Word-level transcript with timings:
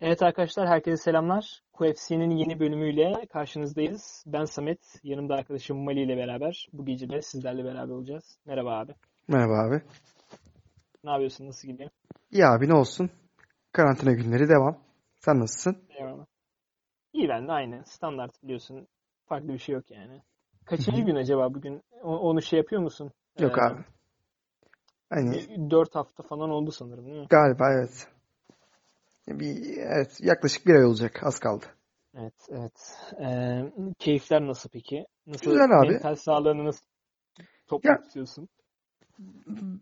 Evet 0.00 0.22
arkadaşlar 0.22 0.68
herkese 0.68 0.96
selamlar. 0.96 1.62
QFC'nin 1.72 2.30
yeni 2.30 2.60
bölümüyle 2.60 3.26
karşınızdayız. 3.32 4.24
Ben 4.26 4.44
Samet, 4.44 5.00
yanımda 5.02 5.34
arkadaşım 5.34 5.84
Mali 5.84 6.00
ile 6.00 6.16
beraber 6.16 6.68
bu 6.72 6.84
gece 6.86 7.08
de 7.08 7.22
sizlerle 7.22 7.64
beraber 7.64 7.94
olacağız. 7.94 8.38
Merhaba 8.46 8.78
abi. 8.78 8.92
Merhaba 9.28 9.52
abi. 9.52 9.82
Ne 11.04 11.10
yapıyorsun? 11.10 11.46
Nasıl 11.46 11.68
gidiyor? 11.68 11.90
İyi 12.30 12.46
abi 12.46 12.68
ne 12.68 12.74
olsun. 12.74 13.10
Karantina 13.72 14.12
günleri 14.12 14.48
devam. 14.48 14.78
Sen 15.16 15.40
nasılsın? 15.40 15.76
Eyvallah. 15.88 16.26
İyi 17.12 17.28
ben 17.28 17.48
de 17.48 17.52
aynı. 17.52 17.84
Standart 17.86 18.42
biliyorsun. 18.42 18.88
Farklı 19.26 19.48
bir 19.48 19.58
şey 19.58 19.74
yok 19.74 19.90
yani. 19.90 20.22
Kaçıncı 20.64 21.02
gün 21.02 21.16
acaba 21.16 21.54
bugün? 21.54 21.82
Onu 22.02 22.42
şey 22.42 22.56
yapıyor 22.56 22.82
musun? 22.82 23.10
Yok 23.38 23.58
Ee, 23.58 23.62
abi. 23.62 23.80
Hani 25.10 25.70
4 25.70 25.94
hafta 25.94 26.22
falan 26.22 26.50
oldu 26.50 26.72
sanırım 26.72 27.06
değil 27.06 27.18
mi? 27.20 27.26
galiba 27.30 27.72
evet. 27.72 28.08
Bir, 29.28 29.76
evet 29.76 30.20
yaklaşık 30.20 30.66
bir 30.66 30.74
ay 30.74 30.84
olacak. 30.84 31.20
Az 31.24 31.38
kaldı. 31.38 31.66
Evet, 32.14 32.48
evet. 32.48 32.96
Ee, 33.20 33.72
keyifler 33.98 34.46
nasıl 34.46 34.70
peki? 34.70 35.06
Nasıl 35.26 35.50
Güzel 35.50 35.80
abi. 35.80 35.92
mental 35.92 36.14
sağlığını 36.16 36.64
nasıl 36.64 36.86
tutuyorsun? 37.68 38.48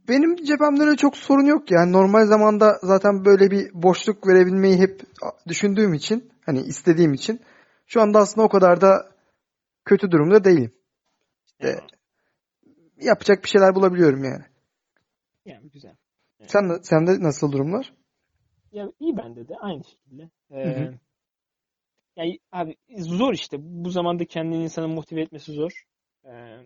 Benim 0.09 0.37
cebimde 0.37 0.83
öyle 0.83 0.97
çok 0.97 1.17
sorun 1.17 1.47
yok 1.47 1.71
yani. 1.71 1.93
Normal 1.93 2.27
zamanda 2.27 2.79
zaten 2.83 3.25
böyle 3.25 3.51
bir 3.51 3.71
boşluk 3.75 4.27
verebilmeyi 4.27 4.79
hep 4.79 5.01
düşündüğüm 5.49 5.95
için 5.95 6.31
hani 6.47 6.61
istediğim 6.61 7.15
için 7.15 7.41
şu 7.87 8.01
anda 8.01 8.19
aslında 8.19 8.47
o 8.47 8.49
kadar 8.49 8.81
da 8.81 9.11
kötü 9.85 10.11
durumda 10.11 10.45
değilim. 10.45 10.73
İşte 11.47 11.69
Eyvallah. 11.69 11.89
yapacak 13.01 13.45
bir 13.45 13.49
şeyler 13.49 13.75
bulabiliyorum 13.75 14.25
yani. 14.25 14.45
Yani 15.45 15.71
güzel. 15.71 15.97
Evet. 16.41 16.51
Sen 16.51 16.79
sende 16.83 17.23
nasıl 17.23 17.53
durumlar? 17.53 17.93
Ya 18.73 18.93
iyi 19.01 19.17
bende 19.17 19.49
de 19.49 19.55
aynı 19.61 19.85
şekilde. 19.85 20.31
Hı 20.51 20.57
hı. 20.57 20.59
Ee, 20.59 20.99
yani 22.17 22.39
abi 22.53 22.77
zor 22.99 23.35
işte. 23.35 23.57
Bu 23.61 23.91
zamanda 23.91 24.25
kendini 24.25 24.63
insanı 24.63 24.89
motive 24.89 25.21
etmesi 25.21 25.53
zor. 25.53 25.85
Ee, 26.25 26.59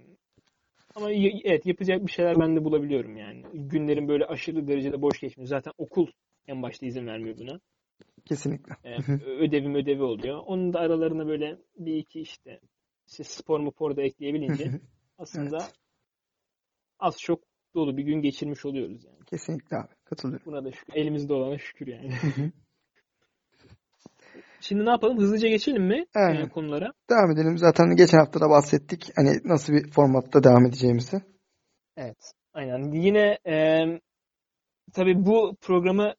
ama 0.95 1.11
evet 1.45 1.67
yapacak 1.67 2.07
bir 2.07 2.13
şeyler 2.13 2.41
ben 2.41 2.57
de 2.57 2.65
bulabiliyorum 2.65 3.17
yani. 3.17 3.43
Günlerin 3.53 4.09
böyle 4.09 4.27
aşırı 4.27 4.69
derecede 4.69 5.03
boş 5.03 5.21
geçmiyor. 5.21 5.49
Zaten 5.49 5.73
okul 5.79 6.07
en 6.47 6.63
başta 6.63 6.87
izin 6.87 7.07
vermiyor 7.07 7.39
buna. 7.39 7.61
Kesinlikle. 8.25 8.75
Ee, 8.85 8.97
ödevim 9.25 9.75
ödevi 9.75 10.03
oluyor. 10.03 10.43
Onun 10.47 10.73
da 10.73 10.81
aralarına 10.81 11.27
böyle 11.27 11.59
bir 11.79 11.97
iki 11.97 12.21
işte, 12.21 12.61
işte 13.07 13.25
spor 13.25 13.61
mu 13.61 13.97
da 13.97 14.03
ekleyebilince 14.03 14.81
aslında 15.19 15.57
Evet. 15.57 15.73
az 16.99 17.21
çok 17.21 17.43
dolu 17.75 17.97
bir 17.97 18.03
gün 18.03 18.23
geçirmiş 18.23 18.67
oluyoruz 18.67 19.05
yani. 19.05 19.25
Kesinlikle 19.27 19.77
abi. 19.77 19.95
Katılıyorum. 20.05 20.47
Buna 20.47 20.65
da 20.65 20.73
şükür. 20.73 20.95
Elimizde 20.95 21.33
olana 21.33 21.59
şükür 21.59 21.87
yani. 21.87 22.11
Şimdi 24.69 24.85
ne 24.85 24.91
yapalım? 24.91 25.19
Hızlıca 25.19 25.49
geçelim 25.49 25.83
mi 25.83 26.07
e, 26.17 26.19
Aynen. 26.19 26.49
konulara? 26.49 26.93
Devam 27.11 27.31
edelim. 27.31 27.59
Zaten 27.59 27.97
geçen 27.97 28.19
hafta 28.19 28.41
da 28.41 28.51
bahsettik. 28.51 29.11
Hani 29.17 29.31
nasıl 29.45 29.73
bir 29.73 29.91
formatta 29.91 30.45
devam 30.45 30.67
edeceğimizi. 30.67 31.23
Evet. 31.97 32.33
Aynen. 32.53 32.93
Yine 32.93 33.39
e, 33.47 33.85
tabii 34.93 35.27
bu 35.27 35.57
programı 35.61 36.15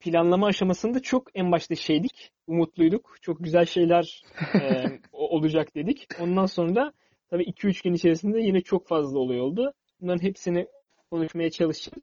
planlama 0.00 0.46
aşamasında 0.46 1.02
çok 1.02 1.28
en 1.34 1.52
başta 1.52 1.74
şeydik. 1.74 2.32
Umutluyduk. 2.46 3.16
Çok 3.22 3.44
güzel 3.44 3.64
şeyler 3.64 4.22
e, 4.54 4.84
olacak 5.12 5.74
dedik. 5.74 6.06
Ondan 6.20 6.46
sonra 6.46 6.74
da 6.74 6.92
tabii 7.30 7.44
2-3 7.44 7.84
gün 7.84 7.92
içerisinde 7.92 8.40
yine 8.40 8.60
çok 8.60 8.88
fazla 8.88 9.18
olay 9.18 9.40
oldu. 9.40 9.72
Bunların 10.00 10.22
hepsini 10.22 10.66
konuşmaya 11.10 11.50
çalışacağız. 11.50 12.02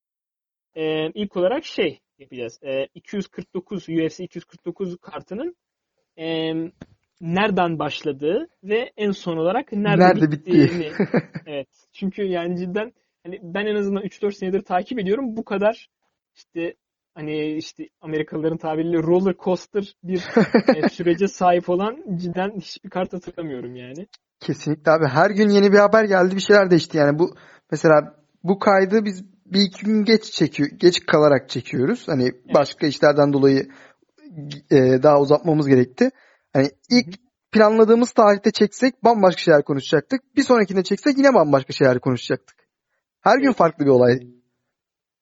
E, 0.76 1.12
ilk 1.14 1.38
olarak 1.38 1.66
şey 1.66 2.00
yapacağız. 2.20 2.60
E, 2.64 2.88
249 2.94 3.90
UFC 3.90 4.24
249 4.24 4.98
kartının 4.98 5.56
e, 6.18 6.54
nereden 7.22 7.80
başladığı 7.80 8.48
ve 8.64 8.92
en 8.98 9.12
son 9.12 9.38
olarak 9.38 9.72
nerede, 9.72 10.04
Nerede 10.04 10.32
bittiği. 10.32 10.64
bittiğini. 10.64 10.92
Evet. 11.48 11.68
Çünkü 11.94 12.24
yani 12.24 12.58
cidden 12.58 12.92
hani 13.24 13.40
ben 13.44 13.66
en 13.66 13.76
azından 13.76 14.04
3-4 14.04 14.32
senedir 14.32 14.62
takip 14.62 15.00
ediyorum. 15.00 15.38
Bu 15.38 15.46
kadar 15.46 15.88
işte 16.36 16.74
hani 17.16 17.56
işte 17.56 17.90
Amerikalıların 18.02 18.58
tabiriyle 18.58 18.98
roller 18.98 19.34
coaster 19.44 19.96
bir 20.04 20.24
e, 20.76 20.90
sürece 20.92 21.28
sahip 21.28 21.70
olan 21.70 22.18
cidden 22.18 22.52
hiçbir 22.60 22.90
kart 22.90 23.14
hatırlamıyorum 23.14 23.76
yani. 23.76 24.08
Kesinlikle 24.40 24.92
abi. 24.92 25.06
Her 25.08 25.30
gün 25.30 25.50
yeni 25.50 25.72
bir 25.72 25.78
haber 25.78 26.04
geldi. 26.04 26.36
Bir 26.36 26.42
şeyler 26.42 26.72
değişti. 26.72 26.98
Yani 26.98 27.20
bu 27.20 27.36
mesela 27.72 28.16
bu 28.44 28.60
kaydı 28.60 29.06
biz 29.06 29.24
bir 29.46 29.62
iki 29.62 29.86
gün 29.86 30.04
geç 30.04 30.24
çekiyor, 30.24 30.70
geç 30.78 31.06
kalarak 31.06 31.50
çekiyoruz. 31.50 32.08
Hani 32.08 32.24
Evet. 32.24 32.54
başka 32.56 32.88
işlerden 32.88 33.34
dolayı 33.34 33.68
e, 34.72 35.04
daha 35.04 35.20
uzatmamız 35.22 35.68
gerekti. 35.68 36.10
Hani 36.54 36.70
ilk 36.90 37.16
planladığımız 37.52 38.12
tarihte 38.12 38.52
çeksek 38.52 39.04
bambaşka 39.04 39.42
şeyler 39.42 39.64
konuşacaktık. 39.64 40.36
Bir 40.36 40.44
sonrakinde 40.44 40.84
çeksek 40.84 41.18
yine 41.18 41.34
bambaşka 41.34 41.74
şeyler 41.74 42.00
konuşacaktık. 42.00 42.58
Her 43.22 43.38
gün 43.40 43.52
farklı 43.52 43.86
bir 43.86 43.90
olay. 43.90 44.20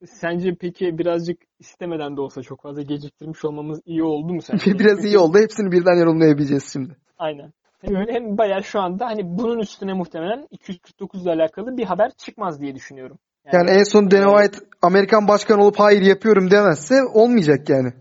Sence 0.06 0.56
peki 0.60 0.98
birazcık 0.98 1.38
istemeden 1.60 2.18
de 2.18 2.22
olsa 2.22 2.42
çok 2.42 2.62
fazla 2.62 2.82
geciktirmiş 2.82 3.46
olmamız 3.46 3.82
iyi 3.86 4.04
oldu 4.04 4.34
mu 4.34 4.42
sence? 4.42 4.72
Biraz 4.80 5.06
iyi 5.06 5.18
oldu. 5.18 5.38
Hepsini 5.40 5.72
birden 5.72 6.00
yorumlayabileceğiz 6.00 6.70
şimdi. 6.74 6.96
aynen. 7.18 7.54
Hem 7.82 7.96
hem 8.08 8.38
bayağı 8.38 8.64
şu 8.64 8.80
anda 8.80 9.06
hani 9.06 9.38
bunun 9.38 9.60
üstüne 9.60 9.94
muhtemelen 9.94 10.48
249 10.52 11.24
ile 11.24 11.30
alakalı 11.30 11.78
bir 11.78 11.84
haber 11.84 12.12
çıkmaz 12.18 12.62
diye 12.62 12.76
düşünüyorum. 12.76 13.20
Yani 13.46 13.56
Yani 13.56 13.80
en 13.80 13.84
son 13.84 14.12
Dana 14.12 14.38
White 14.38 14.66
Amerikan 14.82 15.28
başkan 15.28 15.60
olup 15.60 15.80
hayır 15.80 16.02
yapıyorum 16.02 16.52
demezse 16.52 16.96
olmayacak 17.14 17.70
yani. 17.70 17.94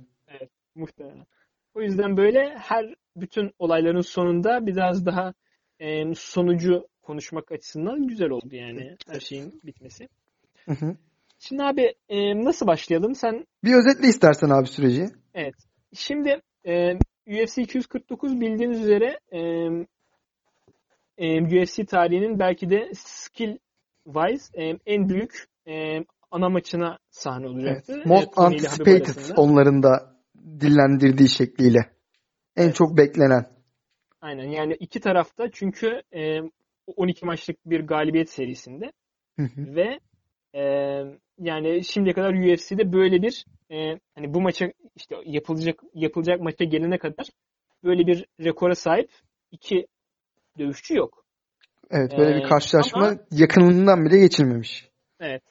Evet, 0.77 0.77
muhtemelen. 0.77 1.27
O 1.75 1.83
yüzden 1.83 2.17
böyle 2.17 2.55
her 2.59 2.95
bütün 3.17 3.51
olayların 3.59 4.01
sonunda 4.01 4.67
biraz 4.67 5.07
daha 5.07 5.35
e, 5.81 6.15
sonucu 6.15 6.87
konuşmak 7.03 7.53
açısından 7.53 8.07
güzel 8.07 8.31
oldu 8.31 8.57
yani 8.57 8.97
her 9.09 9.21
şeyin 9.21 9.61
bitmesi. 9.65 10.09
Hı 10.65 10.73
hı. 10.73 10.97
Şimdi 11.39 11.63
abi 11.63 11.95
e, 12.09 12.45
nasıl 12.45 12.67
başlayalım? 12.67 13.15
Sen 13.15 13.47
Bir 13.65 13.75
özetle 13.75 14.09
istersen 14.09 14.51
abi 14.51 14.67
süreci. 14.67 15.07
evet. 15.35 15.55
Şimdi 15.95 16.41
e, 16.67 16.95
UFC 17.27 17.63
249 17.63 18.41
bildiğiniz 18.41 18.81
üzere 18.81 19.19
e, 19.33 19.41
e, 21.19 21.43
UFC 21.43 21.85
tarihinin 21.87 22.39
belki 22.39 22.71
de 22.71 22.91
skill 22.95 23.57
wise 24.05 24.63
e, 24.63 24.79
en 24.87 25.09
büyük 25.09 25.45
e, 25.69 26.05
ana 26.31 26.49
maçına 26.49 26.99
sahne 27.11 27.47
Evet. 27.47 27.55
olacaktı. 27.57 28.03
E, 28.05 28.09
Most 28.09 28.29
Habib 28.39 28.55
anticipated 28.55 29.37
onların 29.37 29.83
da 29.83 30.12
dillendirdiği 30.61 31.29
şekliyle. 31.29 31.79
En 32.57 32.71
çok 32.71 32.97
beklenen. 32.97 33.47
Aynen 34.21 34.49
yani 34.49 34.75
iki 34.75 35.01
tarafta 35.01 35.51
çünkü 35.53 36.03
e, 36.15 36.41
12 36.97 37.27
maçlık 37.27 37.57
bir 37.67 37.81
galibiyet 37.81 38.31
serisinde 38.31 38.93
Hı 39.37 39.43
hı. 39.43 39.75
ve 39.75 39.99
e, 40.55 40.63
yani 41.39 41.85
şimdiye 41.85 42.15
kadar 42.15 42.35
UFC'de 42.35 42.93
böyle 42.93 43.23
bir 43.23 43.45
e, 43.71 43.99
hani 44.15 44.35
bu 44.35 44.41
maça 44.41 44.73
işte 44.97 45.17
yapılacak 45.27 45.81
yapılacak 45.95 46.41
maça 46.41 46.65
gelene 46.65 46.99
kadar 46.99 47.27
böyle 47.85 48.07
bir 48.07 48.27
rekora 48.41 48.75
sahip 48.75 49.11
iki 49.51 49.87
dövüşçü 50.59 50.97
yok. 50.97 51.25
Evet 51.91 52.13
böyle 52.19 52.37
bir 52.37 52.43
E, 52.45 52.49
karşılaşma 52.49 53.05
ama 53.07 53.17
yakınından 53.31 54.05
bile 54.05 54.19
geçilmemiş. 54.19 54.89
evet 55.21 55.43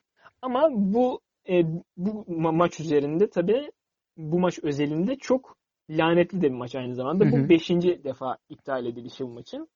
ama 0.42 0.70
bu 0.72 1.22
e, 1.50 1.64
bu 1.98 2.10
ma- 2.30 2.56
maç 2.58 2.80
üzerinde 2.80 3.30
tabii 3.30 3.72
bu 4.18 4.40
maç 4.40 4.60
özelinde 4.64 5.16
çok 5.16 5.58
lanetli 5.90 6.42
de 6.42 6.50
bir 6.50 6.58
maç 6.58 6.76
aynı 6.76 6.96
zamanda. 6.96 7.32
Bu 7.32 7.50
beşinci 7.50 8.04
defa 8.04 8.38
iptal 8.50 8.86
edilişi 8.86 9.24
bu 9.24 9.30
maçın. 9.30 9.68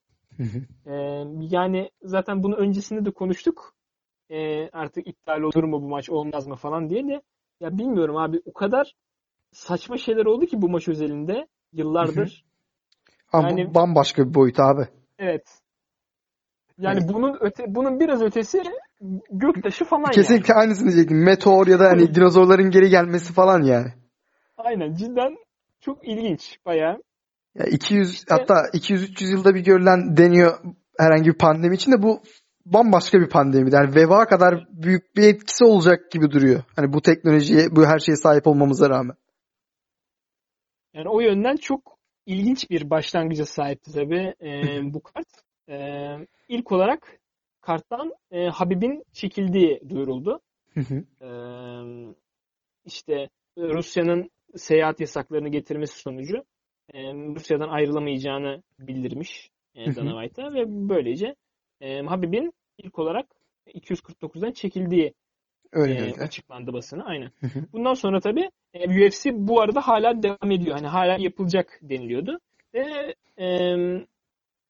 Ee, 0.85 0.93
yani 1.39 1.89
zaten 2.03 2.43
bunu 2.43 2.55
öncesinde 2.55 3.05
de 3.05 3.11
konuştuk. 3.11 3.73
Ee, 4.29 4.69
artık 4.69 5.07
iptal 5.07 5.41
olur 5.41 5.63
mu 5.63 5.81
bu 5.81 5.89
maç 5.89 6.09
olmaz 6.09 6.47
mı 6.47 6.55
falan 6.55 6.89
diye 6.89 7.07
de 7.07 7.21
ya 7.59 7.77
bilmiyorum 7.77 8.17
abi 8.17 8.41
o 8.45 8.53
kadar 8.53 8.95
saçma 9.51 9.97
şeyler 9.97 10.25
oldu 10.25 10.45
ki 10.45 10.61
bu 10.61 10.69
maç 10.69 10.87
özelinde 10.87 11.47
yıllardır. 11.73 12.45
Ama 13.31 13.49
Yani 13.49 13.75
bambaşka 13.75 14.29
bir 14.29 14.33
boyut 14.33 14.59
abi. 14.59 14.87
evet. 15.19 15.61
Yani 16.77 16.99
Hani 16.99 17.13
bunun 17.13 17.37
öte 17.41 17.63
bunun 17.67 17.99
biraz 17.99 18.21
ötesi 18.21 18.63
göktaşı 19.31 19.85
falan 19.85 20.11
kesinlikle 20.11 20.53
yani. 20.53 20.61
aynısını 20.61 20.91
diyecektim. 20.91 21.23
Meteor 21.23 21.67
ya 21.67 21.79
da 21.79 21.89
hani 21.89 22.15
dinozorların 22.15 22.71
geri 22.71 22.89
gelmesi 22.89 23.33
falan 23.33 23.61
yani. 23.61 23.93
Aynen 24.57 24.93
cidden 24.93 25.37
çok 25.79 26.07
ilginç 26.07 26.57
bayağı. 26.65 27.03
Ya 27.55 27.65
200 27.65 28.13
İşte 28.13 28.35
hatta 28.35 28.53
200-300 28.53 29.31
yılda 29.31 29.55
bir 29.55 29.59
görülen 29.59 30.17
deniyor 30.17 30.59
herhangi 30.99 31.25
bir 31.25 31.37
pandemi 31.37 31.75
için 31.75 31.91
de 31.91 32.03
bu 32.03 32.21
bambaşka 32.65 33.19
bir 33.19 33.29
pandemi. 33.29 33.73
Yani 33.73 33.95
veba 33.95 34.25
kadar 34.25 34.67
büyük 34.69 35.15
bir 35.15 35.23
etkisi 35.23 35.65
olacak 35.65 36.11
gibi 36.11 36.31
duruyor. 36.31 36.63
Hani 36.75 36.93
bu 36.93 37.01
teknolojiye, 37.01 37.75
bu 37.75 37.85
her 37.85 37.99
şeye 37.99 38.15
sahip 38.15 38.47
olmamıza 38.47 38.89
rağmen. 38.89 39.15
Yani 40.93 41.09
o 41.09 41.19
yönden 41.19 41.55
çok 41.55 41.97
ilginç 42.25 42.69
bir 42.69 42.89
başlangıca 42.89 43.45
sahipti 43.45 43.91
tabii 43.93 44.33
e, 44.41 44.79
bu 44.93 45.01
kart. 45.03 45.27
E, 45.69 45.77
ilk 46.47 46.71
olarak 46.71 47.19
karttan 47.61 48.13
e, 48.31 48.47
Habib'in 48.47 49.03
çekildiği 49.13 49.81
duyuruldu. 49.89 50.39
Hı 50.73 50.79
hı. 50.79 51.03
E, 51.25 51.29
işte 52.85 53.29
Rusya'nın 53.57 54.29
seyahat 54.55 54.99
yasaklarını 54.99 55.49
getirmesi 55.49 55.99
sonucu 55.99 56.43
e, 56.93 57.13
Rusya'dan 57.13 57.69
ayrılamayacağını 57.69 58.63
bildirmiş 58.79 59.49
e. 59.75 59.95
Dana 59.95 60.21
White'a 60.21 60.53
ve 60.53 60.63
böylece 60.67 61.35
e, 61.81 62.01
Habib'in 62.01 62.53
ilk 62.77 62.99
olarak 62.99 63.25
249'dan 63.67 64.51
çekildiği 64.51 65.13
Öyle 65.71 65.93
e, 65.93 66.13
açıklandı 66.13 66.73
basına. 66.73 67.03
Aynen. 67.03 67.31
Bundan 67.73 67.93
sonra 67.93 68.19
tabii 68.19 68.49
e, 68.73 69.07
UFC 69.07 69.25
bu 69.33 69.61
arada 69.61 69.87
hala 69.87 70.23
devam 70.23 70.51
ediyor. 70.51 70.75
Hani 70.75 70.87
hala 70.87 71.17
yapılacak 71.19 71.79
deniliyordu. 71.81 72.39
Ve 72.73 73.15
e, 73.39 73.75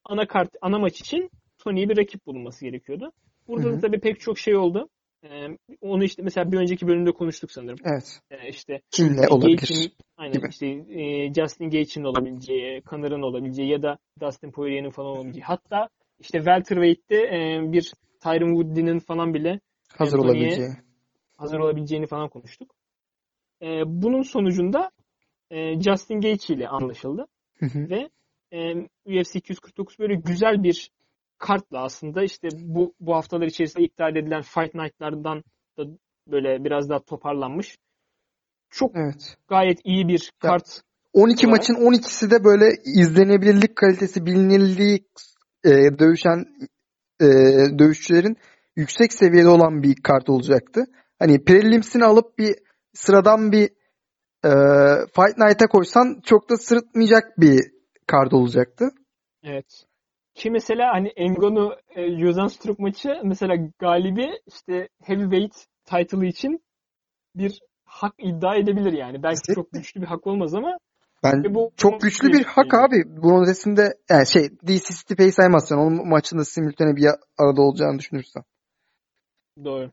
ana 0.05 0.27
kart, 0.27 0.49
ana 0.61 0.79
maç 0.79 1.01
için 1.01 1.29
Tony'ye 1.57 1.89
bir 1.89 1.97
rakip 1.97 2.25
bulunması 2.25 2.65
gerekiyordu. 2.65 3.11
Burada 3.47 3.71
da 3.71 3.79
tabii 3.79 3.99
pek 3.99 4.19
çok 4.19 4.39
şey 4.39 4.55
oldu. 4.55 4.89
E, 5.29 5.57
onu 5.81 6.03
işte 6.03 6.21
mesela 6.23 6.51
bir 6.51 6.57
önceki 6.57 6.87
bölümde 6.87 7.11
konuştuk 7.11 7.51
sanırım. 7.51 7.77
Evet. 7.85 8.19
E, 8.31 8.49
işte 8.49 8.81
Kimle 8.91 9.27
olabilir? 9.27 9.57
Gaethje'nin 9.57 9.91
aynen 10.17 10.33
gibi. 10.37 10.47
işte 10.49 10.67
e, 10.67 11.33
Justin 11.33 11.69
Gaethje'nin 11.69 12.05
olabileceği, 12.05 12.81
Connor'ın 12.89 13.21
olabileceği 13.21 13.69
ya 13.69 13.81
da 13.83 13.97
Dustin 14.21 14.51
Poirier'in 14.51 14.89
falan 14.89 15.09
olabileceği. 15.11 15.43
Hatta 15.43 15.89
işte 16.19 16.37
welterweight'te 16.37 17.15
e, 17.15 17.59
bir 17.71 17.93
Tyron 18.23 18.55
Woodley'nin 18.61 18.99
falan 18.99 19.33
bile 19.33 19.59
Hazır 19.97 20.17
olabileceği. 20.17 20.69
hazır 21.37 21.59
olabileceğini 21.59 22.07
falan 22.07 22.29
konuştuk. 22.29 22.75
E, 23.61 23.67
bunun 23.85 24.21
sonucunda 24.21 24.91
e, 25.51 25.81
Justin 25.81 26.21
Gaethje 26.21 26.53
ile 26.53 26.67
anlaşıldı 26.67 27.27
Hı 27.59 27.65
hı. 27.65 27.89
ve 27.89 28.09
e, 28.51 28.73
UFC 29.05 29.35
249 29.39 29.99
böyle 29.99 30.15
güzel 30.15 30.63
bir 30.63 30.91
kartla 31.37 31.83
aslında 31.83 32.23
işte 32.23 32.47
bu 32.53 32.93
bu 32.99 33.15
haftalar 33.15 33.47
içerisinde 33.47 33.83
iptal 33.83 34.15
edilen 34.15 34.41
Fight 34.41 34.75
Night'lardan 34.75 35.43
da 35.77 35.83
böyle 36.27 36.63
biraz 36.63 36.89
daha 36.89 36.99
toparlanmış. 36.99 37.77
Çok 38.69 38.91
Evet. 38.95 39.37
gayet 39.47 39.79
iyi 39.83 40.07
bir 40.07 40.31
Ya, 40.43 40.49
kart 40.49 40.81
12 41.13 41.47
olarak 41.47 41.59
maçın 41.59 41.73
12'si 41.73 42.31
de 42.31 42.43
böyle 42.43 42.65
izlenebilirlik 42.85 43.75
kalitesi, 43.75 44.25
bilinirliği 44.25 45.07
e, 45.63 45.69
dövüşen 45.99 46.45
e, 47.21 47.25
dövüşçülerin 47.79 48.37
yüksek 48.75 49.13
seviyede 49.13 49.47
olan 49.47 49.83
bir 49.83 49.95
kart 50.03 50.29
olacaktı. 50.29 50.85
Hani 51.19 51.43
prelimsini 51.43 52.05
alıp 52.05 52.37
bir 52.37 52.55
sıradan 52.93 53.51
bir 53.51 53.69
e, 54.45 54.51
Fight 55.15 55.37
Night'a 55.37 55.67
koysan 55.67 56.21
çok 56.25 56.49
da 56.49 56.57
sırıtmayacak 56.57 57.23
bir 57.37 57.59
kart 58.07 58.33
olacaktı. 58.33 58.89
Evet. 59.43 59.85
Ki 60.35 60.51
mesela 60.51 60.93
hani 60.93 61.13
Ngannou 61.17 61.73
e, 61.95 62.01
Rozenstruik 62.21 62.79
maçı 62.79 63.21
mesela 63.23 63.55
galibi 63.79 64.27
işte 64.47 64.89
heavyweight 65.03 65.53
title 65.85 66.27
için 66.27 66.63
bir 67.35 67.59
hak 67.85 68.13
iddia 68.19 68.55
edebilir 68.55 68.93
yani. 68.93 69.23
Belki 69.23 69.53
çok 69.55 69.65
Kesinlikle. 69.65 69.79
güçlü 69.79 70.01
bir 70.01 70.05
hak 70.05 70.27
olmaz 70.27 70.53
ama 70.55 70.77
Ben 71.23 71.55
bu 71.55 71.71
çok 71.77 72.01
güçlü 72.01 72.27
bir 72.33 72.43
hak 72.43 72.65
şeydi. 72.71 72.77
abi. 72.77 73.03
Bunun 73.23 73.43
ötesinde 73.43 73.93
yani 74.09 74.27
şey 74.27 74.49
DC 74.67 74.93
Stipe'yi 74.93 75.31
saymazsan 75.31 75.79
onun 75.79 76.09
maçında 76.09 76.45
simultane 76.45 76.95
bir 76.95 77.05
arada 77.37 77.61
olacağını 77.61 77.99
düşünürsen. 77.99 78.43
Doğru. 79.63 79.91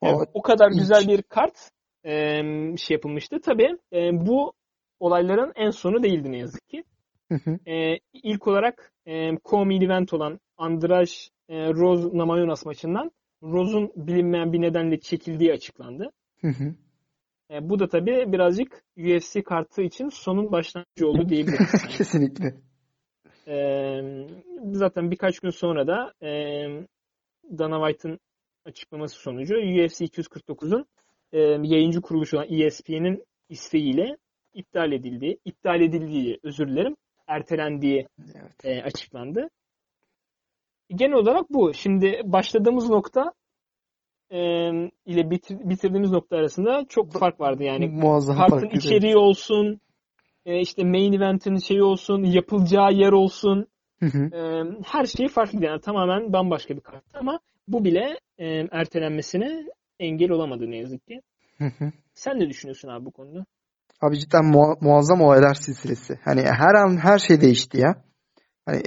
O 0.00 0.06
Yani 0.06 0.26
o 0.34 0.42
kadar 0.42 0.68
ilginç. 0.68 0.80
güzel 0.80 1.08
bir 1.08 1.22
kart 1.22 1.70
e, 2.04 2.12
şey 2.76 2.94
yapılmıştı. 2.94 3.40
Tabii 3.40 3.78
e, 3.92 4.26
bu 4.26 4.52
olayların 5.00 5.52
en 5.56 5.70
sonu 5.70 6.02
değildi 6.02 6.32
ne 6.32 6.38
yazık 6.38 6.68
ki. 6.68 6.84
Hı 7.28 7.34
hı. 7.34 7.70
E, 7.70 7.98
ilk 8.12 8.46
olarak 8.46 8.92
e, 9.06 9.30
co-main 9.30 9.84
event 9.84 10.12
olan 10.12 10.40
Andraş 10.56 11.30
e, 11.48 11.68
Rose 11.68 12.18
Namajunas 12.18 12.66
maçından 12.66 13.10
Rose'un 13.42 13.92
bilinmeyen 13.96 14.52
bir 14.52 14.60
nedenle 14.60 15.00
çekildiği 15.00 15.52
açıklandı. 15.52 16.10
Hı 16.40 16.48
hı. 16.48 16.74
E, 17.50 17.68
bu 17.68 17.78
da 17.78 17.88
tabii 17.88 18.32
birazcık 18.32 18.84
UFC 18.96 19.42
kartı 19.42 19.82
için 19.82 20.08
sonun 20.08 20.52
başlangıcı 20.52 21.08
oldu 21.08 21.28
diyebiliriz. 21.28 21.86
Kesinlikle. 21.98 22.54
E, 23.46 23.56
zaten 24.72 25.10
birkaç 25.10 25.40
gün 25.40 25.50
sonra 25.50 25.86
da 25.86 26.26
e, 26.26 26.30
Dana 27.58 27.86
White'ın 27.86 28.18
açıklaması 28.64 29.16
sonucu 29.16 29.54
UFC 29.54 30.04
249'un 30.04 30.86
e, 31.32 31.38
yayıncı 31.40 32.00
kuruluşu 32.00 32.36
olan 32.36 32.52
ESPN'in 32.52 33.24
isteğiyle 33.48 34.16
iptal 34.54 34.92
edildiği, 34.92 35.38
iptal 35.44 35.80
edildiği 35.80 36.38
özür 36.42 36.68
dilerim, 36.68 36.96
ertelendiği 37.26 38.06
Evet. 38.34 38.64
e, 38.64 38.82
açıklandı. 38.82 39.48
Genel 40.90 41.12
olarak 41.12 41.50
bu. 41.50 41.74
Şimdi 41.74 42.20
başladığımız 42.24 42.90
nokta 42.90 43.32
e, 44.30 44.38
ile 45.06 45.30
bitir- 45.30 45.68
bitirdiğimiz 45.70 46.10
nokta 46.10 46.36
arasında 46.36 46.84
çok 46.88 47.12
fark 47.12 47.40
vardı. 47.40 47.62
Yani 47.62 47.86
Muazzam 47.88 48.36
kartın 48.36 48.70
içeriği 48.70 49.16
olsun, 49.16 49.80
e, 50.46 50.60
işte 50.60 50.84
main 50.84 51.12
event'in 51.12 51.56
şeyi 51.56 51.82
olsun, 51.82 52.24
yapılacağı 52.24 52.92
yer 52.92 53.12
olsun, 53.12 53.66
Hı 54.00 54.06
hı. 54.06 54.36
e, 54.36 54.64
her 54.84 55.04
şey 55.06 55.28
farklı. 55.28 55.64
Yani 55.64 55.80
tamamen 55.80 56.32
bambaşka 56.32 56.76
bir 56.76 56.80
kart. 56.80 57.04
Ama 57.14 57.40
bu 57.68 57.84
bile 57.84 58.18
e, 58.38 58.46
ertelenmesine 58.70 59.64
engel 60.00 60.30
olamadı 60.30 60.70
ne 60.70 60.76
yazık 60.76 61.06
ki. 61.06 61.20
Hı 61.58 61.64
hı. 61.64 61.92
Sen 62.14 62.40
ne 62.40 62.48
düşünüyorsun 62.48 62.88
abi 62.88 63.04
bu 63.04 63.10
konuda? 63.10 63.46
Abi 64.00 64.18
cidden 64.18 64.44
mua- 64.44 64.76
muazzam 64.80 65.20
olaylar 65.20 65.54
silsilesi. 65.54 66.18
Hani 66.24 66.42
her 66.42 66.74
an 66.74 66.96
her 66.96 67.18
şey 67.18 67.40
değişti 67.40 67.80
ya. 67.80 68.04
Hani 68.66 68.82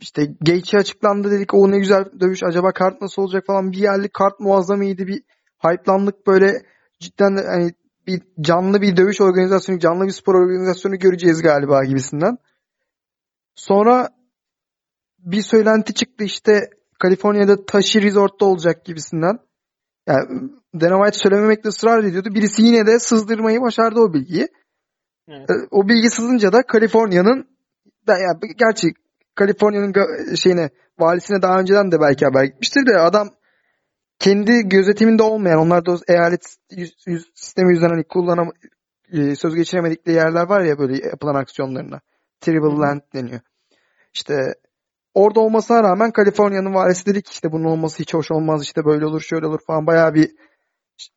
işte 0.00 0.26
Gaethje 0.40 0.78
açıklandı 0.78 1.30
dedik 1.30 1.54
o 1.54 1.70
ne 1.70 1.78
güzel 1.78 2.04
dövüş 2.20 2.42
acaba 2.42 2.72
kart 2.72 3.00
nasıl 3.00 3.22
olacak 3.22 3.46
falan 3.46 3.72
bir 3.72 3.78
yerli 3.78 4.08
kart 4.08 4.40
muazzam 4.40 4.82
iyiydi 4.82 5.06
bir 5.06 5.22
hype'landık 5.58 6.26
böyle 6.26 6.62
cidden 7.00 7.36
de 7.36 7.46
hani 7.46 7.72
bir 8.06 8.22
canlı 8.40 8.82
bir 8.82 8.96
dövüş 8.96 9.20
organizasyonu 9.20 9.78
canlı 9.78 10.06
bir 10.06 10.10
spor 10.10 10.34
organizasyonu 10.34 10.98
göreceğiz 10.98 11.42
galiba 11.42 11.84
gibisinden. 11.84 12.38
Sonra 13.54 14.08
bir 15.18 15.42
söylenti 15.42 15.94
çıktı 15.94 16.24
işte 16.24 16.70
Kaliforniya'da 16.98 17.64
Tashi 17.66 18.02
Resort'ta 18.02 18.46
olacak 18.46 18.84
gibisinden. 18.84 19.38
Yani 20.06 20.50
Dana 20.80 21.04
White 21.04 21.18
söylememekte 21.18 21.68
ısrar 21.68 22.04
ediyordu. 22.04 22.28
Birisi 22.34 22.62
yine 22.62 22.86
de 22.86 22.98
sızdırmayı 22.98 23.60
başardı 23.60 24.00
o 24.00 24.12
bilgiyi. 24.12 24.48
Evet. 25.28 25.50
E, 25.50 25.54
O 25.70 25.88
bilgi 25.88 26.10
sızınca 26.10 26.52
da 26.52 26.62
Kaliforniya'nın 26.62 27.48
ben 28.06 28.16
ya 28.18 28.40
gerçi 28.56 28.92
Kaliforniya'nın 29.34 30.34
şeyine 30.34 30.70
valisine 30.98 31.42
daha 31.42 31.60
önceden 31.60 31.92
de 31.92 32.00
belki 32.00 32.24
haber 32.24 32.44
gitmiştir 32.44 32.86
de 32.86 32.98
adam 32.98 33.28
kendi 34.18 34.68
gözetiminde 34.68 35.22
olmayan 35.22 35.58
onlar 35.58 35.86
da 35.86 35.96
eyalet 36.08 36.56
yüz- 36.70 37.04
yüz- 37.06 37.30
sistemi 37.34 37.70
yüzünden 37.72 37.90
hani 37.90 38.04
kullanam 38.04 38.50
e, 39.12 39.36
söz 39.36 39.54
geçiremedikleri 39.54 40.16
yerler 40.16 40.48
var 40.48 40.60
ya 40.60 40.78
böyle 40.78 41.06
yapılan 41.06 41.34
aksiyonlarına. 41.34 42.00
Hı. 42.76 42.80
Land 42.80 43.00
deniyor. 43.14 43.40
İşte 44.14 44.54
orada 45.14 45.40
olmasına 45.40 45.82
rağmen 45.82 46.10
Kaliforniya'nın 46.10 46.74
valisi 46.74 47.06
dedi 47.06 47.22
ki 47.22 47.30
işte 47.32 47.52
bunun 47.52 47.64
olması 47.64 47.98
hiç 47.98 48.14
hoş 48.14 48.30
olmaz 48.30 48.62
işte 48.62 48.84
böyle 48.84 49.06
olur 49.06 49.20
şöyle 49.20 49.46
olur 49.46 49.60
falan 49.66 49.86
bayağı 49.86 50.14
bir 50.14 50.30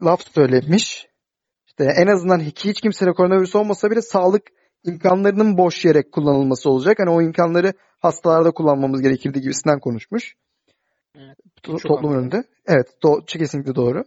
laf 0.04 0.22
söylemiş. 0.34 1.08
İşte 1.68 1.84
en 1.98 2.08
azından 2.08 2.40
hiç, 2.40 2.66
hiç 2.66 2.82
kimsede 2.82 3.12
koronavirüs 3.12 3.56
olmasa 3.56 3.92
bile 3.92 4.02
sağlık 4.02 4.44
imkanlarının 4.84 5.58
boş 5.58 5.86
yere 5.86 6.10
kullanılması 6.12 6.70
olacak. 6.70 7.00
Hani 7.00 7.10
o 7.10 7.22
imkanları 7.22 7.74
hastalarda 8.00 8.52
kullanmamız 8.52 9.02
gerekirdi 9.02 9.42
gibisinden 9.42 9.80
konuşmuş. 9.80 10.36
Evet. 11.16 11.38
To- 11.64 11.88
toplum 11.88 12.12
haklı. 12.12 12.20
önünde. 12.20 12.44
Evet, 12.68 12.88
do- 13.04 13.26
kesinlikle 13.26 13.76
doğru 13.76 14.04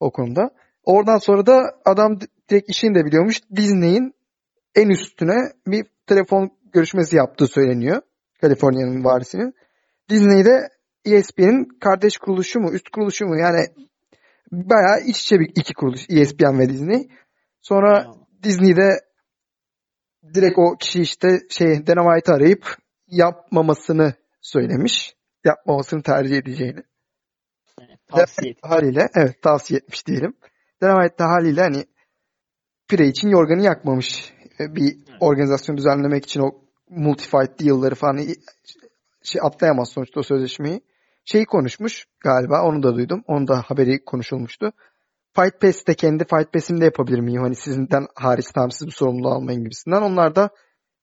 o 0.00 0.10
konuda. 0.10 0.50
Oradan 0.84 1.18
sonra 1.18 1.46
da 1.46 1.80
adam 1.84 2.20
di- 2.20 2.26
direkt 2.50 2.70
işini 2.70 2.94
de 2.94 3.04
biliyormuş. 3.04 3.40
Disney'in 3.56 4.14
en 4.74 4.88
üstüne 4.88 5.52
bir 5.66 5.86
telefon 6.06 6.50
görüşmesi 6.72 7.16
yaptığı 7.16 7.46
söyleniyor. 7.46 8.02
Kaliforniya'nın 8.40 9.04
varisinin. 9.04 9.54
Disney'de 10.08 10.68
ESPN'in 11.04 11.78
kardeş 11.80 12.18
kuruluşu 12.18 12.60
mu, 12.60 12.72
üst 12.72 12.88
kuruluşu 12.88 13.26
mu? 13.26 13.38
Yani 13.38 13.66
bayağı 14.52 15.00
iç 15.06 15.20
içe 15.20 15.40
bir 15.40 15.50
iki 15.54 15.74
kuruluş 15.74 16.00
ESPN 16.08 16.58
ve 16.58 16.68
Disney. 16.68 17.08
Sonra 17.62 17.98
Ya, 17.98 18.12
Disney'de 18.42 19.00
direkt 20.34 20.58
o 20.58 20.76
kişi 20.76 21.00
işte 21.00 21.28
şey 21.50 21.86
Dana 21.86 22.14
White'ı 22.14 22.34
arayıp 22.34 22.76
yapmamasını 23.06 24.14
söylemiş. 24.40 25.14
Yapmamasını 25.44 26.02
tercih 26.02 26.36
edeceğini. 26.36 26.82
evet, 27.80 27.98
tavsiye 28.08 28.50
et. 28.50 28.58
Haliyle 28.62 29.08
evet 29.14 29.42
tavsiye 29.42 29.78
etmiş 29.78 30.06
diyelim. 30.06 30.34
Dana 30.82 30.94
White 31.02 31.18
de 31.18 31.24
haliyle 31.28 31.60
hani 31.60 31.84
pire 32.88 33.06
için 33.06 33.28
yorganı 33.28 33.62
yakmamış. 33.62 34.32
E, 34.60 34.74
Bir 34.74 34.96
Evet. 34.96 35.16
organizasyon 35.20 35.76
düzenlemek 35.76 36.24
için 36.24 36.40
o 36.40 36.64
multi-fight 36.90 37.58
deal'ları 37.58 37.94
falan 37.94 38.18
şey 39.22 39.40
atlayamaz 39.44 39.88
sonuçta 39.88 40.20
o 40.20 40.22
sözleşmeyi. 40.22 40.80
şeyi 41.24 41.44
konuşmuş 41.44 42.06
galiba. 42.20 42.64
Onu 42.64 42.82
da 42.82 42.94
duydum. 42.94 43.24
Onu 43.26 43.48
da 43.48 43.62
haberi 43.66 44.04
konuşulmuştu. 44.04 44.72
Fight 45.36 45.60
Pass'te 45.60 45.94
kendi 45.94 46.24
Fight 46.24 46.52
Pass'imde 46.52 46.84
yapabilir 46.84 47.20
miyim? 47.20 47.42
Hani 47.42 47.54
sizinden 47.54 48.06
hariç 48.14 48.46
tamam 48.54 48.70
siz 48.70 48.86
bu 48.86 48.90
sorumluluğu 48.90 49.28
almayın 49.28 49.64
gibisinden. 49.64 50.02
Onlar 50.02 50.36
da 50.36 50.50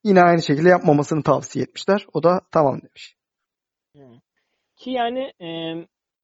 yine 0.03 0.21
aynı 0.21 0.41
şekilde 0.41 0.69
yapmamasını 0.69 1.23
tavsiye 1.23 1.63
etmişler. 1.63 2.07
O 2.13 2.23
da 2.23 2.41
tamam 2.51 2.81
demiş. 2.81 3.15
Ki 4.75 4.91
yani 4.91 5.19
e, 5.19 5.47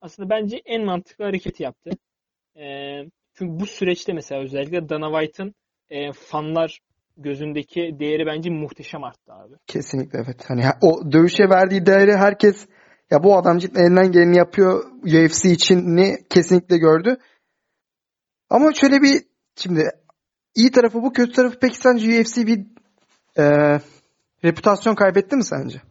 aslında 0.01 0.29
bence 0.29 0.62
en 0.65 0.86
mantıklı 0.86 1.25
hareketi 1.25 1.63
yaptı. 1.63 1.89
E, 2.55 2.65
çünkü 3.34 3.60
bu 3.60 3.65
süreçte 3.65 4.13
mesela 4.13 4.41
özellikle 4.41 4.89
Dana 4.89 5.20
White'ın 5.20 5.55
e, 5.89 6.12
fanlar 6.12 6.79
gözündeki 7.17 7.96
değeri 8.00 8.25
bence 8.25 8.50
muhteşem 8.50 9.03
arttı 9.03 9.34
abi. 9.34 9.53
Kesinlikle 9.67 10.20
evet. 10.25 10.43
Hani 10.48 10.63
o 10.82 11.12
dövüşe 11.12 11.50
verdiği 11.50 11.86
değeri 11.86 12.15
herkes 12.17 12.67
ya 13.12 13.24
bu 13.24 13.38
adam 13.38 13.58
cidden 13.58 13.86
elinden 13.86 14.12
geleni 14.12 14.38
yapıyor 14.38 14.84
UFC 15.03 15.51
için 15.51 15.96
ne 15.96 16.17
kesinlikle 16.29 16.77
gördü. 16.77 17.17
Ama 18.50 18.74
şöyle 18.74 19.01
bir 19.01 19.22
şimdi 19.55 19.89
iyi 20.55 20.72
tarafı 20.72 21.03
bu 21.03 21.13
kötü 21.13 21.32
tarafı 21.32 21.60
peki 21.60 21.77
sence 21.77 22.22
UFC 22.22 22.48
bir 22.48 22.65
e, 23.38 23.43
reputasyon 24.43 24.96
kaybetti 24.96 25.36
mi 25.36 25.43
sence? 25.43 25.82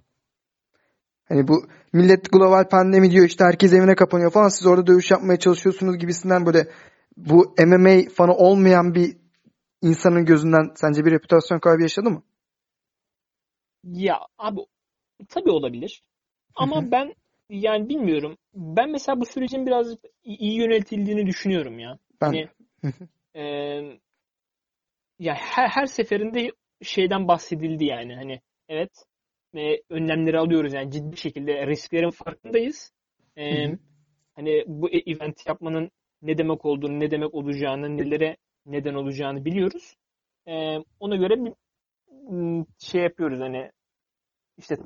Hani 1.24 1.48
bu 1.48 1.66
millet 1.92 2.32
global 2.32 2.68
pandemi 2.68 3.10
diyor 3.10 3.26
işte 3.26 3.44
herkes 3.44 3.72
evine 3.72 3.94
kapanıyor 3.94 4.30
falan 4.30 4.48
siz 4.48 4.66
orada 4.66 4.86
dövüş 4.86 5.10
yapmaya 5.10 5.38
çalışıyorsunuz 5.38 5.98
gibisinden 5.98 6.46
böyle 6.46 6.68
bu 7.16 7.54
MMA 7.66 8.10
fanı 8.14 8.32
olmayan 8.32 8.94
bir 8.94 9.21
insanın 9.82 10.24
gözünden 10.24 10.70
sence 10.74 11.04
bir 11.04 11.10
reputasyon 11.10 11.58
kaybı 11.58 11.82
yaşadı 11.82 12.10
mı? 12.10 12.22
Ya 13.84 14.18
abi 14.38 14.60
tabii 15.28 15.50
olabilir. 15.50 16.02
Ama 16.54 16.90
ben 16.90 17.14
yani 17.50 17.88
bilmiyorum. 17.88 18.38
Ben 18.54 18.90
mesela 18.90 19.20
bu 19.20 19.26
sürecin 19.26 19.66
biraz 19.66 19.96
iyi 20.24 20.54
yönetildiğini 20.54 21.26
düşünüyorum 21.26 21.78
ya. 21.78 21.98
Ben 22.20 22.26
Hani 22.26 22.48
e, 23.34 23.42
ya 25.18 25.34
her, 25.34 25.68
her 25.68 25.86
seferinde 25.86 26.52
şeyden 26.82 27.28
bahsedildi 27.28 27.84
yani 27.84 28.14
hani 28.14 28.40
evet 28.68 29.04
e, 29.56 29.76
önlemleri 29.90 30.38
alıyoruz 30.38 30.72
yani 30.72 30.90
ciddi 30.90 31.16
şekilde 31.16 31.66
risklerin 31.66 32.10
farkındayız. 32.10 32.92
E, 33.36 33.66
hani 34.34 34.64
bu 34.66 34.90
event 34.90 35.46
yapmanın 35.46 35.90
ne 36.22 36.38
demek 36.38 36.64
olduğunu, 36.64 37.00
ne 37.00 37.10
demek 37.10 37.34
olacağını, 37.34 37.96
nelere 37.96 38.36
neden 38.66 38.94
olacağını 38.94 39.44
biliyoruz. 39.44 39.96
E, 40.46 40.52
ona 41.00 41.16
göre 41.16 41.34
bir 41.44 41.52
şey 42.78 43.02
yapıyoruz 43.02 43.40
hani 43.40 43.70
işte 44.58 44.76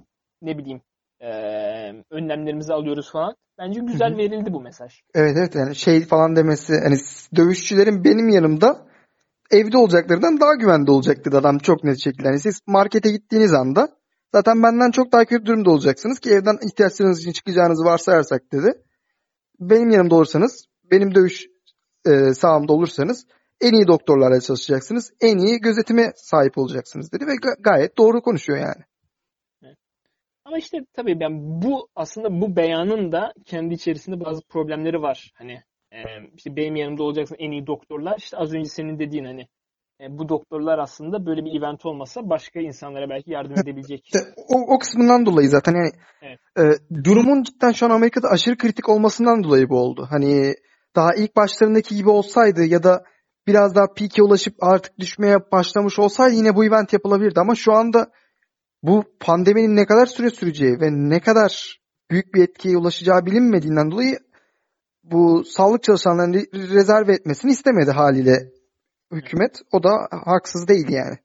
ne 0.42 0.58
bileyim 0.58 0.80
e, 1.20 1.28
önlemlerimizi 2.10 2.72
alıyoruz 2.72 3.12
falan. 3.12 3.36
Bence 3.58 3.80
güzel 3.80 4.16
verildi 4.16 4.52
bu 4.52 4.60
mesaj. 4.60 5.00
Evet 5.14 5.36
evet 5.36 5.54
yani 5.54 5.74
şey 5.74 6.00
falan 6.00 6.36
demesi 6.36 6.72
hani 6.84 6.96
dövüşçülerin 7.36 8.04
benim 8.04 8.28
yanımda 8.28 8.86
evde 9.50 9.78
olacaklarından 9.78 10.40
daha 10.40 10.54
güvende 10.54 10.90
olacak 10.90 11.24
dedi 11.24 11.36
adam 11.36 11.58
çok 11.58 11.84
net 11.84 11.98
şekilde. 12.04 12.28
Yani 12.28 12.40
siz 12.40 12.60
markete 12.66 13.10
gittiğiniz 13.10 13.54
anda 13.54 13.88
zaten 14.32 14.62
benden 14.62 14.90
çok 14.90 15.12
daha 15.12 15.24
kötü 15.24 15.46
durumda 15.46 15.70
olacaksınız 15.70 16.18
ki 16.18 16.30
evden 16.30 16.58
ihtiyaçlarınız 16.68 17.20
için 17.20 17.32
çıkacağınızı 17.32 17.84
varsayarsak 17.84 18.52
dedi. 18.52 18.72
Benim 19.60 19.90
yanımda 19.90 20.14
olursanız, 20.14 20.66
benim 20.90 21.14
dövüş 21.14 21.46
e, 22.06 22.34
sahamda 22.34 22.72
olursanız 22.72 23.26
en 23.60 23.72
iyi 23.72 23.86
doktorlarla 23.86 24.40
çalışacaksınız. 24.40 25.12
En 25.20 25.38
iyi 25.38 25.58
gözetime 25.58 26.12
sahip 26.16 26.58
olacaksınız 26.58 27.12
dedi 27.12 27.26
ve 27.26 27.34
ga- 27.34 27.62
gayet 27.62 27.98
doğru 27.98 28.22
konuşuyor 28.22 28.58
yani. 28.58 28.84
Ama 30.44 30.58
işte 30.58 30.78
tabii 30.92 31.20
ben 31.20 31.62
bu 31.62 31.88
aslında 31.96 32.40
bu 32.40 32.56
beyanın 32.56 33.12
da 33.12 33.32
kendi 33.44 33.74
içerisinde 33.74 34.24
bazı 34.24 34.42
problemleri 34.48 35.02
var. 35.02 35.32
Hani 35.34 35.52
e, 35.92 35.98
işte 36.34 36.56
benim 36.56 36.76
yanımda 36.76 37.02
olacaksın 37.02 37.36
en 37.38 37.50
iyi 37.50 37.66
doktorlar. 37.66 38.18
İşte 38.18 38.36
az 38.36 38.54
önce 38.54 38.68
senin 38.68 38.98
dediğin 38.98 39.24
hani 39.24 39.46
e, 40.00 40.18
bu 40.18 40.28
doktorlar 40.28 40.78
aslında 40.78 41.26
böyle 41.26 41.44
bir 41.44 41.58
event 41.58 41.86
olmasa 41.86 42.30
başka 42.30 42.60
insanlara 42.60 43.08
belki 43.10 43.30
yardım 43.30 43.58
edebilecek. 43.62 44.10
O, 44.48 44.74
o 44.74 44.78
kısmından 44.78 45.26
dolayı 45.26 45.48
zaten 45.48 45.72
yani 45.72 45.90
Evet. 46.22 46.38
e, 46.58 47.04
durumun 47.04 47.42
cidden 47.42 47.72
şu 47.72 47.86
an 47.86 47.90
Amerika'da 47.90 48.28
aşırı 48.28 48.56
kritik 48.56 48.88
olmasından 48.88 49.44
dolayı 49.44 49.68
bu 49.68 49.78
oldu. 49.78 50.06
Hani 50.10 50.54
daha 50.96 51.14
ilk 51.14 51.36
başlarındaki 51.36 51.96
gibi 51.96 52.10
olsaydı 52.10 52.64
ya 52.64 52.82
da 52.82 53.04
biraz 53.46 53.74
daha 53.74 53.94
peak'e 53.94 54.22
ulaşıp 54.22 54.54
artık 54.60 54.98
düşmeye 54.98 55.50
başlamış 55.52 55.98
olsaydı 55.98 56.34
yine 56.34 56.56
bu 56.56 56.64
event 56.64 56.92
yapılabilirdi 56.92 57.40
ama 57.40 57.54
şu 57.54 57.72
anda 57.72 58.10
bu 58.82 59.04
pandeminin 59.20 59.76
ne 59.76 59.86
kadar 59.86 60.06
süre 60.06 60.30
süreceği 60.30 60.80
ve 60.80 60.90
ne 60.90 61.20
kadar 61.20 61.80
büyük 62.10 62.34
bir 62.34 62.42
etkiye 62.42 62.76
ulaşacağı 62.76 63.26
bilinmediğinden 63.26 63.90
dolayı 63.90 64.18
bu 65.04 65.44
sağlık 65.44 65.82
çalışanlarını 65.82 66.36
re- 66.36 66.74
rezerve 66.74 67.12
etmesini 67.12 67.50
istemedi 67.50 67.90
haliyle 67.90 68.52
hükümet. 69.12 69.62
O 69.72 69.82
da 69.82 70.08
haksız 70.10 70.68
değil 70.68 70.88
yani. 70.88 71.16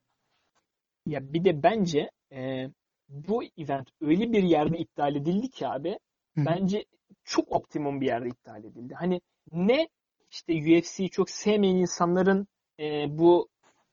Ya 1.05 1.33
bir 1.33 1.45
de 1.45 1.63
bence 1.63 2.09
e, 2.31 2.65
bu 3.09 3.43
event 3.57 3.87
öyle 4.01 4.31
bir 4.31 4.43
yerde 4.43 4.77
iptal 4.77 5.15
edildi 5.15 5.49
ki 5.49 5.67
abi 5.67 5.89
Hı 6.35 6.41
hı. 6.41 6.45
bence 6.45 6.85
çok 7.23 7.51
optimum 7.51 8.01
bir 8.01 8.05
yerde 8.05 8.27
iptal 8.27 8.63
edildi. 8.63 8.93
Hani 8.93 9.21
ne 9.51 9.87
işte 10.31 10.53
UFC'yi 10.53 11.09
çok 11.09 11.29
sevmeyen 11.29 11.75
insanların 11.75 12.47
e, 12.79 13.17
bu 13.17 13.49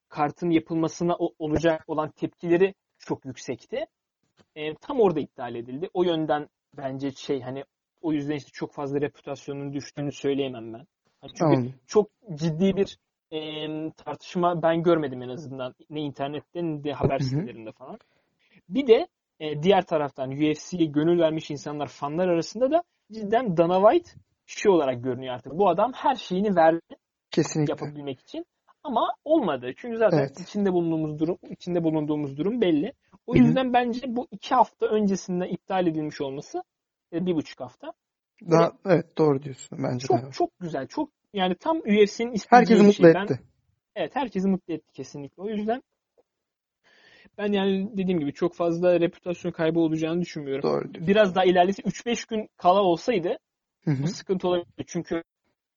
kartın 0.08 0.50
yapılmasına 0.50 1.16
olacak 1.16 1.84
olan 1.86 2.10
tepkileri 2.10 2.74
çok 2.98 3.24
yüksekti. 3.24 3.86
E, 4.56 4.74
tam 4.74 5.00
orada 5.00 5.20
iptal 5.20 5.54
edildi. 5.54 5.90
O 5.94 6.04
yönden 6.04 6.48
bence 6.76 7.10
şey 7.10 7.40
hani 7.40 7.64
o 8.00 8.12
yüzden 8.12 8.34
işte 8.34 8.50
çok 8.52 8.72
fazla 8.72 9.00
reputasyonun 9.00 9.72
düştüğünü 9.72 10.12
söyleyemem 10.12 10.72
ben. 10.72 10.86
Hani 11.20 11.32
çünkü 11.34 11.54
Tamam. 11.54 11.72
çok 11.86 12.10
ciddi 12.34 12.76
bir 12.76 12.98
e, 13.30 13.90
tartışma 13.90 14.62
ben 14.62 14.82
görmedim 14.82 15.22
en 15.22 15.28
azından. 15.28 15.74
Ne 15.90 16.00
internette 16.00 16.62
ne 16.62 16.84
de 16.84 16.92
haber 16.92 17.18
sitelerinde 17.18 17.72
falan. 17.72 17.98
Bir 18.68 18.86
de 18.86 19.08
e, 19.40 19.62
diğer 19.62 19.86
taraftan 19.86 20.30
UFC'ye 20.30 20.84
gönül 20.84 21.18
vermiş 21.18 21.50
insanlar, 21.50 21.86
fanlar 21.86 22.28
arasında 22.28 22.70
da 22.70 22.82
cidden 23.12 23.56
Dana 23.56 23.90
White 23.90 24.10
şey 24.48 24.72
olarak 24.72 25.04
görünüyor 25.04 25.34
artık. 25.34 25.52
Bu 25.52 25.68
adam 25.68 25.92
her 25.92 26.14
şeyini 26.14 26.56
verdi 26.56 26.80
Kesinlikle. 27.30 27.72
yapabilmek 27.72 28.20
için. 28.20 28.46
Ama 28.82 29.14
olmadı. 29.24 29.72
Çünkü 29.76 29.98
zaten 29.98 30.18
Evet. 30.18 30.40
içinde 30.40 30.72
bulunduğumuz 30.72 31.18
durum, 31.18 31.38
içinde 31.50 31.84
bulunduğumuz 31.84 32.36
durum 32.36 32.60
belli. 32.60 32.92
O 33.26 33.34
Hı 33.34 33.38
hı. 33.38 33.42
yüzden 33.42 33.72
bence 33.72 34.00
bu 34.16 34.28
iki 34.30 34.54
hafta 34.54 34.86
öncesinden 34.86 35.48
iptal 35.48 35.86
edilmiş 35.86 36.20
olması, 36.20 36.62
e, 37.12 37.26
bir 37.26 37.34
buçuk 37.34 37.60
hafta 37.60 37.92
Daha, 38.50 38.72
evet 38.86 39.18
doğru 39.18 39.42
diyorsun 39.42 39.78
bence 39.82 40.08
de. 40.08 40.20
çok 40.20 40.32
çok 40.32 40.58
güzel. 40.60 40.86
Çok 40.86 41.10
yani 41.32 41.54
tam 41.54 41.76
UFC'nin 41.78 42.32
istediği 42.32 42.58
Herkesi 42.58 42.82
mutlu 42.82 42.92
şey. 43.04 43.14
Ben, 43.14 43.24
etti. 43.24 43.40
evet 43.96 44.16
herkesi 44.16 44.48
mutlu 44.48 44.74
etti 44.74 44.92
kesinlikle. 44.92 45.42
O 45.42 45.48
yüzden 45.48 45.82
ben 47.38 47.52
yani 47.52 47.90
dediğim 47.96 48.20
gibi 48.20 48.32
çok 48.32 48.54
fazla 48.54 49.00
reputasyon 49.00 49.52
kaybı 49.52 49.80
olacağını 49.80 50.20
düşünmüyorum. 50.20 50.62
Doğru 50.62 50.82
diyorsun. 50.94 51.06
Biraz 51.06 51.34
daha 51.34 51.44
ilerlese 51.44 51.82
3-5 51.82 52.28
gün 52.28 52.48
kala 52.56 52.82
olsaydı 52.82 53.38
Hı 53.84 53.90
hı. 53.90 54.02
bu 54.02 54.06
sıkıntı 54.06 54.48
olabilir. 54.48 54.84
Çünkü 54.86 55.22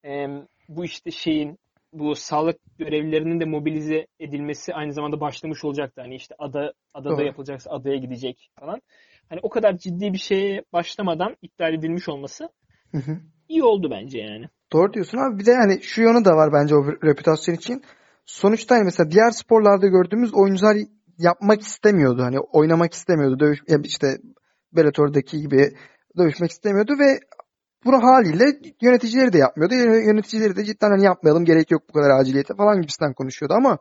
e, 0.06 0.28
bu 0.70 0.86
işte 0.86 1.12
şeyin 1.12 1.58
bu 1.94 2.16
sağlık 2.16 2.58
görevlilerinin 2.78 3.40
de 3.40 3.46
mobilize 3.46 4.08
edilmesi 4.20 4.74
aynı 4.74 4.94
zamanda 4.94 5.20
başlamış 5.20 5.66
olacaktı. 5.66 6.02
Hani 6.02 6.16
işte 6.16 6.36
ada 6.40 6.74
adada 6.94 7.18
Doğru. 7.18 7.26
yapılacaksa 7.26 7.72
adaya 7.72 7.98
gidecek 7.98 8.52
falan. 8.60 8.82
Hani 9.30 9.40
o 9.44 9.50
kadar 9.50 9.78
ciddi 9.78 10.14
bir 10.14 10.18
şeye 10.18 10.64
başlamadan 10.74 11.36
iptal 11.42 11.74
edilmiş 11.74 12.10
olması 12.10 12.50
Hı 12.92 12.98
hı. 12.98 13.18
iyi 13.50 13.64
oldu 13.64 13.92
bence 13.92 14.20
yani. 14.20 14.46
Doğru 14.74 14.94
diyorsun 14.94 15.18
abi. 15.18 15.40
Bir 15.40 15.46
de 15.46 15.52
yani 15.52 15.82
şu 15.82 16.02
yanı 16.02 16.26
da 16.26 16.32
var 16.32 16.54
bence 16.54 16.76
o 16.76 16.86
reputasyon 17.04 17.56
için. 17.56 17.84
Sonuçta 18.26 18.76
hani 18.76 18.84
mesela 18.84 19.12
diğer 19.12 19.32
sporlarda 19.32 19.88
gördüğümüz 19.88 20.34
oyuncular 20.34 20.78
yapmak 21.18 21.62
istemiyordu. 21.62 22.22
Hani 22.22 22.40
oynamak 22.40 22.94
istemiyordu. 22.94 23.40
Dövüş, 23.40 23.60
işte 23.86 24.18
Bellator'daki 24.72 25.42
gibi 25.42 25.72
dövüşmek 26.18 26.52
istemiyordu 26.52 26.94
ve 27.00 27.20
bunu 27.86 28.04
haliyle 28.04 28.46
yöneticileri 28.82 29.34
de 29.34 29.38
yapmıyordu. 29.38 29.74
Yö- 29.74 30.06
Yöneticileri 30.06 30.56
de 30.56 30.64
cidden 30.64 30.90
hani 30.90 31.06
yapmayalım 31.06 31.46
gerek 31.46 31.72
yok 31.72 31.82
bu 31.90 31.94
kadar 31.94 32.10
aciliyete 32.10 32.54
falan 32.56 32.82
gibisinden 32.82 33.14
konuşuyordu 33.14 33.54
ama 33.54 33.78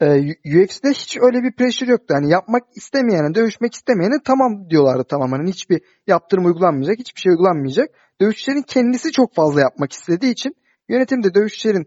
e, 0.00 0.06
UFC'de 0.30 0.90
hiç 0.90 1.16
öyle 1.20 1.42
bir 1.42 1.52
pressure 1.56 1.90
yoktu. 1.90 2.14
Hani 2.14 2.30
yapmak 2.30 2.62
istemeyene, 2.74 3.34
dövüşmek 3.34 3.74
istemeyene 3.74 4.14
tamam 4.24 4.70
diyorlardı 4.70 5.04
tamamen. 5.04 5.36
Hani 5.38 5.50
hiçbir 5.50 5.80
yaptırım 6.06 6.44
uygulanmayacak, 6.44 6.98
hiçbir 6.98 7.20
şey 7.20 7.30
uygulanmayacak. 7.32 7.90
Dövüşçülerin 8.20 8.62
kendisi 8.62 9.12
çok 9.12 9.34
fazla 9.34 9.60
yapmak 9.60 9.92
istediği 9.92 10.32
için 10.32 10.56
yönetim 10.88 11.22
de 11.22 11.34
dövüşçülerin 11.34 11.86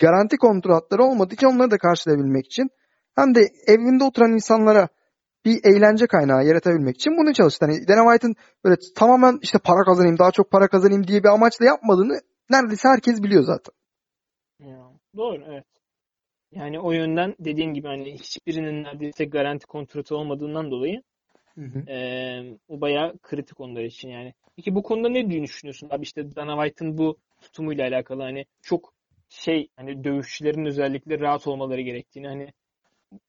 garanti 0.00 0.36
kontratları 0.36 1.02
olmadığı 1.04 1.34
için 1.34 1.46
onları 1.46 1.70
da 1.70 1.78
karşılayabilmek 1.78 2.46
için 2.46 2.70
hem 3.14 3.34
de 3.34 3.40
evinde 3.66 4.04
oturan 4.04 4.32
insanlara 4.32 4.88
bir 5.44 5.60
eğlence 5.64 6.06
kaynağı 6.06 6.44
yaratabilmek 6.44 6.96
için 6.96 7.16
bunu 7.16 7.34
çalıştı. 7.34 7.66
Hani 7.66 7.88
Dana 7.88 8.12
White'ın 8.12 8.34
böyle 8.64 8.76
tamamen 8.96 9.38
işte 9.42 9.58
para 9.64 9.84
kazanayım, 9.84 10.18
daha 10.18 10.30
çok 10.30 10.50
para 10.50 10.68
kazanayım 10.68 11.06
diye 11.06 11.22
bir 11.22 11.28
amaçla 11.28 11.64
yapmadığını 11.64 12.20
neredeyse 12.50 12.88
herkes 12.88 13.22
biliyor 13.22 13.42
zaten. 13.42 13.74
Ya, 14.58 14.92
doğru 15.16 15.44
evet. 15.48 15.64
Yani 16.52 16.80
o 16.80 16.92
yönden 16.92 17.34
dediğim 17.40 17.74
gibi 17.74 17.86
hani 17.86 18.14
hiçbirinin 18.14 18.84
neredeyse 18.84 19.24
garanti 19.24 19.66
kontratı 19.66 20.16
olmadığından 20.16 20.70
dolayı 20.70 21.02
Hı 21.54 21.60
hı. 21.60 21.78
Ee, 21.88 22.58
o 22.68 22.80
bayağı 22.80 23.18
kritik 23.18 23.60
onlar 23.60 23.82
için 23.82 24.08
yani. 24.08 24.34
Peki 24.56 24.74
bu 24.74 24.82
konuda 24.82 25.08
ne 25.08 25.30
düşünüyorsun? 25.30 25.88
Abi 25.90 26.02
işte 26.02 26.36
Dana 26.36 26.64
White'ın 26.64 26.98
bu 26.98 27.18
tutumuyla 27.40 27.88
alakalı 27.88 28.22
hani 28.22 28.44
çok 28.62 28.94
şey 29.28 29.68
hani 29.76 30.04
dövüşçülerin 30.04 30.64
özellikle 30.64 31.20
rahat 31.20 31.46
olmaları 31.46 31.80
gerektiğini 31.80 32.26
hani 32.26 32.52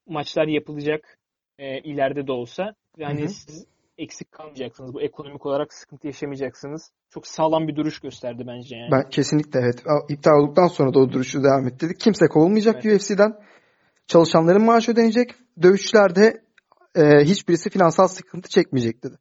maçlar 0.06 0.48
yapılacak 0.48 1.18
e, 1.58 1.80
ileride 1.80 2.28
de 2.28 2.32
olsa 2.32 2.76
ve 3.00 3.06
hani 3.06 3.22
Hı 3.22 3.26
hı. 3.26 3.30
siz 3.30 3.66
eksik 3.98 4.32
kalmayacaksınız. 4.32 4.94
Bu 4.94 5.02
ekonomik 5.02 5.46
olarak 5.46 5.74
sıkıntı 5.74 6.08
yaşamayacaksınız. 6.08 6.92
Çok 7.10 7.28
sağlam 7.28 7.68
bir 7.68 7.76
duruş 7.76 8.00
gösterdi 8.00 8.44
bence 8.48 8.76
yani. 8.76 8.92
Ben 8.92 9.10
kesinlikle 9.10 9.60
evet. 9.60 9.84
İptal 10.10 10.32
olduktan 10.32 10.68
sonra 10.68 10.94
da 10.94 11.00
o 11.00 11.12
duruşu 11.12 11.44
devam 11.44 11.68
ettirdik. 11.68 12.00
Kimse 12.00 12.28
kovulmayacak 12.28 12.86
Evet. 12.86 13.02
UFC'den. 13.02 13.34
Çalışanların 14.08 14.66
maaşı 14.66 14.92
ödenecek. 14.92 15.32
Dövüşçüler 15.62 16.16
de 16.16 16.44
e, 16.96 17.02
hiçbirisi 17.26 17.70
finansal 17.70 18.08
sıkıntı 18.08 18.50
çekmeyecek 18.50 19.04
dedi. 19.04 19.16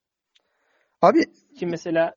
Abi 1.03 1.19
Ki 1.59 1.67
mesela 1.67 2.15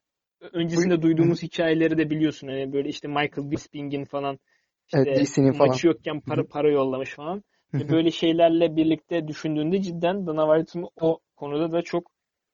öncesinde 0.54 1.02
duyduğumuz 1.02 1.44
hikayeleri 1.44 1.98
de 1.98 2.10
biliyorsun. 2.10 2.48
Hani 2.48 2.74
böyle 2.74 2.90
işte 2.90 3.08
Michael 3.08 3.52
Bisping'in 3.52 4.06
falan 4.06 4.40
işte 4.88 5.04
Evet, 5.08 5.28
DC'nin 5.28 5.52
falan. 5.52 5.70
maçı 5.70 5.88
yokken 5.88 6.20
para 6.20 6.44
para 6.48 6.72
yollamış 6.72 7.16
falan. 7.16 7.44
Böyle 7.92 8.12
şeylerle 8.12 8.76
birlikte 8.76 9.28
düşündüğünde 9.28 9.82
cidden 9.82 10.28
Dana 10.28 10.58
White'ın 10.58 10.90
o 11.02 11.20
konuda 11.36 11.72
da 11.72 11.82
çok 11.82 12.04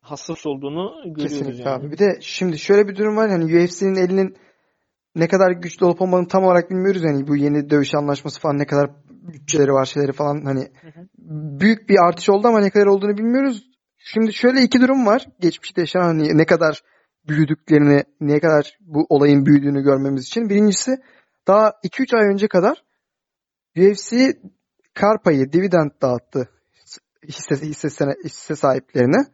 hassas 0.01 0.45
olduğunu 0.45 0.91
görüyoruz 1.05 1.37
Kesinlikle 1.37 1.69
yani. 1.69 1.83
abi. 1.83 1.91
Bir 1.91 1.97
de 1.97 2.17
şimdi 2.21 2.59
şöyle 2.59 2.87
bir 2.87 2.95
durum 2.95 3.17
var. 3.17 3.29
Hani 3.29 3.43
UFC'nin 3.43 3.95
elinin 3.95 4.35
ne 5.15 5.27
kadar 5.27 5.51
güçlü 5.51 5.85
olup 5.85 6.01
olmadığını 6.01 6.27
tam 6.27 6.43
olarak 6.43 6.69
bilmiyoruz. 6.69 7.03
Yani 7.03 7.27
bu 7.27 7.35
yeni 7.35 7.69
dövüş 7.69 7.95
anlaşması 7.95 8.39
falan 8.39 8.57
ne 8.57 8.65
kadar 8.65 8.89
bütçeleri 9.09 9.71
var 9.71 9.85
şeyleri 9.85 10.11
falan 10.11 10.45
hani 10.45 10.59
Hı 10.59 10.87
hı. 10.87 11.07
büyük 11.59 11.89
bir 11.89 11.95
artış 12.07 12.29
oldu 12.29 12.47
ama 12.47 12.59
ne 12.59 12.69
kadar 12.69 12.85
olduğunu 12.85 13.17
bilmiyoruz. 13.17 13.63
Şimdi 13.97 14.33
şöyle 14.33 14.61
iki 14.61 14.81
durum 14.81 15.05
var. 15.05 15.25
Geçmişte 15.39 15.81
yaşanan 15.81 16.05
hani 16.05 16.37
ne 16.37 16.45
kadar 16.45 16.81
büyüdüklerini, 17.27 18.03
ne 18.21 18.39
kadar 18.39 18.77
bu 18.79 19.05
olayın 19.09 19.45
büyüdüğünü 19.45 19.83
görmemiz 19.83 20.27
için. 20.27 20.49
Birincisi 20.49 20.91
daha 21.47 21.73
2-3 21.83 22.17
ay 22.17 22.33
önce 22.33 22.47
kadar 22.47 22.83
UFC 23.77 24.37
kar 24.93 25.23
payı, 25.23 25.53
dividend 25.53 25.91
dağıttı 26.01 26.49
hisse, 27.27 27.55
hisse, 27.55 28.05
hisse 28.23 28.55
sahiplerine. 28.55 29.25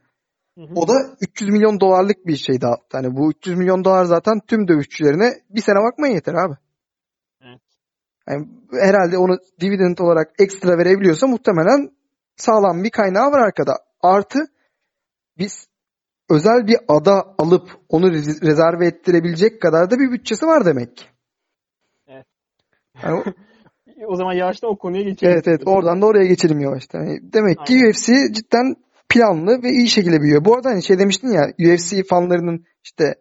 Hı 0.58 0.62
hı. 0.62 0.74
O 0.76 0.88
da 0.88 0.94
300 1.22 1.50
milyon 1.50 1.80
dolarlık 1.80 2.28
bir 2.28 2.36
şey 2.36 2.62
dağıttı. 2.62 2.98
Hani 2.98 3.16
bu 3.16 3.32
300 3.32 3.58
milyon 3.58 3.84
dolar 3.84 4.06
zaten 4.06 4.40
tüm 4.48 4.68
dövüşçülerine 4.68 5.34
bir 5.50 5.62
sene 5.62 5.76
bakmayın 5.76 6.16
yeter 6.16 6.34
abi. 6.34 6.56
Evet. 7.42 7.62
Yani 8.30 8.48
herhalde 8.72 9.18
onu 9.18 9.38
dividend 9.62 9.98
olarak 9.98 10.34
ekstra 10.40 10.78
verebiliyorsa 10.78 11.28
muhtemelen 11.28 11.92
sağlam 12.36 12.84
bir 12.84 12.90
kaynağı 12.90 13.32
var 13.32 13.40
arkada. 13.40 13.78
Artı 14.02 14.40
biz 15.38 15.68
özel 16.30 16.68
bir 16.68 16.78
ada 16.88 17.36
alıp 17.38 17.70
onu 17.90 18.08
rez- 18.08 18.46
rezerve 18.46 18.88
ettirebilecek 18.88 19.62
kadar 19.62 19.92
da 19.92 20.00
bir 20.00 20.12
bütçesi 20.12 20.46
var 20.46 20.66
demek 20.66 20.98
ki. 20.98 21.06
Evet. 22.08 22.26
Yani 23.04 23.24
o- 24.06 24.12
O 24.12 24.16
zaman 24.16 24.34
yavaştan 24.34 24.70
o 24.72 24.78
konuya 24.78 25.04
geçelim. 25.04 25.34
evet 25.34 25.48
evet 25.48 25.62
oradan 25.66 26.02
da 26.02 26.06
oraya 26.06 26.26
geçelim 26.26 26.60
yavaştan. 26.60 27.00
Yani 27.00 27.20
demek 27.34 27.66
ki 27.66 27.74
Aynen. 27.74 27.90
UFC 27.90 28.34
cidden 28.34 28.76
planlı 29.10 29.64
ve 29.64 29.70
iyi 29.70 29.90
şekilde 29.90 30.22
büyüyor. 30.22 30.46
Bu 30.46 30.56
arada 30.56 30.70
hani 30.70 30.84
şey 30.84 31.00
demiştin 31.00 31.28
ya 31.28 31.48
UFC 31.60 32.04
fanlarının 32.04 32.66
işte 32.84 33.16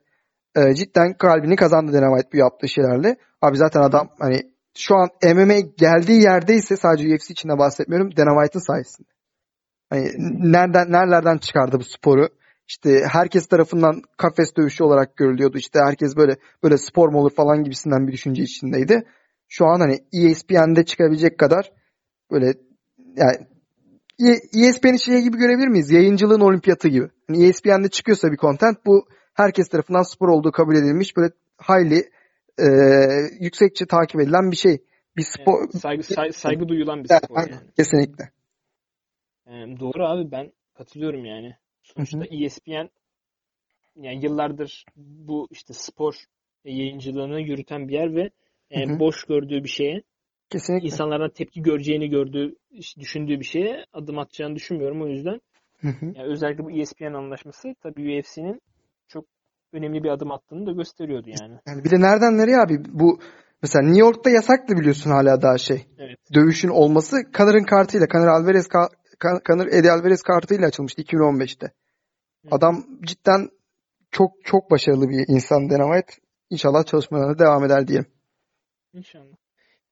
e, 0.56 0.74
cidden 0.74 1.12
kalbini 1.18 1.56
kazandı 1.56 1.92
Dana 1.92 2.16
White 2.16 2.32
bu 2.32 2.36
yaptığı 2.36 2.68
şeylerle. 2.68 3.16
Abi 3.42 3.56
zaten 3.56 3.80
adam 3.80 4.08
hani 4.18 4.40
şu 4.78 4.94
an 4.96 5.08
MMA 5.34 5.60
geldiği 5.78 6.22
yerdeyse 6.22 6.76
sadece 6.76 7.14
UFC 7.14 7.30
içinde 7.32 7.58
bahsetmiyorum 7.58 8.16
Dana 8.16 8.40
White'ın 8.42 8.62
sayesinde. 8.66 9.08
Hani 9.90 10.10
nereden 10.52 10.92
nerelerden 10.92 11.38
çıkardı 11.38 11.78
bu 11.78 11.84
sporu? 11.84 12.28
İşte 12.68 13.02
herkes 13.12 13.46
tarafından 13.46 14.02
kafes 14.16 14.56
dövüşü 14.56 14.84
olarak 14.84 15.16
görülüyordu. 15.16 15.58
İşte 15.58 15.78
herkes 15.80 16.16
böyle 16.16 16.36
böyle 16.62 16.78
spor 16.78 17.08
mu 17.08 17.18
olur 17.18 17.30
falan 17.34 17.64
gibisinden 17.64 18.06
bir 18.06 18.12
düşünce 18.12 18.42
içindeydi. 18.42 19.04
Şu 19.48 19.66
an 19.66 19.80
hani 19.80 19.98
ESPN'de 20.12 20.84
çıkabilecek 20.84 21.38
kadar 21.38 21.72
böyle 22.30 22.46
yani 23.16 23.36
E- 24.20 24.66
ESPN'i 24.68 25.00
şey 25.00 25.22
gibi 25.22 25.36
görebilir 25.36 25.68
miyiz? 25.68 25.90
Yayıncılığın 25.90 26.40
olimpiyatı 26.40 26.88
gibi. 26.88 27.08
Hani 27.28 27.46
ESPN'de 27.46 27.88
çıkıyorsa 27.88 28.32
bir 28.32 28.36
content 28.36 28.86
bu 28.86 29.08
herkes 29.34 29.68
tarafından 29.68 30.02
spor 30.02 30.28
olduğu 30.28 30.52
kabul 30.52 30.74
edilmiş 30.76 31.16
böyle 31.16 31.32
highly 31.68 32.02
e, 32.58 32.66
yüksekçe 33.40 33.86
takip 33.86 34.20
edilen 34.20 34.50
bir 34.50 34.56
şey. 34.56 34.78
Bir 35.16 35.22
spor. 35.22 35.60
Yani 35.60 35.72
saygı, 35.72 36.02
say- 36.02 36.32
saygı 36.32 36.68
duyulan 36.68 37.04
bir 37.04 37.08
spor 37.08 37.36
aynen, 37.36 37.52
yani. 37.52 37.70
Kesinlikle. 37.76 38.30
Doğru 39.80 40.06
abi 40.06 40.30
ben 40.30 40.52
katılıyorum 40.74 41.24
yani. 41.24 41.56
Sonuçta 41.82 42.18
Hı 42.18 42.24
ESPN 42.44 42.88
yani 43.96 44.24
yıllardır 44.24 44.84
bu 44.96 45.48
işte 45.50 45.74
spor 45.74 46.14
yayıncılığını 46.64 47.40
yürüten 47.40 47.88
bir 47.88 47.92
yer 47.92 48.14
ve 48.14 48.30
e, 48.70 48.86
Hı 48.86 48.92
hı. 48.94 48.98
boş 48.98 49.24
gördüğü 49.24 49.64
bir 49.64 49.68
şeye, 49.68 50.02
Kesinlikle. 50.50 50.86
insanlardan 50.86 51.30
tepki 51.30 51.62
göreceğini 51.62 52.10
gördüğü, 52.10 52.56
düşündüğü 52.98 53.40
bir 53.40 53.44
şeye 53.44 53.84
adım 53.92 54.18
atacağını 54.18 54.54
düşünmüyorum. 54.54 55.02
O 55.02 55.06
yüzden 55.06 55.40
Hı 55.80 55.88
hı. 55.88 56.06
yani 56.06 56.22
özellikle 56.32 56.64
bu 56.64 56.70
ESPN 56.70 57.14
anlaşması 57.14 57.74
tabii 57.82 58.18
UFC'nin 58.18 58.60
çok 59.08 59.24
önemli 59.72 60.04
bir 60.04 60.08
adım 60.08 60.32
attığını 60.32 60.66
da 60.66 60.72
gösteriyordu 60.72 61.30
yani. 61.40 61.58
Yani 61.66 61.84
bir 61.84 61.90
de 61.90 62.00
nereden 62.00 62.38
nereye 62.38 62.58
abi? 62.58 62.84
Bu 62.88 63.18
mesela 63.62 63.82
New 63.82 64.00
York'ta 64.00 64.30
yasaktı 64.30 64.76
biliyorsun 64.76 65.10
hala 65.10 65.42
daha 65.42 65.58
şey. 65.58 65.86
Evet. 65.98 66.18
Dövüşün 66.34 66.68
olması 66.68 67.16
Connor'ın 67.36 67.64
kartıyla, 67.64 68.06
Conor 68.06 68.26
Alvarez 68.26 68.66
ka- 68.66 68.90
Con- 69.20 69.40
Conor 69.46 69.66
Eddie 69.66 69.90
Alvarez 69.90 70.22
kartıyla 70.22 70.66
açılmıştı 70.66 71.02
2015'te. 71.02 71.72
Adam 72.50 72.84
cidden 73.02 73.48
çok 74.10 74.30
çok 74.44 74.70
başarılı 74.70 75.08
bir 75.08 75.24
insan 75.28 75.70
Dana 75.70 75.94
White. 75.94 76.22
İnşallah 76.50 76.86
çalışmalarına 76.86 77.38
devam 77.38 77.64
eder 77.64 77.88
diyelim. 77.88 78.06
İnşallah. 78.96 79.36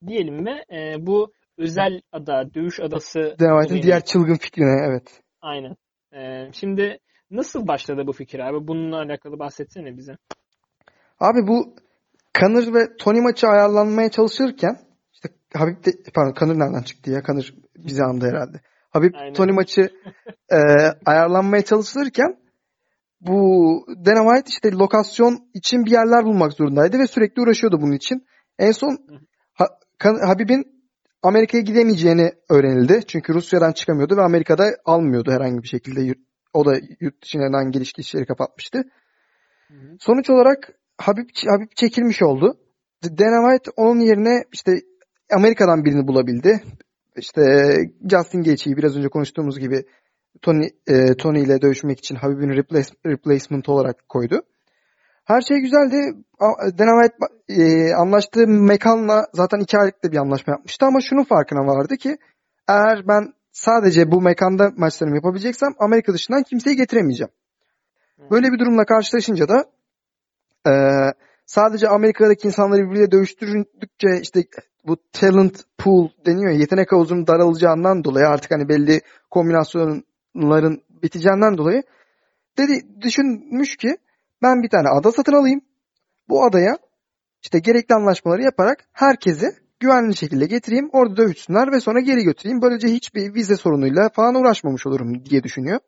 Diyelim 0.06 0.46
ve 0.46 0.64
e, 0.76 1.06
bu 1.06 1.32
özel 1.58 2.00
ada, 2.12 2.54
dövüş 2.54 2.80
adası 2.80 3.36
olayını- 3.40 3.82
diğer 3.82 4.04
çılgın 4.04 4.34
fikrine 4.34 4.86
evet. 4.88 5.20
Aynen. 5.40 5.76
Ee, 6.14 6.52
şimdi 6.52 6.98
nasıl 7.30 7.68
başladı 7.68 8.06
bu 8.06 8.12
fikir 8.12 8.38
abi? 8.38 8.68
Bununla 8.68 8.96
alakalı 8.96 9.38
bahsetsene 9.38 9.96
bize. 9.96 10.16
Abi 11.20 11.46
bu 11.46 11.76
Conor 12.40 12.74
ve 12.74 12.96
Tony 12.96 13.20
maçı 13.20 13.46
ayarlanmaya 13.46 14.10
çalışırken 14.10 14.76
işte 15.12 15.28
Habib 15.54 15.84
de 15.84 15.90
pardon 16.14 16.34
Conor 16.34 16.54
nereden 16.58 16.82
çıktı 16.82 17.10
ya? 17.10 17.22
Conor 17.22 17.54
bizi 17.76 18.02
andı 18.02 18.26
herhalde. 18.26 18.60
Habib 18.90 19.14
Aynen. 19.14 19.32
Tony 19.32 19.52
maçı 19.52 19.90
e, 20.52 20.56
ayarlanmaya 21.06 21.64
çalışılırken 21.64 22.36
bu 23.20 23.36
Dana 24.06 24.34
White 24.34 24.48
işte 24.48 24.70
lokasyon 24.72 25.50
için 25.54 25.84
bir 25.84 25.90
yerler 25.90 26.24
bulmak 26.24 26.52
zorundaydı 26.52 26.98
ve 26.98 27.06
sürekli 27.06 27.42
uğraşıyordu 27.42 27.80
bunun 27.80 27.92
için. 27.92 28.26
En 28.58 28.70
son 28.70 28.98
Habib'in 30.00 30.84
Amerika'ya 31.22 31.62
gidemeyeceğini 31.62 32.32
öğrenildi. 32.48 33.00
Çünkü 33.06 33.34
Rusya'dan 33.34 33.72
çıkamıyordu 33.72 34.16
ve 34.16 34.22
Amerika'da 34.22 34.76
almıyordu 34.84 35.32
herhangi 35.32 35.62
bir 35.62 35.68
şekilde. 35.68 36.14
O 36.52 36.64
da 36.64 36.74
yurt 37.00 37.22
dışından 37.22 37.70
geliş 37.70 37.92
gidişleri 37.92 38.26
kapatmıştı. 38.26 38.78
Hı 39.68 39.74
hı. 39.74 39.96
Sonuç 40.00 40.30
olarak 40.30 40.72
Habib, 40.98 41.28
Habib 41.48 41.68
çekilmiş 41.76 42.22
oldu. 42.22 42.58
Dana 43.04 43.50
White 43.50 43.70
onun 43.76 44.00
yerine 44.00 44.44
işte 44.52 44.72
Amerika'dan 45.32 45.84
birini 45.84 46.06
bulabildi. 46.06 46.62
İşte 47.16 47.42
Justin 48.10 48.42
Gaethje'yi 48.42 48.76
biraz 48.76 48.96
önce 48.96 49.08
konuştuğumuz 49.08 49.58
gibi 49.58 49.84
Tony, 50.42 50.68
e, 50.86 51.14
Tony 51.18 51.42
ile 51.42 51.62
dövüşmek 51.62 51.98
için 51.98 52.14
Habib'in 52.14 52.48
replace, 52.48 52.88
replacement 53.06 53.68
olarak 53.68 54.08
koydu. 54.08 54.42
Her 55.24 55.40
şey 55.40 55.58
güzeldi. 55.58 55.96
White 56.60 57.16
e, 57.48 57.94
anlaştığı 57.94 58.46
mekanla 58.46 59.26
zaten 59.34 59.58
iki 59.58 59.78
aylık 59.78 60.04
da 60.04 60.12
bir 60.12 60.16
anlaşma 60.16 60.52
yapmıştı 60.52 60.86
ama 60.86 61.00
şunun 61.00 61.24
farkına 61.24 61.66
vardı 61.66 61.96
ki 61.96 62.16
eğer 62.68 63.08
ben 63.08 63.32
sadece 63.52 64.10
bu 64.10 64.20
mekanda 64.20 64.70
maçlarımı 64.76 65.16
yapabileceksem 65.16 65.74
Amerika 65.78 66.12
dışından 66.12 66.42
kimseyi 66.42 66.76
getiremeyeceğim. 66.76 67.30
Böyle 68.30 68.52
bir 68.52 68.58
durumla 68.58 68.84
karşılaşınca 68.84 69.46
da 69.48 69.64
e, 70.66 70.72
sadece 71.46 71.88
Amerika'daki 71.88 72.46
insanları 72.46 72.82
birbiriyle 72.82 73.10
dövüştürdükçe 73.10 74.08
işte 74.22 74.44
bu 74.86 74.96
talent 75.12 75.64
pool 75.78 76.08
deniyor 76.26 76.52
ya, 76.52 76.58
yetenek 76.58 76.92
havuzunun 76.92 77.26
daralacağından 77.26 78.04
dolayı 78.04 78.26
artık 78.26 78.50
hani 78.50 78.68
belli 78.68 79.00
kombinasyonların 79.30 80.82
biteceğinden 81.02 81.58
dolayı 81.58 81.82
dedi 82.58 83.00
düşünmüş 83.00 83.76
ki 83.76 83.96
ben 84.44 84.62
bir 84.62 84.68
tane 84.68 84.88
ada 84.88 85.12
satın 85.12 85.32
alayım. 85.32 85.60
Bu 86.28 86.44
adaya 86.44 86.78
işte 87.42 87.58
gerekli 87.58 87.94
anlaşmaları 87.94 88.42
yaparak 88.42 88.88
herkesi 88.92 89.64
güvenli 89.80 90.16
şekilde 90.16 90.46
getireyim. 90.46 90.90
Orada 90.92 91.16
dövüşsünler 91.16 91.72
ve 91.72 91.80
sonra 91.80 92.00
geri 92.00 92.22
götüreyim. 92.22 92.62
Böylece 92.62 92.88
hiçbir 92.88 93.34
vize 93.34 93.56
sorunuyla 93.56 94.08
falan 94.08 94.34
uğraşmamış 94.34 94.86
olurum 94.86 95.24
diye 95.24 95.42
düşünüyor. 95.42 95.80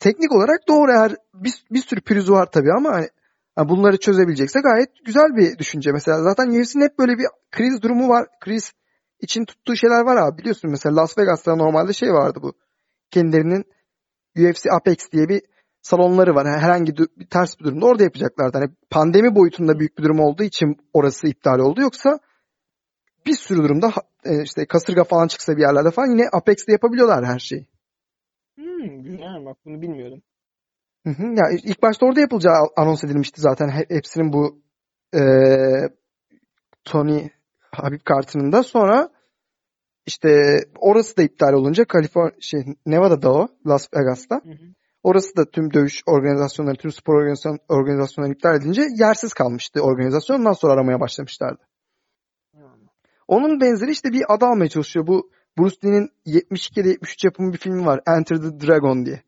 Teknik 0.00 0.32
olarak 0.32 0.68
doğru 0.68 0.92
eğer 0.92 1.16
bir, 1.34 1.52
bir 1.70 1.80
sürü 1.80 2.00
pürüzü 2.00 2.32
var 2.32 2.50
tabii 2.52 2.72
ama 2.72 2.92
hani 2.92 3.08
ha, 3.56 3.68
bunları 3.68 3.98
çözebilecekse 3.98 4.60
gayet 4.60 5.04
güzel 5.04 5.36
bir 5.36 5.58
düşünce. 5.58 5.92
Mesela 5.92 6.22
zaten 6.22 6.48
UFC'nin 6.48 6.84
hep 6.84 6.98
böyle 6.98 7.12
bir 7.18 7.26
kriz 7.50 7.82
durumu 7.82 8.08
var. 8.08 8.26
Kriz 8.40 8.72
için 9.20 9.44
tuttuğu 9.44 9.76
şeyler 9.76 10.00
var 10.00 10.16
abi 10.16 10.38
biliyorsun. 10.38 10.70
Mesela 10.70 10.96
Las 10.96 11.18
Vegas'ta 11.18 11.56
normalde 11.56 11.92
şey 11.92 12.12
vardı 12.12 12.38
bu. 12.42 12.52
Kendilerinin 13.10 13.64
UFC 14.36 14.66
Apex 14.72 15.12
diye 15.12 15.28
bir 15.28 15.42
salonları 15.82 16.34
var. 16.34 16.46
Herhangi 16.46 16.96
bir 16.96 17.26
ters 17.26 17.60
bir 17.60 17.64
durumda 17.64 17.86
orada 17.86 18.02
yapacaklardı. 18.02 18.58
Hani 18.58 18.70
pandemi 18.90 19.34
boyutunda 19.34 19.78
büyük 19.78 19.98
bir 19.98 20.02
durum 20.02 20.20
olduğu 20.20 20.42
için 20.42 20.76
orası 20.92 21.28
iptal 21.28 21.58
oldu. 21.58 21.80
Yoksa 21.80 22.18
bir 23.26 23.34
sürü 23.34 23.58
durumda 23.62 23.92
e, 24.24 24.42
işte 24.42 24.66
kasırga 24.66 25.04
falan 25.04 25.28
çıksa 25.28 25.56
bir 25.56 25.62
yerlerde 25.62 25.90
falan 25.90 26.10
yine 26.10 26.28
Apex'te 26.32 26.72
yapabiliyorlar 26.72 27.24
her 27.24 27.38
şeyi. 27.38 27.66
Hmm, 28.54 29.02
güzel 29.02 29.44
bak 29.44 29.56
bunu 29.64 29.82
bilmiyordum. 29.82 30.22
Hı 31.06 31.10
hı. 31.10 31.22
Ya 31.22 31.44
ilk 31.64 31.82
başta 31.82 32.06
orada 32.06 32.20
yapılacağı 32.20 32.54
anons 32.76 33.04
edilmişti 33.04 33.40
zaten. 33.40 33.68
Hepsinin 33.88 34.32
bu 34.32 34.62
e, 35.14 35.22
Tony 36.84 37.28
Habib 37.72 38.00
kartının 38.04 38.52
da 38.52 38.62
sonra 38.62 39.08
işte 40.06 40.58
orası 40.78 41.16
da 41.16 41.22
iptal 41.22 41.52
olunca 41.52 41.84
Kaliforniya 41.84 42.32
şey 42.40 42.60
Nevada'da 42.86 43.32
o 43.32 43.48
Las 43.66 43.88
Vegas'ta. 43.96 44.40
Hı 44.44 44.50
hı. 44.50 44.74
Orası 45.02 45.36
da 45.36 45.50
tüm 45.50 45.72
dövüş 45.72 46.02
organizasyonları, 46.06 46.76
tüm 46.76 46.92
spor 46.92 47.14
organizasyon, 47.14 47.58
organizasyonları 47.68 48.32
iptal 48.32 48.56
edince 48.56 48.82
yersiz 48.98 49.34
kalmıştı 49.34 49.80
organizasyon. 49.80 50.40
Ondan 50.40 50.52
sonra 50.52 50.72
aramaya 50.72 51.00
başlamışlardı. 51.00 51.62
Onun 53.28 53.60
benzeri 53.60 53.90
işte 53.90 54.12
bir 54.12 54.34
ada 54.34 54.46
almaya 54.46 54.68
çalışıyor. 54.68 55.06
Bu 55.06 55.30
Bruce 55.58 55.76
Lee'nin 55.84 56.10
72 56.24 56.80
ya 56.80 56.86
73 56.86 57.24
yapımı 57.24 57.52
bir 57.52 57.58
filmi 57.58 57.86
var. 57.86 58.00
Enter 58.06 58.36
the 58.36 58.66
Dragon 58.66 59.06
diye. 59.06 59.22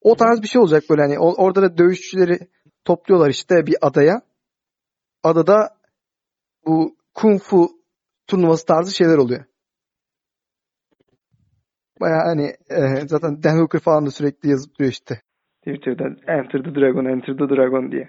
O 0.00 0.16
tarz 0.16 0.42
bir 0.42 0.46
şey 0.46 0.60
olacak 0.60 0.84
böyle 0.90 1.02
hani 1.02 1.18
orada 1.18 1.62
da 1.62 1.78
dövüşçüleri 1.78 2.38
topluyorlar 2.84 3.30
işte 3.30 3.66
bir 3.66 3.76
adaya. 3.80 4.22
Adada 5.22 5.76
bu 6.66 6.96
kung 7.14 7.42
fu 7.42 7.70
turnuvası 8.26 8.66
tarzı 8.66 8.96
şeyler 8.96 9.18
oluyor. 9.18 9.44
Baya 12.00 12.26
hani 12.26 12.46
e, 12.70 13.06
zaten 13.06 13.42
Dan 13.42 13.58
Hooker 13.60 13.80
falan 13.80 14.06
da 14.06 14.10
sürekli 14.10 14.50
yazıp 14.50 14.78
duruyor 14.78 14.92
işte. 14.92 15.20
Twitter'da 15.58 16.04
Enter 16.32 16.62
the 16.62 16.74
Dragon, 16.74 17.04
Enter 17.04 17.36
the 17.36 17.48
Dragon 17.48 17.92
diye. 17.92 18.08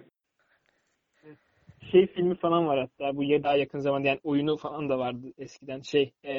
Şey 1.92 2.08
filmi 2.08 2.36
falan 2.36 2.68
var 2.68 2.80
hatta 2.80 3.18
bu 3.18 3.24
ya 3.24 3.44
daha 3.44 3.58
yakın 3.58 3.80
zamanda 3.80 4.08
yani 4.08 4.20
oyunu 4.24 4.58
falan 4.58 4.90
da 4.90 5.00
vardı 5.00 5.28
eskiden 5.38 5.82
şey 5.82 6.14
e, 6.26 6.34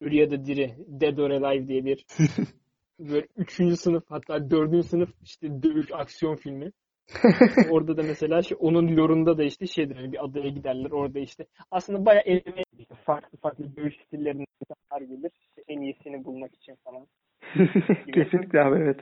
Ölü 0.00 0.16
ya 0.16 0.30
da 0.30 0.46
Diri 0.46 0.74
Dead 0.88 1.18
or 1.18 1.30
Alive 1.30 1.68
diye 1.68 1.84
bir 1.84 2.06
böyle 2.98 3.26
üçüncü 3.36 3.76
sınıf 3.76 4.04
hatta 4.08 4.50
dördüncü 4.50 4.88
sınıf 4.88 5.10
işte 5.22 5.62
dövüş 5.62 5.92
aksiyon 5.92 6.36
filmi. 6.36 6.72
orada 7.70 7.96
da 7.96 8.02
mesela 8.02 8.42
şey, 8.42 8.56
onun 8.60 8.96
lorunda 8.96 9.38
da 9.38 9.44
işte 9.44 9.66
şeydir 9.66 9.96
hani 9.96 10.12
bir 10.12 10.24
adaya 10.24 10.48
giderler 10.48 10.90
orada 10.90 11.18
işte 11.18 11.46
aslında 11.70 12.06
bayağı 12.06 12.22
elime 12.22 12.62
işte 12.78 12.94
farklı 12.94 13.38
farklı 13.38 13.76
dövüş 13.76 13.94
stillerinden 14.06 14.46
insanlar 14.60 15.08
gelir 15.08 15.30
en 15.68 15.80
iyisini 15.80 16.24
bulmak 16.24 16.54
için 16.54 16.74
falan. 16.84 17.06
Kesinlikle 18.14 18.62
abi 18.62 18.76
evet. 18.76 19.00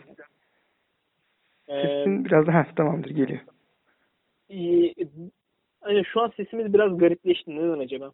Ee, 1.68 1.82
Sesin 1.82 2.24
biraz 2.24 2.46
daha 2.46 2.74
tamamdır 2.74 3.10
geliyor. 3.10 3.40
E, 4.50 4.94
hani 5.80 6.04
şu 6.04 6.20
an 6.20 6.32
sesimiz 6.36 6.74
biraz 6.74 6.98
garipleşti. 6.98 7.56
Neden 7.56 7.78
acaba? 7.78 8.12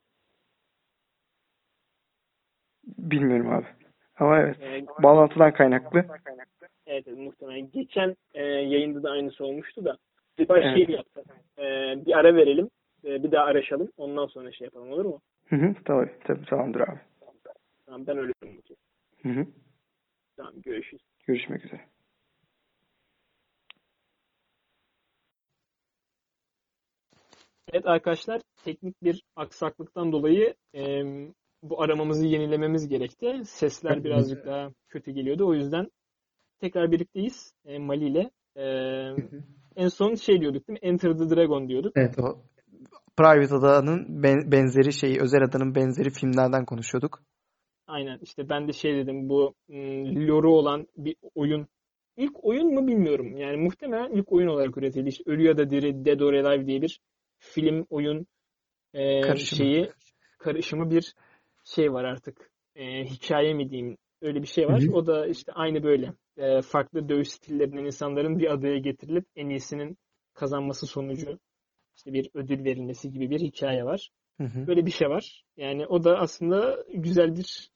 Bilmiyorum 2.99 3.53
abi. 3.53 3.67
Ama 4.17 4.39
evet. 4.39 4.57
Ee, 4.63 4.87
bağlantıdan 5.03 5.53
kaynaklı. 5.53 6.05
Evet, 6.87 7.05
evet 7.07 7.19
muhtemelen. 7.19 7.71
Geçen 7.71 8.17
e, 8.35 8.43
yayında 8.45 9.03
da 9.03 9.11
aynısı 9.11 9.45
olmuştu 9.45 9.85
da. 9.85 9.97
Bir 10.39 10.47
evet. 10.51 10.87
şey 10.87 10.95
yapsak. 10.97 11.25
E, 11.59 11.63
bir 12.07 12.19
ara 12.19 12.35
verelim. 12.35 12.71
E, 13.05 13.23
bir 13.23 13.33
daha 13.33 13.45
araşalım. 13.45 13.89
Ondan 13.97 14.27
sonra 14.27 14.53
şey 14.53 14.65
yapalım 14.65 14.93
olur 14.93 15.05
mu? 15.05 15.21
Hı 15.47 15.57
hı. 15.57 15.75
Tabii. 15.85 16.11
Tabii 16.25 16.45
tamamdır 16.45 16.81
abi. 16.81 16.99
Tamam 17.89 18.07
ben 18.07 18.19
öyle 18.19 18.33
yapayım. 18.43 18.63
Hı 19.23 19.29
hı. 19.29 19.47
Tamam 20.37 20.55
görüşürüz. 20.63 21.03
Görüşmek 21.27 21.65
üzere. 21.65 21.89
Evet 27.73 27.87
arkadaşlar 27.87 28.41
teknik 28.65 29.03
bir 29.03 29.23
aksaklıktan 29.37 30.13
dolayı 30.13 30.55
e, 30.75 31.03
bu 31.63 31.83
aramamızı 31.83 32.27
yenilememiz 32.27 32.89
gerekti. 32.89 33.43
Sesler 33.45 34.05
birazcık 34.05 34.47
daha 34.47 34.71
kötü 34.89 35.11
geliyordu. 35.11 35.49
O 35.49 35.55
yüzden 35.55 35.89
tekrar 36.61 36.91
birlikteyiz 36.91 37.53
e, 37.65 37.79
Mali 37.79 38.07
ile. 38.09 38.31
E, 38.57 38.65
en 39.77 39.89
son 39.89 40.15
şey 40.15 40.41
diyorduk 40.41 40.69
değil 40.69 40.81
mi? 40.83 40.89
Enter 40.89 41.19
the 41.19 41.37
Dragon 41.37 41.69
diyorduk. 41.69 41.93
Evet 41.97 42.19
o 42.19 42.43
Private 43.17 43.55
Ada'nın 43.55 44.23
benzeri 44.53 44.93
şeyi, 44.93 45.21
özel 45.21 45.43
adanın 45.43 45.75
benzeri 45.75 46.11
filmlerden 46.11 46.65
konuşuyorduk. 46.65 47.23
Aynen 47.89 48.19
işte 48.23 48.49
ben 48.49 48.69
de 48.69 48.73
şey 48.73 48.97
dedim 48.97 49.29
bu 49.29 49.55
lore'u 50.29 50.51
olan 50.51 50.87
bir 50.97 51.17
oyun. 51.35 51.67
İlk 52.17 52.45
oyun 52.45 52.75
mu 52.75 52.87
bilmiyorum. 52.87 53.37
Yani 53.37 53.57
muhtemelen 53.57 54.11
ilk 54.11 54.33
oyun 54.33 54.49
olarak 54.49 54.77
üretildi. 54.77 55.09
İşte 55.09 55.25
Ölü 55.27 55.47
ya 55.47 55.59
da 55.59 55.71
Diri, 55.71 56.05
Dead 56.05 56.21
or 56.21 56.33
Alive 56.33 56.67
diye 56.67 56.83
bir 56.83 57.01
film, 57.39 57.87
oyun 57.91 58.27
e, 58.95 59.21
karışımı. 59.21 59.59
şeyi 59.59 59.91
karışımı 60.39 60.91
bir 60.91 61.15
şey 61.65 61.93
var 61.93 62.05
artık. 62.05 62.51
E, 62.77 63.05
hikaye 63.05 63.55
mi 63.55 63.71
diyeyim 63.71 63.97
öyle 64.23 64.43
bir 64.43 64.47
şey 64.47 64.67
var. 64.67 64.83
Hı 64.83 64.87
hı. 64.87 64.93
O 64.93 65.07
da 65.07 65.27
işte 65.27 65.53
aynı 65.53 65.83
böyle 65.83 66.13
e, 66.37 66.63
farklı 66.63 67.09
dövüş 67.09 67.29
stillerinden 67.29 67.85
insanların 67.85 68.39
bir 68.39 68.53
adaya 68.53 68.79
getirilip 68.79 69.27
en 69.37 69.49
iyisinin 69.49 69.99
kazanması 70.35 70.87
sonucu 70.87 71.39
işte 71.97 72.13
bir 72.13 72.31
ödül 72.35 72.65
verilmesi 72.65 73.11
gibi 73.11 73.31
bir 73.31 73.41
hikaye 73.41 73.85
var. 73.85 74.11
Hı 74.37 74.45
hı. 74.45 74.67
Böyle 74.67 74.87
bir 74.87 74.91
şey 74.91 75.09
var. 75.09 75.45
Yani 75.57 75.87
o 75.87 76.05
da 76.05 76.19
aslında 76.19 76.85
güzel 76.95 77.37
bir 77.37 77.71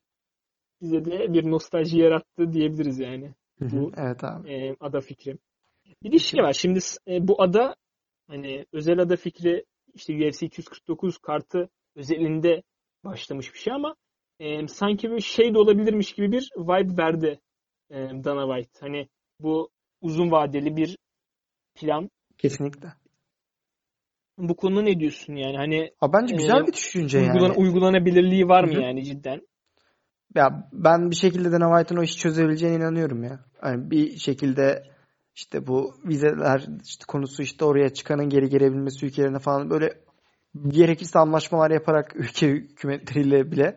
bize 0.83 1.05
de 1.05 1.33
bir 1.33 1.51
nostalji 1.51 1.99
yarattı 1.99 2.53
diyebiliriz 2.53 2.99
yani. 2.99 3.35
Bu 3.61 3.93
evet 3.97 4.25
abi. 4.25 4.53
E, 4.53 4.77
ada 4.81 5.01
fikri. 5.01 5.39
Bir 6.03 6.13
de 6.13 6.19
şey 6.19 6.43
var. 6.43 6.53
Şimdi 6.53 6.79
e, 7.09 7.29
bu 7.29 7.43
ada 7.43 7.77
hani 8.29 8.67
özel 8.73 8.99
ada 8.99 9.17
fikri 9.17 9.65
işte 9.95 10.29
UFC 10.29 10.47
249 10.47 11.19
kartı 11.19 11.69
özelinde 11.97 12.63
başlamış 13.05 13.55
bir 13.55 13.59
şey 13.59 13.73
ama 13.73 13.97
e, 14.41 14.67
sanki 14.67 15.11
bir 15.11 15.21
şey 15.21 15.55
de 15.55 15.59
olabilirmiş 15.59 16.13
gibi 16.13 16.33
bir 16.33 16.51
vibe 16.57 17.03
verdi 17.03 17.41
e, 17.91 17.97
Dana 17.97 18.55
White. 18.55 18.81
Hani 18.81 19.09
bu 19.41 19.71
uzun 20.01 20.31
vadeli 20.31 20.77
bir 20.77 20.99
plan. 21.75 22.11
Kesinlikle. 22.39 22.93
Bu 24.39 24.57
konuda 24.57 24.83
ne 24.83 25.01
diyorsun 25.01 25.37
yani? 25.37 25.57
Hani 25.57 25.91
Ha 26.01 26.13
bence 26.13 26.37
güzel 26.37 26.63
e, 26.63 26.67
bir 26.67 26.73
düşünce 26.73 27.19
uygulan, 27.19 27.49
yani. 27.49 27.57
Uygulanabilirliği 27.57 28.49
var 28.49 28.65
mı 28.65 28.73
Hı-hı. 28.73 28.83
yani 28.83 29.05
cidden? 29.05 29.41
Ya 30.35 30.69
ben 30.73 31.11
bir 31.11 31.17
şekilde 31.17 31.53
Dana 31.53 31.79
White'ın 31.79 32.01
o 32.01 32.03
işi 32.03 32.17
çözebileceğine 32.17 32.77
inanıyorum 32.77 33.25
ya. 33.25 33.41
Yani 33.65 33.91
bir 33.91 34.17
şekilde 34.17 34.83
işte 35.35 35.67
bu 35.67 35.95
vizeler 36.05 36.67
işte 36.85 37.05
konusu 37.09 37.43
işte 37.43 37.65
oraya 37.65 37.89
çıkanın 37.89 38.29
geri 38.29 38.49
gelebilmesi 38.49 39.07
ülkelerine 39.07 39.39
falan 39.39 39.71
böyle 39.71 40.01
gerekirse 40.69 41.19
anlaşmalar 41.19 41.71
yaparak 41.71 42.13
ülke 42.17 42.49
hükümetleriyle 42.49 43.53
bile 43.53 43.77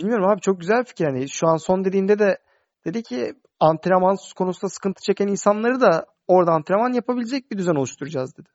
bilmiyorum 0.00 0.28
abi 0.28 0.40
çok 0.40 0.60
güzel 0.60 0.84
fikir 0.84 1.04
yani 1.04 1.28
şu 1.30 1.48
an 1.48 1.56
son 1.56 1.84
dediğinde 1.84 2.18
de 2.18 2.38
dedi 2.84 3.02
ki 3.02 3.34
antrenman 3.60 4.16
konusunda 4.36 4.68
sıkıntı 4.70 5.02
çeken 5.02 5.28
insanları 5.28 5.80
da 5.80 6.06
orada 6.28 6.52
antrenman 6.52 6.92
yapabilecek 6.92 7.50
bir 7.50 7.58
düzen 7.58 7.74
oluşturacağız 7.74 8.36
dedi. 8.36 8.48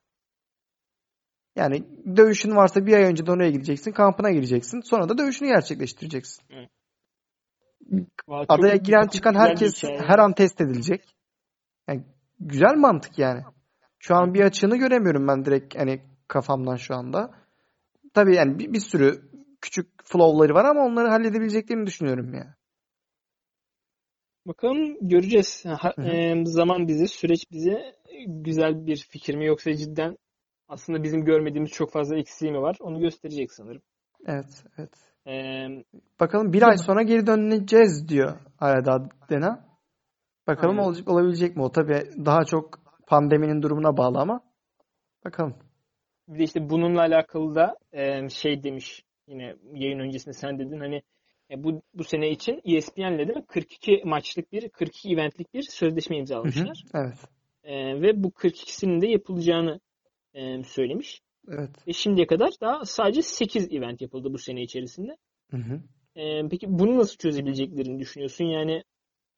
Yani 1.56 1.84
dövüşün 2.16 2.56
varsa 2.56 2.86
bir 2.86 2.92
ay 2.92 3.02
önce 3.02 3.26
de 3.26 3.30
oraya 3.30 3.50
gideceksin, 3.50 3.92
kampına 3.92 4.30
gireceksin. 4.30 4.80
Sonra 4.80 5.08
da 5.08 5.18
dövüşünü 5.18 5.48
gerçekleştireceksin. 5.48 6.44
Adaya 8.28 8.76
giren 8.76 9.06
çıkan 9.06 9.34
herkes 9.34 9.84
her 9.84 10.18
an 10.18 10.32
test 10.32 10.60
edilecek. 10.60 11.16
Yani 11.88 12.04
güzel 12.40 12.74
mantık 12.76 13.18
yani. 13.18 13.42
Şu 13.98 14.14
an 14.14 14.34
bir 14.34 14.40
açığını 14.40 14.76
göremiyorum 14.76 15.28
ben 15.28 15.44
direkt 15.44 15.78
hani 15.78 16.02
kafamdan 16.28 16.76
şu 16.76 16.94
anda. 16.94 17.30
Tabii 18.14 18.36
yani 18.36 18.58
bir, 18.58 18.72
bir 18.72 18.80
sürü 18.80 19.22
küçük 19.60 19.86
flow'ları 20.04 20.54
var 20.54 20.64
ama 20.64 20.84
onları 20.84 21.08
halledebileceklerini 21.08 21.86
düşünüyorum 21.86 22.34
ya. 22.34 22.54
Bakalım 24.46 25.08
göreceğiz. 25.08 25.64
Ha, 25.64 25.94
e, 26.04 26.44
zaman 26.44 26.88
bizi, 26.88 27.08
süreç 27.08 27.50
bize 27.52 27.94
güzel 28.26 28.86
bir 28.86 29.06
fikir 29.10 29.34
mi 29.34 29.46
yoksa 29.46 29.74
cidden 29.74 30.16
aslında 30.68 31.02
bizim 31.02 31.24
görmediğimiz 31.24 31.70
çok 31.70 31.92
fazla 31.92 32.18
eksiği 32.18 32.52
mi 32.52 32.60
var? 32.60 32.76
Onu 32.80 33.00
gösterecek 33.00 33.52
sanırım. 33.52 33.82
Evet, 34.26 34.64
evet. 34.78 35.13
Ee, 35.26 35.66
Bakalım 36.20 36.52
bir 36.52 36.62
ay 36.62 36.76
sonra 36.76 37.02
geri 37.02 37.26
döneceğiz 37.26 38.08
diyor 38.08 38.38
arada 38.60 39.08
Dena. 39.30 39.64
Bakalım 40.46 40.78
olacak, 40.78 41.08
olabilecek 41.08 41.56
mi 41.56 41.62
o? 41.62 41.72
Tabii 41.72 42.02
daha 42.24 42.44
çok 42.44 42.78
pandeminin 43.06 43.62
durumuna 43.62 43.96
bağlı 43.96 44.18
ama 44.18 44.40
bakalım. 45.24 45.54
Bir 46.28 46.38
de 46.38 46.42
işte 46.42 46.70
bununla 46.70 47.00
alakalı 47.00 47.54
da 47.54 47.76
e, 47.92 48.28
şey 48.28 48.62
demiş 48.62 49.04
yine 49.28 49.56
yayın 49.72 49.98
öncesinde 49.98 50.34
sen 50.34 50.58
dedin 50.58 50.80
hani 50.80 51.02
e, 51.50 51.64
bu 51.64 51.82
bu 51.94 52.04
sene 52.04 52.30
için 52.30 52.60
ESPN'le 52.64 53.34
mi 53.36 53.44
42 53.48 54.02
maçlık 54.04 54.52
bir 54.52 54.68
42 54.68 55.12
eventlik 55.12 55.54
bir 55.54 55.62
sözleşme 55.62 56.16
imzalamışlar. 56.16 56.84
Hı 56.92 56.98
hı, 56.98 57.02
evet. 57.04 57.18
E, 57.64 58.02
ve 58.02 58.24
bu 58.24 58.28
42'sinin 58.28 59.00
de 59.00 59.06
yapılacağını 59.06 59.80
e, 60.34 60.62
söylemiş. 60.62 61.22
Evet. 61.48 61.88
Ve 61.88 61.92
şimdiye 61.92 62.26
kadar 62.26 62.50
daha 62.60 62.84
sadece 62.84 63.22
8 63.22 63.72
event 63.72 64.00
yapıldı 64.00 64.32
bu 64.32 64.38
sene 64.38 64.62
içerisinde. 64.62 65.16
Hı 65.50 65.56
hı. 65.56 65.80
E, 66.20 66.48
peki 66.48 66.66
bunu 66.68 66.98
nasıl 66.98 67.16
çözebileceklerini 67.16 67.98
düşünüyorsun? 67.98 68.44
Yani 68.44 68.82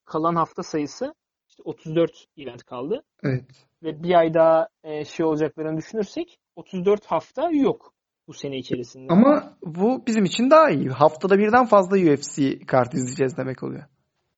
kalan 0.04 0.34
hafta 0.34 0.62
sayısı 0.62 1.14
işte 1.48 1.62
34 1.62 2.10
event 2.36 2.64
kaldı. 2.64 3.02
Evet. 3.22 3.44
Ve 3.82 4.02
bir 4.02 4.14
ay 4.14 4.34
daha 4.34 4.68
e, 4.84 5.04
şey 5.04 5.26
olacaklarını 5.26 5.76
düşünürsek 5.76 6.38
34 6.56 7.06
hafta 7.06 7.50
yok 7.50 7.92
bu 8.28 8.32
sene 8.32 8.58
içerisinde. 8.58 9.12
Ama 9.12 9.56
bu 9.62 10.06
bizim 10.06 10.24
için 10.24 10.50
daha 10.50 10.70
iyi. 10.70 10.88
Haftada 10.88 11.38
birden 11.38 11.66
fazla 11.66 11.96
UFC 11.96 12.58
kart 12.66 12.94
izleyeceğiz 12.94 13.36
demek 13.36 13.62
oluyor. 13.62 13.84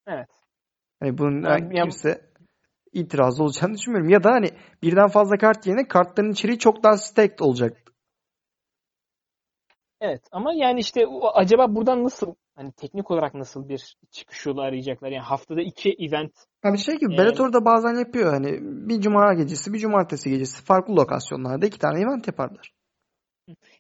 Evet. 0.07 0.29
Hani 1.01 1.19
bunun 1.19 1.43
Yani- 1.43 1.75
kimse 1.75 2.28
itirazı 2.93 3.43
olacağını 3.43 3.75
düşünmüyorum. 3.75 4.11
Ya 4.11 4.25
da 4.25 4.31
hani 4.31 4.51
birden 4.83 5.09
fazla 5.09 5.37
kart 5.39 5.67
yerine 5.67 5.89
kartların 5.89 6.33
içeriği 6.33 6.59
çok 6.59 6.85
daha 6.85 6.97
stacked 6.97 7.39
olacak. 7.39 7.83
Evet 10.01 10.23
ama 10.33 10.53
yani 10.55 10.81
işte 10.81 11.05
acaba 11.35 11.75
buradan 11.75 12.05
nasıl 12.05 12.35
hani 12.55 12.73
teknik 12.73 13.11
olarak 13.11 13.35
nasıl 13.35 13.69
bir 13.69 13.97
çıkış 14.11 14.47
yolu 14.47 14.61
arayacaklar? 14.61 15.09
Yani 15.11 15.23
haftada 15.25 15.63
iki 15.63 15.97
event 15.99 16.33
Abi 16.65 16.79
şey 16.79 16.95
gibi 16.99 17.15
Yani- 17.15 17.19
Bellator 17.19 17.53
da 17.53 17.65
bazen 17.65 17.95
yapıyor 17.99 18.33
hani 18.33 18.59
bir 18.89 19.01
cuma 19.01 19.35
gecesi 19.35 19.73
bir 19.73 19.79
cumartesi 19.79 20.31
gecesi 20.31 20.65
farklı 20.65 20.97
lokasyonlarda 20.97 21.67
iki 21.67 21.79
tane 21.79 22.01
event 22.01 22.27
yaparlar. 22.27 22.73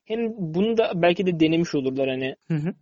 hem 0.04 0.32
bunu 0.36 0.76
da 0.76 0.92
belki 0.94 1.26
de 1.26 1.40
denemiş 1.40 1.74
olurlar 1.74 2.08
hani 2.08 2.36
Hı 2.48 2.54
hı. 2.54 2.74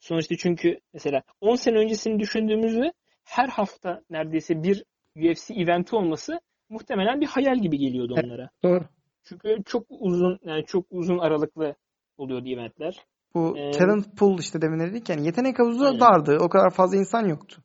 sonuçta 0.00 0.34
çünkü 0.38 0.80
mesela 0.92 1.22
10 1.40 1.56
sene 1.56 1.78
öncesini 1.78 2.18
düşündüğümüzde 2.20 2.92
her 3.24 3.48
hafta 3.48 4.02
neredeyse 4.10 4.62
bir 4.62 4.84
UFC 5.16 5.54
eventi 5.54 5.96
olması 5.96 6.40
muhtemelen 6.68 7.20
bir 7.20 7.26
hayal 7.26 7.58
gibi 7.58 7.78
geliyordu 7.78 8.14
Evet. 8.16 8.24
onlara. 8.24 8.50
Doğru. 8.64 8.84
Çünkü 9.24 9.56
çok 9.66 9.86
uzun 9.88 10.38
yani 10.44 10.64
çok 10.66 10.86
uzun 10.90 11.18
aralıklı 11.18 11.74
oluyordu 12.18 12.48
eventler. 12.48 13.04
Bu 13.34 13.58
Ee, 13.58 13.70
talent 13.70 14.16
pool 14.18 14.38
işte 14.38 14.62
demin 14.62 14.80
dedik 14.80 15.08
yani 15.08 15.26
yetenek 15.26 15.58
havuzu 15.58 15.84
Aynen. 15.84 16.00
dardı. 16.00 16.38
O 16.40 16.48
kadar 16.48 16.70
fazla 16.70 16.96
insan 16.96 17.28
yoktu. 17.28 17.62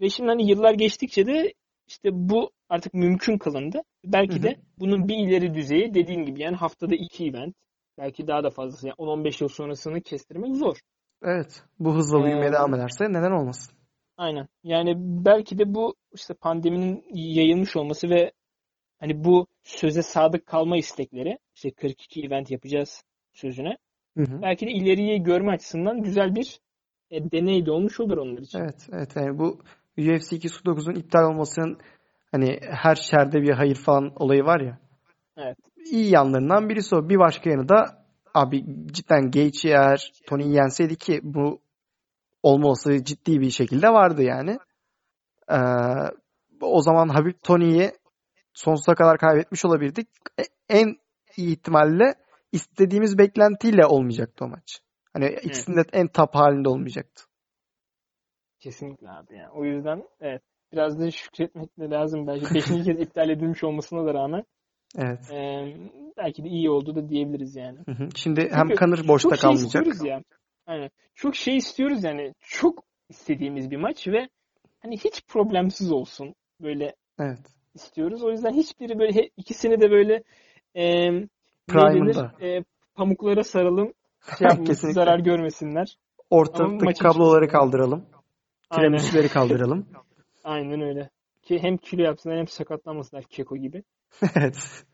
Ve 0.00 0.08
şimdi 0.08 0.28
hani 0.28 0.50
yıllar 0.50 0.74
geçtikçe 0.74 1.26
de 1.26 1.54
işte 1.86 2.08
bu 2.12 2.50
artık 2.68 2.94
mümkün 2.94 3.38
kılındı. 3.38 3.82
Belki 4.04 4.34
Hı 4.34 4.38
hı. 4.38 4.42
de 4.42 4.56
bunun 4.78 5.08
bir 5.08 5.16
ileri 5.16 5.54
düzeyi 5.54 5.94
dediğin 5.94 6.24
gibi 6.24 6.42
yani 6.42 6.56
haftada 6.56 6.94
iki 6.94 7.26
event 7.26 7.54
belki 7.98 8.26
daha 8.26 8.44
da 8.44 8.50
fazlası 8.50 8.86
yani 8.86 8.96
10-15 8.96 9.44
yıl 9.44 9.48
sonrasını 9.48 10.00
kestirmek 10.00 10.56
zor. 10.56 10.76
Evet. 11.22 11.62
Bu 11.78 11.94
hızla 11.94 12.24
büyümeye 12.24 12.48
Ee, 12.48 12.52
devam 12.52 12.74
ederse 12.74 13.04
neden 13.08 13.30
olmasın? 13.30 13.75
Aynen. 14.16 14.48
Yani 14.64 14.94
belki 14.98 15.58
de 15.58 15.74
bu 15.74 15.94
işte 16.14 16.34
pandeminin 16.34 17.04
yayılmış 17.12 17.76
olması 17.76 18.10
ve 18.10 18.32
hani 19.00 19.24
bu 19.24 19.46
söze 19.62 20.02
sadık 20.02 20.46
kalma 20.46 20.76
istekleri 20.76 21.38
işte 21.54 21.70
42 21.70 22.26
event 22.26 22.50
yapacağız 22.50 23.02
sözüne. 23.32 23.76
Hı 24.16 24.22
hı. 24.22 24.42
Belki 24.42 24.66
de 24.66 24.70
ileriyi 24.70 25.22
görme 25.22 25.52
açısından 25.52 26.02
güzel 26.02 26.34
bir 26.34 26.60
e, 27.10 27.30
deney 27.30 27.66
de 27.66 27.70
olmuş 27.70 28.00
olur 28.00 28.16
onlar 28.16 28.42
için. 28.42 28.58
Evet, 28.58 28.88
evet. 28.92 29.16
Yani 29.16 29.38
bu 29.38 29.58
UFC 29.98 30.36
209'un 30.36 30.94
iptal 30.94 31.30
olmasının 31.30 31.78
hani 32.32 32.58
her 32.62 32.94
şerde 32.94 33.42
bir 33.42 33.50
hayır 33.50 33.74
falan 33.74 34.12
olayı 34.16 34.44
var 34.44 34.60
ya. 34.60 34.78
Evet. 35.36 35.58
İyi 35.92 36.10
yanlarından 36.10 36.68
birisi 36.68 36.96
o. 36.96 37.08
Bir 37.08 37.18
başka 37.18 37.50
yanı 37.50 37.68
da 37.68 38.04
abi 38.34 38.64
cidden 38.92 39.30
Gaethje 39.30 39.68
eğer 39.68 40.12
Tony'yi 40.26 40.54
yenseydi 40.54 40.96
ki 40.96 41.20
bu 41.22 41.60
olma 42.46 42.66
olasılığı 42.68 43.04
ciddi 43.04 43.40
bir 43.40 43.50
şekilde 43.50 43.88
vardı 43.88 44.22
yani. 44.22 44.58
Ee, 45.50 45.56
o 46.60 46.82
zaman 46.82 47.08
Habib 47.08 47.34
Tony'yi 47.42 47.92
sonsuza 48.54 48.94
kadar 48.94 49.18
kaybetmiş 49.18 49.64
olabilirdik. 49.64 50.08
E- 50.40 50.42
En 50.68 50.96
iyi 51.36 51.52
ihtimalle 51.52 52.14
istediğimiz 52.52 53.18
beklentiyle 53.18 53.86
olmayacaktı 53.86 54.44
o 54.44 54.48
maç. 54.48 54.80
Hani 55.12 55.26
ikisinin 55.42 55.76
de 55.76 55.82
en 55.92 56.08
top 56.08 56.34
halinde 56.34 56.68
olmayacaktı. 56.68 57.22
Kesinlikle 58.60 59.10
abi 59.10 59.34
yani. 59.36 59.50
O 59.50 59.64
yüzden 59.64 60.02
evet 60.20 60.42
biraz 60.72 61.00
da 61.00 61.10
şükretmek 61.10 61.78
de 61.78 61.90
lazım 61.90 62.26
bence. 62.26 62.54
Beşinci 62.54 62.84
kez 62.84 63.00
iptal 63.00 63.30
edilmiş 63.30 63.64
olmasına 63.64 64.06
da 64.06 64.14
rağmen 64.14 64.44
Evet. 64.98 65.30
e, 65.32 65.36
belki 66.16 66.44
de 66.44 66.48
iyi 66.48 66.70
oldu 66.70 66.94
da 66.94 67.08
diyebiliriz 67.08 67.56
yani. 67.56 67.78
Hı 67.86 67.92
hı. 67.92 68.08
Şimdi 68.14 68.40
hem 68.40 68.62
Çünkü 68.68 68.74
Kanır 68.74 69.08
boşta 69.08 69.28
çok 69.28 69.38
şey 69.38 69.42
kalmayacak. 69.42 69.86
istiyoruz 69.86 70.04
ya. 70.04 70.22
Aynen. 70.66 70.90
Çok 71.14 71.36
şey 71.36 71.56
istiyoruz 71.56 72.04
yani. 72.04 72.34
Çok 72.40 72.84
istediğimiz 73.08 73.70
bir 73.70 73.76
maç 73.76 74.08
ve 74.08 74.28
hani 74.78 74.96
hiç 74.96 75.26
problemsiz 75.26 75.92
olsun. 75.92 76.34
Böyle 76.60 76.94
Evet. 77.18 77.40
istiyoruz. 77.74 78.22
O 78.22 78.30
yüzden 78.30 78.52
hiçbiri 78.52 78.98
böyle 78.98 79.30
ikisini 79.36 79.80
de 79.80 79.90
böyle 79.90 80.22
e, 80.74 80.82
denir? 81.68 82.16
E, 82.40 82.64
pamuklara 82.94 83.44
saralım. 83.44 83.92
Şey 84.38 84.48
yapmasın, 84.48 84.90
zarar 84.92 85.18
görmesinler. 85.18 85.96
Maçın 86.84 87.02
kabloları 87.02 87.44
içerisinde. 87.44 87.58
kaldıralım. 87.58 88.06
Aynen. 88.70 88.98
Tiramisu'ları 88.98 89.28
kaldıralım. 89.32 89.86
Aynen 90.44 90.80
öyle. 90.80 91.10
Ki 91.42 91.58
hem 91.62 91.76
kilo 91.76 92.02
yapsınlar 92.02 92.38
hem 92.38 92.46
sakatlanmasınlar 92.48 93.24
keko 93.24 93.56
gibi. 93.56 93.82
evet. 94.36 94.84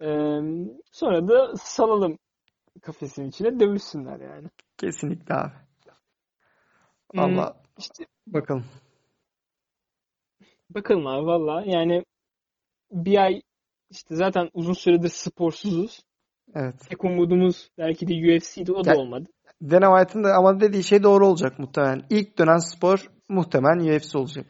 Ee, 0.00 0.40
sonra 0.92 1.28
da 1.28 1.56
salalım 1.56 2.18
kafesin 2.82 3.24
içine 3.24 3.60
dövüşsünler 3.60 4.20
yani. 4.20 4.48
Kesinlikle 4.78 5.34
abi. 5.34 5.52
Hmm, 7.12 7.20
Allah 7.20 7.56
işte 7.78 8.04
bakalım. 8.26 8.64
bakalım 10.70 11.06
abi 11.06 11.26
valla 11.26 11.62
yani 11.66 12.04
bir 12.92 13.18
ay 13.18 13.42
işte 13.90 14.14
zaten 14.16 14.50
uzun 14.54 14.72
süredir 14.72 15.08
sporsuzuz. 15.08 16.00
Evet. 16.54 16.74
Tek 16.88 17.04
umudumuz 17.04 17.70
belki 17.78 18.08
de 18.08 18.12
UFC'de 18.36 18.72
o 18.72 18.84
da 18.84 18.90
Ya- 18.90 18.96
olmadı. 18.96 19.28
Dana 19.62 19.98
White'ın 19.98 20.24
da 20.24 20.34
ama 20.34 20.60
dediği 20.60 20.82
şey 20.84 21.02
doğru 21.02 21.26
olacak 21.26 21.58
muhtemelen. 21.58 22.02
İlk 22.10 22.38
dönen 22.38 22.58
spor 22.58 23.10
muhtemelen 23.28 23.94
UFC 23.96 24.18
olacak. 24.18 24.46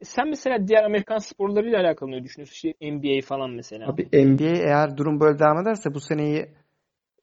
E 0.00 0.04
Sen 0.04 0.28
mesela 0.28 0.68
diğer 0.68 0.84
Amerikan 0.84 1.18
sporlarıyla 1.18 1.80
alakalı 1.80 2.10
ne 2.10 2.24
düşünüyorsun? 2.24 2.54
İşte 2.54 2.74
NBA 2.92 3.26
falan 3.26 3.50
mesela. 3.50 3.88
Abi 3.92 4.08
NBA 4.12 4.56
eğer 4.56 4.96
durum 4.96 5.20
böyle 5.20 5.38
devam 5.38 5.58
ederse 5.58 5.94
bu 5.94 6.00
seneyi 6.00 6.48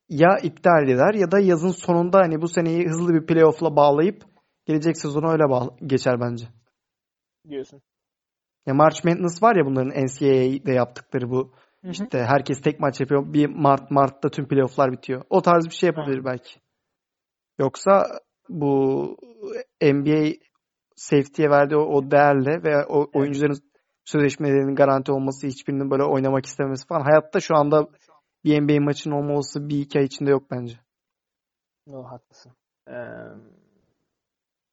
ya 0.10 0.38
iptal 0.44 0.90
eder 0.90 1.14
ya 1.14 1.32
da 1.32 1.40
yazın 1.40 1.72
sonunda 1.72 2.20
hani 2.20 2.42
bu 2.42 2.48
seneyi 2.48 2.88
hızlı 2.88 3.14
bir 3.14 3.26
playoff'la 3.26 3.76
bağlayıp 3.76 4.24
gelecek 4.66 4.98
sezonu 4.98 5.32
öyle 5.32 5.50
bağ- 5.50 5.76
geçer 5.86 6.20
bence. 6.20 6.46
diyorsun. 7.50 7.82
Ya 8.66 8.74
March 8.74 9.06
Madness 9.06 9.44
var 9.44 9.56
ya 9.56 9.66
bunların 9.66 10.06
NCAA'de 10.06 10.72
yaptıkları 10.72 11.30
bu 11.30 11.52
Hı 11.82 11.88
hı. 11.88 11.92
işte 11.92 12.20
herkes 12.20 12.62
tek 12.62 12.80
maç 12.80 13.00
yapıyor. 13.00 13.34
Bir 13.34 13.46
Mart 13.46 13.92
Mart'ta 13.92 14.30
tüm 14.30 14.48
playoff'lar 14.48 14.92
bitiyor. 14.92 15.22
O 15.30 15.42
tarz 15.42 15.66
bir 15.66 15.76
şey 15.76 15.88
yapabilir 15.88 16.26
belki. 16.26 16.60
Yoksa 17.60 18.08
bu 18.50 19.18
NBA 19.82 20.34
safety'ye 20.96 21.50
verdiği 21.50 21.76
o, 21.76 21.82
o 21.82 22.12
değerle 22.12 22.64
ve 22.64 22.86
o 22.86 23.08
oyuncuların 23.14 23.58
sözleşmelerinin 24.06 24.76
garanti 24.76 25.12
olması, 25.12 25.48
hiçbirinin 25.48 25.92
böyle 25.92 26.04
oynamak 26.04 26.46
istemesi 26.46 26.88
falan. 26.88 27.02
Hayatta 27.02 27.40
şu 27.40 27.56
anda 27.56 27.88
bir 28.44 28.62
NBA 28.62 28.84
maçının 28.86 29.16
olması 29.16 29.70
bir 29.70 29.80
iki 29.80 30.00
ay 30.00 30.06
içinde 30.06 30.30
yok 30.30 30.52
bence. 30.52 30.76
No, 31.88 32.04
haklısın. 32.04 32.52
Ee, 32.88 32.92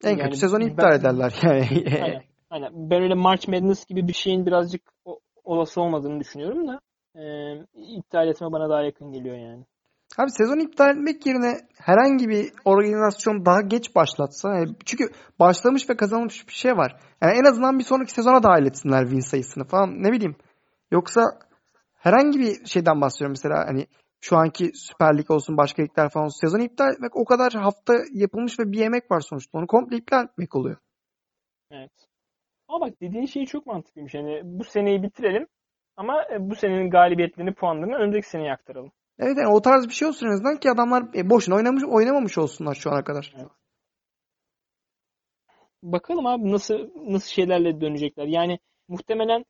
En 0.03 0.09
yani 0.09 0.21
kötü 0.21 0.37
sezonu 0.37 0.61
ben- 0.61 0.67
iptal 0.67 0.95
ederler 0.99 1.39
yani. 1.43 1.85
Aynen. 2.03 2.23
Aynen. 2.49 2.71
Ben 2.89 3.01
öyle 3.03 3.13
March 3.13 3.47
Madness 3.47 3.85
gibi 3.85 4.07
bir 4.07 4.13
şeyin 4.13 4.45
birazcık 4.45 4.81
olası 5.43 5.81
olmadığını 5.81 6.19
düşünüyorum 6.19 6.67
da 6.67 6.79
e, 7.15 7.23
iptal 7.73 8.27
etme 8.27 8.51
bana 8.51 8.69
daha 8.69 8.81
yakın 8.81 9.11
geliyor 9.11 9.35
yani. 9.37 9.65
Abi 10.17 10.31
sezonu 10.31 10.61
iptal 10.61 10.89
etmek 10.89 11.25
yerine 11.25 11.57
herhangi 11.77 12.29
bir 12.29 12.51
organizasyon 12.65 13.45
daha 13.45 13.61
geç 13.61 13.95
başlatsa. 13.95 14.53
yani 14.55 14.75
çünkü 14.85 15.09
başlamış 15.39 15.89
ve 15.89 15.97
kazanılmış 15.97 16.47
bir 16.47 16.53
şey 16.53 16.71
var. 16.71 16.95
Yani 17.21 17.33
en 17.37 17.43
azından 17.43 17.79
bir 17.79 17.83
sonraki 17.83 18.11
sezona 18.11 18.43
dahil 18.43 18.65
etsinler 18.65 19.01
win 19.03 19.19
sayısını 19.19 19.63
falan 19.63 20.03
ne 20.03 20.11
bileyim. 20.11 20.35
Yoksa 20.91 21.21
herhangi 22.05 22.39
bir 22.39 22.65
şeyden 22.65 23.01
bahsediyorum 23.01 23.31
mesela 23.31 23.67
hani 23.67 23.87
şu 24.21 24.37
anki 24.37 24.71
Süper 24.73 25.17
Lig 25.17 25.31
olsun 25.31 25.57
başka 25.57 25.81
ligler 25.81 26.09
falan 26.09 26.25
olsun. 26.25 26.47
Sezonu 26.47 26.63
iptal 26.63 26.93
etmek 26.93 27.15
o 27.15 27.25
kadar 27.25 27.53
hafta 27.53 27.93
yapılmış 28.13 28.59
ve 28.59 28.71
bir 28.71 28.79
yemek 28.79 29.11
var 29.11 29.19
sonuçta. 29.19 29.57
Onu 29.57 29.67
komple 29.67 29.97
iptal 29.97 30.25
etmek 30.25 30.55
oluyor. 30.55 30.77
Evet. 31.71 31.91
Ama 32.67 32.85
bak 32.85 33.01
dediğin 33.01 33.25
şey 33.25 33.45
çok 33.45 33.65
mantıklıymış. 33.65 34.13
Yani 34.13 34.41
bu 34.43 34.63
seneyi 34.63 35.03
bitirelim 35.03 35.47
ama 35.97 36.23
e, 36.23 36.49
bu 36.49 36.55
senenin 36.55 36.89
galibiyetlerini, 36.89 37.53
puanlarını 37.53 37.95
önümüzdeki 37.95 38.29
seneye 38.29 38.53
aktaralım. 38.53 38.91
Evet 39.19 39.37
yani 39.37 39.53
o 39.53 39.61
tarz 39.61 39.87
bir 39.87 39.93
şey 39.93 40.07
olsun 40.07 40.27
en 40.27 40.31
azından 40.31 40.57
ki 40.57 40.71
adamlar 40.71 41.03
e, 41.15 41.29
boşuna 41.29 41.55
oynamış, 41.55 41.83
oynamamış 41.83 42.37
olsunlar 42.37 42.75
şu 42.75 42.91
ana 42.91 43.03
kadar. 43.03 43.33
Bakalım 45.83 46.25
abi 46.25 46.51
nasıl 46.51 46.89
nasıl 46.95 47.27
şeylerle 47.27 47.81
dönecekler. 47.81 48.25
Yani 48.25 48.59
muhtemelen 48.87 49.45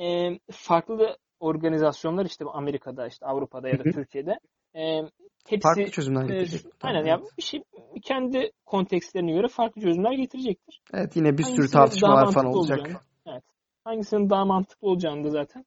e, 0.00 0.04
farklı 0.50 1.18
organizasyonlar 1.40 2.26
işte 2.26 2.44
Amerika'da, 2.44 3.06
işte 3.06 3.26
Avrupa'da 3.26 3.68
ya 3.68 3.78
da. 3.78 3.82
Türkiye'de 3.82 4.38
e, 4.74 5.02
hepsi 5.48 5.62
Farklı 5.62 5.90
çözümler 5.90 6.22
e, 6.22 6.26
getirecek. 6.26 6.72
aynen 6.82 7.04
ya 7.04 7.20
bir 7.38 7.42
şey 7.42 7.62
kendi 8.02 8.50
kontekstlerine 8.66 9.32
göre 9.32 9.48
farklı 9.48 9.82
çözümler 9.82 10.12
getirecektir. 10.12 10.80
Evet 10.94 11.16
yine 11.16 11.38
bir 11.38 11.42
sürü 11.42 11.56
Hangisinin 11.56 11.80
tartışmalar 11.80 12.32
falan 12.32 12.46
olacak. 12.46 12.78
olacağını, 12.78 13.00
evet. 13.26 13.42
Hangisinin 13.84 14.30
daha 14.30 14.44
mantıklı 14.44 14.88
olacağını 14.88 15.24
da 15.24 15.30
zaten 15.30 15.64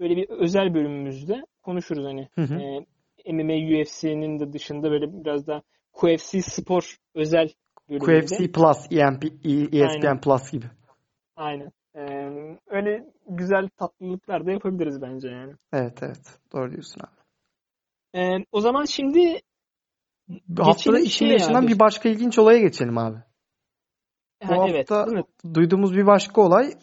böyle 0.00 0.16
bir 0.16 0.28
özel 0.28 0.74
bölümümüzde 0.74 1.42
konuşuruz 1.62 2.04
hani. 2.04 2.28
Hı 2.34 2.42
hı. 2.42 2.54
E, 2.54 3.32
MMA, 3.32 3.80
UFC'nin 3.80 4.40
de 4.40 4.52
dışında 4.52 4.90
böyle 4.90 5.24
biraz 5.24 5.46
da 5.46 5.62
QFC 5.92 6.42
spor 6.42 6.96
özel 7.14 7.48
bölümünde. 7.88 8.20
QFC 8.20 8.52
Plus, 8.52 8.78
EMP, 8.90 9.24
ESPN 9.44 10.06
Aynen. 10.06 10.20
Plus 10.20 10.50
gibi. 10.50 10.66
Aynen. 11.36 11.72
Ee, 12.00 12.58
öyle 12.66 13.04
güzel 13.28 13.68
tatlılıklar 13.68 14.46
da 14.46 14.50
yapabiliriz 14.50 15.02
bence 15.02 15.28
yani. 15.28 15.52
Evet 15.72 16.02
evet. 16.02 16.38
Doğru 16.52 16.72
diyorsun 16.72 17.00
abi. 17.00 17.20
Ee, 18.14 18.44
o 18.52 18.60
zaman 18.60 18.84
şimdi 18.84 19.40
Haftada 20.58 21.04
şeye 21.04 21.32
yaşanan 21.32 21.68
bir 21.68 21.78
başka 21.78 22.08
ilginç 22.08 22.38
olaya 22.38 22.58
geçelim 22.58 22.98
abi. 22.98 23.16
Bu 24.48 24.62
Ha, 24.62 24.68
evet, 24.68 24.90
hafta 24.90 25.24
duyduğumuz 25.54 25.96
bir 25.96 26.06
başka 26.06 26.40
olay 26.40 26.74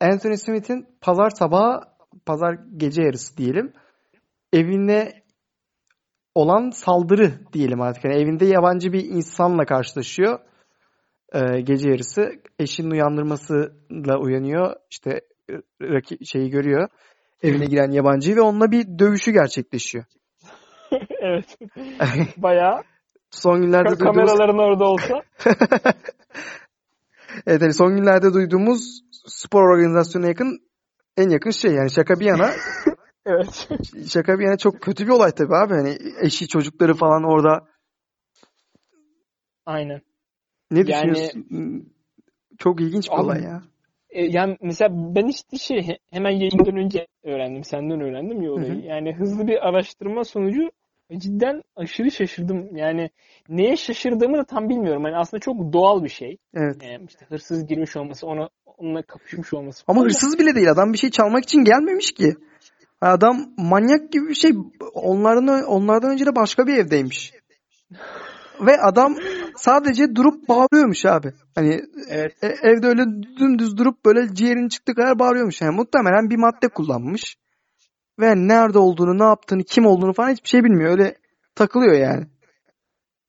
Anthony 0.00 0.36
Smith'in 0.36 0.86
pazar 1.00 1.30
sabahı, 1.30 1.80
pazar 2.26 2.58
gece 2.76 3.02
yarısı 3.02 3.36
diyelim, 3.36 3.72
evine 4.52 5.22
olan 6.34 6.70
saldırı 6.70 7.32
diyelim 7.52 7.80
artık. 7.80 8.04
Yani 8.04 8.16
evinde 8.16 8.44
yabancı 8.46 8.92
bir 8.92 9.04
insanla 9.04 9.64
karşılaşıyor. 9.64 10.38
Ee, 11.32 11.60
gece 11.60 11.90
yarısı 11.90 12.30
eşinin 12.58 12.90
uyandırmasıyla 12.90 14.18
uyanıyor. 14.18 14.76
İşte 14.90 15.20
raki- 15.82 16.26
şeyi 16.26 16.50
görüyor. 16.50 16.88
Evine 17.42 17.64
giren 17.64 17.90
yabancıyı 17.90 18.36
ve 18.36 18.40
onunla 18.40 18.70
bir 18.70 18.98
dövüşü 18.98 19.30
gerçekleşiyor. 19.30 20.04
Evet. 21.20 21.58
Bayağı 22.36 22.82
Son 23.30 23.62
günlerde 23.62 23.88
ka- 23.88 23.98
duyduğumuz 24.00 24.16
kameraların 24.16 24.58
orada 24.58 24.84
olsa 24.84 25.22
Evet 27.46 27.62
hani 27.62 27.74
son 27.74 27.96
günlerde 27.96 28.34
duyduğumuz 28.34 29.00
spor 29.26 29.62
organizasyonuna 29.62 30.28
yakın 30.28 30.60
en 31.16 31.28
yakın 31.28 31.50
şey 31.50 31.72
yani 31.72 31.90
şaka 31.90 32.20
bir 32.20 32.24
yana 32.24 32.50
evet. 33.26 33.68
şaka 34.08 34.38
bir 34.38 34.44
yana 34.44 34.56
çok 34.56 34.80
kötü 34.80 35.06
bir 35.06 35.10
olay 35.12 35.30
tabii 35.30 35.56
abi 35.56 35.74
hani 35.74 35.98
eşi 36.20 36.48
çocukları 36.48 36.94
falan 36.94 37.24
orada 37.24 37.68
Aynen. 39.66 40.00
Ne 40.70 40.78
Yani- 40.78 41.14
düşünüyorsun? 41.14 41.92
Çok 42.58 42.80
ilginç 42.80 43.08
bir 43.08 43.14
Abi, 43.14 43.22
olay 43.22 43.42
ya. 43.42 43.62
E, 44.10 44.24
yani 44.24 44.56
mesela 44.62 44.90
ben 45.14 45.26
işte 45.26 45.58
şey 45.58 45.82
he- 45.82 45.98
hemen 46.10 46.30
yayından 46.30 46.76
önce 46.76 47.06
öğrendim. 47.22 47.64
Senden 47.64 48.00
öğrendim 48.00 48.42
ya 48.42 48.52
olayı. 48.52 48.72
Hı 48.74 48.78
hı. 48.78 48.86
Yani 48.86 49.14
hızlı 49.14 49.46
bir 49.46 49.68
araştırma 49.68 50.24
sonucu 50.24 50.70
cidden 51.16 51.62
aşırı 51.76 52.10
şaşırdım. 52.10 52.76
Yani 52.76 53.10
neye 53.48 53.76
şaşırdığımı 53.76 54.38
da 54.38 54.44
tam 54.44 54.68
bilmiyorum. 54.68 55.04
Yani 55.04 55.16
aslında 55.16 55.40
çok 55.40 55.72
doğal 55.72 56.04
bir 56.04 56.08
şey. 56.08 56.36
Evet. 56.54 56.82
E, 56.82 56.98
işte 57.08 57.26
hırsız 57.28 57.66
girmiş 57.66 57.96
olması, 57.96 58.26
ona 58.26 58.48
onunla 58.78 59.02
kapışmış 59.02 59.54
olması 59.54 59.84
Ama 59.86 60.02
hırsız 60.02 60.38
bile 60.38 60.54
değil 60.54 60.70
adam 60.70 60.92
bir 60.92 60.98
şey 60.98 61.10
çalmak 61.10 61.44
için 61.44 61.64
gelmemiş 61.64 62.12
ki. 62.12 62.34
Adam 63.00 63.36
manyak 63.56 64.12
gibi 64.12 64.28
bir 64.28 64.34
şey. 64.34 64.52
Onlardan 64.94 65.64
onlardan 65.64 66.10
önce 66.10 66.26
de 66.26 66.36
başka 66.36 66.66
bir 66.66 66.74
evdeymiş. 66.74 67.32
Ve 68.60 68.80
adam 68.80 69.14
sadece 69.56 70.14
durup 70.16 70.48
bağırıyormuş 70.48 71.06
abi. 71.06 71.32
Hani 71.54 71.80
Evet. 72.10 72.32
E, 72.42 72.46
evde 72.46 72.86
öyle 72.86 73.02
dümdüz 73.40 73.76
durup 73.76 74.04
böyle 74.04 74.34
ciğerin 74.34 74.68
çıktığı 74.68 74.94
kadar 74.94 75.18
bağırıyormuş. 75.18 75.60
Yani 75.60 75.76
muhtemelen 75.76 76.30
bir 76.30 76.36
madde 76.36 76.68
kullanmış. 76.68 77.36
Ve 78.20 78.34
nerede 78.36 78.78
olduğunu, 78.78 79.18
ne 79.18 79.24
yaptığını, 79.24 79.62
kim 79.62 79.86
olduğunu 79.86 80.12
falan 80.12 80.30
hiçbir 80.30 80.48
şey 80.48 80.64
bilmiyor. 80.64 80.90
Öyle 80.90 81.14
takılıyor 81.54 81.92
yani. 81.92 82.26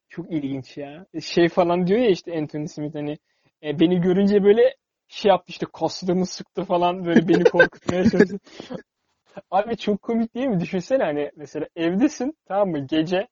Çok 0.10 0.32
ilginç 0.32 0.78
ya. 0.78 1.06
Şey 1.22 1.50
falan 1.50 1.88
diyor 1.88 2.00
ya 2.00 2.10
işte 2.10 2.38
Anthony 2.38 2.68
Smith 2.68 2.96
hani 2.96 3.18
e, 3.63 3.80
beni 3.80 4.02
görünce 4.02 4.44
böyle 4.44 4.76
şey 5.08 5.30
yaptı 5.30 5.46
işte 5.48 5.65
kastığımı 5.74 6.26
sıktı 6.26 6.63
falan 6.63 7.06
böyle 7.06 7.28
beni 7.28 7.44
korkutmaya 7.52 8.10
çalıştı. 8.10 8.39
Abi 9.52 9.78
çok 9.78 10.02
komik 10.02 10.36
değil 10.36 10.48
mi? 10.48 10.60
Düşünsene 10.60 11.04
hani 11.04 11.32
mesela 11.36 11.68
evdesin 11.76 12.38
tamam 12.48 12.70
mı 12.70 12.88
gece 12.89 13.28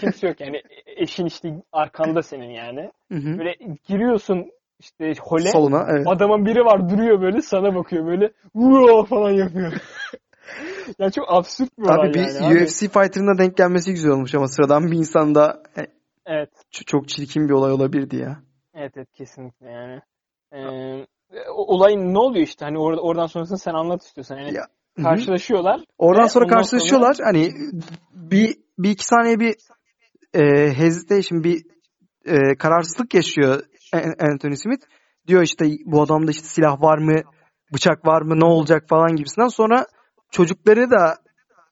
kimse 0.00 0.26
yok 0.28 0.40
yani 0.40 0.56
e- 0.56 1.02
eşin 1.02 1.26
işte 1.26 1.62
arkanda 1.72 2.22
senin 2.22 2.50
yani. 2.50 2.90
Hı 3.12 3.18
hı. 3.18 3.38
Böyle 3.38 3.56
giriyorsun 3.88 4.50
işte 4.78 5.14
hole 5.20 5.48
Soluna 5.48 5.86
evet. 5.90 6.06
adamın 6.06 6.46
biri 6.46 6.64
var 6.64 6.90
duruyor 6.90 7.20
böyle 7.20 7.42
sana 7.42 7.74
bakıyor 7.74 8.06
böyle 8.06 8.32
vuoo 8.54 9.04
falan 9.04 9.30
yapıyor. 9.30 9.72
ya 10.98 11.10
çok 11.10 11.24
absürt 11.32 11.78
bir 11.78 11.82
olay 11.82 12.08
Abi 12.08 12.14
bir 12.14 12.20
yani 12.20 12.46
abi. 12.46 12.64
UFC 12.64 12.80
fighter'ına 12.80 13.38
denk 13.38 13.56
gelmesi 13.56 13.90
güzel 13.90 14.10
olmuş 14.12 14.34
ama 14.34 14.48
sıradan 14.48 14.86
bir 14.90 14.96
insanda 14.96 15.62
e, 15.78 15.82
Evet. 16.26 16.50
çok 16.86 17.08
çirkin 17.08 17.48
bir 17.48 17.52
olay 17.52 17.72
olabilirdi 17.72 18.16
ya. 18.16 18.40
Evet 18.74 18.92
evet 18.96 19.12
kesinlikle 19.12 19.70
yani. 19.70 20.00
Ee, 20.52 21.06
o- 21.54 21.74
olayın 21.74 22.14
ne 22.14 22.18
oluyor 22.18 22.46
işte 22.46 22.64
hani 22.64 22.78
orada 22.78 23.00
oradan 23.00 23.26
sonrasını 23.26 23.58
sen 23.58 23.74
anlat 23.74 24.02
istiyorsan. 24.02 24.38
Yani 24.38 24.54
Ya, 24.54 24.62
karşılaşıyorlar. 25.02 25.80
Oradan 25.98 26.26
sonra 26.26 26.46
karşılaşıyorlar. 26.46 27.16
Hani 27.24 27.50
bir, 28.12 28.56
bir 28.78 28.90
iki 28.90 29.04
saniye 29.04 29.40
bir 29.40 29.54
e, 30.34 30.72
hesitation, 30.78 31.44
bir 31.44 31.62
e, 32.24 32.56
kararsızlık 32.58 33.14
yaşıyor 33.14 33.62
An- 33.92 34.30
Anthony 34.30 34.56
Smith. 34.56 34.84
Diyor 35.26 35.42
işte 35.42 35.66
bu 35.84 36.02
adamda 36.02 36.30
işte 36.30 36.46
silah 36.46 36.82
var 36.82 36.98
mı, 36.98 37.22
bıçak 37.74 38.06
var 38.06 38.22
mı, 38.22 38.40
ne 38.40 38.44
olacak 38.44 38.84
falan 38.88 39.16
gibisinden. 39.16 39.48
Sonra 39.48 39.86
çocukları 40.30 40.90
da 40.90 41.16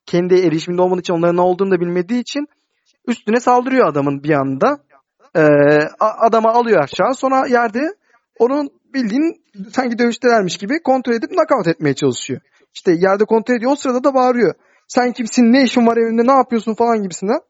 kendi 0.07 0.35
erişiminde 0.35 0.83
olmadığı 0.83 1.01
için 1.01 1.15
onların 1.15 1.37
ne 1.37 1.41
olduğunu 1.41 1.71
da 1.71 1.81
bilmediği 1.81 2.21
için 2.21 2.47
üstüne 3.09 3.41
saldırıyor 3.41 3.89
adamın 3.89 4.23
bir 4.23 4.31
anda. 4.31 4.79
E, 5.37 5.43
a- 6.01 6.27
adama 6.27 6.53
alıyor 6.53 6.83
aşağı. 6.83 7.15
Sonra 7.15 7.47
yerde 7.47 7.95
onun 8.39 8.71
bildiğin 8.95 9.43
sanki 9.73 9.99
dövüştelermiş 9.99 10.57
gibi 10.57 10.83
kontrol 10.83 11.15
edip 11.15 11.31
knockout 11.31 11.67
etmeye 11.67 11.95
çalışıyor. 11.95 12.41
İşte 12.75 12.93
yerde 12.93 13.25
kontrol 13.25 13.55
ediyor. 13.55 13.73
O 13.73 13.77
sırada 13.77 14.05
da 14.05 14.15
bağırıyor. 14.15 14.55
Sen 14.89 15.13
kimsin? 15.13 15.53
Ne 15.53 15.65
işin 15.65 15.87
var 15.87 15.97
evinde? 15.97 16.27
Ne 16.27 16.33
yapıyorsun 16.33 16.75
falan 16.75 17.03
gibisinden. 17.03 17.41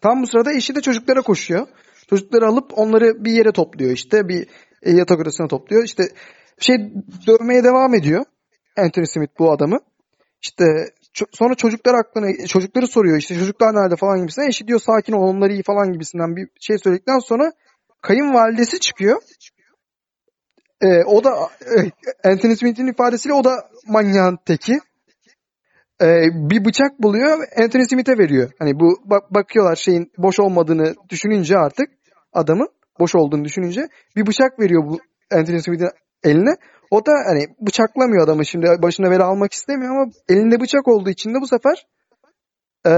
Tam 0.00 0.22
bu 0.22 0.26
sırada 0.26 0.52
eşi 0.52 0.74
de 0.74 0.80
çocuklara 0.80 1.22
koşuyor. 1.22 1.66
Çocukları 2.10 2.46
alıp 2.46 2.78
onları 2.78 3.24
bir 3.24 3.32
yere 3.32 3.52
topluyor 3.52 3.90
işte. 3.90 4.28
Bir 4.28 4.48
yatak 4.86 5.20
odasına 5.20 5.48
topluyor. 5.48 5.84
İşte 5.84 6.08
şey 6.60 6.76
dövmeye 7.26 7.64
devam 7.64 7.94
ediyor. 7.94 8.24
Anthony 8.76 9.06
Smith 9.06 9.38
bu 9.38 9.52
adamı. 9.52 9.78
İşte 10.42 10.64
sonra 11.32 11.54
çocuklar 11.54 11.94
aklına 11.94 12.46
çocukları 12.46 12.86
soruyor 12.86 13.18
işte 13.18 13.34
çocuklar 13.34 13.74
nerede 13.74 13.96
falan 13.96 14.20
gibisinden. 14.20 14.48
Eşi 14.48 14.66
diyor 14.68 14.80
sakin 14.80 15.12
ol 15.12 15.22
onları 15.22 15.52
iyi 15.52 15.62
falan 15.62 15.92
gibisinden 15.92 16.36
bir 16.36 16.48
şey 16.60 16.78
söyledikten 16.78 17.18
sonra 17.18 17.52
kayınvalidesi 18.00 18.80
çıkıyor. 18.80 19.22
Ee, 20.80 21.04
o 21.04 21.24
da 21.24 21.30
e, 21.60 21.90
Anthony 22.30 22.56
Smith'in 22.56 22.86
ifadesiyle 22.86 23.34
o 23.34 23.44
da 23.44 23.70
manyağın 23.86 24.38
teki. 24.46 24.80
Ee, 26.00 26.26
bir 26.32 26.64
bıçak 26.64 27.02
buluyor 27.02 27.38
Anthony 27.56 27.84
Smith'e 27.84 28.18
veriyor. 28.18 28.50
Hani 28.58 28.80
bu 28.80 28.96
bak, 29.04 29.34
bakıyorlar 29.34 29.76
şeyin 29.76 30.12
boş 30.18 30.40
olmadığını 30.40 30.94
düşününce 31.08 31.58
artık 31.58 31.86
adamın 32.32 32.68
boş 33.00 33.14
olduğunu 33.14 33.44
düşününce 33.44 33.88
bir 34.16 34.26
bıçak 34.26 34.58
veriyor 34.60 34.82
bu 34.86 34.98
Anthony 35.32 35.58
Smith'in 35.58 35.88
eline. 36.24 36.56
O 36.90 37.06
da 37.06 37.12
hani 37.26 37.46
bıçaklamıyor 37.60 38.24
adamı 38.24 38.46
şimdi 38.46 38.66
başına 38.82 39.10
bela 39.10 39.24
almak 39.24 39.52
istemiyor 39.52 39.96
ama 39.96 40.12
elinde 40.28 40.60
bıçak 40.60 40.88
olduğu 40.88 41.10
için 41.10 41.34
de 41.34 41.40
bu 41.40 41.46
sefer 41.46 41.86
e, 42.86 42.92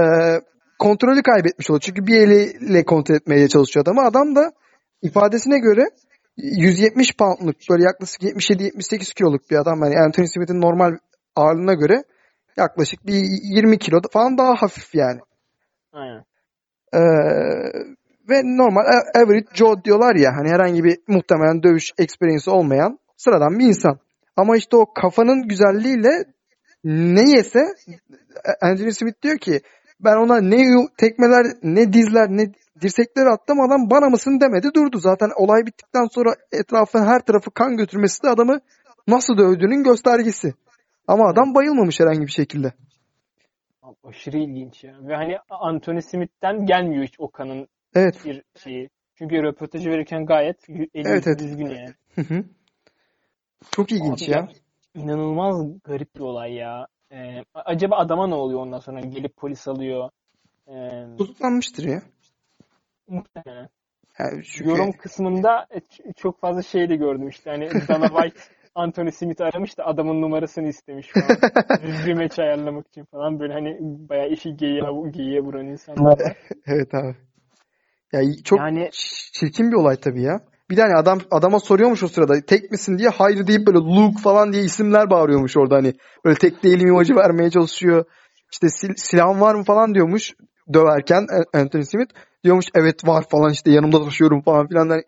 kontrolü 0.79 1.23
kaybetmiş 1.23 1.69
oluyor. 1.69 1.81
Çünkü 1.81 2.07
bir 2.07 2.17
eliyle 2.17 2.85
kontrol 2.85 3.15
etmeye 3.15 3.47
çalışıyor 3.47 3.83
adamı. 3.83 4.01
Adam 4.01 4.35
da 4.35 4.51
ifadesine 5.01 5.59
göre 5.59 5.89
170 6.37 7.17
poundluk 7.17 7.55
böyle 7.69 7.83
yaklaşık 7.83 8.21
77-78 8.21 9.13
kiloluk 9.13 9.49
bir 9.51 9.55
adam. 9.55 9.83
Yani 9.83 9.99
Anthony 9.99 10.27
Smith'in 10.27 10.61
normal 10.61 10.97
ağırlığına 11.35 11.73
göre 11.73 12.03
yaklaşık 12.57 13.07
bir 13.07 13.23
20 13.43 13.77
kilo 13.77 13.99
falan 14.11 14.37
daha 14.37 14.55
hafif 14.55 14.95
yani. 14.95 15.19
Aynen. 15.93 16.23
Ee, 16.93 16.99
ve 18.29 18.41
normal 18.43 18.85
average 19.15 19.45
Joe 19.53 19.83
diyorlar 19.83 20.15
ya 20.15 20.31
hani 20.35 20.49
herhangi 20.49 20.83
bir 20.83 20.97
muhtemelen 21.07 21.63
dövüş 21.63 21.91
experience 21.97 22.51
olmayan 22.51 22.99
sıradan 23.17 23.59
bir 23.59 23.65
insan. 23.65 23.99
Ama 24.37 24.57
işte 24.57 24.77
o 24.77 24.93
kafanın 24.93 25.47
güzelliğiyle 25.47 26.25
ne 26.83 27.31
yese 27.37 27.75
Anthony 28.61 28.91
Smith 28.91 29.21
diyor 29.21 29.37
ki 29.37 29.61
ben 29.99 30.15
ona 30.15 30.41
ne 30.41 30.87
tekmeler 30.97 31.45
ne 31.63 31.93
dizler 31.93 32.29
ne 32.29 32.51
dirsekleri 32.81 33.29
attım 33.29 33.61
adam 33.61 33.89
bana 33.89 34.09
mısın 34.09 34.39
demedi 34.41 34.73
durdu. 34.73 34.99
Zaten 34.99 35.29
olay 35.35 35.65
bittikten 35.65 36.05
sonra 36.11 36.35
etrafın 36.51 37.05
her 37.05 37.19
tarafı 37.19 37.51
kan 37.51 37.77
götürmesi 37.77 38.23
de 38.23 38.29
adamı 38.29 38.59
nasıl 39.07 39.37
dövdüğünün 39.37 39.83
göstergesi. 39.83 40.53
Ama 41.07 41.29
adam 41.29 41.55
bayılmamış 41.55 41.99
herhangi 41.99 42.21
bir 42.21 42.31
şekilde. 42.31 42.73
Abi 43.81 43.95
Aşırı 44.03 44.37
ilginç 44.37 44.83
ya. 44.83 44.95
Ve 45.01 45.15
hani 45.15 45.37
Anthony 45.49 46.01
Smith'ten 46.01 46.65
gelmiyor 46.65 47.03
hiç 47.03 47.15
o 47.19 47.31
kanın 47.31 47.67
Evet. 47.95 48.25
bir 48.25 48.43
şeyi. 48.63 48.89
Çünkü 49.15 49.43
röportajı 49.43 49.89
verirken 49.89 50.25
gayet 50.25 50.69
eli 50.69 50.89
Evet, 50.93 51.27
evet. 51.27 51.39
düzgün 51.39 51.65
yani. 51.65 51.93
Hı 52.15 52.21
hı. 52.21 52.43
Çok 53.71 53.91
ilginç 53.91 54.23
Abi 54.23 54.31
ya. 54.31 54.37
ya, 54.37 54.47
inanılmaz 55.03 55.81
garip 55.83 56.15
bir 56.15 56.19
olay 56.19 56.53
ya. 56.53 56.87
Ee, 57.11 57.43
acaba 57.53 57.97
adama 57.97 58.27
ne 58.27 58.35
oluyor 58.35 58.59
ondan 58.59 58.79
sonra? 58.79 58.99
Gelip 58.99 59.35
polis 59.37 59.67
alıyor. 59.67 60.09
Ee, 60.67 61.05
Tutuklanmıştır 61.17 61.83
ya. 61.83 62.01
muhtemelen. 63.07 63.69
Yani 64.19 64.43
çünkü 64.43 64.69
Yorum 64.69 64.91
kısmında 64.91 65.67
e, 65.75 66.13
çok 66.13 66.39
fazla 66.39 66.61
şey 66.61 66.89
de 66.89 66.95
gördüm 66.95 67.27
işte 67.27 67.49
hani 67.49 67.69
Dana 67.87 68.07
White 68.07 68.39
Anthony 68.75 69.11
Smith 69.11 69.41
aramış 69.41 69.77
da 69.77 69.85
adamın 69.85 70.21
numarasını 70.21 70.67
istemiş 70.67 71.07
falan. 71.13 71.27
Rematch 72.07 72.39
ayarlamak 72.39 72.87
için 72.87 73.05
falan 73.05 73.39
böyle 73.39 73.53
hani 73.53 73.77
bayağı 73.81 74.29
işi 74.29 74.57
geyiğe, 74.57 74.81
geyiğe 75.11 75.41
vuran 75.41 75.65
insanlar 75.65 76.19
evet 76.67 76.93
abi. 76.93 77.15
Ya 78.13 78.21
çok 78.43 78.59
Yani 78.59 78.89
çirkin 79.33 79.71
bir 79.71 79.75
olay 79.75 79.95
tabii 79.95 80.21
ya. 80.21 80.39
Bir 80.69 80.77
de 80.77 80.81
hani 80.81 80.95
adam 80.95 81.19
adama 81.31 81.59
soruyormuş 81.59 82.03
o 82.03 82.07
sırada 82.07 82.41
tek 82.41 82.71
misin 82.71 82.97
diye 82.97 83.09
hayır 83.09 83.47
deyip 83.47 83.67
böyle 83.67 83.77
Luke 83.77 84.21
falan 84.21 84.53
diye 84.53 84.63
isimler 84.63 85.09
bağırıyormuş 85.09 85.57
orada 85.57 85.75
hani. 85.75 85.93
Böyle 86.25 86.37
tek 86.37 86.63
değilim 86.63 86.87
imajı 86.87 87.15
vermeye 87.15 87.49
çalışıyor. 87.49 88.05
İşte 88.51 88.69
sil 88.77 88.93
silahın 88.97 89.41
var 89.41 89.55
mı 89.55 89.63
falan 89.63 89.93
diyormuş 89.93 90.33
döverken 90.73 91.27
Anthony 91.53 91.83
Smith. 91.83 92.13
Diyormuş 92.43 92.65
evet 92.75 93.07
var 93.07 93.25
falan 93.29 93.51
işte 93.51 93.71
yanımda 93.71 94.03
taşıyorum 94.03 94.41
falan 94.41 94.67
filan. 94.67 94.89
Hani 94.89 95.03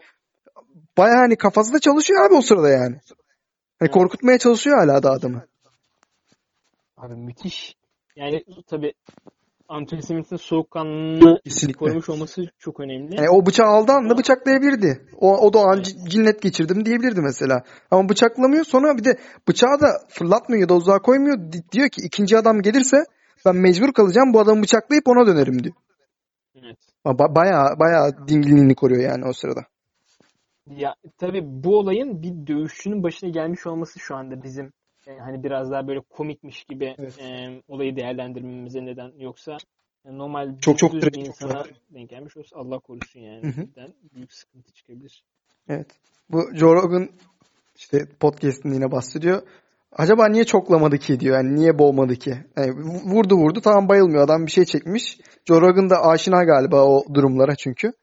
Baya 0.98 1.18
hani 1.18 1.36
kafası 1.36 1.74
da 1.74 1.80
çalışıyor 1.80 2.26
abi 2.26 2.34
o 2.34 2.42
sırada 2.42 2.70
yani. 2.70 2.96
Hani 3.80 3.92
korkutmaya 3.92 4.38
çalışıyor 4.38 4.78
hala 4.78 5.04
da 5.04 5.12
adamı. 5.12 5.46
Abi 6.98 7.16
müthiş. 7.16 7.76
Yani 8.16 8.44
tabii 8.68 8.94
Anthony 9.70 10.02
Smith'in 10.02 10.36
soğukkanlılığını 10.36 11.40
Kesinlikle. 11.44 11.80
korumuş 11.80 12.10
olması 12.10 12.42
çok 12.60 12.80
önemli. 12.80 13.16
Yani 13.16 13.30
o 13.30 13.46
bıçağı 13.46 13.68
aldığı 13.68 13.92
anda 13.92 14.18
bıçaklayabilirdi. 14.18 15.08
O, 15.18 15.38
o 15.38 15.54
da 15.54 15.58
o 15.60 15.62
an 15.62 15.82
c- 15.82 16.10
cinnet 16.10 16.42
geçirdim 16.42 16.86
diyebilirdi 16.86 17.22
mesela. 17.22 17.64
Ama 17.92 18.10
bıçaklamıyor 18.10 18.64
sonra 18.66 18.98
bir 18.98 19.04
de 19.04 19.18
bıçağı 19.48 19.82
da 19.82 19.88
fırlatmıyor 20.10 20.62
ya 20.62 20.70
da 20.70 20.76
uzağa 20.76 21.00
koymuyor. 21.00 21.38
Di- 21.52 21.72
diyor 21.72 21.90
ki 21.90 22.02
ikinci 22.06 22.38
adam 22.38 22.62
gelirse 22.62 22.98
ben 23.46 23.56
mecbur 23.56 23.94
kalacağım 23.94 24.34
bu 24.34 24.40
adamı 24.40 24.64
bıçaklayıp 24.64 25.08
ona 25.08 25.28
dönerim 25.28 25.64
diyor. 25.64 25.76
Evet. 26.56 26.78
Ba- 27.06 27.36
bayağı 27.36 27.80
bayağı 27.80 28.28
dinginliğini 28.28 28.76
koruyor 28.76 29.02
yani 29.02 29.26
o 29.26 29.34
sırada. 29.34 29.62
Ya 30.76 30.96
tabii 31.18 31.42
bu 31.46 31.80
olayın 31.80 32.22
bir 32.24 32.48
dövüşçünün 32.48 33.04
başına 33.04 33.30
gelmiş 33.30 33.68
olması 33.68 34.00
şu 34.00 34.16
anda 34.16 34.44
bizim 34.44 34.74
e, 35.08 35.18
hani 35.18 35.44
biraz 35.44 35.72
daha 35.72 35.88
böyle 35.88 36.02
komikmiş 36.10 36.64
gibi 36.64 36.96
Evet. 36.98 37.20
e, 37.20 37.62
olayı 37.68 37.96
değerlendirmemize 37.96 38.86
neden 38.86 39.12
yoksa 39.20 39.58
e, 40.06 40.18
normal 40.18 40.58
Çok 40.60 40.78
çok 40.78 40.94
bir 40.94 41.02
çok 41.02 41.18
insana 41.18 41.64
trajik. 41.64 41.94
denk 41.94 42.10
gelmiş 42.10 42.38
olsa 42.38 42.58
Allah 42.58 42.80
korusun 42.80 43.20
yani. 43.20 43.44
Hı 43.44 43.68
büyük 44.16 44.34
sıkıntı 44.34 44.72
çıkabilir. 44.72 45.24
Evet. 45.70 45.88
Bu 46.30 46.56
Joe 46.56 46.76
Rogan 46.76 47.10
işte 47.76 48.06
podcast'inde 48.20 48.74
yine 48.74 48.92
bahsediyor. 48.92 49.42
Acaba 49.92 50.28
niye 50.28 50.44
çoklamadı 50.44 50.98
ki 50.98 51.20
diyor. 51.20 51.36
Yani 51.38 51.56
niye 51.56 51.80
boğmadı 51.80 52.16
ki? 52.16 52.38
Yani 52.58 52.72
vurdu 53.14 53.36
vurdu 53.36 53.62
tamam 53.62 53.90
bayılmıyor. 53.90 54.24
Adam 54.24 54.46
bir 54.46 54.52
şey 54.52 54.66
çekmiş. 54.66 55.20
Joe 55.46 55.62
Rogan 55.62 55.90
da 55.90 56.04
aşina 56.04 56.44
galiba 56.44 56.84
o 56.86 57.14
durumlara 57.14 57.56
çünkü. 57.56 57.94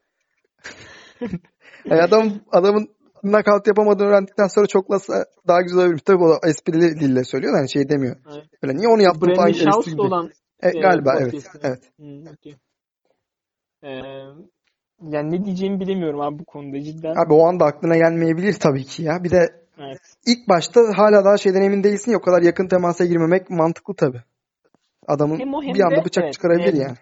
yani 1.85 2.01
adam 2.01 2.31
adamın 2.51 2.87
knockout 3.21 3.67
yapamadığını 3.67 4.07
öğrendikten 4.07 4.47
sonra 4.47 4.67
çoklasa 4.67 5.25
daha 5.47 5.61
güzel 5.61 5.79
olabilir. 5.79 5.99
Tabii 5.99 6.23
o 6.23 6.39
esprili 6.47 6.99
dille 6.99 7.23
söylüyor 7.23 7.53
da 7.53 7.57
hani 7.57 7.71
şey 7.71 7.89
demiyor. 7.89 8.15
Evet. 8.33 8.43
Böyle 8.63 8.77
niye 8.77 8.87
onu 8.87 9.01
yaptın 9.01 9.35
falan 9.35 9.49
eleştiri 9.49 9.91
gibi. 9.91 10.01
olan 10.01 10.31
E, 10.63 10.69
e, 10.69 10.71
galiba 10.81 11.15
evet. 11.19 11.33
Evet. 11.63 11.79
Hmm, 11.97 12.27
okey. 12.27 12.55
E, 13.83 13.89
yani 15.01 15.31
ne 15.31 15.45
diyeceğimi 15.45 15.79
bilemiyorum 15.79 16.21
abi 16.21 16.39
bu 16.39 16.45
konuda 16.45 16.81
cidden. 16.81 17.15
Abi 17.15 17.33
o 17.33 17.47
anda 17.47 17.65
aklına 17.65 17.97
gelmeyebilir 17.97 18.53
tabii 18.53 18.83
ki 18.83 19.03
ya. 19.03 19.23
Bir 19.23 19.31
de 19.31 19.65
Evet. 19.79 19.99
ilk 20.25 20.49
başta 20.49 20.81
hala 20.95 21.25
daha 21.25 21.37
şeyden 21.37 21.61
emin 21.61 21.83
değilsin 21.83 22.11
ya 22.11 22.17
o 22.17 22.21
kadar 22.21 22.41
yakın 22.41 22.67
temasa 22.67 23.05
girmemek 23.05 23.49
mantıklı 23.49 23.95
tabii. 23.95 24.21
Adamın 25.07 25.39
Hem 25.39 25.53
o 25.53 25.63
hem 25.63 25.73
bir 25.73 25.81
anda 25.81 25.95
de 25.95 26.05
bıçak 26.05 26.23
evet, 26.23 26.33
çıkarabilir 26.33 26.73
e, 26.73 26.77
yani. 26.77 26.95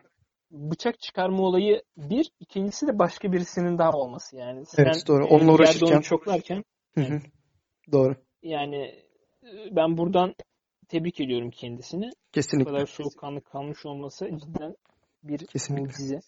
Bıçak 0.53 0.99
çıkarma 0.99 1.43
olayı 1.43 1.83
bir, 1.97 2.31
ikincisi 2.39 2.87
de 2.87 2.99
başka 2.99 3.31
birisinin 3.31 3.77
daha 3.77 3.91
olması 3.91 4.37
yani. 4.37 4.63
Evet, 4.77 4.95
Sen 4.95 5.07
doğru. 5.07 5.25
e, 5.25 5.27
Onunla 5.27 5.53
uğraşırken. 5.53 5.95
onu 5.95 6.03
çoklarken 6.03 6.63
Hı 6.95 7.01
hı. 7.01 7.21
Doğru. 7.91 8.15
yani 8.43 8.77
e, 9.43 9.75
ben 9.75 9.97
buradan 9.97 10.35
tebrik 10.87 11.21
ediyorum 11.21 11.49
kendisini. 11.51 12.05
Bu 12.05 12.31
Kesinlikle. 12.31 12.71
kadar 12.71 12.85
soğukkanlı 12.85 13.41
kalmış 13.41 13.85
olması 13.85 14.29
cidden 14.37 14.75
bir 15.23 15.45
Kesinlikle. 15.47 15.87
mucize. 15.87 16.19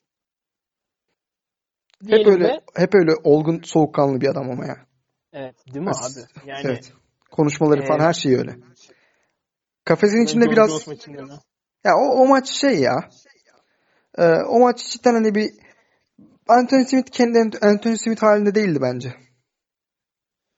Hep 2.01 2.07
Diyelim 2.07 2.34
öyle 2.34 2.43
ve 2.43 2.61
hep 2.76 2.95
öyle 2.95 3.11
olgun, 3.23 3.61
soğukkanlı 3.63 4.21
bir 4.21 4.28
adam 4.28 4.51
ama 4.51 4.65
ya. 4.65 4.86
evet 5.34 5.55
değil 5.67 5.86
mi 5.86 5.89
As- 5.89 6.17
abi? 6.17 6.47
Yani 6.49 6.67
Evet. 6.67 6.93
Konuşmaları 7.32 7.82
falan 7.82 7.99
e, 7.99 8.03
her 8.03 8.13
şeyi 8.13 8.38
öyle. 8.38 8.55
Kafesin 9.86 10.26
içinde 10.26 10.51
biraz 10.51 10.88
ya 11.84 11.95
o, 11.97 12.21
o 12.21 12.28
maç 12.28 12.49
şey 12.49 12.80
ya. 12.80 13.09
E, 14.18 14.24
o 14.26 14.59
maç 14.59 14.91
cidden 14.91 15.13
hani 15.13 15.36
bir 15.36 15.51
Anthony 16.47 16.86
Smith 16.86 17.11
kendi 17.11 17.38
Ant- 17.38 17.66
Anthony 17.66 17.97
Smith 17.97 18.24
halinde 18.24 18.55
değildi 18.55 18.80
bence. 18.82 19.13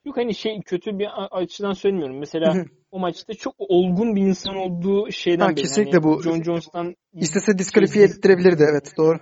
Yok 0.05 0.17
hani 0.17 0.35
şey 0.35 0.61
kötü 0.65 0.99
bir 0.99 1.07
açıdan 1.31 1.73
söylemiyorum. 1.73 2.19
Mesela 2.19 2.65
o 2.91 2.99
maçta 2.99 3.33
çok 3.33 3.55
olgun 3.57 4.15
bir 4.15 4.21
insan 4.21 4.55
olduğu 4.55 5.11
şeyden 5.11 5.45
Ha 5.45 5.49
belli. 5.49 5.61
kesinlikle 5.61 5.97
Hani 5.97 6.03
bu 6.03 6.23
John 6.23 6.43
Jones'tan 6.43 6.95
istese 7.13 7.51
şey 7.51 7.59
diskalifiye 7.59 8.07
değil. 8.07 8.17
ettirebilirdi 8.17 8.65
evet 8.71 8.93
doğru. 8.97 9.19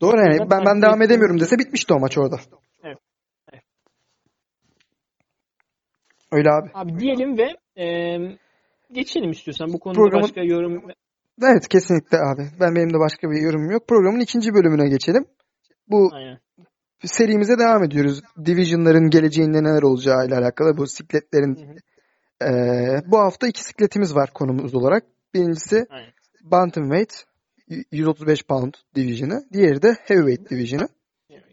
Doğru 0.00 0.16
yani 0.16 0.38
Zaten 0.38 0.50
ben 0.50 0.66
ben 0.66 0.82
devam 0.82 1.02
edemiyorum 1.02 1.40
dese 1.40 1.58
bitmişti 1.58 1.94
o 1.94 2.00
maç 2.00 2.18
orada. 2.18 2.36
Evet. 2.82 2.98
evet. 3.52 3.62
Öyle 6.32 6.50
abi. 6.50 6.70
Abi 6.74 6.98
diyelim 7.00 7.38
ve 7.38 7.56
e, 7.82 8.18
geçelim 8.92 9.30
istiyorsan. 9.30 9.72
Bu 9.72 9.78
konuda 9.78 9.98
Programın 9.98 10.22
başka 10.22 10.42
yorum 10.42 10.82
evet 11.42 11.68
kesinlikle 11.68 12.18
abi. 12.18 12.48
Ben 12.60 12.74
benim 12.76 12.94
de 12.94 12.98
başka 12.98 13.30
bir 13.30 13.40
yorumum 13.40 13.70
yok. 13.70 13.88
Programın 13.88 14.20
ikinci 14.20 14.54
bölümüne 14.54 14.88
geçelim. 14.88 15.24
Bu 15.88 16.10
aynen. 16.12 16.38
serimize 17.04 17.58
devam 17.58 17.84
ediyoruz. 17.84 18.20
Division'ların 18.44 19.10
geleceğinde 19.10 19.62
neler 19.62 19.82
olacağı 19.82 20.26
ile 20.26 20.36
alakalı 20.36 20.76
bu 20.76 20.86
sikletlerin 20.86 21.56
Hı 21.56 21.76
bu 23.06 23.18
hafta 23.18 23.48
iki 23.48 23.64
sikletimiz 23.64 24.14
var 24.14 24.30
konumuz 24.34 24.74
olarak. 24.74 25.04
Birincisi 25.34 25.86
Aynen. 25.90 26.12
Bantamweight 26.42 27.24
y- 27.68 27.84
135 27.92 28.42
pound 28.46 28.74
division'ı. 28.94 29.44
Diğeri 29.52 29.82
de 29.82 29.96
Heavyweight 30.04 30.50
division'ı. 30.50 30.88
Evet. 31.30 31.44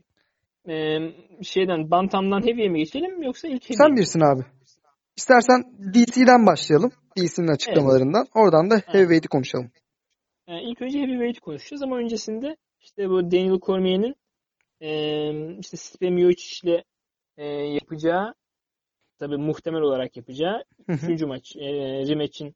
E, 0.70 1.44
şeyden 1.44 1.92
Bantam'dan 1.92 2.42
Heavy'ye 2.48 2.70
mi 2.70 2.80
geçelim 2.80 3.24
yoksa 3.24 3.48
ilk 3.48 3.64
Sen 3.64 3.92
mi? 3.92 3.98
bilirsin 3.98 4.20
abi. 4.20 4.42
İstersen 5.18 5.64
DC'den 5.94 6.46
başlayalım. 6.46 6.92
DC'nin 7.22 7.47
Evet. 7.47 7.55
açıklamalarından. 7.55 8.26
Oradan 8.36 8.70
da. 8.70 8.82
Heavyweight'i 8.86 9.28
konuşalım. 9.28 9.72
E, 10.47 10.61
ilk 10.61 10.82
önce 10.82 10.99
Heavyweight 10.99 11.39
konuşacağız 11.39 11.82
ama 11.84 11.97
öncesinde 11.97 12.55
işte 12.82 13.09
bu 13.09 13.32
Daniel 13.32 13.59
Cormier'in 13.59 14.15
e, 14.82 15.59
işte 15.59 15.78
Stipe 15.78 16.09
Miocic 16.09 16.70
ile 16.70 16.84
e, 17.38 17.45
yapacağı 17.45 18.34
tabii 19.20 19.38
muhtemel 19.38 19.82
olarak 19.82 20.17
yapacağı 20.17 20.63
üçüncü 20.88 21.26
maç 21.26 21.55
e, 21.55 21.67
rematch'in 22.07 22.55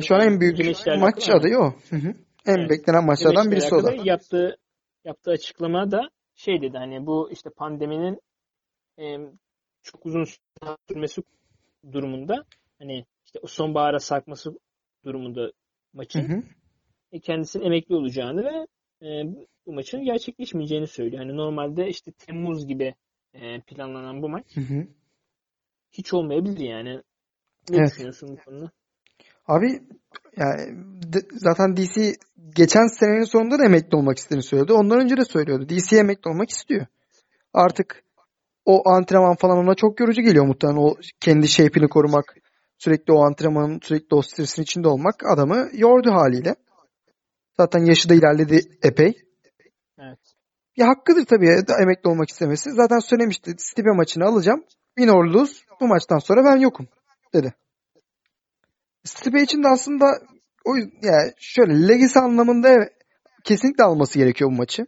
Şu 0.00 0.14
an 0.14 0.20
en 0.20 0.40
büyük 0.40 0.58
maç 0.98 1.30
adayı 1.30 1.58
o. 1.58 1.74
Hı 1.90 1.96
hı. 1.96 2.14
En 2.46 2.58
Evet. 2.58 2.70
beklenen 2.70 3.04
maçlardan 3.04 3.50
birisi 3.50 3.74
o 3.74 3.84
da. 3.84 3.94
yaptığı 4.04 4.56
yaptığı 5.04 5.30
açıklama 5.30 5.90
da 5.90 6.10
şey 6.34 6.62
dedi 6.62 6.78
hani 6.78 7.06
bu 7.06 7.30
işte 7.30 7.50
pandeminin 7.50 8.20
e, 8.98 9.04
çok 9.82 10.06
uzun 10.06 10.26
sürmesi 10.88 11.22
durumunda 11.92 12.44
hani 12.82 13.04
işte 13.24 13.38
sonbahara 13.46 13.98
sarkması 13.98 14.52
durumunda 15.04 15.40
Hı 15.40 15.52
maçın 15.92 16.20
hı. 16.22 16.42
e, 17.12 17.20
kendisinin 17.20 17.64
emekli 17.64 17.94
olacağını 17.94 18.44
ve 18.44 18.66
e, 19.06 19.08
bu 19.66 19.72
maçın 19.72 20.04
gerçekleşmeyeceğini 20.04 20.86
söylüyor. 20.86 21.22
Hani 21.22 21.36
normalde 21.36 21.88
işte 21.88 22.12
Temmuz 22.12 22.66
gibi 22.66 22.94
e, 23.34 23.60
planlanan 23.60 24.22
bu 24.22 24.28
maç 24.28 24.56
Hı 24.56 24.60
hı. 24.60 24.86
hiç 25.92 26.14
olmayabilir 26.14 26.60
yani. 26.60 27.02
Ne 27.70 27.76
Evet. 27.78 27.90
düşünüyorsun 27.90 28.28
bu 28.28 28.44
konuda? 28.44 28.70
Abi 29.46 29.82
yani 30.36 30.84
zaten 31.32 31.76
DC 31.76 32.14
geçen 32.56 32.86
senenin 32.86 33.24
sonunda 33.24 33.58
da 33.58 33.64
emekli 33.64 33.96
olmak 33.96 34.18
istediğini 34.18 34.42
söyledi. 34.42 34.72
Ondan 34.72 35.00
önce 35.00 35.16
de 35.16 35.24
söylüyordu. 35.24 35.68
DC 35.68 35.96
emekli 35.96 36.30
olmak 36.30 36.50
istiyor. 36.50 36.86
Artık 37.52 38.04
o 38.64 38.88
antrenman 38.88 39.36
falan 39.36 39.58
ona 39.58 39.74
çok 39.74 40.00
yorucu 40.00 40.22
geliyor 40.22 40.46
muhtemelen. 40.46 40.78
O 40.78 40.96
kendi 41.20 41.48
shape'ini 41.48 41.88
korumak, 41.88 42.36
sürekli 42.84 43.12
o 43.12 43.24
antrenmanın, 43.24 43.80
sürekli 43.82 44.14
o 44.14 44.22
stresin 44.22 44.62
içinde 44.62 44.88
olmak 44.88 45.14
adamı 45.32 45.68
yordu 45.72 46.10
haliyle. 46.10 46.54
Zaten 47.56 47.84
yaşı 47.84 48.08
da 48.08 48.14
ilerledi 48.14 48.60
epey. 48.82 49.14
Evet. 49.98 50.18
Ya 50.76 50.88
hakkıdır 50.88 51.24
tabii 51.24 51.48
emekli 51.82 52.08
olmak 52.08 52.28
istemesi. 52.28 52.70
Zaten 52.70 52.98
söylemişti. 52.98 53.54
Stipe 53.58 53.90
maçını 53.90 54.24
alacağım. 54.24 54.64
Win 54.98 55.12
or 55.12 55.24
lose. 55.24 55.54
Bu 55.80 55.86
maçtan 55.86 56.18
sonra 56.18 56.44
ben 56.44 56.56
yokum 56.56 56.88
dedi. 57.34 57.54
Stipe 59.04 59.42
için 59.42 59.62
de 59.62 59.68
aslında 59.68 60.04
o 60.64 60.76
yani 60.76 61.32
şöyle 61.38 61.88
legacy 61.88 62.18
anlamında 62.18 62.88
kesinlikle 63.44 63.84
alması 63.84 64.18
gerekiyor 64.18 64.50
bu 64.50 64.54
maçı. 64.54 64.86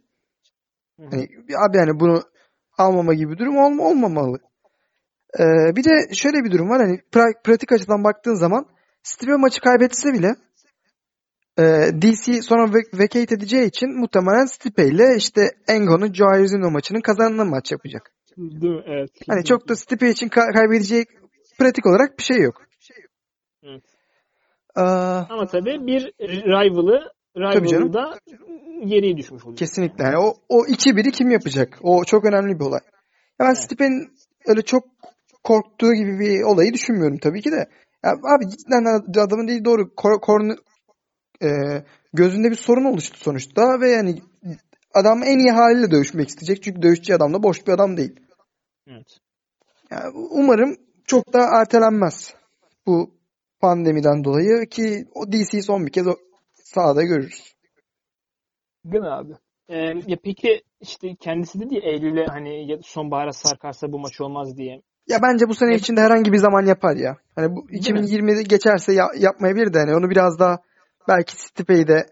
Hani 0.97 1.27
abi 1.67 1.77
yani 1.77 1.99
bunu 1.99 2.23
almama 2.77 3.13
gibi 3.13 3.31
bir 3.31 3.37
durum 3.37 3.57
olma, 3.57 3.83
olmamalı. 3.83 4.39
Ee, 5.39 5.75
bir 5.75 5.83
de 5.83 6.13
şöyle 6.13 6.43
bir 6.43 6.51
durum 6.51 6.69
var. 6.69 6.81
Hani 6.81 6.99
pra- 7.13 7.43
pratik 7.43 7.71
açıdan 7.71 8.03
baktığın 8.03 8.33
zaman 8.35 8.65
Stipe 9.03 9.35
maçı 9.35 9.61
kaybetse 9.61 10.13
bile 10.13 10.35
e, 11.59 11.63
DC 12.01 12.41
sonra 12.41 12.63
vac- 12.63 12.93
vacate 12.99 13.35
edeceği 13.35 13.67
için 13.67 13.99
muhtemelen 13.99 14.45
Stipe 14.45 14.87
ile 14.87 15.15
işte 15.17 15.41
Engon'un 15.67 16.13
Joe 16.13 16.39
Rizino 16.39 16.71
maçının 16.71 17.01
kazanılan 17.01 17.47
maç 17.49 17.71
yapacak. 17.71 18.11
Değil 18.37 18.73
mi? 18.73 18.83
Evet. 18.85 19.09
Hani 19.27 19.43
çok 19.43 19.69
da 19.69 19.75
Stipe 19.75 20.09
için 20.09 20.27
ka- 20.27 20.53
kaybedecek 20.53 21.07
pratik 21.59 21.85
olarak 21.85 22.17
bir 22.19 22.23
şey 22.23 22.37
yok. 22.37 22.61
Evet. 23.63 23.83
Ee, 24.77 24.81
Ama 24.81 25.45
tabii 25.45 25.87
bir 25.87 26.11
rival'ı 26.21 27.11
canım. 27.53 27.65
Rivalry'da 27.65 28.19
geriye 28.85 29.17
düşmüş 29.17 29.45
olacak. 29.45 29.57
Kesinlikle. 29.57 30.03
Yani 30.03 30.17
o, 30.17 30.33
o 30.49 30.65
2-1'i 30.65 31.11
kim 31.11 31.31
yapacak? 31.31 31.79
O 31.81 32.03
çok 32.03 32.25
önemli 32.25 32.59
bir 32.59 32.65
olay. 32.65 32.79
Ya 32.83 32.91
ben 33.39 33.45
Evet. 33.45 33.57
Stipe'nin 33.57 34.13
öyle 34.47 34.61
çok 34.61 34.83
korktuğu 35.45 35.93
gibi 35.93 36.19
bir 36.19 36.43
olayı 36.43 36.73
düşünmüyorum 36.73 37.17
tabii 37.17 37.41
ki 37.41 37.51
de. 37.51 37.69
Ya 38.05 38.11
abi 38.11 38.49
cidden 38.49 38.85
adamın 39.25 39.47
değil 39.47 39.65
doğru 39.65 39.95
kor, 39.95 40.21
kornu- 40.21 40.57
e, 41.43 41.49
gözünde 42.13 42.51
bir 42.51 42.55
sorun 42.55 42.85
oluştu 42.85 43.19
sonuçta 43.19 43.81
ve 43.81 43.89
yani 43.89 44.21
adam 44.93 45.23
en 45.23 45.39
iyi 45.39 45.51
haliyle 45.51 45.91
dövüşmek 45.91 46.29
isteyecek. 46.29 46.63
Çünkü 46.63 46.81
dövüşçü 46.81 47.13
adam 47.13 47.33
da 47.33 47.43
boş 47.43 47.67
bir 47.67 47.71
adam 47.71 47.97
değil. 47.97 48.19
Evet. 48.87 49.17
Yani 49.91 50.11
umarım 50.31 50.77
çok 51.05 51.33
daha 51.33 51.61
ertelenmez 51.61 52.33
bu 52.87 53.11
pandemiden 53.59 54.23
dolayı 54.23 54.69
ki 54.69 55.05
o 55.13 55.31
DC'yi 55.31 55.63
son 55.63 55.85
bir 55.85 55.91
kez 55.91 56.07
o 56.07 56.15
sahada 56.53 57.03
görürüz. 57.03 57.55
Değil 58.85 59.03
mi 59.03 59.09
abi? 59.09 59.33
Ee, 59.69 59.77
ya 60.07 60.17
peki 60.23 60.61
işte 60.81 61.15
kendisi 61.15 61.59
dedi 61.59 61.75
ya 61.75 61.81
Eylül'e 61.81 62.25
hani 62.25 62.71
ya 62.71 62.77
sonbahara 62.83 63.33
sarkarsa 63.33 63.91
bu 63.91 63.99
maç 63.99 64.21
olmaz 64.21 64.57
diye. 64.57 64.81
Ya 65.07 65.21
bence 65.21 65.49
bu 65.49 65.55
sene 65.55 65.75
içinde 65.75 66.01
herhangi 66.01 66.33
bir 66.33 66.37
zaman 66.37 66.65
yapar 66.65 66.95
ya. 66.95 67.17
Hani 67.35 67.55
bu 67.55 67.69
Değil 67.69 67.81
2020'de 67.81 68.43
geçerse 68.43 68.93
ya- 68.93 69.11
yapmayabilir 69.17 69.73
de 69.73 69.79
hani 69.79 69.95
onu 69.95 70.09
biraz 70.09 70.39
daha 70.39 70.57
belki 71.07 71.35
Stipe'yi 71.35 71.87
de 71.87 72.05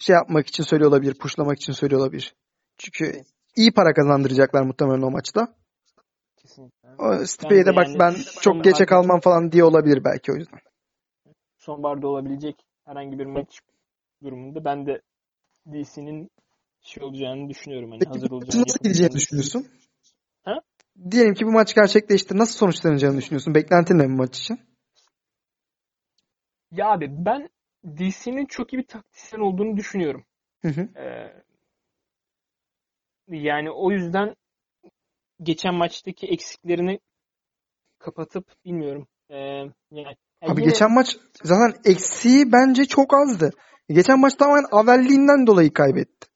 şey 0.00 0.14
yapmak 0.14 0.46
için 0.46 0.64
söylüyor 0.64 0.90
olabilir, 0.90 1.14
pushlamak 1.14 1.56
için 1.56 1.72
söylüyor 1.72 2.00
olabilir. 2.00 2.34
Çünkü 2.78 3.22
iyi 3.56 3.72
para 3.72 3.94
kazandıracaklar 3.94 4.62
muhtemelen 4.62 5.02
o 5.02 5.10
maçta. 5.10 5.54
Kesinlikle. 6.36 6.88
O 6.98 7.26
Stipe'ye 7.26 7.66
de 7.66 7.76
bak 7.76 7.86
yani 7.86 7.98
ben 7.98 8.14
çok 8.40 8.64
geçe 8.64 8.86
kalmam 8.86 9.20
falan 9.20 9.52
diye 9.52 9.64
olabilir 9.64 10.04
belki 10.04 10.32
o 10.32 10.34
yüzden. 10.34 10.60
Sonbaharda 11.58 12.08
olabilecek 12.08 12.56
herhangi 12.84 13.18
bir 13.18 13.26
maç 13.26 13.60
durumunda 14.22 14.64
ben 14.64 14.86
de 14.86 15.00
DC'nin 15.66 16.30
şey 16.82 17.04
olacağını 17.04 17.48
düşünüyorum. 17.48 17.90
Hani 17.90 18.04
hazır 18.08 18.30
olacağını 18.30 18.62
nasıl 18.62 18.78
gideceğini 18.84 19.12
düşünüyorsun? 19.12 19.66
Diyelim 21.10 21.34
ki 21.34 21.46
bu 21.46 21.52
maç 21.52 21.74
gerçekleşti. 21.74 22.38
Nasıl 22.38 22.58
sonuçlanacağını 22.58 23.16
düşünüyorsun? 23.16 23.54
Beklentin 23.54 23.98
ne 23.98 24.04
bu 24.04 24.12
maç 24.12 24.38
için? 24.38 24.60
Ya 26.70 26.86
abi 26.86 27.06
ben 27.10 27.48
DC'nin 27.84 28.46
çok 28.46 28.72
iyi 28.72 28.78
bir 28.78 28.86
taktisyen 28.86 29.40
olduğunu 29.40 29.76
düşünüyorum. 29.76 30.24
Hı 30.62 30.68
hı. 30.68 30.80
Ee, 30.80 31.42
yani 33.28 33.70
o 33.70 33.90
yüzden 33.90 34.36
geçen 35.42 35.74
maçtaki 35.74 36.26
eksiklerini 36.26 37.00
kapatıp 37.98 38.64
bilmiyorum. 38.64 39.06
Ee, 39.30 39.36
yani 39.36 39.72
ya 39.90 40.14
Abi 40.42 40.60
yine 40.60 40.70
geçen 40.70 40.92
maç 40.92 41.16
zaten 41.42 41.80
eksiği 41.84 42.52
bence 42.52 42.84
çok 42.84 43.14
azdı. 43.14 43.50
Geçen 43.88 44.20
maç 44.20 44.34
tamamen 44.34 44.64
avelliğinden 44.72 45.46
dolayı 45.46 45.72
kaybetti. 45.72 46.33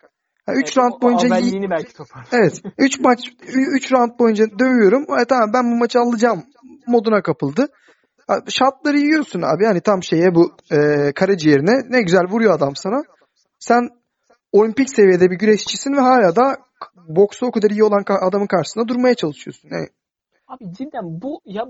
3 0.52 0.56
evet, 0.56 0.78
round 0.78 1.02
boyunca 1.02 1.30
belki. 1.30 1.88
Evet. 2.32 2.62
3 2.78 3.00
maç 3.00 3.32
3 3.76 3.92
round 3.92 4.18
boyunca 4.18 4.58
dövüyorum. 4.58 5.02
E, 5.02 5.24
tamam 5.24 5.50
ben 5.54 5.72
bu 5.72 5.76
maçı 5.76 5.98
alacağım 5.98 6.44
moduna 6.86 7.22
kapıldı. 7.22 7.66
Şatları 8.48 8.98
yiyorsun 8.98 9.42
abi. 9.42 9.64
Yani 9.64 9.80
tam 9.80 10.02
şeye 10.02 10.34
bu 10.34 10.52
e, 10.72 11.12
karaciğerine 11.12 11.82
ne 11.90 12.02
güzel 12.02 12.24
vuruyor 12.24 12.54
adam 12.54 12.76
sana. 12.76 13.02
Sen 13.58 13.88
olimpik 14.52 14.90
seviyede 14.90 15.30
bir 15.30 15.38
güreşçisin 15.38 15.92
ve 15.92 16.00
hala 16.00 16.36
da 16.36 16.56
boksu 17.08 17.46
o 17.46 17.50
kadar 17.50 17.70
iyi 17.70 17.84
olan 17.84 18.04
adamın 18.08 18.46
karşısında 18.46 18.88
durmaya 18.88 19.14
çalışıyorsun. 19.14 19.68
Yani 19.72 19.88
Abi 20.46 20.72
cidden 20.72 21.22
bu 21.22 21.40
ya 21.44 21.64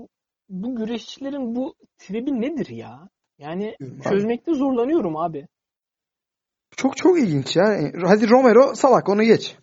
bu 0.49 0.75
güreşçilerin 0.75 1.55
bu 1.55 1.73
tribi 1.97 2.41
nedir 2.41 2.69
ya? 2.69 3.09
Yani 3.37 3.75
çözmekte 4.03 4.53
zorlanıyorum 4.53 5.17
abi. 5.17 5.47
Çok 6.79 6.97
çok 6.97 7.19
ilginç 7.19 7.55
ya. 7.55 7.63
Yani 7.65 7.91
Hadi 8.07 8.29
Romero 8.29 8.75
salak 8.75 9.09
onu 9.09 9.23
geç. 9.23 9.55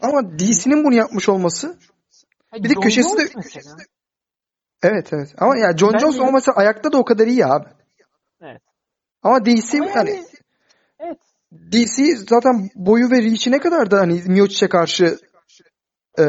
Ama 0.00 0.38
DC'nin 0.38 0.84
bunu 0.84 0.94
yapmış 0.94 1.28
olması 1.28 1.78
Ha, 2.50 2.56
Bir 2.56 2.68
de 2.68 2.74
John 2.74 2.80
köşesi 2.80 3.16
de- 3.18 3.26
Jones 3.26 3.36
mesela. 3.54 3.76
evet 4.82 5.12
evet. 5.12 5.34
Ama 5.38 5.56
ya 5.56 5.76
John 5.76 5.92
Ben 5.92 5.98
Jones 5.98 6.16
de- 6.18 6.22
olmasa 6.22 6.52
ayakta 6.52 6.92
da 6.92 6.98
o 6.98 7.04
kadar 7.04 7.26
iyi 7.26 7.46
abi. 7.46 7.68
Evet. 8.40 8.62
Ama 9.22 9.44
DC 9.44 9.78
Ama 9.78 9.86
yani 9.90 10.10
yani 10.10 10.24
evet. 10.98 11.18
DC 11.72 12.16
zaten 12.16 12.70
boyu 12.74 13.10
ve 13.10 13.22
reach'i 13.22 13.50
ne 13.50 13.58
kadar 13.58 13.90
da 13.90 13.98
hani 13.98 14.22
Miocic'e 14.26 14.68
karşı 14.68 15.18
e, 16.18 16.24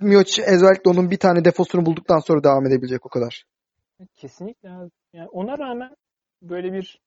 Miocic 0.00 0.42
özellikle 0.46 0.90
onun 0.90 1.10
bir 1.10 1.18
tane 1.18 1.44
defosunu 1.44 1.86
bulduktan 1.86 2.18
sonra 2.18 2.44
devam 2.44 2.66
edebilecek 2.66 3.06
o 3.06 3.08
kadar. 3.08 3.44
Kesinlikle 4.16 4.70
abi. 4.70 4.90
Yani 5.12 5.28
ona 5.28 5.58
rağmen 5.58 5.90
böyle 6.42 6.72
bir 6.72 7.00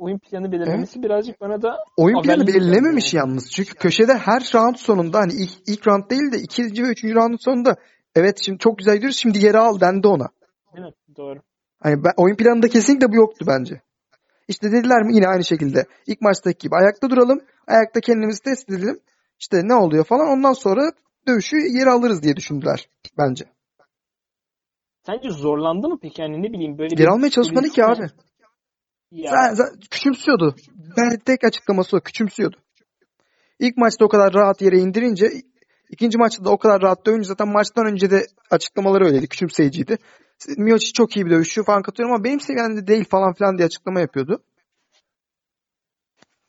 oyun 0.00 0.18
planı 0.18 0.52
belirlemesi 0.52 1.02
birazcık 1.02 1.40
bana 1.40 1.62
da 1.62 1.76
Oyun 1.96 2.22
planı 2.22 2.46
belirlememiş 2.46 3.14
yani. 3.14 3.28
yalnız. 3.28 3.50
Çünkü 3.50 3.74
köşede 3.74 4.14
her 4.14 4.40
round 4.54 4.76
sonunda 4.76 5.18
hani 5.18 5.32
ilk, 5.32 5.50
ilk 5.66 5.88
round 5.88 6.10
değil 6.10 6.32
de 6.32 6.38
ikinci 6.38 6.82
ve 6.82 6.86
üçüncü 6.86 7.14
roundun 7.14 7.36
sonunda 7.36 7.76
evet 8.14 8.38
şimdi 8.38 8.58
çok 8.58 8.78
güzel 8.78 8.94
gidiyoruz 8.94 9.16
şimdi 9.16 9.44
yeri 9.44 9.58
al 9.58 9.80
dendi 9.80 10.08
ona. 10.08 10.28
mi? 10.74 10.92
Doğru. 11.16 11.38
Hani 11.82 12.04
ben, 12.04 12.12
oyun 12.16 12.36
planında 12.36 12.68
kesinlikle 12.68 13.08
bu 13.12 13.16
yoktu 13.16 13.44
bence. 13.48 13.80
İşte 14.48 14.72
dediler 14.72 15.02
mi 15.02 15.14
yine 15.14 15.28
aynı 15.28 15.44
şekilde 15.44 15.86
ilk 16.06 16.20
maçtaki 16.20 16.58
gibi 16.58 16.76
ayakta 16.76 17.10
duralım. 17.10 17.40
Ayakta 17.66 18.00
kendimizi 18.00 18.42
test 18.42 18.70
edelim. 18.70 19.00
İşte 19.40 19.60
ne 19.64 19.74
oluyor 19.74 20.04
falan 20.04 20.28
ondan 20.28 20.52
sonra 20.52 20.92
dövüşü 21.28 21.56
yeri 21.56 21.90
alırız 21.90 22.22
diye 22.22 22.36
düşündüler 22.36 22.88
bence. 23.18 23.44
Sence 25.06 25.30
zorlandı 25.30 25.88
mı 25.88 25.98
peki? 26.02 26.22
Yani 26.22 26.42
ne 26.42 26.52
bileyim 26.52 26.78
böyle 26.78 26.94
Geri 26.94 27.08
almaya 27.08 27.30
çalışmadı 27.30 27.68
ki 27.68 27.84
abi. 27.84 28.06
Ya, 29.12 29.54
zaten 29.54 29.80
küçümsüyordu. 29.90 30.54
Ben 30.96 31.18
tek 31.18 31.44
açıklaması 31.44 31.96
o 31.96 32.00
küçümsüyordu. 32.00 32.56
İlk 33.58 33.76
maçta 33.76 34.04
o 34.04 34.08
kadar 34.08 34.34
rahat 34.34 34.62
yere 34.62 34.78
indirince 34.78 35.26
ikinci 35.90 36.18
maçta 36.18 36.44
da 36.44 36.50
o 36.50 36.58
kadar 36.58 36.82
rahat 36.82 37.06
dövünce 37.06 37.28
zaten 37.28 37.48
maçtan 37.48 37.86
önce 37.86 38.10
de 38.10 38.26
açıklamaları 38.50 39.04
öyleydi. 39.04 39.28
Küçümseyiciydi. 39.28 39.96
Miocic 40.56 40.92
çok 40.92 41.16
iyi 41.16 41.26
bir 41.26 41.30
dövüşçü 41.30 41.64
falan 41.64 41.82
katıyorum 41.82 42.14
ama 42.14 42.24
benim 42.24 42.40
seviyemde 42.40 42.86
değil 42.86 43.04
falan 43.04 43.32
filan 43.32 43.58
diye 43.58 43.66
açıklama 43.66 44.00
yapıyordu. 44.00 44.42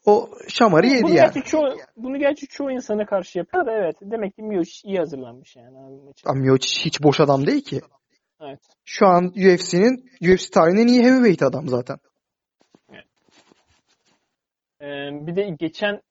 O 0.05 0.30
şamarı 0.47 0.88
yedi 0.88 1.03
bunu 1.03 1.14
yani. 1.14 1.34
gerçi 1.34 1.49
çoğu 1.49 1.78
bunu 1.97 2.20
gerçi 2.20 2.47
çoğu 2.47 2.72
insana 2.72 3.05
karşı 3.05 3.38
yapıyor 3.38 3.66
da 3.66 3.72
evet. 3.72 3.95
Demek 4.01 4.36
ki 4.36 4.41
Miocic 4.41 4.88
iyi 4.89 4.97
hazırlanmış 4.97 5.55
yani 5.55 5.78
abi 6.26 6.39
Miocic 6.39 6.86
hiç 6.86 7.03
boş 7.03 7.20
adam 7.20 7.47
değil 7.47 7.62
ki. 7.62 7.82
Evet. 8.41 8.59
Şu 8.86 9.07
an 9.07 9.26
UFC'nin 9.26 10.09
UFC 10.22 10.49
tarihinin 10.51 10.82
en 10.82 10.88
iyi 10.88 11.03
heavyweight 11.03 11.43
adam 11.43 11.68
zaten. 11.68 11.97
Ee, 14.82 15.27
bir 15.27 15.36
de 15.36 15.49
geçen 15.59 16.01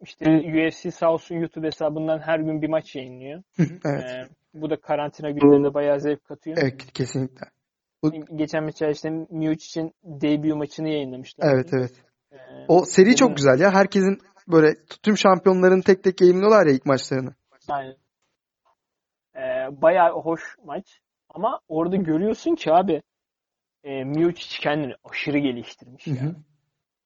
işte 0.00 0.24
UFC 0.30 1.06
olsun 1.06 1.34
YouTube 1.34 1.66
hesabından 1.66 2.18
her 2.18 2.38
gün 2.38 2.62
bir 2.62 2.68
maç 2.68 2.96
yayınlıyor. 2.96 3.42
evet. 3.58 4.04
Ee, 4.04 4.28
bu 4.54 4.70
da 4.70 4.80
karantina 4.80 5.30
günlerinde 5.30 5.74
bayağı 5.74 6.00
zevk 6.00 6.24
katıyor. 6.24 6.56
Evet 6.60 6.92
kesinlikle. 6.92 7.46
Geçen 8.34 8.64
mesela 8.64 8.90
işte 8.90 9.10
Miocic'in 9.30 9.92
debut 10.04 10.56
maçını 10.56 10.88
yayınlamışlar. 10.88 11.48
Evet 11.52 11.68
evet. 11.72 11.92
Ee, 12.32 12.36
O 12.68 12.84
seri 12.84 13.06
dedim- 13.06 13.16
çok 13.16 13.36
güzel 13.36 13.60
ya. 13.60 13.72
Herkesin 13.72 14.18
böyle 14.48 14.74
tüm 15.02 15.18
şampiyonların 15.18 15.80
tek 15.80 16.04
tek 16.04 16.20
yayınlıyorlar 16.20 16.66
ya 16.66 16.72
ilk 16.72 16.86
maçlarını. 16.86 17.34
Aynen. 17.68 17.96
Ee, 19.36 19.82
bayağı 19.82 20.12
hoş 20.12 20.56
maç. 20.64 21.00
Ama 21.28 21.60
orada 21.68 21.96
görüyorsun 21.96 22.54
ki 22.54 22.72
abi 22.72 23.02
e, 23.84 24.04
Miocic 24.04 24.58
kendini 24.60 24.94
aşırı 25.04 25.38
geliştirmiş 25.38 26.06
Hı 26.06 26.10
hı. 26.10 26.34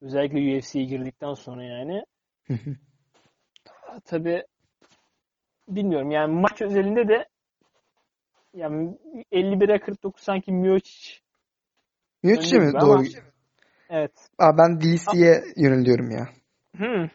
Özellikle 0.00 0.58
UFC'ye 0.58 0.84
girdikten 0.84 1.34
sonra 1.34 1.64
yani. 1.64 2.04
Tabii 4.04 4.44
bilmiyorum 5.68 6.10
yani 6.10 6.40
maç 6.40 6.62
özelinde 6.62 7.08
de 7.08 7.28
yani 8.54 8.98
51'e 9.32 9.78
49 9.80 10.22
sanki 10.22 10.52
Miocic 10.52 11.18
Miocic 12.22 12.56
önde 12.56 12.66
mi? 12.66 12.80
Doğru. 12.80 12.92
ama 12.98 13.04
evet. 13.90 14.12
Aa, 14.38 14.58
ben 14.58 14.80
DC'ye 14.80 15.42
yöneliyorum 15.56 16.10
ya. 16.10 16.28
Hmm. 16.76 17.08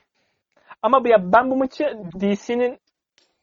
Ama 0.81 1.03
bu- 1.03 1.07
ya 1.07 1.34
ben 1.34 1.51
bu 1.51 1.55
maçı 1.55 1.84
DC'nin 2.19 2.79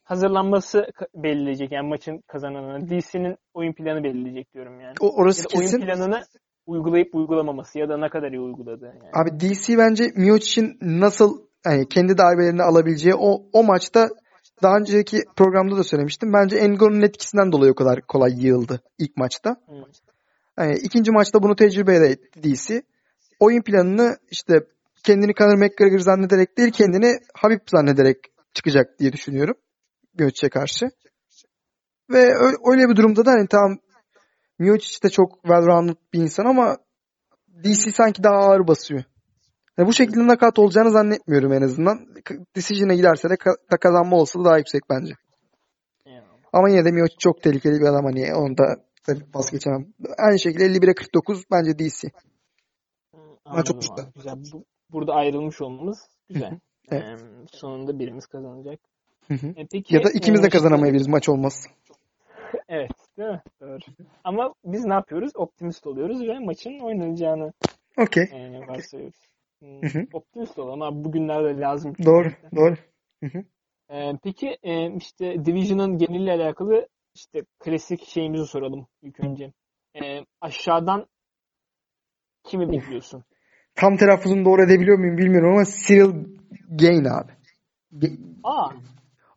hazırlanması 0.05 0.87
belirleyecek 1.15 1.73
yani 1.73 1.89
maçın 1.89 2.23
kazananını. 2.27 2.91
DC'nin 2.91 3.37
oyun 3.55 3.73
planı 3.73 4.05
belirleyecek 4.05 4.55
diyorum 4.55 4.81
yani. 4.81 4.95
O, 5.01 5.17
orası 5.17 5.41
Ya 5.41 5.45
da 5.45 5.59
oyun 5.59 5.71
kesin. 5.71 5.81
planını 5.87 6.25
uygulayıp 6.67 7.15
uygulamaması 7.15 7.79
ya 7.79 7.89
da 7.89 7.99
ne 7.99 8.09
kadar 8.09 8.33
iyi 8.33 8.41
uyguladığı 8.41 8.87
yani. 8.87 9.11
Abi 9.15 9.41
DC 9.41 9.79
bence 9.79 10.13
Miocic'in 10.17 10.79
nasıl 10.81 11.39
yani 11.67 11.89
kendi 11.89 12.19
darbelerini 12.19 12.63
alabileceği 12.63 13.15
o 13.15 13.43
o 13.53 13.65
maçta 13.65 14.09
daha 14.63 14.77
önceki 14.77 15.19
programda 15.37 15.77
da 15.77 15.85
söylemiştim. 15.85 16.33
Bence 16.33 16.69
Nganou'nun 16.69 17.03
etkisinden 17.03 17.53
dolayı 17.53 17.73
o 17.73 17.75
kadar 17.75 18.01
kolay 18.01 18.47
yığıldı 18.47 18.83
ilk 18.99 19.17
maçta. 19.17 19.57
Hmm. 19.67 19.77
Yani 20.59 20.79
ikinci 20.83 21.11
maçta 21.11 21.43
bunu 21.43 21.57
tecrübe 21.57 21.95
etti 21.95 22.43
DC. 22.43 22.83
Oyun 23.41 23.63
planını 23.63 24.17
işte 24.31 24.61
kendini 25.05 25.35
Conor 25.35 25.55
McGregor 25.55 25.99
zannederek 25.99 26.59
değil 26.59 26.71
kendini 26.71 27.19
Habib 27.35 27.61
zannederek 27.67 28.17
çıkacak 28.55 28.99
diye 28.99 29.13
düşünüyorum. 29.13 29.55
Miocic'e 30.19 30.51
karşı. 30.51 30.91
Ve 32.11 32.25
öyle 32.73 32.89
bir 32.89 32.97
durumda 32.97 33.25
da 33.25 33.31
hani 33.31 33.47
tamam 33.49 33.79
Miocic 34.61 35.03
de 35.03 35.09
çok 35.09 35.33
well-rounded 35.45 35.97
bir 36.13 36.19
insan 36.19 36.45
ama 36.45 36.77
DC 37.65 37.93
sanki 37.93 38.23
daha 38.23 38.35
ağır 38.37 38.67
basıyor. 38.69 39.03
Yani 39.79 39.89
bu 39.89 39.93
şekilde 39.93 40.27
nakat 40.27 40.59
olacağını 40.59 40.91
zannetmiyorum 40.91 41.53
en 41.53 41.63
azından. 41.63 42.07
Decision'a 42.57 42.95
giderse 42.95 43.31
de 43.31 43.35
ka- 43.35 43.79
kazanma 43.81 44.17
olasılığı 44.17 44.45
daha 44.45 44.59
yüksek 44.59 44.83
bence. 44.91 45.15
Eyvallah. 46.07 46.25
Ama 46.53 46.69
yine 46.69 46.85
de 46.85 46.91
Miocic 46.91 47.17
çok 47.19 47.43
tehlikeli 47.43 47.81
bir 47.81 47.87
adam 47.87 48.05
hani 48.05 48.35
onu 48.35 48.59
da 48.59 48.77
tabii 49.07 49.31
pas 49.33 49.51
geçemem. 49.51 49.87
Aynı 50.19 50.39
şekilde 50.39 50.65
51'e 50.65 50.95
49 50.95 51.45
bence 51.53 51.79
DC. 51.79 52.09
Anladım 53.45 53.81
çok 53.81 53.99
abi. 54.01 54.13
güzel. 54.15 54.35
Bu- 54.53 54.65
burada 54.93 55.13
ayrılmış 55.15 55.61
olmamız 55.61 55.99
güzel. 56.29 56.59
Evet. 56.91 57.03
Ee, 57.03 57.17
sonunda 57.53 57.99
birimiz 57.99 58.27
kazanacak. 58.27 58.81
Hı 59.29 59.35
hı. 59.35 59.47
E, 59.47 59.67
peki, 59.73 59.95
Ya 59.95 60.05
da 60.05 60.11
ikimiz 60.11 60.43
de 60.43 60.47
e, 60.47 60.51
kazanamayabiliriz 60.51 61.09
maç 61.09 61.29
olmaz. 61.29 61.67
Evet, 62.69 62.91
değil 63.19 63.31
mi? 63.31 63.43
Doğru. 63.61 63.79
Ama 64.25 64.55
biz 64.65 64.85
ne 64.85 64.93
yapıyoruz? 64.95 65.33
Optimist 65.35 65.87
oluyoruz 65.87 66.23
ve 66.23 66.39
maçın 66.39 66.79
oynanacağını 66.79 67.53
Okey. 67.99 68.23
e, 68.25 68.61
varsayıyoruz. 68.69 69.21
Hmm, 69.59 69.83
Hı 69.83 69.99
hı. 69.99 70.07
Optimist 70.13 70.59
olalım 70.59 70.83
ama 70.83 71.05
bugünlerde 71.05 71.61
lazım. 71.61 71.95
Doğru. 72.05 72.29
Doğru. 72.57 72.77
E, 73.91 74.13
peki 74.23 74.59
e, 74.63 74.97
işte 74.97 75.45
Division'ın 75.45 75.99
geneliyle 75.99 76.33
alakalı 76.33 76.89
işte 77.15 77.43
klasik 77.59 78.05
şeyimizi 78.05 78.47
soralım 78.47 78.87
ilk 79.03 79.21
önce. 79.21 79.53
E, 80.03 80.25
aşağıdan 80.41 81.07
kimi 82.45 82.73
bekliyorsun? 82.73 83.25
Tam 83.75 83.97
telaffuzunu 83.97 84.45
doğru 84.45 84.63
edebiliyor 84.63 84.99
muyum 84.99 85.19
bilmiyorum 85.19 85.51
ama 85.53 85.65
Cyril 85.87 86.25
Gain 86.71 87.05
abi. 87.05 87.33
Ge- 87.93 88.19
Aa, 88.45 88.71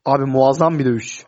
Abi 0.05 0.25
muazzam 0.25 0.79
bir 0.79 0.85
dövüş. 0.85 1.25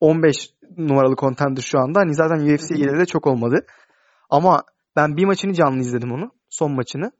15 0.00 0.51
numaralı 0.76 1.16
contender 1.16 1.62
şu 1.62 1.78
anda. 1.78 2.00
Hani 2.00 2.14
zaten 2.14 2.54
UFC 2.54 2.74
geleli 2.74 2.98
de 2.98 3.06
çok 3.06 3.26
olmadı. 3.26 3.66
Ama 4.30 4.62
ben 4.96 5.16
bir 5.16 5.24
maçını 5.24 5.52
canlı 5.54 5.80
izledim 5.80 6.12
onu. 6.12 6.30
Son 6.50 6.72
maçını. 6.72 7.12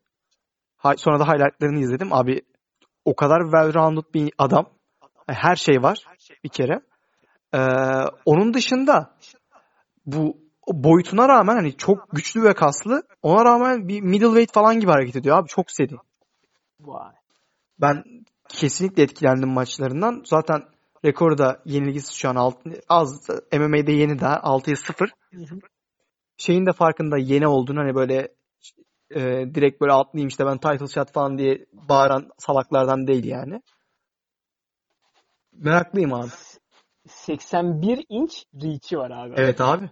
Ha- 0.76 0.96
Sonra 0.96 1.18
da 1.20 1.26
highlightlarını 1.28 1.78
izledim. 1.80 2.12
Abi 2.12 2.42
o 3.04 3.16
kadar 3.16 3.40
well-rounded 3.40 4.14
bir 4.14 4.32
adam. 4.38 4.66
Her 5.26 5.56
şey 5.56 5.82
var 5.82 6.04
bir 6.44 6.48
kere. 6.48 6.80
Ee, 7.54 7.58
onun 8.24 8.54
dışında 8.54 9.16
bu 10.06 10.36
boyutuna 10.68 11.28
rağmen 11.28 11.54
hani 11.54 11.76
çok 11.76 12.10
güçlü 12.12 12.42
ve 12.42 12.54
kaslı. 12.54 13.02
Ona 13.22 13.44
rağmen 13.44 13.88
bir 13.88 14.00
middleweight 14.00 14.52
falan 14.52 14.80
gibi 14.80 14.90
hareket 14.90 15.16
ediyor 15.16 15.38
abi. 15.38 15.48
Çok 15.48 15.70
seri. 15.70 15.94
vay. 16.80 17.12
Ben 17.80 18.04
kesinlikle 18.48 19.02
etkilendim 19.02 19.48
maçlarından. 19.48 20.22
Zaten 20.24 20.62
rekoru 21.04 21.38
da 21.38 21.62
yenilgisi 21.64 22.18
şu 22.18 22.28
an 22.28 22.36
alt, 22.36 22.56
az 22.88 23.28
MMA'de 23.52 23.92
yeni 23.92 24.20
daha 24.20 24.34
6'ya 24.34 24.76
0. 24.76 25.12
Hı 25.34 25.40
hı. 25.40 25.58
Şeyin 26.36 26.66
de 26.66 26.72
farkında 26.72 27.18
yeni 27.18 27.46
olduğunu 27.46 27.78
hani 27.78 27.94
böyle 27.94 28.34
e, 29.10 29.20
direkt 29.54 29.80
böyle 29.80 29.92
atlayayım 29.92 30.28
işte 30.28 30.46
ben 30.46 30.58
title 30.58 30.86
shot 30.86 31.12
falan 31.12 31.38
diye 31.38 31.66
bağıran 31.72 32.30
salaklardan 32.38 33.06
değil 33.06 33.24
yani. 33.24 33.62
Meraklıyım 35.52 36.12
abi. 36.12 36.30
81 37.08 38.04
inç 38.08 38.44
reach'i 38.54 38.96
var 38.96 39.10
abi. 39.10 39.34
Evet 39.36 39.60
abi. 39.60 39.90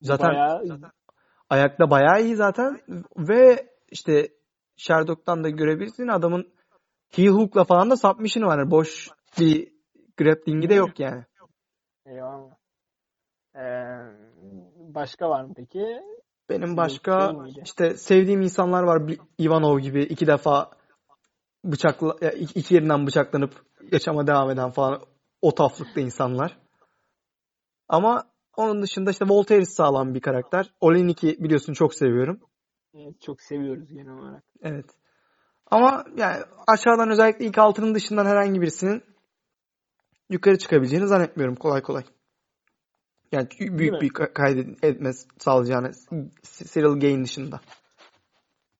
Zaten 0.00 0.28
Bayağı 0.28 0.62
ayakta 1.50 1.90
bayağı 1.90 2.22
iyi 2.22 2.36
zaten 2.36 2.80
ve 3.16 3.66
işte 3.90 4.28
Sherlock'tan 4.76 5.44
da 5.44 5.48
görebilirsin 5.48 6.08
adamın 6.08 6.52
heel 7.10 7.28
hook'la 7.28 7.64
falan 7.64 7.90
da 7.90 7.96
submission'ı 7.96 8.46
var. 8.46 8.58
Yani 8.58 8.70
boş 8.70 9.08
bir 9.40 9.75
grappling'i 10.16 10.68
de 10.68 10.74
yok 10.74 11.00
yani. 11.00 11.24
eyvallah. 12.06 12.54
Ee, 13.56 13.60
başka 14.78 15.30
var 15.30 15.44
mı 15.44 15.54
peki? 15.56 16.00
Benim 16.48 16.76
başka 16.76 17.30
Şey 17.54 17.62
işte 17.64 17.96
sevdiğim 17.96 18.42
insanlar 18.42 18.82
var. 18.82 19.02
Ivanov 19.40 19.78
gibi 19.78 20.02
iki 20.02 20.26
defa 20.26 20.70
bıçakla 21.64 22.30
iki 22.30 22.74
yerinden 22.74 23.06
bıçaklanıp 23.06 23.64
yaşama 23.92 24.26
devam 24.26 24.50
eden 24.50 24.70
falan 24.70 25.00
o 25.42 25.54
taflıkta 25.54 26.00
insanlar. 26.00 26.58
Ama 27.88 28.24
onun 28.56 28.82
dışında 28.82 29.10
işte 29.10 29.24
Voltaire 29.28 29.64
sağlam 29.64 30.14
bir 30.14 30.20
karakter. 30.20 30.70
Olenik'i 30.80 31.36
biliyorsun 31.38 31.72
çok 31.72 31.94
seviyorum. 31.94 32.40
Evet, 32.94 33.20
çok 33.20 33.42
seviyoruz 33.42 33.92
genel 33.92 34.18
olarak. 34.18 34.42
Evet. 34.62 34.86
Ama 35.70 36.04
yani 36.16 36.42
aşağıdan 36.66 37.10
özellikle 37.10 37.44
ilk 37.44 37.58
altının 37.58 37.94
dışından 37.94 38.26
herhangi 38.26 38.60
birisinin 38.60 39.02
yukarı 40.30 40.58
çıkabileceğini 40.58 41.06
zannetmiyorum 41.06 41.56
kolay 41.56 41.82
kolay. 41.82 42.04
Yani 43.32 43.48
büyük 43.60 44.02
bir 44.02 44.08
ka- 44.08 44.32
kaydetme 44.32 45.12
sağlayacağını 45.38 45.90
Cyril 46.42 47.00
Gain 47.00 47.24
dışında. 47.24 47.60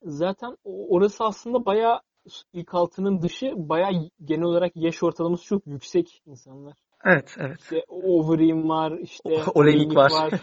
Zaten 0.02 0.56
orası 0.64 1.24
aslında 1.24 1.66
bayağı 1.66 2.00
ilk 2.52 2.74
altının 2.74 3.22
dışı 3.22 3.52
bayağı 3.56 3.92
genel 4.24 4.42
olarak 4.42 4.72
yaş 4.74 5.02
ortalaması 5.02 5.44
çok 5.44 5.66
yüksek 5.66 6.22
insanlar. 6.26 6.74
Evet, 7.04 7.36
evet. 7.38 7.60
İşte 7.60 7.82
Overeem 7.88 8.68
var, 8.68 8.92
işte 8.98 9.42
Olenik 9.54 9.96
var. 9.96 10.10
var. 10.10 10.32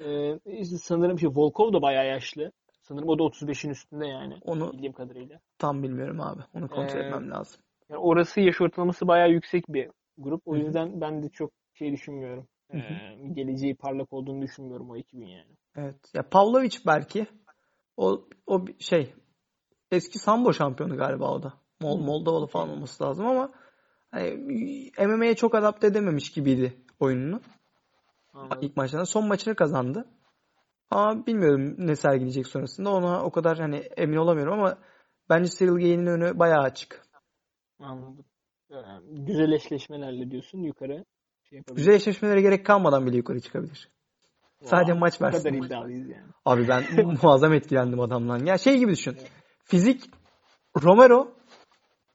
Ee, 0.00 0.38
işte 0.46 0.76
sanırım 0.78 1.16
işte 1.16 1.28
Volkov 1.28 1.72
da 1.72 1.82
bayağı 1.82 2.06
yaşlı. 2.06 2.52
Sanırım 2.82 3.08
o 3.08 3.18
da 3.18 3.22
35'in 3.22 3.70
üstünde 3.70 4.06
yani 4.06 4.34
Onu 4.44 4.72
bildiğim 4.72 4.92
kadarıyla. 4.92 5.40
tam 5.58 5.82
bilmiyorum 5.82 6.20
abi. 6.20 6.40
Onu 6.54 6.68
kontrol 6.68 7.00
Ee, 7.00 7.02
etmem 7.02 7.30
lazım. 7.30 7.60
Yani 7.90 8.00
orası 8.00 8.40
yaş 8.40 8.60
ortalaması 8.60 9.08
bayağı 9.08 9.30
yüksek 9.30 9.64
bir 9.68 9.90
grup. 10.18 10.42
O 10.46 10.56
yüzden 10.56 11.00
ben 11.00 11.22
de 11.22 11.28
çok 11.28 11.52
şey 11.74 11.92
düşünmüyorum. 11.92 12.48
Ee, 12.74 12.78
geleceği 13.32 13.76
parlak 13.76 14.12
olduğunu 14.12 14.42
düşünmüyorum 14.42 14.90
o 14.90 14.96
ekibin 14.96 15.26
yani. 15.26 15.56
Evet. 15.76 16.14
Ya 16.14 16.28
Pavlovic 16.28 16.76
belki. 16.86 17.26
O 17.96 18.24
o 18.46 18.64
şey 18.78 19.14
eski 19.90 20.18
sambo 20.18 20.52
şampiyonu 20.52 20.96
galiba 20.96 21.30
o 21.30 21.42
da. 21.42 21.52
Mol. 21.80 21.98
Moldovalı 21.98 22.46
falan 22.46 22.68
olması 22.68 23.04
lazım 23.04 23.26
ama 23.26 23.52
hani, 24.10 24.90
MMA'ye 24.98 25.34
çok 25.34 25.54
adapte 25.54 25.86
edememiş 25.86 26.32
gibiydi 26.32 26.76
oyununu. 27.00 27.40
Anladım. 28.34 28.58
İlk 28.62 28.76
maçlarında. 28.76 29.06
Son 29.06 29.28
maçını 29.28 29.54
kazandı. 29.54 30.08
Ama 30.90 31.26
bilmiyorum 31.26 31.74
ne 31.78 31.96
sergileyecek 31.96 32.46
sonrasında. 32.46 32.90
Ona 32.90 33.24
o 33.24 33.30
kadar 33.30 33.58
hani 33.58 33.76
emin 33.76 34.16
olamıyorum 34.16 34.52
ama 34.52 34.78
bence 35.30 35.50
Cyril 35.58 35.72
Gain'in 35.72 36.06
önü 36.06 36.38
bayağı 36.38 36.62
açık. 36.62 37.02
Anladım. 37.78 38.24
Ee, 38.70 38.76
güzel 39.10 39.52
eşleşmelerle 39.52 40.30
diyorsun 40.30 40.58
yukarı 40.58 41.04
şey. 41.50 41.62
Güzel 41.72 41.92
eşleşmelere 41.92 42.40
gerek 42.40 42.66
kalmadan 42.66 43.06
bile 43.06 43.16
yukarı 43.16 43.40
çıkabilir. 43.40 43.88
Sadece 44.62 44.92
Wow, 44.92 44.98
maç 45.00 45.14
bu 45.14 45.18
kadar 45.18 45.44
versin. 45.44 45.62
iddialıyız 45.62 46.08
yani. 46.08 46.26
Abi 46.44 46.68
ben 46.68 46.84
muazzam 47.22 47.52
etkilendim 47.52 48.00
adamdan. 48.00 48.46
Ya 48.46 48.58
şey 48.58 48.78
gibi 48.78 48.92
düşün. 48.92 49.16
Fizik 49.64 50.10
Romero 50.82 51.34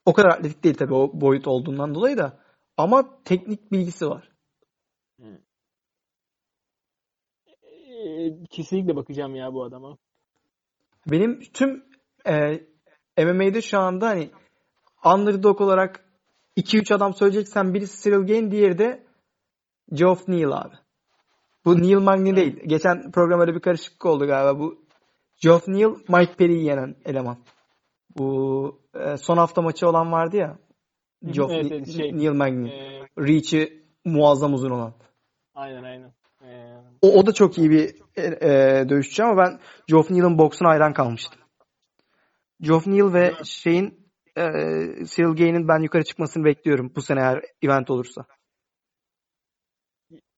o 0.05 0.13
kadar 0.13 0.29
atletik 0.29 0.63
değil 0.63 0.75
tabii 0.75 0.93
o 0.93 1.11
boyut 1.21 1.47
olduğundan 1.47 1.95
dolayı 1.95 2.17
da 2.17 2.39
ama 2.77 3.23
teknik 3.23 3.71
bilgisi 3.71 4.07
var. 4.07 4.29
Ee, 7.47 8.43
kesinlikle 8.49 8.95
bakacağım 8.95 9.35
ya 9.35 9.53
bu 9.53 9.63
adama. 9.63 9.97
Benim 11.07 11.39
tüm 11.39 11.85
e, 12.27 13.23
MMA'de 13.25 13.61
şu 13.61 13.79
anda 13.79 14.07
hani 14.07 14.29
underdog 15.05 15.61
olarak 15.61 16.02
2-3 16.57 16.93
adam 16.95 17.13
söyleyeceksen 17.13 17.73
birisi 17.73 18.03
Cyril 18.03 18.27
Gain, 18.27 18.51
diğeri 18.51 18.77
de 18.77 19.03
Geoff 19.93 20.27
Neal 20.27 20.51
abi. 20.51 20.75
Bu 21.65 21.81
Neil 21.81 21.97
Magny 21.97 22.35
değil. 22.35 22.59
Geçen 22.65 23.11
program 23.11 23.39
öyle 23.39 23.55
bir 23.55 23.59
karışıklık 23.59 24.05
oldu 24.05 24.27
galiba. 24.27 24.59
Bu 24.59 24.85
Geoff 25.41 25.67
Neal, 25.67 25.95
Mike 26.07 26.33
Perry'i 26.37 26.63
yenen 26.63 26.95
eleman. 27.05 27.37
Bu 28.17 28.79
e, 28.95 29.17
son 29.17 29.37
hafta 29.37 29.61
maçı 29.61 29.89
olan 29.89 30.11
vardı 30.11 30.37
ya. 30.37 30.57
Geoff 31.31 31.51
evet, 31.51 31.71
evet, 31.71 31.91
şey, 31.91 32.17
Neil 32.17 32.31
Magny. 32.31 32.69
Ee, 32.69 33.07
Reach'i 33.17 33.83
muazzam 34.05 34.53
uzun 34.53 34.69
olan. 34.69 34.93
aynen 35.55 35.83
aynen. 35.83 36.13
Ee, 36.41 36.77
O, 37.01 37.07
o 37.07 37.25
da 37.25 37.33
çok 37.33 37.57
iyi 37.57 37.69
bir 37.69 37.95
e, 38.15 38.23
e, 38.23 38.89
dövüşçü 38.89 39.23
ama 39.23 39.37
ben 39.37 39.59
Geoff 39.87 40.11
Neal'ın 40.11 40.37
boksuna 40.37 40.69
hayran 40.69 40.93
kalmıştım. 40.93 41.41
Geoff 42.61 42.87
Neal 42.87 43.13
ve 43.13 43.33
şeyin 43.43 44.02
e, 44.37 44.43
Cyril 45.05 45.35
Gain'in 45.35 45.67
ben 45.67 45.79
yukarı 45.79 46.03
çıkmasını 46.03 46.45
bekliyorum 46.45 46.93
bu 46.95 47.01
sene 47.01 47.19
eğer 47.19 47.41
event 47.61 47.89
olursa. 47.89 48.25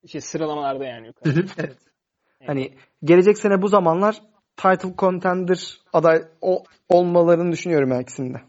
şey 0.07 0.21
sıralamalarda 0.21 0.85
yani 0.85 1.07
yukarı. 1.07 1.45
evet. 1.57 1.77
Hani 2.45 2.73
gelecek 3.03 3.37
sene 3.37 3.61
bu 3.61 3.67
zamanlar 3.67 4.21
title 4.55 4.95
contender 4.97 5.79
aday 5.93 6.23
o, 6.41 6.63
olmalarını 6.89 7.51
düşünüyorum 7.51 7.91
her 7.91 8.01
ikisinde. 8.01 8.41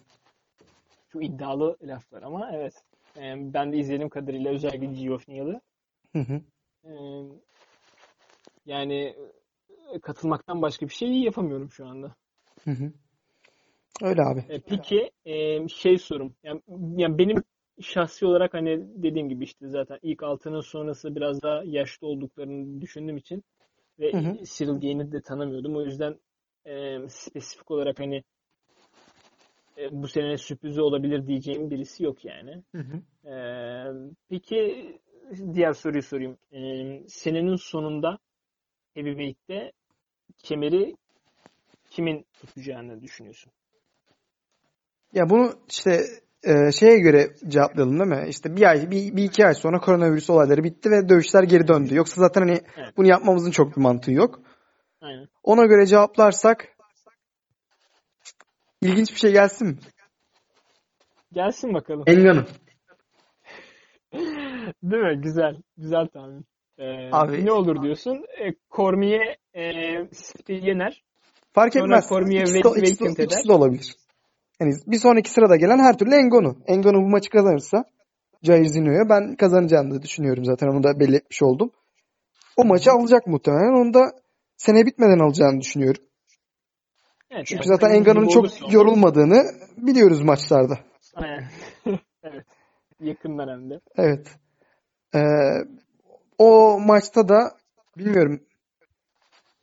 Çok 1.13 1.25
iddialı 1.25 1.77
laflar 1.83 2.23
ama 2.23 2.51
evet. 2.53 2.75
Ee, 3.17 3.35
ben 3.55 3.73
de 3.73 3.77
izlediğim 3.77 4.09
kadarıyla 4.09 4.53
özellikle 4.53 4.87
Geoff 4.87 5.29
Neal'ı. 5.29 5.61
Hı 6.13 6.19
hı. 6.19 6.41
Ee, 6.85 6.93
yani 8.67 9.17
e, 9.95 10.01
katılmaktan 10.01 10.63
başka 10.63 10.89
bir 10.89 10.95
şey 10.95 11.09
yapamıyorum 11.09 11.71
şu 11.71 11.87
anda. 11.87 12.15
Hı 12.65 12.71
hı. 12.71 12.93
Öyle 14.03 14.23
abi. 14.23 14.45
E, 14.49 14.61
peki 14.61 15.11
e, 15.25 15.69
şey 15.69 15.99
sorum. 15.99 16.35
Yani, 16.43 16.63
yani 16.97 17.19
benim 17.19 17.43
şahsi 17.81 18.27
olarak 18.27 18.55
hani 18.55 18.85
dediğim 19.03 19.29
gibi 19.29 19.45
işte 19.45 19.69
zaten 19.69 19.99
ilk 20.03 20.23
altının 20.23 20.61
sonrası 20.61 21.17
biraz 21.17 21.43
daha 21.43 21.63
yaşlı 21.65 22.07
olduklarını 22.07 22.81
düşündüğüm 22.81 23.17
için 23.17 23.45
ve 23.99 24.13
Hı 24.13 24.19
hı. 24.19 24.45
Cyril 24.45 24.81
Gain'i 24.81 25.13
de 25.13 25.21
tanımıyordum. 25.21 25.77
O 25.77 25.83
yüzden 25.83 26.21
e, 26.65 26.99
spesifik 27.09 27.71
olarak 27.71 28.01
hani 28.01 28.23
e, 29.79 30.03
bu 30.03 30.09
sene 30.09 30.39
sürprizi 30.39 30.81
olabilir 30.81 31.27
diyeceğim 31.27 31.71
birisi 31.71 32.05
yok 32.05 32.25
yani. 32.25 32.63
Hı 32.75 32.79
hı. 32.79 33.03
Ee, 33.27 33.93
peki 34.29 34.87
diğer 35.55 35.73
soruyu 35.73 36.03
sorayım. 36.03 36.39
Ee, 36.53 37.03
senenin 37.09 37.57
sonunda 37.57 38.19
Heavyweight'te 38.95 39.73
kemeri 40.39 40.97
kimin 41.91 42.27
tutacağını 42.33 43.03
düşünüyorsun? 43.03 43.53
Ya 45.17 45.31
bunu 45.31 45.53
işte 45.69 46.01
e, 46.45 46.73
şeye 46.73 46.99
göre 46.99 47.31
cevaplayalım 47.49 47.99
değil 47.99 48.11
mi? 48.23 48.29
İşte 48.29 48.57
bir 48.57 48.63
ay, 48.63 48.91
bir, 48.91 49.17
bir 49.17 49.25
iki 49.25 49.47
ay 49.47 49.55
sonra 49.55 49.81
koronavirüs 49.81 50.31
olayları 50.31 50.65
bitti 50.65 50.91
ve 50.91 51.09
dövüşler 51.09 51.43
geri 51.43 51.69
döndü. 51.69 51.95
Yoksa 51.95 52.21
zaten 52.21 52.41
hani 52.41 52.61
Evet. 52.77 52.97
bunu 52.97 53.09
yapmamızın 53.09 53.51
çok 53.51 53.77
bir 53.77 53.83
mantığı 53.83 54.13
yok. 54.13 54.41
Aynen. 55.01 55.29
Ona 55.43 55.67
göre 55.67 55.87
cevaplarsak 55.87 56.69
ilginç 58.83 59.11
bir 59.11 59.19
şey 59.19 59.33
gelsin 59.33 59.69
mi? 59.69 59.77
Gelsin 61.33 61.75
bakalım. 61.75 62.05
Engan'ın. 62.07 62.47
Değil 64.83 65.03
mi? 65.03 65.21
Güzel. 65.23 65.57
Güzel 65.77 66.07
tahmin. 66.07 66.45
Ee, 66.79 67.11
Abi- 67.13 67.47
ne 67.47 67.53
olur 67.53 67.83
diyorsun? 67.83 68.15
E, 68.17 68.55
Cormier 68.71 69.37
e, 69.55 69.63
yener. 70.49 71.03
Fark 71.53 71.73
Sonra 71.73 71.85
etmez. 71.85 72.09
Cormier 72.09 72.43
İkisi 72.43 72.65
de, 73.17 73.23
ikisi 73.23 73.49
de 73.49 73.53
olabilir. 73.53 73.95
Yani 74.61 74.75
bir 74.87 74.99
sonraki 74.99 75.31
sırada 75.31 75.57
gelen 75.57 75.79
her 75.79 75.99
türlü 75.99 76.15
Enganu. 76.15 76.57
Enganu 76.67 77.03
bu 77.03 77.09
maçı 77.09 77.31
kazanırsa 77.31 77.85
Jair 78.43 78.65
Zinho'ya 78.65 79.09
ben 79.09 79.37
kazanacağını 79.37 79.95
da 79.95 80.03
düşünüyorum 80.03 80.45
zaten. 80.45 80.69
Onu 80.69 80.83
da 80.83 81.01
belli 81.01 81.17
etmiş 81.17 81.43
oldum. 81.43 81.71
O 82.57 82.65
maçı 82.65 82.93
alacak 82.93 83.27
muhtemelen. 83.27 83.81
Onu 83.81 83.95
da 83.95 84.13
sene 84.57 84.87
bitmeden 84.87 85.19
alacağını 85.19 85.61
düşünüyorum. 85.61 86.03
Evet, 87.31 87.47
Çünkü 87.47 87.69
yani 87.69 87.79
zaten 87.79 87.95
Engano'nun 87.95 88.29
çok 88.29 88.73
yorulmadığını 88.73 89.43
biliyoruz 89.77 90.23
maçlarda. 90.23 90.79
Evet. 92.23 92.45
Yakından 93.01 93.49
hem 93.49 93.71
de. 93.71 93.81
Evet. 93.97 94.27
Ee, 95.15 95.21
o 96.39 96.81
maçta 96.81 97.29
da 97.29 97.57
bilmiyorum. 97.99 98.41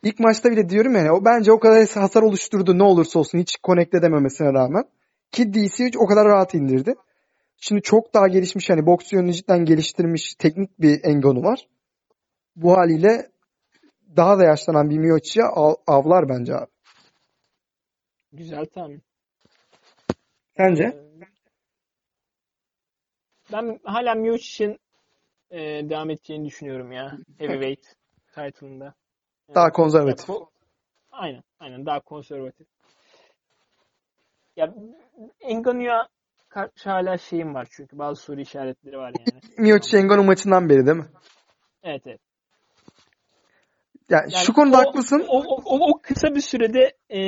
İlk 0.03 0.19
maçta 0.19 0.51
bile 0.51 0.69
diyorum 0.69 0.95
yani 0.95 1.11
o 1.11 1.25
bence 1.25 1.51
o 1.51 1.59
kadar 1.59 1.87
hasar 1.89 2.21
oluşturdu 2.21 2.77
ne 2.77 2.83
olursa 2.83 3.19
olsun 3.19 3.39
hiç 3.39 3.57
connect 3.63 3.93
edememesine 3.93 4.53
rağmen. 4.53 4.83
Ki 5.31 5.53
DC 5.53 5.99
o 5.99 6.05
kadar 6.05 6.27
rahat 6.27 6.53
indirdi. 6.53 6.95
Şimdi 7.57 7.81
çok 7.81 8.13
daha 8.13 8.27
gelişmiş 8.27 8.69
hani 8.69 8.85
boks 8.85 9.13
yönünü 9.13 9.33
cidden 9.33 9.65
geliştirmiş 9.65 10.35
teknik 10.35 10.79
bir 10.79 11.03
Engano 11.03 11.43
var. 11.43 11.67
Bu 12.55 12.77
haliyle 12.77 13.31
daha 14.15 14.39
da 14.39 14.43
yaşlanan 14.43 14.89
bir 14.89 15.39
av- 15.43 15.75
avlar 15.87 16.29
bence 16.29 16.55
abi. 16.55 16.71
Güzel 18.33 18.65
tahmin. 18.65 19.01
Sence? 20.57 20.83
Ee, 20.83 21.25
Ben 23.51 23.79
hala 23.83 24.15
Miocic'in 24.15 24.79
e, 25.51 25.59
devam 25.89 26.09
edeceğini 26.09 26.45
düşünüyorum 26.45 26.91
ya. 26.91 27.17
Heavyweight 27.37 27.95
title'ında. 28.35 28.93
Daha 29.55 29.65
Evet. 29.65 29.73
konservatif. 29.73 30.29
Ya, 30.29 30.35
aynen, 31.11 31.43
aynen 31.59 31.85
daha 31.85 31.99
konservatif. 31.99 32.67
Ya 34.55 34.73
Engano'ya 35.41 36.07
karşı 36.49 36.89
hala 36.89 37.17
şeyim 37.17 37.53
var 37.53 37.67
çünkü 37.71 37.97
bazı 37.97 38.21
soru 38.21 38.41
işaretleri 38.41 38.97
var 38.97 39.13
yani. 39.19 39.39
Miocic 39.57 39.97
Engano 39.97 40.23
maçından 40.23 40.69
beri 40.69 40.85
değil 40.85 40.97
mi? 40.97 41.07
Evet 41.83 42.01
evet. 42.05 42.21
Yani, 44.09 44.33
Yani 44.33 44.45
şu 44.45 44.53
konuda 44.53 44.77
o, 44.77 44.79
haklısın. 44.79 45.25
O, 45.27 45.39
o, 45.39 45.61
o, 45.65 45.89
o 45.89 46.01
kısa 46.01 46.35
bir 46.35 46.41
sürede 46.41 46.93
e, 47.09 47.19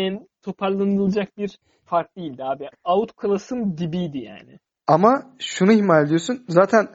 toparlanılacak 0.41 1.37
bir 1.37 1.59
fark 1.85 2.15
değildi 2.15 2.43
abi. 2.43 2.69
Outclass'ın 2.83 3.77
dibiydi 3.77 4.17
yani. 4.17 4.59
Ama 4.87 5.35
şunu 5.39 5.71
ihmal 5.71 6.05
ediyorsun. 6.05 6.45
Zaten 6.47 6.87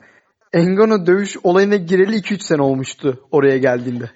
Engano 0.53 1.07
dövüş 1.07 1.37
olayına 1.43 1.77
gireli 1.77 2.17
2-3 2.17 2.43
sene 2.43 2.63
olmuştu 2.63 3.29
oraya 3.31 3.59
geldiğinde. 3.59 4.11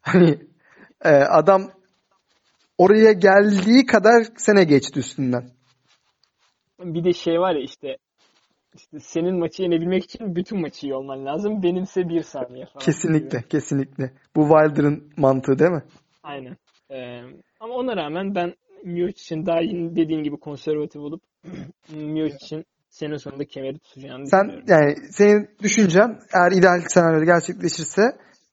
Hani 0.00 0.38
e, 1.04 1.08
adam 1.10 1.70
oraya 2.78 3.12
geldiği 3.12 3.86
kadar 3.86 4.26
sene 4.36 4.64
geçti 4.64 4.98
üstünden. 4.98 5.50
Bir 6.80 7.04
de 7.04 7.12
şey 7.12 7.40
var 7.40 7.54
ya 7.54 7.62
işte 7.62 7.96
işte 8.76 9.00
senin 9.00 9.38
maçı 9.38 9.62
yenebilmek 9.62 10.04
için 10.04 10.36
bütün 10.36 10.60
maçı 10.60 10.86
iyi 10.86 10.94
olman 10.94 11.26
lazım. 11.26 11.62
Benimse 11.62 12.08
bir 12.08 12.22
saniye 12.22 12.66
falan. 12.66 12.84
Kesinlikle, 12.84 13.38
gibi. 13.38 13.48
kesinlikle. 13.48 14.12
Bu 14.36 14.48
Wilder'ın 14.48 15.12
mantığı 15.16 15.58
değil 15.58 15.70
mi? 15.70 15.82
Aynen. 16.22 16.56
Ee, 16.90 17.20
ama 17.60 17.74
ona 17.74 17.96
rağmen 17.96 18.34
ben 18.34 18.54
Miocic'in 18.84 19.46
daha 19.46 19.60
yeni 19.60 19.96
dediğin 19.96 20.22
gibi 20.22 20.36
konservatif 20.36 21.02
olup 21.02 21.22
Miocic'in 21.90 22.64
sene 22.90 23.18
sonunda 23.18 23.44
kemeri 23.44 23.78
tutacağını 23.78 24.26
Sen 24.26 24.48
düşünüyorum. 24.48 24.66
yani 24.68 24.96
senin 25.10 25.48
düşüncen 25.62 26.18
eğer 26.34 26.52
ideal 26.52 26.80
senaryo 26.88 27.24
gerçekleşirse 27.24 28.02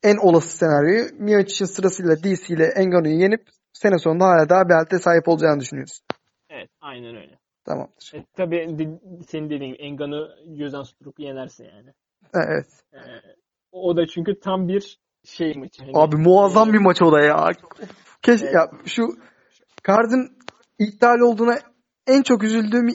en 0.03 0.17
olası 0.17 0.57
senaryoyu 0.57 1.05
Miocic'in 1.19 1.65
sırasıyla 1.65 2.17
DC 2.23 2.53
ile 2.53 2.65
Engano'yu 2.65 3.19
yenip 3.19 3.41
sene 3.73 3.99
sonunda 3.99 4.25
hala 4.25 4.49
daha 4.49 4.69
belte 4.69 4.99
sahip 4.99 5.27
olacağını 5.27 5.59
düşünüyorsun. 5.59 6.05
Evet, 6.49 6.69
aynen 6.81 7.15
öyle. 7.15 7.39
Tamamdır. 7.65 8.11
E, 8.13 8.25
tabii 8.37 8.79
de, 8.79 8.99
senin 9.27 9.49
dediğin 9.49 9.73
gibi 9.73 9.83
Engan'ı 9.83 10.35
Gözan 10.57 10.83
Strup'u 10.83 11.21
yenerse 11.21 11.65
yani. 11.65 11.93
Evet. 12.33 12.67
Ee, 12.93 12.97
o 13.71 13.97
da 13.97 14.07
çünkü 14.07 14.39
tam 14.39 14.67
bir 14.67 14.99
şey 15.23 15.53
maçı. 15.53 15.83
Hani, 15.83 15.91
Abi 15.93 16.15
muazzam 16.15 16.69
e, 16.69 16.73
bir 16.73 16.79
maç 16.79 17.01
o 17.01 17.11
da 17.11 17.21
ya. 17.21 17.51
Keş 18.21 18.43
Evet. 18.43 18.53
ya 18.53 18.71
şu 18.85 19.07
Card'ın 19.87 20.37
iptal 20.79 21.19
olduğuna 21.19 21.59
en 22.07 22.21
çok 22.21 22.43
üzüldüğüm 22.43 22.87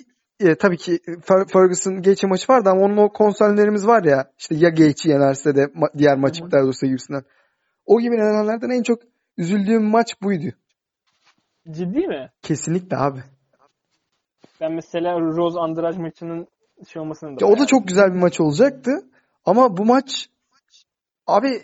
e, 0.42 0.54
tabii 0.54 0.76
ki 0.76 0.92
Fer- 1.06 1.48
Ferguson 1.52 2.02
Gaethje 2.02 2.26
maçı 2.26 2.52
vardı 2.52 2.70
ama 2.70 2.80
onun 2.80 2.96
o 2.96 3.12
konsörlerimiz 3.12 3.86
var 3.86 4.04
ya 4.04 4.30
işte 4.38 4.54
ya 4.54 4.68
Gaethje 4.68 5.10
yenerse 5.10 5.56
de 5.56 5.64
ma- 5.64 5.98
diğer 5.98 6.18
maç 6.18 6.38
iptal 6.38 6.64
olursa 6.64 6.86
gibisinden. 6.86 7.22
O 7.86 8.00
gibi 8.00 8.14
nedenlerden 8.16 8.70
en 8.70 8.82
çok 8.82 9.02
üzüldüğüm 9.36 9.84
maç 9.84 10.22
buydu. 10.22 10.46
Ciddi 11.70 12.06
mi? 12.06 12.30
Kesinlikle 12.42 12.96
abi. 12.96 13.22
Ben 14.60 14.72
mesela 14.72 15.20
Rose 15.20 15.58
Andrade 15.58 15.98
maçının 15.98 16.46
şey 16.88 17.02
olmasını 17.02 17.40
da 17.40 17.46
Ya 17.46 17.52
o 17.52 17.58
da 17.58 17.66
çok 17.66 17.88
güzel 17.88 18.14
bir 18.14 18.18
maç 18.18 18.40
olacaktı. 18.40 18.90
Ama 19.44 19.76
bu 19.76 19.84
maç 19.84 20.28
abi 21.26 21.62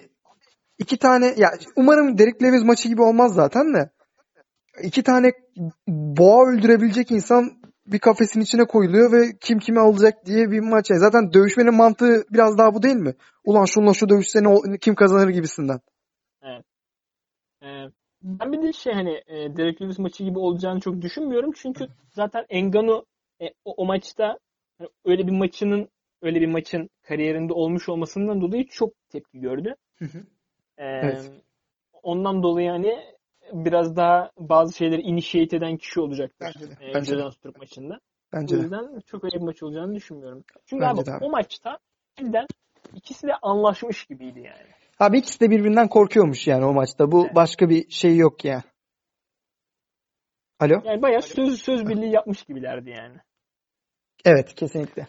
iki 0.79 0.99
tane 0.99 1.35
ya 1.37 1.51
umarım 1.77 2.19
Derek 2.19 2.43
Lewis 2.43 2.65
maçı 2.65 2.89
gibi 2.89 3.03
olmaz 3.03 3.35
zaten 3.35 3.75
de. 3.75 3.91
İki 4.83 5.03
tane 5.03 5.33
boğa 5.89 6.47
öldürebilecek 6.47 7.11
insan 7.11 7.58
bir 7.93 7.99
kafesin 7.99 8.41
içine 8.41 8.65
koyuluyor 8.65 9.13
ve 9.13 9.39
kim 9.41 9.59
kimi 9.59 9.81
alacak 9.81 10.27
diye 10.27 10.51
bir 10.51 10.61
maç. 10.61 10.91
Yani 10.91 11.01
zaten 11.01 11.33
dövüşmenin 11.33 11.75
mantığı 11.75 12.25
biraz 12.31 12.59
daha 12.59 12.75
bu 12.75 12.83
değil 12.83 12.97
mi? 12.97 13.15
Ulan 13.45 13.65
şunla 13.65 13.95
şu 13.95 14.09
dövüşse 14.09 14.41
ne 14.43 14.79
kim 14.79 14.95
kazanır 14.95 15.29
gibisinden. 15.29 15.81
Ee, 17.63 17.67
ben 18.23 18.53
bir 18.53 18.63
de 18.63 18.73
şey 18.73 18.93
hani 18.93 19.23
e, 19.27 19.57
Derek 19.57 19.83
Lewis 19.83 19.99
maçı 19.99 20.25
gibi 20.25 20.39
olacağını 20.39 20.81
çok 20.81 21.03
düşünmüyorum. 21.03 21.53
Çünkü 21.57 21.87
zaten 22.11 22.47
Ngannou 22.53 23.05
e, 23.41 23.47
o, 23.65 23.75
o 23.77 23.87
maçta 23.87 24.39
hani 24.79 24.89
öyle 25.05 25.27
bir 25.27 25.33
maçının 25.33 25.89
öyle 26.23 26.41
bir 26.41 26.47
maçın 26.47 26.91
kariyerinde 27.03 27.53
olmuş 27.53 27.89
olmasından 27.89 28.41
dolayı 28.41 28.67
çok 28.67 28.93
tepki 29.09 29.41
gördü. 29.41 29.75
Ee, 30.79 30.85
Evet. 30.85 31.33
Ondan 32.03 32.43
dolayı 32.43 32.71
hani 32.71 33.18
biraz 33.53 33.97
daha 33.97 34.31
bazı 34.39 34.77
şeyleri 34.77 35.01
initiate 35.01 35.57
eden 35.57 35.77
kişi 35.77 36.01
olacaktır. 36.01 36.55
Bence 36.57 36.71
de, 36.71 36.91
E, 36.91 36.95
bence 36.95 37.19
de. 37.19 37.23
Maçında. 37.59 38.01
Bence 38.33 38.55
O 38.55 38.59
de. 38.59 38.63
yüzden 38.63 39.01
çok 39.07 39.25
öyle 39.25 39.37
bir 39.37 39.45
maç 39.45 39.63
olacağını 39.63 39.95
düşünmüyorum. 39.95 40.45
Çünkü 40.67 40.83
Bence 40.83 41.01
abi, 41.01 41.07
de 41.07 41.13
abi. 41.13 41.25
o 41.25 41.31
maçta 41.31 41.79
cidden 42.17 42.47
ikisi 42.95 43.27
de 43.27 43.33
anlaşmış 43.43 44.05
gibiydi 44.07 44.41
yani. 44.41 44.69
Abi 44.99 45.19
ikisi 45.19 45.41
de 45.41 45.51
birbirinden 45.51 45.89
korkuyormuş 45.89 46.47
yani 46.47 46.65
o 46.65 46.73
maçta. 46.73 47.13
Bu 47.13 47.25
Evet. 47.25 47.35
başka 47.35 47.69
bir 47.71 47.91
şey 47.91 48.17
yok 48.17 48.45
ya. 48.45 48.63
Alo? 50.61 50.81
Yani 50.85 51.03
bayağı 51.03 51.23
söz 51.23 51.61
söz 51.63 51.87
birliği 51.89 52.13
yapmış 52.15 52.43
gibilerdi 52.43 52.91
yani. 52.91 53.17
Evet 54.25 54.55
kesinlikle. 54.55 55.07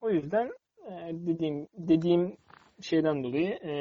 O 0.00 0.10
yüzden 0.10 0.50
e, 0.86 0.92
dediğim 1.12 1.68
dediğim 1.74 2.36
şeyden 2.80 3.24
dolayı 3.24 3.48
e, 3.48 3.72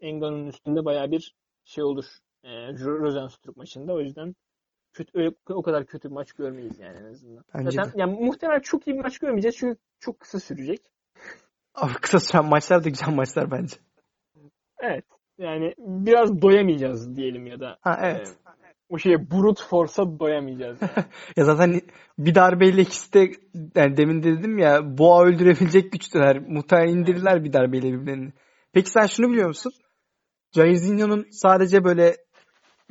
Engano'nun 0.00 0.46
üstünde 0.46 0.84
bayağı 0.84 1.10
bir 1.10 1.34
şey 1.64 1.84
olur. 1.84 2.04
E, 2.44 2.48
Rosenstruck 2.72 3.56
maçında. 3.56 3.92
O 3.92 4.00
yüzden 4.00 4.34
kötü 4.92 5.18
öyle, 5.18 5.30
o 5.48 5.62
kadar 5.62 5.86
kötü 5.86 6.08
bir 6.08 6.14
maç 6.14 6.32
görmeyiz 6.32 6.78
yani 6.78 6.98
en 6.98 7.04
azından. 7.04 7.44
Bence 7.54 7.70
Zaten 7.70 7.92
de. 7.92 8.00
yani 8.00 8.20
muhtemelen 8.20 8.60
çok 8.60 8.86
iyi 8.88 8.96
bir 8.96 9.02
maç 9.02 9.18
görmeyeceğiz 9.18 9.56
çünkü 9.56 9.78
çok 10.00 10.20
kısa 10.20 10.40
sürecek. 10.40 10.80
Abi 11.74 11.92
kısa 11.92 12.20
süren 12.20 12.44
maçlar 12.44 12.84
da 12.84 12.88
güzel 12.88 13.14
maçlar 13.14 13.50
bence. 13.50 13.76
Evet. 14.80 15.04
Yani 15.38 15.74
biraz 15.78 16.42
doyamayacağız 16.42 17.16
diyelim 17.16 17.46
ya 17.46 17.60
da 17.60 17.78
Ha 17.80 17.98
evet. 18.02 18.28
e, 18.28 18.50
o 18.88 18.98
şeye 18.98 19.30
brute 19.30 19.62
force'a 19.70 20.18
doyamayacağız. 20.18 20.78
Yani. 20.82 20.90
Ya 21.36 21.44
zaten 21.44 21.80
bir 22.18 22.34
darbeyle 22.34 22.82
ikisi 22.82 23.12
de 23.12 23.32
yani 23.74 23.96
demin 23.96 24.22
de 24.22 24.38
dedim 24.38 24.58
ya 24.58 24.98
boğa 24.98 25.24
öldürebilecek 25.24 25.92
güçtüler. 25.92 26.38
Muhtemelen 26.48 26.96
indirirler 26.96 27.44
bir 27.44 27.52
darbeyle 27.52 27.92
birbirlerini. 27.92 28.32
Peki 28.72 28.90
sen 28.90 29.06
şunu 29.06 29.28
biliyor 29.30 29.48
musun? 29.48 29.72
Jairzinho'nun 30.54 31.26
sadece 31.30 31.84
böyle 31.84 32.16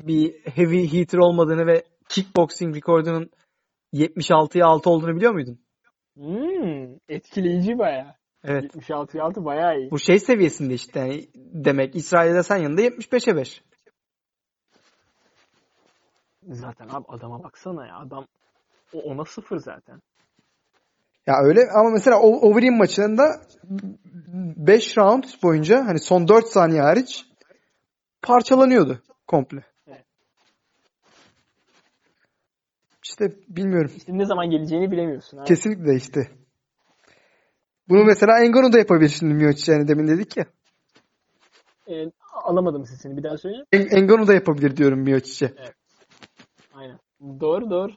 bir 0.07 0.33
heavy 0.55 0.87
hitter 0.87 1.17
olmadığını 1.17 1.67
ve 1.67 1.83
kickboxing 2.09 2.75
rekordunun 2.75 3.29
76'ya 3.93 4.65
6 4.65 4.89
olduğunu 4.89 5.15
biliyor 5.15 5.33
muydun? 5.33 5.59
Hmm, 6.15 6.95
etkileyici 7.09 7.77
bayağı. 7.77 8.15
Evet. 8.43 8.75
76'ya 8.75 9.23
6 9.25 9.45
bayağı 9.45 9.79
iyi. 9.79 9.91
Bu 9.91 9.99
şey 9.99 10.19
seviyesinde 10.19 10.73
işte 10.73 10.99
yani 10.99 11.27
demek 11.35 11.95
İsrail'de 11.95 12.43
sen 12.43 12.57
yanında 12.57 12.81
75'e 12.81 13.35
5. 13.35 13.63
Zaten 16.47 16.87
abi 16.89 17.05
adama 17.07 17.43
baksana 17.43 17.87
ya. 17.87 17.97
Adam 17.97 18.25
o 18.93 18.99
ona 18.99 19.25
sıfır 19.25 19.57
zaten. 19.57 20.01
Ya 21.27 21.35
öyle 21.43 21.59
ama 21.71 21.89
mesela 21.89 22.19
o 22.19 22.27
Overeem 22.27 22.77
maçında 22.77 23.41
5 23.67 24.97
round 24.97 25.23
boyunca 25.43 25.85
hani 25.85 25.99
son 25.99 26.27
4 26.27 26.45
saniye 26.45 26.81
hariç 26.81 27.25
parçalanıyordu 28.21 29.03
komple. 29.27 29.63
İşte 33.21 33.35
bilmiyorum. 33.49 33.91
İşte 33.97 34.17
ne 34.17 34.25
zaman 34.25 34.49
geleceğini 34.49 34.91
bilemiyorsun 34.91 35.37
abi. 35.37 35.47
Kesinlikle 35.47 35.95
işte. 35.95 36.27
Bunu 37.89 38.05
mesela 38.05 38.43
Engano 38.43 38.73
da 38.73 38.77
yapabilir 38.77 39.09
şimdi 39.09 39.33
Miocic 39.33 39.71
yani 39.71 39.87
demin 39.87 40.07
dedik 40.07 40.37
ya. 40.37 40.45
Ee, 41.87 42.05
alamadım 42.43 42.85
sesini 42.85 43.17
bir 43.17 43.23
daha 43.23 43.37
söyle. 43.37 43.57
En- 43.71 43.97
Engano 43.97 44.27
da 44.27 44.33
yapabilir 44.33 44.77
diyorum 44.77 44.99
Miocic'e. 44.99 45.53
Aynen. 46.73 46.99
Doğru 47.39 47.69
doğru. 47.69 47.91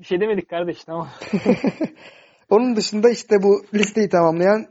Bir 0.00 0.04
şey 0.04 0.20
demedik 0.20 0.48
kardeş 0.50 0.84
tamam. 0.84 1.08
Onun 2.50 2.76
dışında 2.76 3.10
işte 3.10 3.42
bu 3.42 3.64
listeyi 3.74 4.08
tamamlayan 4.08 4.66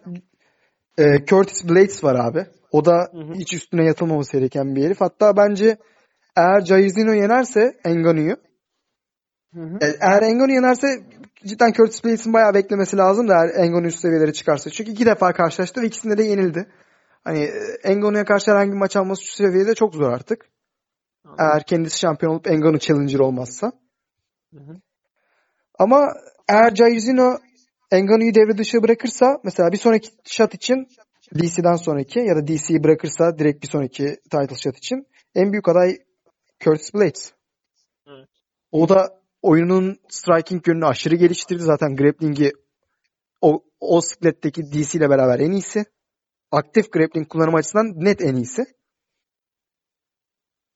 e, 0.97 1.26
Curtis 1.26 1.69
Blades 1.69 2.03
var 2.03 2.15
abi. 2.15 2.45
O 2.71 2.86
da 2.86 3.09
Hı 3.11 3.17
hı. 3.17 3.34
hiç 3.34 3.53
üstüne 3.53 3.86
yatılmaması 3.86 4.38
gereken 4.38 4.76
bir 4.76 4.84
herif. 4.84 5.01
Hatta 5.01 5.38
bence 5.38 5.78
eğer 6.36 6.61
Jairzinho 6.61 7.13
yenerse 7.13 7.80
Engano'yu 7.86 8.38
Hı 9.54 9.62
hı. 9.62 9.78
e, 9.82 9.97
eğer 9.99 10.22
Engano 10.22 10.51
yenerse 10.51 10.88
cidden 11.45 11.72
Curtis 11.74 12.04
Blades'in 12.04 12.34
bayağı 12.34 12.54
beklemesi 12.54 12.97
lazım 12.97 13.28
da 13.28 13.34
eğer 13.34 13.66
Engano 13.66 13.88
üst 13.88 13.99
seviyelere 13.99 14.34
çıkarsa. 14.34 14.70
Çünkü 14.70 14.91
iki 14.91 15.06
defa 15.06 15.34
karşılaştı 15.34 15.82
ve 15.82 15.86
ikisinde 15.86 16.18
de 16.18 16.24
yenildi. 16.24 16.68
Hani 17.24 17.39
e, 17.39 17.51
Engano'ya 17.84 18.26
karşı 18.26 18.51
herhangi 18.51 18.72
bir 18.72 18.78
maç 18.78 18.95
alması 18.95 19.26
şu 19.26 19.34
seviyede 19.34 19.76
çok 19.76 19.95
zor 19.95 20.12
artık. 20.12 20.45
Anladım. 21.26 21.45
Eğer 21.45 21.64
kendisi 21.64 21.99
şampiyon 21.99 22.34
olup 22.34 22.47
Engano 22.47 22.78
challenger 22.78 23.20
olmazsa. 23.20 23.72
Hı 24.54 24.60
hı. 24.60 24.76
Ama 25.80 26.14
eğer 26.49 26.76
Jairzinho 26.76 27.38
Engano'yu 27.91 28.36
devre 28.36 28.58
dışı 28.58 28.84
bırakırsa 28.84 29.39
mesela 29.43 29.72
bir 29.72 29.78
sonraki 29.78 30.10
shot 30.26 30.54
için 30.54 30.88
DC'den 31.36 31.76
sonraki 31.76 32.20
ya 32.20 32.36
da 32.36 32.47
DC'yi 32.47 32.84
bırakırsa 32.84 33.39
direkt 33.39 33.64
bir 33.64 33.68
sonraki 33.68 34.18
title 34.24 34.56
shot 34.56 34.78
için 34.78 35.08
en 35.36 35.51
büyük 35.51 35.70
aday 35.70 35.97
Curtis 36.60 36.93
Blades. 36.93 37.34
Evet. 38.08 38.30
O 38.72 38.89
da 38.89 39.22
oyunun 39.44 39.98
striking 40.10 40.68
yönünü 40.68 40.86
aşırı 40.86 41.16
geliştirdi. 41.16 41.62
Zaten 41.62 41.96
grappling'i 41.96 42.52
o, 43.41 43.64
o 43.80 44.02
sikletteki 44.02 44.62
DC 44.64 44.98
ile 44.98 45.10
beraber 45.10 45.39
en 45.39 45.52
iyisi. 45.52 45.86
Aktif 46.52 46.91
grappling 46.91 47.28
kullanım 47.30 47.56
açısından 47.56 48.06
net 48.06 48.22
en 48.22 48.36
iyisi. 48.36 48.66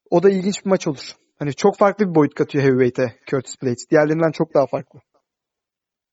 O 0.10 0.24
da 0.24 0.30
ilginç 0.30 0.66
bir 0.66 0.70
maç 0.70 0.88
olur. 0.88 1.16
Hani 1.40 1.54
çok 1.54 1.78
farklı 1.78 2.10
bir 2.10 2.16
boyut 2.16 2.34
katıyor 2.34 2.64
heavyweight'e 2.64 3.20
Curtis 3.28 3.62
Blades. 3.62 3.90
Diğerlerinden 3.90 4.32
çok 4.32 4.54
daha 4.54 4.68
farklı. 4.68 5.00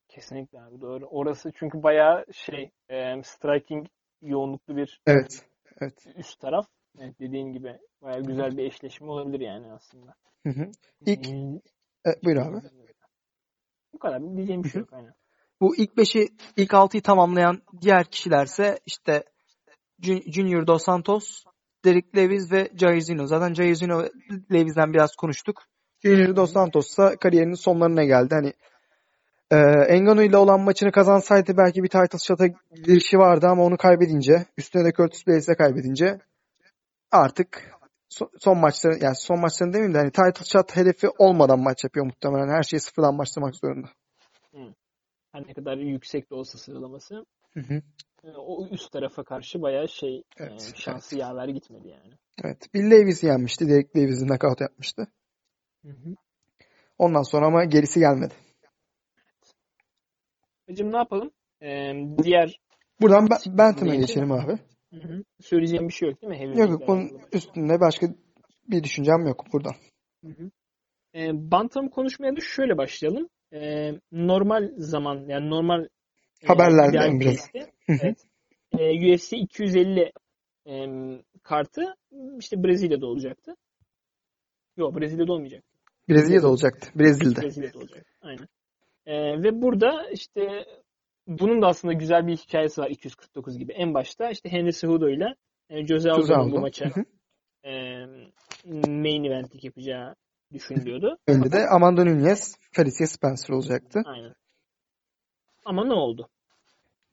Kesinlikle 0.09 0.61
abi 0.61 0.81
doğru. 0.81 1.07
Orası 1.07 1.53
çünkü 1.55 1.83
bayağı 1.83 2.25
şey 2.33 2.71
e, 2.89 3.23
striking 3.23 3.87
yoğunluklu 4.23 4.77
bir 4.77 5.01
Evet. 5.07 5.47
Evet. 5.81 6.07
üst 6.17 6.41
taraf. 6.41 6.67
Evet, 6.99 7.21
dediğin 7.21 7.53
gibi 7.53 7.79
bayağı 8.03 8.23
güzel 8.23 8.57
bir 8.57 8.65
eşleşme 8.65 9.07
olabilir 9.07 9.41
yani 9.41 9.73
aslında. 9.73 10.15
Hı 10.43 10.51
hı. 10.51 10.71
İlk 11.07 11.27
Hmm, 12.05 12.13
e, 12.13 12.15
buyur 12.25 12.37
abi. 12.37 12.57
Bu 13.93 13.99
kadar. 13.99 14.37
Diyeceğim 14.37 14.65
bir 14.65 14.69
şey 14.69 14.81
yok 14.81 14.93
aynen. 14.93 15.15
Bu 15.61 15.77
ilk 15.77 15.91
5'i, 15.91 16.29
ilk 16.57 16.71
6'yı 16.71 17.03
tamamlayan 17.03 17.63
diğer 17.81 18.05
kişilerse 18.05 18.79
işte 18.87 19.25
Jun- 20.03 20.33
Junior 20.33 20.67
Dos 20.67 20.85
Santos, 20.85 21.45
Derek 21.85 22.17
Lewis 22.17 22.53
ve 22.53 22.71
Jairzinho. 22.77 23.27
Zaten 23.27 23.55
Jairzinho 23.55 24.03
ve 24.03 24.11
Lewis'den 24.53 24.93
biraz 24.93 25.17
konuştuk. 25.17 25.63
Junior 26.03 26.37
Dos 26.37 26.53
Santos 26.53 26.99
da 26.99 27.17
kariyerinin 27.17 27.55
sonlarına 27.55 28.05
geldi. 28.05 28.35
Hani 28.35 28.53
e, 29.51 30.01
Ngannou 30.01 30.23
ile 30.23 30.37
olan 30.37 30.61
maçını 30.61 30.93
kazansaydı 30.93 31.57
belki 31.57 31.83
bir 31.83 31.89
title 31.89 32.19
shot'a 32.19 32.47
girişi 32.85 33.19
vardı 33.19 33.47
ama 33.47 33.63
onu 33.65 33.77
kaybedince, 33.77 34.47
üstüne 34.59 34.85
de 34.85 34.93
Curtis 34.93 35.27
Blayes'e 35.27 35.55
kaybedince 35.55 36.19
artık 37.13 37.74
son, 38.41 38.59
maçları 38.59 39.05
yani 39.05 39.17
son 39.17 39.41
maçlarını 39.41 39.73
demeyeyim 39.73 39.95
de 39.95 39.99
hani 39.99 40.11
title 40.11 40.45
shot 40.45 40.77
hedefi 40.77 41.09
olmadan 41.19 41.61
maç 41.61 41.85
yapıyor 41.85 42.07
muhtemelen. 42.07 42.49
Her 42.49 42.63
şeyi 42.63 42.81
sıfırdan 42.81 43.19
başlamak 43.19 43.57
zorunda. 43.57 43.89
Her 45.33 45.47
ne 45.47 45.55
kadar 45.55 45.77
yüksek 45.77 46.31
de 46.31 46.35
olsa 46.35 46.59
sıralaması 46.59 47.27
Hı 47.55 47.61
hı. 47.61 47.83
e, 48.25 48.31
o 48.37 48.69
üst 48.69 48.93
tarafa 48.93 49.25
karşı 49.25 49.63
bayağı 49.63 49.89
şey 49.89 50.17
e, 50.17 50.23
Evet, 50.39 50.73
şansı 50.77 51.19
yaver 51.19 51.49
gitmedi 51.49 51.89
yani. 51.89 52.15
Evet. 52.45 52.75
Bill 52.75 52.91
Davis'i 52.91 53.27
yenmişti. 53.27 53.69
Derek 53.69 53.95
Davis'i 53.95 54.27
knockout 54.27 54.61
yapmıştı. 54.61 55.07
Hı 55.83 55.89
hı. 55.89 56.15
Ondan 56.99 57.23
sonra 57.23 57.47
ama 57.47 57.65
gerisi 57.65 58.01
gelmedi. 58.01 58.35
Hocam 60.69 60.93
ne 60.93 60.97
yapalım? 60.97 61.31
E, 61.63 61.93
diğer 62.23 62.61
Buradan 63.01 63.29
ben, 63.31 63.59
Bantam'a 63.59 63.95
geçelim 63.95 64.33
abi. 64.33 64.59
Hı 65.03 65.09
hı. 65.09 65.25
söyleyeceğim 65.41 65.89
bir 65.89 65.93
şey 65.93 66.09
yok 66.09 66.23
değil 66.23 66.31
mi? 66.31 66.37
Yok 66.37 66.43
Heavyweight 66.43 66.81
yok 66.81 66.89
bunun 66.89 67.21
üstünde 67.33 67.81
başka 67.81 68.07
bir 68.69 68.85
düşüncem 68.85 69.27
yok 69.27 69.45
buradan. 69.53 69.75
Hı 70.25 70.29
hı. 70.29 70.51
E, 71.15 71.51
Bantam 71.51 71.89
konuşmaya 71.89 72.37
da 72.37 72.41
şöyle 72.41 72.79
başlayalım. 72.79 73.29
E, 73.53 73.91
normal 74.13 74.73
zaman 74.77 75.25
yani 75.29 75.51
normal 75.51 75.85
e, 76.43 76.47
Haberlerden 76.47 77.17
ideal 77.17 77.21
biraz. 77.21 77.51
evet, 77.89 78.27
e, 78.79 79.15
UFC 79.15 79.37
250 79.37 80.13
e, 80.67 80.73
kartı 81.43 81.95
işte 82.39 82.63
Brezilya'da 82.65 83.07
olacaktı. 83.07 83.57
Yok 84.77 85.01
Brezilya'da 85.01 85.33
olmayacak. 85.33 85.65
Brezilya'da 86.09 86.49
olacaktı. 86.49 86.91
Brezilya'da. 86.95 87.43
Brezilya'da 87.43 87.79
olacak. 87.79 88.07
Aynen. 88.23 88.49
E, 89.07 89.43
ve 89.43 89.63
burada 89.63 90.11
işte 90.11 90.65
bunun 91.27 91.63
da 91.63 91.67
aslında 91.67 91.95
güzel 91.95 92.27
bir 92.27 92.37
hikayesi 92.37 92.81
var 92.81 92.91
249 92.91 93.59
gibi. 93.59 93.73
En 93.73 93.95
başta 93.95 94.31
işte 94.31 94.53
Henry 94.53 94.73
Cejudo 94.73 95.09
ile 95.09 95.35
e, 95.71 95.87
Jose 95.87 96.11
Aldo'nun 96.11 96.53
bu 96.53 96.61
maça 96.61 96.85
e, 97.65 97.71
main 98.89 99.25
eventlik 99.25 99.65
yapacağı 99.65 100.15
düşünülüyordu. 100.53 101.19
Önde 101.27 101.53
de 101.53 101.67
Amanda 101.69 102.05
Nunes, 102.05 102.55
Felicia 102.73 103.07
Spencer 103.07 103.55
olacaktı. 103.55 104.03
Aynen. 104.05 104.35
Ama 105.65 105.85
ne 105.85 105.95
oldu? 105.95 106.29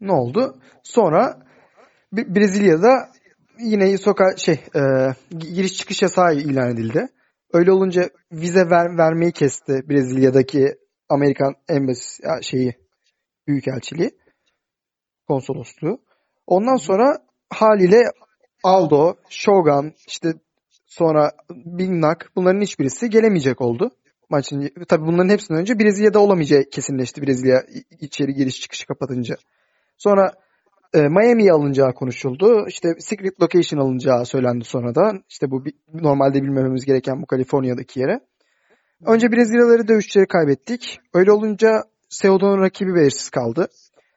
Ne 0.02 0.12
oldu? 0.12 0.56
Sonra 0.84 1.48
Brezilya'da 2.14 3.10
yine 3.60 3.98
soka 3.98 4.38
şey 4.38 4.56
e, 4.76 4.82
giriş 5.38 5.78
çıkış 5.78 6.02
yasağı 6.02 6.36
ilan 6.36 6.70
edildi. 6.74 7.08
Öyle 7.54 7.72
olunca 7.72 8.10
vize 8.32 8.70
ver, 8.70 8.98
vermeyi 8.98 9.32
kesti 9.32 9.90
Brezilya'daki 9.90 10.76
Amerikan 11.10 11.56
Embassy 11.70 12.24
şeyi 12.42 12.74
büyükelçiliği 13.48 14.12
konsolosluğu. 15.28 16.00
Ondan 16.48 16.76
sonra 16.76 17.18
haliyle 17.50 18.04
Aldo, 18.64 19.16
Shogun, 19.30 19.94
işte 20.08 20.34
sonra 20.86 21.32
Bignac 21.50 22.26
bunların 22.36 22.62
hiçbirisi 22.62 23.10
gelemeyecek 23.10 23.62
oldu. 23.62 23.92
Maçın 24.30 24.70
tabii 24.88 25.06
bunların 25.06 25.30
hepsinden 25.30 25.62
önce 25.62 25.80
Brezilya'da 25.80 26.20
olamayacağı 26.20 26.64
kesinleşti 26.64 27.22
Brezilya 27.22 27.64
içeri 28.00 28.34
giriş 28.34 28.62
çıkışı 28.62 28.88
kapatınca. 28.88 29.36
Sonra 29.98 30.32
e, 30.94 31.02
Miami'ye 31.02 31.52
alınacağı 31.52 31.94
konuşuldu. 31.94 32.66
İşte 32.68 32.90
Secret 33.00 33.42
Location 33.42 33.80
alınacağı 33.80 34.26
söylendi 34.26 34.64
sonradan. 34.66 35.24
İşte 35.30 35.52
bu 35.52 35.64
normalde 35.94 36.42
bilmememiz 36.42 36.86
gereken 36.86 37.22
bu 37.22 37.26
Kaliforniya'daki 37.26 38.00
yere. 38.00 38.20
Önce 39.06 39.32
Brezilyaları 39.32 39.88
dövüşçüleri 39.88 40.28
kaybettik. 40.28 41.00
Öyle 41.14 41.32
olunca 41.32 41.84
Cejudo'nun 42.12 42.62
rakibi 42.62 42.96
belirsiz 42.96 43.30
kaldı. 43.30 43.68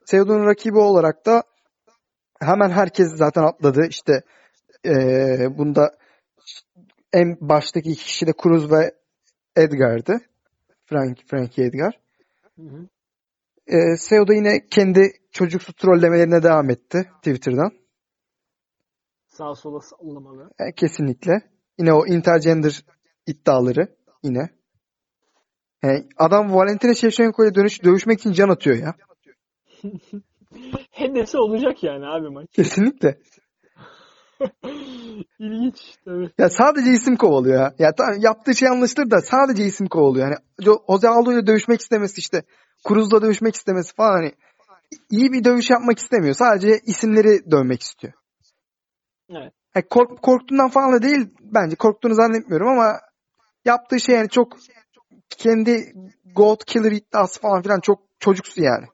Cejudo'nun 0.07 0.47
rakibi 0.47 0.79
olarak 0.79 1.27
da 1.27 1.43
hemen 2.41 2.71
herkes 2.71 3.09
zaten 3.17 3.43
atladı. 3.43 3.87
İşte 3.89 4.23
eee 4.85 5.49
bunda 5.59 5.95
en 7.13 7.37
baştaki 7.41 7.91
iki 7.91 8.05
kişi 8.05 8.27
de 8.27 8.33
Cruz 8.43 8.73
ve 8.73 8.95
Edgar'dı. 9.57 10.19
Frank, 10.87 11.19
Frankie 11.27 11.65
Edgar. 11.65 12.01
Hı 12.57 12.63
hı. 12.63 12.89
Eee 13.69 13.97
Cejudo 14.09 14.33
yine 14.33 14.67
kendi 14.71 15.13
çocuksu 15.33 15.73
trollemelerine 15.73 16.43
devam 16.43 16.71
etti 16.71 17.11
Twitter'dan. 17.17 17.71
Sağa 19.29 19.55
sola 19.55 19.81
sallamalı. 19.81 20.51
E, 20.59 20.73
kesinlikle. 20.73 21.33
Yine 21.79 21.93
o 21.93 22.07
intergender 22.07 22.85
iddiaları 23.27 23.97
yine. 24.23 24.49
Yani 25.85 26.07
adam 26.17 26.55
Valentina 26.55 26.95
Shevchenko'ya 26.95 27.55
dönüş, 27.55 27.85
dövüşmek 27.85 28.21
için 28.21 28.33
can 28.33 28.49
atıyor 28.49 28.77
ya. 28.77 28.95
Hedefi 30.91 31.39
olacak 31.39 31.83
yani 31.83 32.07
abi 32.07 32.29
maç. 32.29 32.47
Kesinlikle. 32.53 33.19
İlginç 35.39 35.97
tabii. 36.05 36.31
Ya 36.39 36.49
sadece 36.49 36.91
isim 36.91 37.17
kovalıyor 37.17 37.61
ya. 37.61 37.75
Ya 37.79 37.95
tamam 37.95 38.15
yaptığı 38.21 38.55
şey 38.55 38.69
anlaşılır 38.69 39.11
da 39.11 39.21
sadece 39.21 39.65
isim 39.65 39.87
kovalıyor. 39.87 40.37
Jo- 40.61 40.93
Jose 40.93 41.09
Aldo 41.09 41.33
ile 41.33 41.47
dövüşmek 41.47 41.81
istemesi 41.81 42.19
işte. 42.19 42.43
Cruz'la 42.89 43.23
dövüşmek 43.23 43.55
istemesi 43.55 43.95
falan 43.95 44.13
hani 44.13 44.33
iyi 45.11 45.33
bir 45.33 45.45
dövüş 45.45 45.71
yapmak 45.71 45.99
istemiyor. 45.99 46.35
Sadece 46.35 46.81
isimleri 46.87 47.51
dövmek 47.51 47.83
istiyor. 47.83 48.13
Evet. 49.31 49.53
Yani 49.75 49.85
kork, 49.91 50.23
korktuğundan 50.23 50.69
falan 50.69 50.93
da 50.93 51.03
değil 51.03 51.29
bence. 51.41 51.77
Korktuğunu 51.77 52.15
zannetmiyorum 52.15 52.69
ama 52.69 53.01
yaptığı 53.65 54.01
şey 54.01 54.15
yani 54.15 54.29
çok 54.29 54.57
kendi 55.31 55.93
God 56.35 56.61
Killer 56.67 56.93
iddiası 56.93 57.41
falan 57.41 57.63
filan 57.63 57.81
çok 57.81 58.03
çocuksu 58.19 58.63
yani. 58.63 58.87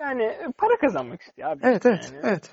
Yani 0.00 0.22
e, 0.22 0.46
para 0.58 0.76
kazanmak 0.80 1.22
istiyor 1.22 1.48
abi. 1.50 1.60
Evet 1.66 1.86
evet 1.86 2.12
Yani. 2.12 2.20
evet. 2.24 2.50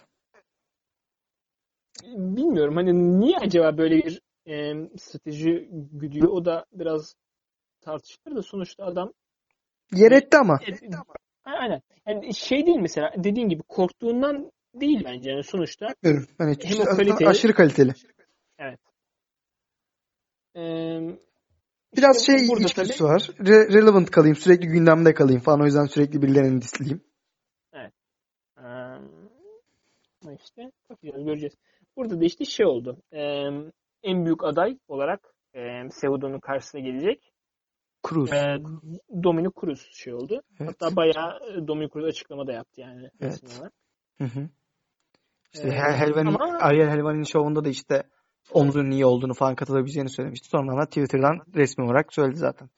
Bilmiyorum 2.14 2.76
hani 2.76 3.20
niye 3.20 3.38
acaba 3.38 3.78
böyle 3.78 3.96
bir 3.98 4.22
e, 4.48 4.74
strateji 4.98 5.68
güdüyor 5.72 6.28
o 6.28 6.46
da 6.46 6.66
biraz 6.74 7.16
tartışılır 7.82 8.36
da 8.36 8.42
sonuçta 8.42 8.86
adam 8.86 9.14
Yer 9.92 10.12
etti 10.12 10.38
ama. 10.38 10.60
e, 10.62 10.74
aynen 11.46 11.82
yani 12.08 12.36
şey 12.36 12.66
değil 12.66 12.78
mesela 12.80 13.14
dediğin 13.18 13.50
gibi 13.50 13.64
korktuğundan 13.64 14.52
değil 14.74 15.02
bence 15.06 15.32
yani 15.32 15.44
sonuçta 15.44 15.96
Bilmiyorum. 16.04 16.30
Hani 16.38 16.58
Hem 16.64 16.80
o 16.82 16.84
kaliteli- 16.84 17.28
aşırı 17.28 17.54
kaliteli. 17.54 17.94
E, 20.60 21.18
Biraz 21.98 22.20
işte 22.22 22.38
şey 22.38 22.48
burada 22.48 22.64
içgüdüsü 22.66 22.98
tabii- 22.98 23.10
var. 23.10 23.20
Re- 23.20 23.74
relevant 23.74 24.12
kalayım. 24.12 24.36
Sürekli 24.36 24.68
gündemde 24.68 25.14
kalayım 25.14 25.42
falan. 25.42 25.62
O 25.62 25.66
yüzden 25.66 25.86
sürekli 25.86 26.22
birilerini 26.22 26.62
disleyeyim. 26.62 27.02
Ee, 30.26 30.36
işte 30.44 30.72
bakacağız, 30.90 31.26
göreceğiz. 31.26 31.54
Burada 31.98 32.22
da 32.22 32.26
işte 32.26 32.46
şey 32.46 32.66
oldu. 32.66 32.98
Ee, 33.14 33.20
en 34.04 34.26
büyük 34.26 34.44
aday 34.44 34.78
olarak 34.88 35.20
e, 35.54 35.60
Cejudo'nun 36.02 36.40
karşısına 36.40 36.82
gelecek. 36.82 37.34
Cruz. 38.10 38.34
Ee, 38.34 38.58
Dominic 39.24 39.52
Cruz 39.62 39.90
şey 39.92 40.14
oldu. 40.14 40.42
Evet. 40.60 40.70
Hatta 40.72 40.96
bayağı 40.96 41.40
e, 41.54 41.68
Dominic 41.68 41.94
Cruz 41.94 42.06
açıklama 42.06 42.48
da 42.48 42.52
yaptı 42.54 42.82
yani. 42.82 43.10
Evet. 43.22 43.42
Hı 44.18 44.24
hı. 44.26 44.50
İşte 45.54 45.68
Ee, 45.68 45.72
Hel- 45.72 46.18
ama- 46.18 46.58
Ariel 46.60 46.90
Helvani'nin 46.90 47.24
şovunda 47.24 47.64
da 47.66 47.70
işte 47.70 48.04
omzunun 48.52 48.92
iyi 48.92 49.06
olduğunu 49.06 49.34
falan 49.34 49.56
katılabileceğini 49.56 50.10
söylemişti. 50.10 50.48
Sonra 50.48 50.78
da 50.78 50.86
Twitter'dan 50.86 51.42
resmi 51.56 51.86
olarak 51.86 52.14
söyledi 52.14 52.38
zaten. 52.38 52.70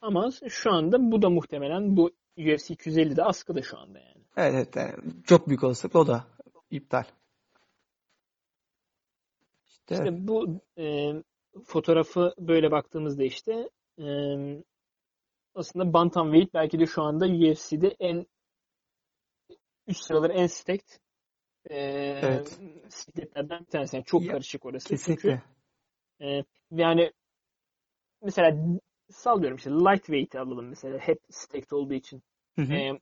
Ama 0.00 0.30
şu 0.48 0.72
anda 0.72 1.12
bu 1.12 1.22
da 1.22 1.30
muhtemelen 1.30 1.96
bu 1.96 2.10
UFC 2.38 2.74
250'de 2.74 3.22
askıda 3.22 3.62
şu 3.62 3.78
anda 3.78 3.98
yani. 3.98 4.24
Evet 4.36 4.54
evet 4.54 4.76
yani 4.76 5.12
çok 5.26 5.48
büyük 5.48 5.64
olasılıkla 5.64 6.00
o 6.00 6.06
da 6.06 6.24
iptal. 6.70 7.04
İşte, 9.68 9.94
İşte 9.94 10.28
bu 10.28 10.60
e, 10.78 11.12
fotoğrafı 11.64 12.34
böyle 12.38 12.70
baktığımızda 12.70 13.24
işte 13.24 13.70
e, 13.98 14.06
aslında 15.54 15.92
Bantamweight 15.92 16.54
belki 16.54 16.78
de 16.78 16.86
şu 16.86 17.02
anda 17.02 17.26
UFC'de 17.26 17.96
en 18.00 18.26
üst 19.86 20.04
sıraları 20.04 20.32
en 20.32 20.46
stacked 20.46 21.03
e, 21.70 21.76
Evet. 22.22 22.60
sikletlerden 22.88 23.60
bir 23.60 23.70
tanesi. 23.70 23.96
Yani 23.96 24.04
çok 24.04 24.22
Ya, 24.22 24.32
karışık 24.32 24.66
orası. 24.66 24.88
kesinlikle. 24.88 25.42
Çünkü 26.18 26.30
e, 26.30 26.44
yani 26.70 27.12
mesela 28.22 28.56
sallıyorum 29.10 29.56
işte 29.56 29.70
lightweight'i 29.70 30.38
alalım 30.40 30.68
mesela 30.68 30.98
hep 30.98 31.18
stacked 31.30 31.70
olduğu 31.70 31.94
için. 31.94 32.22
Hı 32.56 32.62
hı. 32.62 32.72
E, 32.72 33.00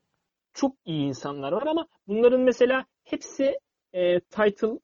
çok 0.52 0.76
iyi 0.84 1.08
insanlar 1.08 1.52
var 1.52 1.66
ama 1.66 1.86
bunların 2.06 2.40
mesela 2.40 2.84
hepsi 3.04 3.58
e, 3.92 4.20
title 4.20 4.78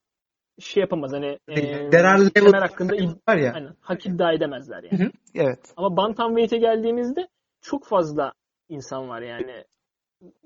şey 0.58 0.80
yapamaz. 0.80 1.12
Hani 1.12 1.38
e, 1.48 1.90
kemer 2.30 2.62
hakkında 2.62 2.92
var 3.28 3.36
ya. 3.36 3.52
aynen, 3.52 3.74
hak 3.80 4.06
iddia 4.06 4.32
edemezler 4.32 4.82
yani. 4.82 4.98
Hı 4.98 5.04
hı. 5.04 5.10
Evet. 5.34 5.72
Ama 5.76 5.96
bantamweight'e 5.96 6.58
geldiğimizde 6.58 7.28
çok 7.60 7.86
fazla 7.86 8.32
insan 8.68 9.08
var 9.08 9.22
yani 9.22 9.64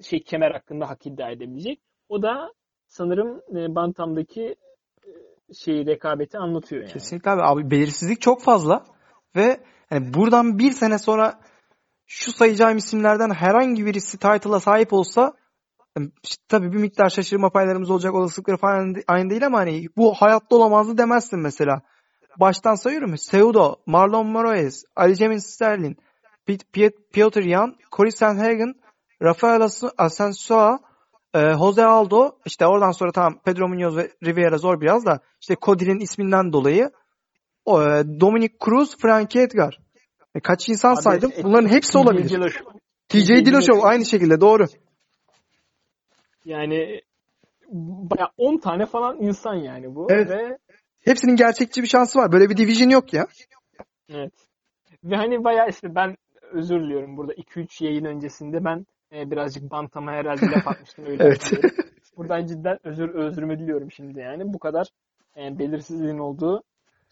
şey 0.03 0.23
kemer 0.23 0.51
hakkında 0.51 0.89
hak 0.89 1.07
iddia 1.07 1.31
edebilecek. 1.31 1.81
O 2.09 2.23
da 2.23 2.53
sanırım 2.93 3.43
e, 3.51 3.75
bantamdaki 3.75 4.57
e, 5.51 5.55
şeyi 5.55 5.87
rekabeti 5.87 6.39
anlatıyor 6.39 6.83
yani. 6.83 6.93
Kesinlikle 6.93 7.31
abi. 7.31 7.43
Abi 7.43 7.71
belirsizlik 7.71 8.21
çok 8.21 8.43
fazla 8.43 8.85
ve 9.37 9.61
hani 9.91 10.15
buradan 10.15 10.59
bir 10.59 10.71
sene 10.71 10.99
sonra 10.99 11.41
şu 12.07 12.33
sayacağım 12.33 12.77
isimlerden 12.77 13.31
herhangi 13.31 13.87
birisi 13.87 14.19
title'a 14.19 14.61
sahip 14.61 14.93
olsa 14.93 15.33
yani 15.97 16.11
işte 16.25 16.45
tabii 16.49 16.73
bir 16.73 16.79
miktar 16.79 17.09
şaşırma 17.09 17.51
paylarımız 17.51 17.91
olacak 17.91 18.15
olasılıkları 18.15 18.57
falan 18.57 18.95
aynı 19.09 19.31
değil 19.31 19.47
ama 19.47 19.59
hani 19.59 19.87
bu 19.97 20.15
hayatta 20.15 20.57
olamazdı 20.57 20.99
demezsin 20.99 21.41
mesela. 21.41 21.83
Baştan 22.41 22.75
sayıyorum. 22.75 23.19
Seudo, 23.19 23.77
Marlon 23.87 24.27
Moraes, 24.27 24.85
Aljamain 24.97 25.39
Sterling, 25.39 25.99
Pete- 26.49 26.65
Piet- 26.73 27.11
Piotr 27.13 27.43
Jan, 27.43 27.77
Cory 27.97 28.11
Sanhagen, 28.11 28.75
Rafael 29.23 29.61
As- 29.61 29.93
Asensio, 29.99 30.79
e, 31.35 31.53
Jose 31.59 31.85
Aldo, 31.85 32.31
işte 32.47 32.67
oradan 32.67 32.93
sonra 32.93 33.13
tamam 33.13 33.39
Pedro 33.45 33.69
Munoz 33.69 33.97
ve 33.97 34.11
Rivera 34.25 34.59
zor 34.59 34.81
biraz 34.81 35.07
da 35.07 35.21
işte 35.41 35.57
Cody'nin 35.63 36.01
isminden 36.01 36.53
dolayı 36.53 36.91
o, 37.65 37.83
e, 37.83 38.05
Dominic 38.21 38.55
Cruz, 38.65 38.97
Frankie 38.99 39.43
Edgar. 39.43 39.79
E, 40.35 40.41
kaç 40.41 40.69
insan 40.69 40.95
Abi, 40.95 41.03
saydım? 41.03 41.33
e, 41.39 41.43
Bunların 41.43 41.69
hepsi 41.69 41.99
olabilir. 41.99 42.63
TJ 43.09 43.29
Dillashaw 43.29 43.83
aynı 43.83 44.05
şekilde 44.05 44.41
doğru. 44.41 44.67
Yani 46.45 47.01
baya 47.73 48.29
10 48.37 48.59
tane 48.59 48.87
falan 48.87 49.21
insan 49.21 49.55
yani 49.55 49.95
bu. 49.95 50.07
Evet. 50.11 50.31
Ve 50.31 50.59
Hepsinin 51.05 51.37
gerçekçi 51.37 51.83
bir 51.83 51.89
şansı 51.89 52.19
var. 52.19 52.33
Böyle 52.33 52.51
bir 52.51 52.57
division 52.57 52.91
yok 52.91 53.13
ya. 53.13 53.27
Evet. 54.09 54.33
Ve 55.05 55.17
hani 55.17 55.45
bayağı 55.45 55.69
işte 55.69 55.95
ben 55.95 56.17
özür 56.53 56.81
diliyorum 56.81 57.17
burada 57.17 57.33
2-3 57.33 57.85
yayın 57.85 58.05
öncesinde 58.05 58.65
ben 58.65 58.87
e, 59.13 59.31
birazcık 59.31 59.71
bantama 59.71 60.13
herhalde 60.13 60.47
laf 60.47 60.67
atmıştım 60.69 61.05
öyle 61.07 61.25
Evet. 61.25 61.51
Buradan 62.17 62.47
cidden 62.47 62.79
özür 62.85 63.09
özrümü 63.09 63.59
diliyorum 63.59 63.91
şimdi 63.91 64.21
yani. 64.21 64.53
Bu 64.53 64.59
kadar 64.59 64.87
e, 65.37 65.59
belirsizliğin 65.59 66.19
olduğu 66.19 66.63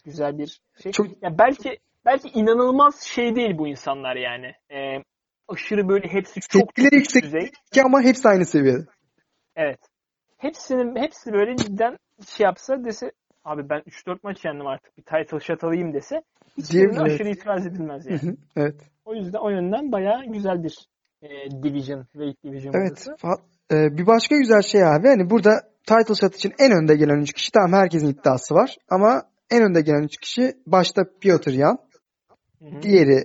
güzel 0.05 0.37
bir 0.37 0.61
şey. 0.83 0.91
Çok- 0.91 1.23
Ya 1.23 1.37
belki 1.39 1.79
belki 2.05 2.29
inanılmaz 2.29 3.01
şey 3.01 3.35
değil 3.35 3.57
bu 3.57 3.67
insanlar 3.67 4.15
yani. 4.15 4.51
E, 4.71 5.03
aşırı 5.47 5.89
böyle 5.89 6.07
hepsi 6.07 6.39
çok 6.39 6.77
üst 6.79 6.93
yüksek 6.93 7.23
düzey. 7.23 7.49
ama 7.85 8.01
hepsi 8.01 8.27
aynı 8.27 8.45
seviyede. 8.45 8.85
Evet. 9.55 9.79
Hepsinin 10.37 10.95
hepsi 10.95 11.33
böyle 11.33 11.55
cidden 11.55 11.97
şey 12.27 12.43
yapsa 12.43 12.83
dese 12.85 13.11
abi 13.45 13.69
ben 13.69 13.79
3-4 13.79 14.17
maç 14.23 14.45
yendim 14.45 14.67
artık 14.67 14.97
bir 14.97 15.03
title 15.03 15.39
shot 15.39 15.63
alayım 15.63 15.93
dese 15.93 16.21
hiçbirine 16.57 16.99
aşırı 16.99 17.29
itiraz 17.29 17.67
edilmez 17.67 18.05
yani. 18.05 18.35
Evet. 18.55 18.75
O 19.05 19.15
yüzden 19.15 19.39
o 19.39 19.49
yönden 19.49 19.91
bayağı 19.91 20.25
güzel 20.25 20.63
bir 20.63 20.77
e, 21.21 21.51
division, 21.63 22.05
weight 22.13 22.43
division 22.43 22.73
Evet. 22.73 22.91
burası. 22.91 23.11
Fa- 23.11 23.41
e, 23.71 23.97
bir 23.97 24.07
başka 24.07 24.37
güzel 24.37 24.61
şey 24.61 24.83
abi 24.83 25.07
hani 25.07 25.29
burada 25.29 25.61
title 25.87 26.15
shot 26.15 26.35
için 26.35 26.53
en 26.59 26.71
önde 26.71 26.95
gelen 26.95 27.21
3 27.21 27.33
kişi 27.33 27.51
tamam 27.51 27.73
herkesin 27.73 28.07
iddiası 28.07 28.55
var 28.55 28.75
ama 28.89 29.23
en 29.51 29.63
önde 29.63 29.81
gelen 29.81 30.03
3 30.03 30.17
kişi 30.17 30.53
başta 30.65 31.03
Piotr 31.21 31.49
Jan, 31.49 31.77
Hı 32.59 32.65
hı. 32.65 32.81
diğeri 32.81 33.23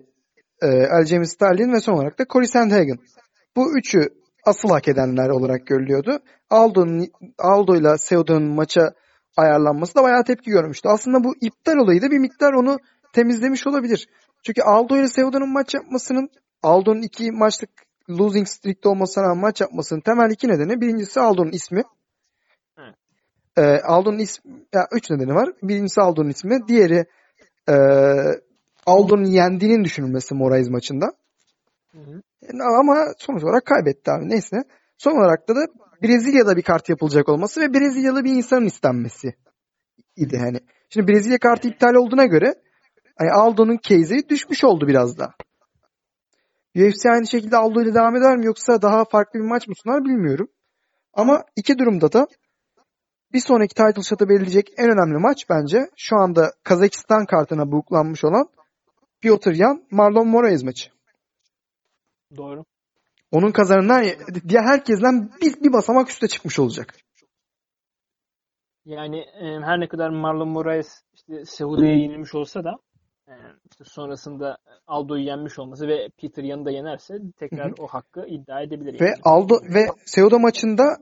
e, 0.62 0.66
Aljamain 0.86 1.34
Sterling 1.34 1.74
ve 1.74 1.80
son 1.80 1.92
olarak 1.92 2.18
da 2.18 2.24
Cory 2.32 2.46
Sandhagen. 2.46 2.98
Bu 3.56 3.78
üçü 3.78 4.08
asıl 4.44 4.68
hak 4.68 4.88
edenler 4.88 5.28
olarak 5.28 5.66
görülüyordu. 5.66 6.18
Aldo'nun 6.50 7.08
Aldo 7.38 7.76
ile 7.76 7.96
Cejudo'nun 8.08 8.54
maça 8.54 8.90
ayarlanması 9.36 9.94
da 9.94 10.02
bayağı 10.02 10.24
tepki 10.24 10.50
görmüştü. 10.50 10.88
Aslında 10.88 11.24
bu 11.24 11.34
iptal 11.40 11.76
olayı 11.76 12.02
da 12.02 12.10
bir 12.10 12.18
miktar 12.18 12.52
onu 12.52 12.78
temizlemiş 13.12 13.66
olabilir. 13.66 14.08
Çünkü 14.46 14.62
Aldo 14.62 14.96
ile 14.96 15.08
Cejudo'nun 15.08 15.52
maç 15.52 15.74
yapmasının 15.74 16.28
Aldo'nun 16.62 17.02
iki 17.02 17.32
maçlık 17.32 17.70
losing 18.10 18.48
streak'te 18.48 18.88
olmasına 18.88 19.24
rağmen 19.24 19.38
maç 19.38 19.60
yapmasının 19.60 20.00
temel 20.00 20.30
iki 20.30 20.48
nedeni. 20.48 20.80
Birincisi 20.80 21.20
Aldo'nun 21.20 21.52
ismi. 21.52 21.82
Ee, 23.58 23.62
Aldo'nun 23.62 24.18
ismi, 24.18 24.52
ya 24.74 24.86
üç 24.92 25.10
nedeni 25.10 25.34
var. 25.34 25.52
Birincisi 25.62 26.00
Aldo'nun 26.00 26.28
ismi. 26.28 26.68
Diğeri 26.68 27.04
e, 27.68 27.74
Aldo'nun 28.86 29.24
yendiğinin 29.24 29.84
düşünülmesi 29.84 30.34
Moraes 30.34 30.68
maçında. 30.70 31.12
Hı 31.92 31.98
hı. 31.98 32.22
Ama 32.80 33.06
sonuç 33.18 33.44
olarak 33.44 33.66
kaybetti 33.66 34.10
abi. 34.10 34.28
Neyse. 34.28 34.56
Son 34.98 35.12
olarak 35.12 35.48
da, 35.48 35.56
da 35.56 35.66
Brezilya'da 36.02 36.56
bir 36.56 36.62
kart 36.62 36.88
yapılacak 36.88 37.28
olması 37.28 37.60
ve 37.60 37.74
Brezilyalı 37.74 38.24
bir 38.24 38.32
insanın 38.32 38.66
istenmesi 38.66 39.34
idi 40.16 40.38
hani. 40.38 40.58
Şimdi 40.90 41.08
Brezilya 41.08 41.38
kartı 41.38 41.68
iptal 41.68 41.94
olduğuna 41.94 42.26
göre 42.26 42.54
hani 43.18 43.30
Aldo'nun 43.30 43.78
case'i 43.82 44.28
düşmüş 44.28 44.64
oldu 44.64 44.88
biraz 44.88 45.18
da. 45.18 45.34
UFC 46.76 47.10
aynı 47.10 47.26
şekilde 47.26 47.56
Aldo 47.56 47.82
ile 47.82 47.94
devam 47.94 48.16
eder 48.16 48.36
mi 48.36 48.46
yoksa 48.46 48.82
daha 48.82 49.04
farklı 49.04 49.40
bir 49.40 49.44
maç 49.44 49.68
mı 49.68 49.74
sunar 49.82 50.04
bilmiyorum. 50.04 50.48
Ama 51.12 51.44
iki 51.56 51.78
durumda 51.78 52.12
da 52.12 52.26
bir 53.32 53.40
sonraki 53.40 53.74
title 53.74 54.02
shot'ı 54.02 54.28
belirleyecek 54.28 54.68
en 54.76 54.90
önemli 54.90 55.18
maç 55.18 55.46
bence 55.50 55.90
şu 55.96 56.16
anda 56.16 56.52
Kazakistan 56.62 57.26
kartına 57.26 57.72
buklanmış 57.72 58.24
olan 58.24 58.48
Piotr 59.20 59.52
Jan 59.52 59.86
Marlon 59.90 60.28
Moraes 60.28 60.62
maçı. 60.64 60.90
Doğru. 62.36 62.64
Onun 63.32 63.52
kazanından 63.52 64.04
diğer 64.48 64.62
herkesten 64.62 65.30
bir, 65.42 65.62
bir 65.62 65.72
basamak 65.72 66.10
üste 66.10 66.28
çıkmış 66.28 66.58
olacak. 66.58 66.94
Yani 68.84 69.18
e, 69.18 69.60
her 69.64 69.80
ne 69.80 69.88
kadar 69.88 70.10
Marlon 70.10 70.48
Moraes 70.48 70.86
işte 71.14 71.44
Cejudo'ya 71.44 71.94
yenilmiş 71.94 72.34
olsa 72.34 72.64
da 72.64 72.76
işte 73.70 73.84
sonrasında 73.84 74.56
Aldo'yu 74.86 75.24
yenmiş 75.24 75.58
olması 75.58 75.88
ve 75.88 76.08
Peter 76.20 76.42
Yan'ı 76.42 76.64
da 76.64 76.70
yenerse 76.70 77.14
tekrar 77.38 77.66
Hı 77.66 77.70
hı. 77.70 77.74
o 77.82 77.86
hakkı 77.86 78.26
iddia 78.26 78.62
edebilir. 78.62 79.00
Ve 79.00 79.04
yani. 79.04 79.16
Aldo 79.24 79.54
ve 79.74 79.86
Cejudo 80.14 80.38
maçında 80.38 80.96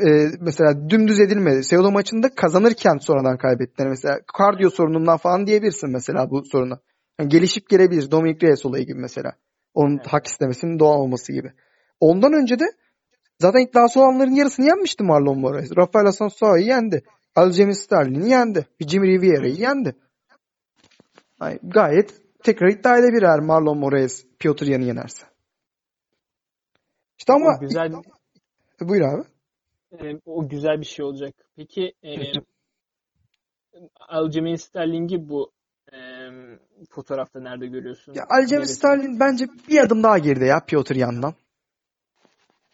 e, 0.00 0.08
mesela 0.40 0.90
dümdüz 0.90 1.20
edilmedi. 1.20 1.62
Cejudo 1.62 1.90
maçında 1.90 2.34
kazanırken 2.34 2.98
sonradan 2.98 3.38
kaybettiler. 3.38 3.88
Mesela 3.88 4.18
kardiyo 4.38 4.70
sorunundan 4.70 5.16
falan 5.16 5.46
diyebilirsin 5.46 5.90
mesela 5.90 6.30
bu 6.30 6.44
soruna. 6.44 6.78
Yani 7.20 7.28
gelişip 7.28 7.68
gelebilir. 7.68 8.10
Dominic 8.10 8.46
Reyes 8.46 8.66
olayı 8.66 8.86
gibi 8.86 8.98
mesela. 8.98 9.32
Onun 9.74 9.96
Evet. 9.96 10.06
hak 10.06 10.26
istemesinin 10.26 10.78
doğal 10.78 11.00
olması 11.00 11.32
gibi. 11.32 11.52
Ondan 12.00 12.32
önce 12.32 12.58
de 12.58 12.64
zaten 13.38 13.60
iddiası 13.60 14.00
olanların 14.00 14.34
yarısını 14.34 14.66
yenmişti 14.66 15.04
Marlon 15.04 15.38
Moraes. 15.38 15.70
Rafael 15.76 16.06
Assunção'yu 16.06 16.66
yendi. 16.66 17.02
Aljamain 17.36 17.72
Sterling'i 17.72 18.30
yendi. 18.30 18.66
Jimmy 18.80 19.08
Riviera'yı 19.08 19.54
yendi. 19.54 19.96
Yani 21.40 21.58
gayet 21.62 22.22
tekrar 22.42 22.68
iddia 22.68 22.98
edebilir 22.98 23.22
eğer 23.22 23.38
Marlon 23.38 23.78
Moraes 23.78 24.26
Piotr 24.38 24.66
Yan'ı 24.66 24.84
yenerse. 24.84 25.26
İşte 27.18 27.32
ama 27.32 27.56
O 27.56 27.60
güzel 27.60 27.92
buyur 28.80 29.02
abi. 29.02 29.22
e, 29.92 30.20
o 30.26 30.48
güzel 30.48 30.80
bir 30.80 30.86
şey 30.86 31.04
olacak. 31.04 31.34
Peki 31.56 31.92
e, 32.02 32.10
Aljamain 34.08 34.56
Sterling'i 34.56 35.28
bu 35.28 35.52
e, 35.92 35.98
fotoğrafta 36.90 37.40
nerede 37.40 37.66
görüyorsun? 37.66 38.14
Ya 38.14 38.26
Aljamain? 38.28 38.66
Sterling 38.66 39.20
bence 39.20 39.46
bir 39.68 39.78
adım 39.78 40.02
daha 40.02 40.18
geride 40.18 40.44
ya 40.44 40.60
Piotr 40.66 40.94
Yan'dan. 40.94 41.34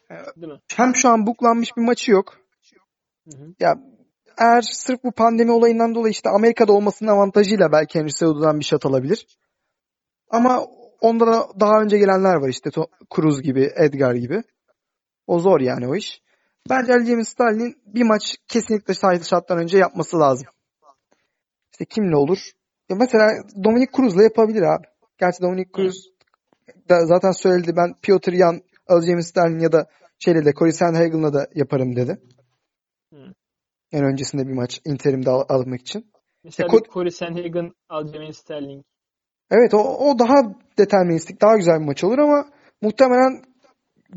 Değil 0.09 0.53
mi? 0.53 0.59
Hem 0.75 0.95
şu 0.95 1.09
an 1.09 1.27
buklanmış 1.27 1.77
bir 1.77 1.81
maçı 1.81 2.11
yok. 2.11 2.37
Hı 3.29 3.37
hı. 3.37 3.53
Ya 3.59 3.75
eğer 4.37 4.61
sırf 4.61 5.03
bu 5.03 5.11
pandemi 5.11 5.51
olayından 5.51 5.95
dolayı 5.95 6.11
işte 6.11 6.29
Amerika'da 6.29 6.73
olmasının 6.73 7.09
avantajıyla 7.09 7.71
belki 7.71 7.99
Henry 7.99 8.09
Cejudo'dan 8.09 8.59
bir 8.59 8.65
şat 8.65 8.85
alabilir. 8.85 9.27
Ama 10.29 10.65
onda 11.01 11.27
da 11.27 11.47
daha 11.59 11.81
önce 11.81 11.97
gelenler 11.97 12.35
var 12.35 12.49
işte 12.49 12.69
Cruz 13.15 13.41
gibi, 13.41 13.71
Edgar 13.75 14.15
gibi. 14.15 14.43
O 15.27 15.39
zor 15.39 15.61
yani 15.61 15.87
o 15.87 15.95
iş. 15.95 16.21
Bence 16.69 16.93
Aljamain 16.93 17.23
Sterling'in 17.23 17.75
bir 17.85 18.03
maç 18.03 18.35
kesinlikle 18.47 18.93
sahil 18.93 19.23
şarttan 19.23 19.57
önce 19.57 19.77
yapması 19.77 20.19
lazım. 20.19 20.47
İşte 21.71 21.85
kimle 21.85 22.15
olur? 22.15 22.51
Ya 22.89 22.95
mesela 22.95 23.43
Dominic 23.63 23.91
Cruz'la 23.95 24.23
yapabilir 24.23 24.61
abi. 24.61 24.87
Gerçi 25.17 25.41
Dominic 25.41 25.69
Cruz 25.75 26.09
da 26.89 27.05
zaten 27.05 27.31
söyledi 27.31 27.75
ben 27.77 27.93
Piotr 28.01 28.31
Yan, 28.31 28.61
Aljamain 28.87 29.21
Sterling 29.21 29.63
ya 29.63 29.71
da 29.71 29.87
şeyle 30.19 30.45
de 30.45 30.53
Corey 30.53 30.71
Sandhagen'la 30.71 31.33
da 31.33 31.47
yaparım 31.55 31.95
dedi. 31.95 32.21
En 33.91 34.03
öncesinde 34.03 34.47
bir 34.47 34.53
maç 34.53 34.81
interimde 34.85 35.29
al- 35.29 35.45
almak 35.49 35.81
için. 35.81 36.11
Mesela 36.43 36.73
bir 36.73 36.91
Corey 36.93 37.11
Sandhagen, 37.11 37.71
Aljamain 37.89 38.31
Sterling. 38.31 38.85
Evet 39.51 39.73
o, 39.73 39.77
o 39.79 40.19
daha 40.19 40.35
deterministik, 40.77 41.41
daha 41.41 41.57
güzel 41.57 41.79
bir 41.79 41.85
maç 41.85 42.03
olur 42.03 42.17
ama 42.17 42.45
muhtemelen 42.81 43.43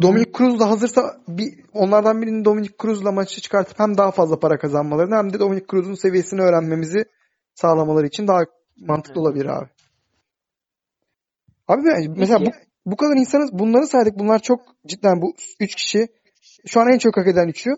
Dominic 0.03 0.33
Cruz 0.39 0.61
da 0.61 0.71
hazırsa 0.71 1.21
bir, 1.29 1.65
onlardan 1.73 2.23
birini 2.23 2.45
Dominic 2.45 2.73
Cruz'la 2.83 3.13
maçı 3.13 3.41
çıkartıp 3.41 3.79
hem 3.79 3.99
daha 3.99 4.11
fazla 4.11 4.39
para 4.39 4.59
kazanmalarını 4.59 5.17
hem 5.17 5.33
de 5.33 5.41
Dominic 5.41 5.67
Cruz'un 5.71 5.95
seviyesini 5.95 6.41
öğrenmemizi 6.41 7.05
sağlamaları 7.55 8.07
için 8.07 8.29
daha 8.29 8.41
mantıklı 8.81 9.21
olabilir 9.21 9.47
abi. 9.47 9.69
Abi 11.69 11.83
ben- 11.85 12.15
mesela 12.17 12.41
bu, 12.41 12.51
bu 12.87 12.97
kadar 12.97 13.17
insanız 13.17 13.53
bunları 13.53 13.87
saydık. 13.87 14.19
Bunlar 14.19 14.39
çok 14.39 14.61
cidden 14.87 15.23
bu 15.23 15.35
üç 15.61 15.75
kişi 15.75 16.09
şu 16.67 16.81
an 16.81 16.93
en 16.93 16.99
çok 16.99 17.17
hak 17.17 17.27
eden 17.27 17.49
üçü. 17.49 17.71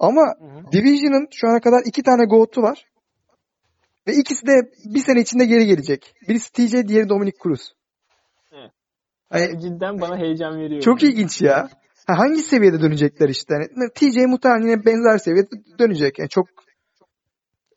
Ama 0.00 0.22
Hı 0.22 0.44
hı. 0.44 0.72
Division'ın 0.72 1.28
şu 1.32 1.48
ana 1.48 1.60
kadar 1.60 1.82
iki 1.86 2.02
tane 2.02 2.24
GOAT'u 2.24 2.62
var. 2.62 2.84
Ve 4.06 4.12
ikisi 4.12 4.46
de 4.46 4.52
bir 4.84 5.00
sene 5.00 5.20
içinde 5.20 5.44
geri 5.44 5.66
gelecek. 5.66 6.14
Birisi 6.28 6.52
TJ, 6.52 6.88
diğeri 6.88 7.08
Dominic 7.08 7.36
Cruz. 7.42 7.74
Evet. 8.52 8.70
Hani 9.28 9.60
Cidden 9.60 10.00
bana 10.00 10.18
heyecan 10.18 10.60
veriyor. 10.60 10.82
çok 10.82 11.02
ilginç 11.02 11.42
ya. 11.42 11.68
Ha, 12.06 12.18
hangi 12.18 12.42
seviyede 12.42 12.80
dönecekler 12.80 13.28
işte? 13.28 13.54
Yani 13.54 13.90
TJ 13.94 14.16
muhtemelen 14.16 14.66
yine 14.66 14.84
benzer 14.84 15.18
seviyede 15.18 15.48
dönecek. 15.78 16.18
Yani 16.18 16.28
çok 16.28 16.46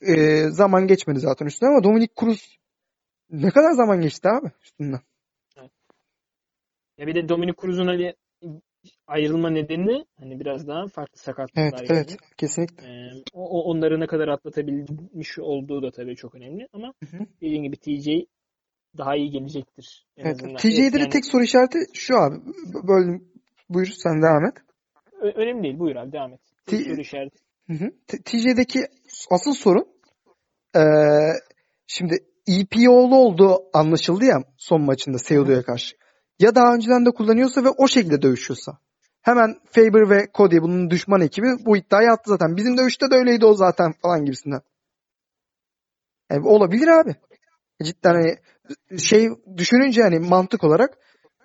e, 0.02 0.42
zaman 0.50 0.88
geçmedi 0.88 1.20
zaten 1.20 1.46
üstüne 1.46 1.70
ama 1.70 1.84
Dominic 1.84 2.14
Cruz 2.20 2.58
ne 3.30 3.52
kadar 3.52 3.72
zaman 3.72 4.02
geçti 4.02 4.30
abi 4.30 4.52
üstünden? 4.64 5.00
Ya 6.98 7.08
bir 7.08 7.16
de 7.16 7.30
Dominic 7.30 7.56
Cruz'un 7.62 7.88
hani 7.88 8.14
ayrılma 9.08 9.50
nedeni 9.50 10.06
hani 10.20 10.40
biraz 10.40 10.68
daha 10.68 10.88
farklı 10.88 11.18
sakatlıklar 11.18 11.64
Evet, 11.64 11.92
evet. 11.92 12.18
Kesinlikle. 12.38 12.88
Ee, 12.88 13.12
o, 13.34 13.64
onları 13.64 14.00
ne 14.00 14.08
kadar 14.08 14.28
atlatabilmiş 14.28 15.40
olduğu 15.40 15.84
da 15.84 15.92
tabii 15.92 16.16
çok 16.16 16.36
önemli 16.36 16.68
ama 16.74 16.94
Hı 17.10 17.18
hı. 17.18 17.26
dediğim 17.42 17.64
gibi 17.64 17.78
TJ 17.78 18.08
daha 18.98 19.16
iyi 19.16 19.32
gelecektir 19.32 20.06
en 20.18 20.26
Evet. 20.26 20.38
TJ'de 20.38 20.82
Evet, 20.82 20.94
yani 20.94 21.10
tek 21.10 21.26
soru 21.26 21.44
işareti 21.44 21.80
şu 21.94 22.18
abi. 22.18 22.36
Böyle 22.88 23.22
buyur 23.70 23.88
sen 23.88 24.22
devam 24.22 24.46
et. 24.46 24.54
ö- 25.22 25.42
önemli 25.42 25.64
değil. 25.64 25.80
Buyur 25.80 25.96
abi 25.96 26.12
devam 26.12 26.34
et. 26.34 26.40
T- 26.66 26.78
Tek 26.78 26.88
soru 26.88 27.02
işareti. 27.02 27.40
Hı 27.68 27.74
hı. 27.74 27.92
T- 28.08 28.22
TJ'deki 28.24 28.80
asıl 29.30 29.54
sorun 29.54 29.88
eee, 30.76 31.34
şimdi 31.88 32.18
EPO'lu 32.48 33.16
olduğu 33.16 33.70
anlaşıldı 33.74 34.26
ya 34.26 34.44
son 34.58 34.82
maçında 34.82 35.18
Cejudo'ya 35.18 35.62
karşı. 35.64 35.96
Ya 36.40 36.56
daha 36.56 36.76
önceden 36.76 37.06
de 37.06 37.12
kullanıyorsa 37.12 37.64
ve 37.64 37.70
o 37.70 37.88
şekilde 37.88 38.22
dövüşüyorsa. 38.22 38.78
Hemen 39.22 39.56
Faber 39.66 40.10
ve 40.10 40.28
Cody 40.34 40.62
bunun 40.62 40.90
düşman 40.90 41.22
ekibi 41.22 41.48
bu 41.66 41.78
iddiayı 41.78 42.12
attı 42.12 42.30
zaten. 42.30 42.58
Bizim 42.58 42.78
dövüşte 42.78 43.12
de 43.12 43.16
öyleydi 43.16 43.46
o 43.46 43.54
zaten 43.54 43.94
falan 44.02 44.26
gibisinden. 44.26 44.62
Yani 46.32 46.48
olabilir 46.48 46.88
abi. 46.88 47.16
Cidden 47.84 48.14
hani 48.14 48.38
şey 49.00 49.30
düşününce 49.58 50.02
hani 50.02 50.20
mantık 50.20 50.64
olarak 50.64 50.98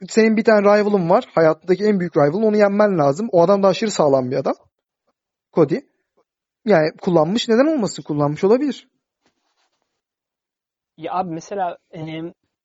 senin 0.09 0.37
bir 0.37 0.45
tane 0.45 0.61
rival'ın 0.61 1.11
var. 1.11 1.25
Hayattaki 1.35 1.85
en 1.85 2.01
büyük 2.01 2.17
rival'ın 2.17 2.43
onu 2.43 2.57
yenmen 2.57 2.99
lazım. 2.99 3.29
O 3.33 3.43
adam 3.43 3.63
da 3.63 3.69
aşırı 3.69 3.91
sağlam 3.91 4.31
bir 4.31 4.37
adam. 4.37 4.55
Cody. 5.55 5.79
Yani 6.65 6.91
kullanmış 7.03 7.49
neden 7.49 7.67
olmasın? 7.67 8.03
Kullanmış 8.03 8.45
olabilir. 8.45 8.89
Ya 10.97 11.13
abi 11.13 11.31
mesela 11.31 11.79
e, 11.91 12.01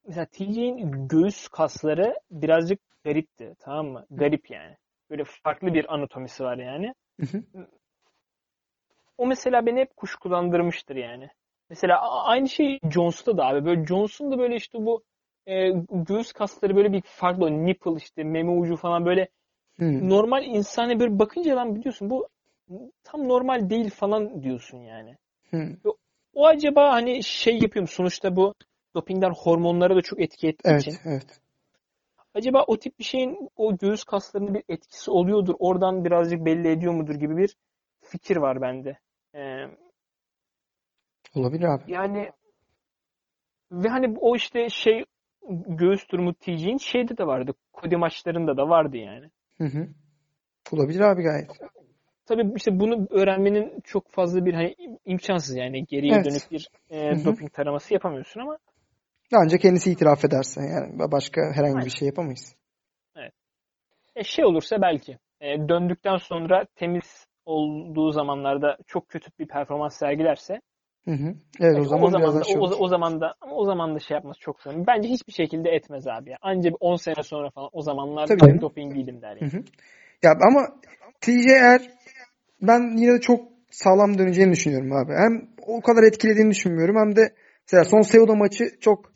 mesela 0.07 0.25
TJ'nin 0.25 1.07
göğüs 1.07 1.47
kasları 1.47 2.19
birazcık 2.31 2.79
garipti. 3.03 3.55
Tamam 3.59 3.87
mı? 3.87 4.05
Garip 4.11 4.49
yani. 4.51 4.77
Böyle 5.09 5.23
farklı 5.23 5.73
bir 5.73 5.93
anatomisi 5.93 6.43
var 6.43 6.57
yani. 6.57 6.93
Hı 7.19 7.25
hı. 7.25 7.67
O 9.17 9.27
mesela 9.27 9.65
beni 9.65 9.79
hep 9.79 9.97
kuşkulandırmıştır 9.97 10.95
yani. 10.95 11.29
Mesela 11.69 12.23
aynı 12.25 12.49
şey 12.49 12.79
Jones'ta 12.91 13.37
da 13.37 13.45
abi. 13.45 13.65
Böyle 13.65 13.85
Jones'un 13.85 14.31
da 14.31 14.37
böyle 14.39 14.55
işte 14.55 14.77
bu 14.85 15.03
e, 15.47 15.69
göğüs 15.91 16.33
kasları 16.33 16.75
böyle 16.75 16.91
bir 16.93 17.01
farklı. 17.05 17.65
Nipple 17.65 17.95
işte 17.97 18.23
meme 18.23 18.51
ucu 18.51 18.75
falan 18.75 19.05
böyle 19.05 19.27
normal 20.09 20.45
insani 20.45 20.99
böyle 20.99 21.19
bakınca 21.19 21.55
lan 21.55 21.75
biliyorsun 21.75 22.09
bu 22.09 22.27
tam 23.03 23.27
normal 23.27 23.69
değil 23.69 23.89
falan 23.89 24.43
diyorsun 24.43 24.77
yani. 24.77 25.17
O 26.33 26.47
acaba 26.47 26.93
hani 26.93 27.23
şey 27.23 27.59
yapıyorum 27.59 27.87
sonuçta 27.87 28.35
bu 28.35 28.53
dopingler 28.95 29.31
hormonlara 29.31 29.95
da 29.95 30.01
çok 30.01 30.21
etki 30.21 30.47
ettiği 30.47 30.69
Evet, 30.69 30.81
için. 30.81 30.95
evet. 31.05 31.39
Acaba 32.33 32.63
o 32.67 32.77
tip 32.77 32.99
bir 32.99 33.03
şeyin 33.03 33.49
o 33.55 33.77
göğüs 33.77 34.03
kaslarının 34.03 34.53
bir 34.53 34.63
etkisi 34.69 35.11
oluyordur. 35.11 35.55
Oradan 35.59 36.05
birazcık 36.05 36.45
belli 36.45 36.67
ediyor 36.67 36.93
mudur 36.93 37.15
gibi 37.15 37.37
bir 37.37 37.55
fikir 38.01 38.37
var 38.37 38.61
bende. 38.61 38.97
Ee, 39.35 39.65
Olabilir 41.35 41.63
abi. 41.63 41.83
yani 41.87 42.31
ve 43.71 43.89
hani 43.89 44.17
o 44.19 44.35
işte 44.35 44.69
şey 44.69 45.05
göğüs 45.67 46.09
durumu 46.09 46.33
TJ'in 46.33 46.77
şeyde 46.77 47.17
de 47.17 47.27
vardı. 47.27 47.53
Kodi 47.73 47.97
maçlarında 47.97 48.57
da 48.57 48.69
vardı 48.69 48.97
yani. 48.97 49.29
Hı 49.57 49.63
hı. 49.63 49.87
Olabilir 50.71 50.99
abi 50.99 51.23
gayet. 51.23 51.51
Tabii 52.25 52.53
işte 52.55 52.79
bunu 52.79 53.07
öğrenmenin 53.09 53.81
çok 53.83 54.11
fazla 54.11 54.45
bir 54.45 54.53
hani 54.53 54.75
imkansız 55.05 55.55
yani 55.55 55.85
geriye 55.85 56.13
Evet. 56.13 56.25
dönük 56.25 56.51
bir 56.51 56.69
e, 56.89 57.09
Hı 57.09 57.15
hı. 57.15 57.25
doping 57.25 57.53
taraması 57.53 57.93
yapamıyorsun 57.93 58.39
ama 58.39 58.57
Ancak 59.37 59.61
kendisi 59.61 59.91
itiraf 59.91 60.25
ederse 60.25 60.61
yani 60.61 61.11
başka 61.11 61.41
herhangi 61.41 61.75
Aynen. 61.75 61.85
bir 61.85 61.91
şey 61.91 62.05
yapamayız. 62.07 62.55
E, 64.15 64.23
şey 64.23 64.45
olursa 64.45 64.81
belki 64.81 65.17
e, 65.41 65.69
döndükten 65.69 66.17
sonra 66.17 66.65
temiz 66.75 67.27
olduğu 67.45 68.11
zamanlarda 68.11 68.77
çok 68.87 69.09
kötü 69.09 69.31
bir 69.39 69.47
performans 69.47 69.95
sergilerse 69.97 70.61
Hı 71.05 71.11
hı. 71.11 71.33
Evet 71.59 71.79
o 71.79 71.83
zaman 71.83 72.09
zaman 72.09 72.21
biraz 72.21 72.39
da 72.39 72.43
şey 72.43 72.61
o, 72.61 72.65
o 72.65 72.87
zaman 72.87 73.21
da 73.21 73.35
ama 73.41 73.55
o 73.55 73.65
zaman 73.65 73.95
da 73.95 73.99
şey 73.99 74.15
yapması 74.15 74.39
çok 74.39 74.61
zor. 74.61 74.73
Bence 74.87 75.09
hiçbir 75.09 75.33
şekilde 75.33 75.69
etmez 75.69 76.07
abi 76.07 76.29
ya. 76.29 76.37
Anca 76.41 76.69
bir 76.69 76.77
10 76.79 76.95
sene 76.95 77.23
sonra 77.23 77.49
falan 77.49 77.69
o 77.73 77.81
zamanlar 77.81 78.27
Tabii 78.27 78.61
doping 78.61 78.95
değilim 78.95 79.21
der 79.21 79.37
Hı 79.37 79.45
yani. 79.45 79.51
hı. 79.51 79.63
Ya 80.23 80.31
ama 80.31 80.67
TJ 81.21 81.47
eğer 81.47 81.81
ben 82.61 82.97
yine 82.97 83.13
de 83.13 83.21
çok 83.21 83.41
sağlam 83.71 84.17
döneceğini 84.17 84.51
düşünüyorum 84.51 84.91
abi. 84.93 85.13
Hem 85.13 85.49
o 85.67 85.81
kadar 85.81 86.03
etkilediğini 86.03 86.51
düşünmüyorum 86.51 86.95
hem 86.95 87.15
de 87.15 87.33
mesela 87.67 87.83
son 87.83 88.01
Cejudo 88.01 88.35
maçı 88.35 88.63
çok 88.81 89.12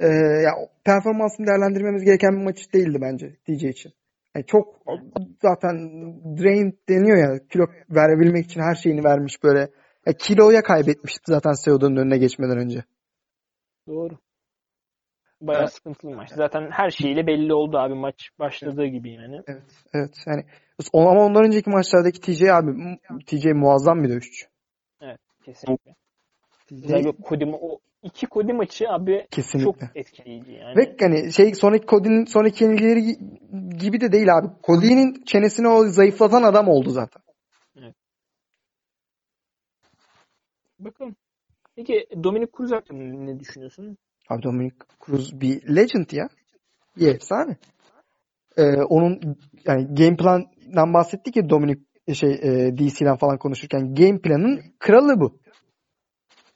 e, 0.00 0.06
ya 0.44 0.50
performansını 0.84 1.46
değerlendirmemiz 1.46 2.04
gereken 2.04 2.32
bir 2.32 2.44
maç 2.44 2.74
değildi 2.74 2.98
bence 3.00 3.36
TJ 3.46 3.64
için. 3.64 3.92
Yani 4.34 4.46
çok 4.46 4.74
zaten 5.42 5.74
drain 6.38 6.78
deniyor 6.88 7.16
ya 7.16 7.46
kilo 7.48 7.66
verebilmek 7.90 8.44
için 8.44 8.60
her 8.60 8.74
şeyini 8.74 9.04
vermiş 9.04 9.42
böyle. 9.42 9.70
Ya 10.06 10.12
kiloya 10.12 10.62
kaybetmişti 10.62 11.22
zaten 11.26 11.52
Seuda'nın 11.52 11.96
önüne 11.96 12.18
geçmeden 12.18 12.58
önce. 12.58 12.84
Doğru. 13.86 14.18
Bayağı 15.40 15.62
Evet. 15.62 15.72
sıkıntılı 15.72 16.10
maç. 16.10 16.30
Zaten 16.30 16.70
her 16.70 16.90
şeyle 16.90 17.26
belli 17.26 17.54
oldu 17.54 17.78
abi 17.78 17.94
maç 17.94 18.30
başladığı 18.38 18.86
gibi 18.86 19.12
yani. 19.12 19.40
Evet. 19.46 19.62
Evet. 19.94 20.14
Yani 20.26 20.44
ama 20.92 21.24
ondan 21.24 21.44
önceki 21.44 21.70
maçlardaki 21.70 22.20
TJ 22.20 22.42
abi 22.42 22.98
TJ 23.26 23.46
muazzam 23.46 24.02
bir 24.02 24.08
dövüşçü. 24.08 24.46
Kesinlikle. 25.44 25.94
Güzel 26.70 27.04
bir 27.04 27.22
Cody 27.28 27.44
ma- 27.44 27.58
o 27.60 27.80
iki 28.02 28.26
Cody 28.26 28.52
maçı 28.52 28.88
abi 28.90 29.26
Kesinlikle. 29.30 29.72
çok 29.72 29.96
etkileyici 29.96 30.52
yani. 30.52 30.76
Ve 30.76 30.96
hani 31.00 31.32
şey 31.32 31.54
sonraki 31.54 31.86
Cody'nin 31.86 32.24
sonraki 32.24 32.64
yenilgileri 32.64 32.98
gi- 33.00 33.78
gibi 33.78 34.00
de 34.00 34.12
değil 34.12 34.36
abi. 34.38 34.48
Cody'nin 34.66 35.24
çenesini 35.24 35.68
o 35.68 35.84
zayıflatan 35.84 36.42
adam 36.42 36.68
oldu 36.68 36.90
zaten. 36.90 37.22
Bakalım. 40.78 41.16
Peki 41.76 42.06
Dominic 42.24 42.50
Cruz 42.56 42.72
hakkında 42.72 43.02
ne 43.32 43.40
düşünüyorsun? 43.40 43.98
Abi 44.28 44.42
Dominic 44.42 44.76
Cruz 45.06 45.40
bir 45.40 45.76
legend 45.76 46.06
ya. 46.12 46.28
Bir 46.96 47.06
efsane. 47.14 47.56
Ee, 48.56 48.82
onun 48.82 49.20
yani 49.66 49.94
game 49.94 50.16
plandan 50.16 50.94
bahsettik 50.94 51.36
ya 51.36 51.50
Dominic 51.50 51.80
şey 52.14 52.30
e, 52.30 52.78
DC'den 52.78 53.16
falan 53.16 53.38
konuşurken 53.38 53.94
game 53.94 54.18
planın 54.20 54.60
kralı 54.78 55.20
bu. 55.20 55.38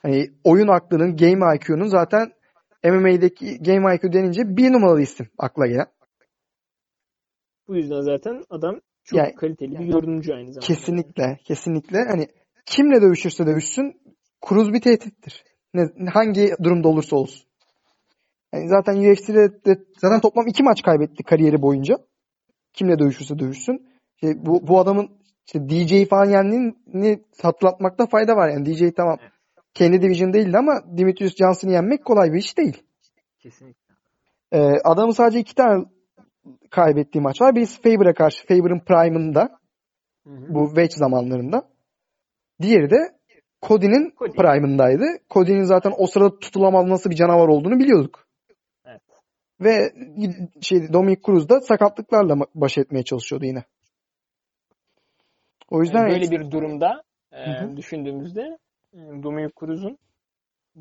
Hani 0.02 0.30
oyun 0.44 0.68
aklının, 0.68 1.16
game 1.16 1.56
IQ'nun 1.56 1.86
zaten 1.86 2.32
MMA'deki 2.84 3.58
game 3.62 3.94
IQ 3.94 4.12
denince 4.12 4.56
bir 4.56 4.72
numaralı 4.72 5.00
isim 5.02 5.26
akla 5.38 5.66
gelen. 5.66 5.86
Bu 7.68 7.76
yüzden 7.76 8.00
zaten 8.00 8.44
adam 8.50 8.80
çok 9.04 9.18
Yani- 9.18 9.34
kaliteli 9.34 9.78
bir 9.78 9.84
yorumcu 9.84 10.34
aynı 10.34 10.52
zamanda. 10.52 10.66
Kesinlikle, 10.66 11.38
kesinlikle. 11.44 11.98
Hani 12.04 12.28
kimle 12.66 13.02
dövüşürse 13.02 13.46
dövüşsün 13.46 14.00
Cruz 14.48 14.72
bir 14.72 14.80
tehdittir. 14.80 15.44
Ne, 15.74 16.10
hangi 16.12 16.54
durumda 16.62 16.88
olursa 16.88 17.16
olsun. 17.16 17.42
Yani 18.52 18.68
zaten 18.68 18.96
UFC'de 18.96 19.64
de 19.64 19.84
zaten 19.98 20.20
toplam 20.20 20.46
iki 20.46 20.62
maç 20.62 20.82
kaybetti 20.82 21.22
kariyeri 21.22 21.62
boyunca. 21.62 21.98
Kimle 22.72 22.98
dövüşürse 22.98 23.38
dövüşsün. 23.38 23.88
İşte 24.14 24.46
bu, 24.46 24.66
bu 24.68 24.80
adamın 24.80 25.08
işte 25.46 25.68
DJ 25.68 26.08
falan 26.08 26.30
yendiğini 26.30 27.22
hatırlatmakta 27.42 28.06
fayda 28.06 28.36
var. 28.36 28.48
Yani 28.48 28.66
DJ 28.66 28.94
tamam 28.96 29.18
kendi 29.74 30.02
division 30.02 30.32
değildi 30.32 30.58
ama 30.58 30.96
Dimitrius 30.96 31.36
Johnson'ı 31.36 31.72
yenmek 31.72 32.04
kolay 32.04 32.32
bir 32.32 32.38
iş 32.38 32.58
değil. 32.58 32.82
Kesinlikle. 33.38 33.94
Ee, 34.52 34.58
adamın 34.84 35.12
sadece 35.12 35.40
iki 35.40 35.54
tane 35.54 35.84
kaybettiği 36.70 37.22
maç 37.22 37.40
var. 37.40 37.54
Birisi 37.54 37.82
Faber'a 37.82 38.14
karşı. 38.14 38.46
Faber'ın 38.46 38.80
prime'ında. 38.80 39.58
Bu 40.26 40.66
wedge 40.66 40.96
zamanlarında. 40.96 41.68
Diğeri 42.62 42.90
de 42.90 42.96
Cody'nin 43.62 44.14
Cody. 44.18 44.36
prime'ındaydı. 44.36 45.04
Cody'nin 45.30 45.64
zaten 45.64 45.92
o 45.98 46.06
sırada 46.06 46.38
tutulamaz 46.38 46.86
nasıl 46.86 47.10
bir 47.10 47.16
canavar 47.16 47.48
olduğunu 47.48 47.78
biliyorduk. 47.78 48.26
Evet. 48.84 49.00
Ve 49.60 49.92
şey 50.60 50.92
Dominic 50.92 51.20
Cruz 51.26 51.48
da 51.48 51.60
sakatlıklarla 51.60 52.36
baş 52.54 52.78
etmeye 52.78 53.02
çalışıyordu 53.02 53.44
yine. 53.44 53.64
O 55.70 55.80
yüzden 55.80 55.98
Yani 55.98 56.10
böyle 56.10 56.30
bir 56.30 56.50
durumda 56.50 57.02
e, 57.32 57.76
düşündüğümüzde 57.76 58.58
Dominic 58.94 59.52
Cruz'un 59.60 59.98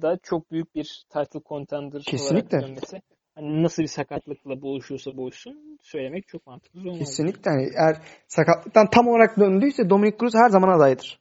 da 0.01 0.17
çok 0.23 0.51
büyük 0.51 0.75
bir 0.75 1.05
title 1.09 1.39
contender 1.45 2.01
Kesinlikle. 2.01 2.57
olarak 2.57 2.67
dönmesi. 2.67 3.01
Hani 3.35 3.63
nasıl 3.63 3.83
bir 3.83 3.87
sakatlıkla 3.87 4.61
boğuşuyorsa 4.61 5.17
boğuşsun 5.17 5.79
söylemek 5.81 6.27
çok 6.27 6.47
mantıklı 6.47 6.81
olmaz. 6.81 6.99
kesinlikle 6.99 7.51
yani 7.51 7.69
eğer 7.77 7.97
sakatlıktan 8.27 8.89
tam 8.89 9.07
olarak 9.07 9.39
döndüyse 9.39 9.89
Dominic 9.89 10.17
Cruz 10.17 10.33
her 10.35 10.49
zaman 10.49 10.77
adaydır. 10.77 11.19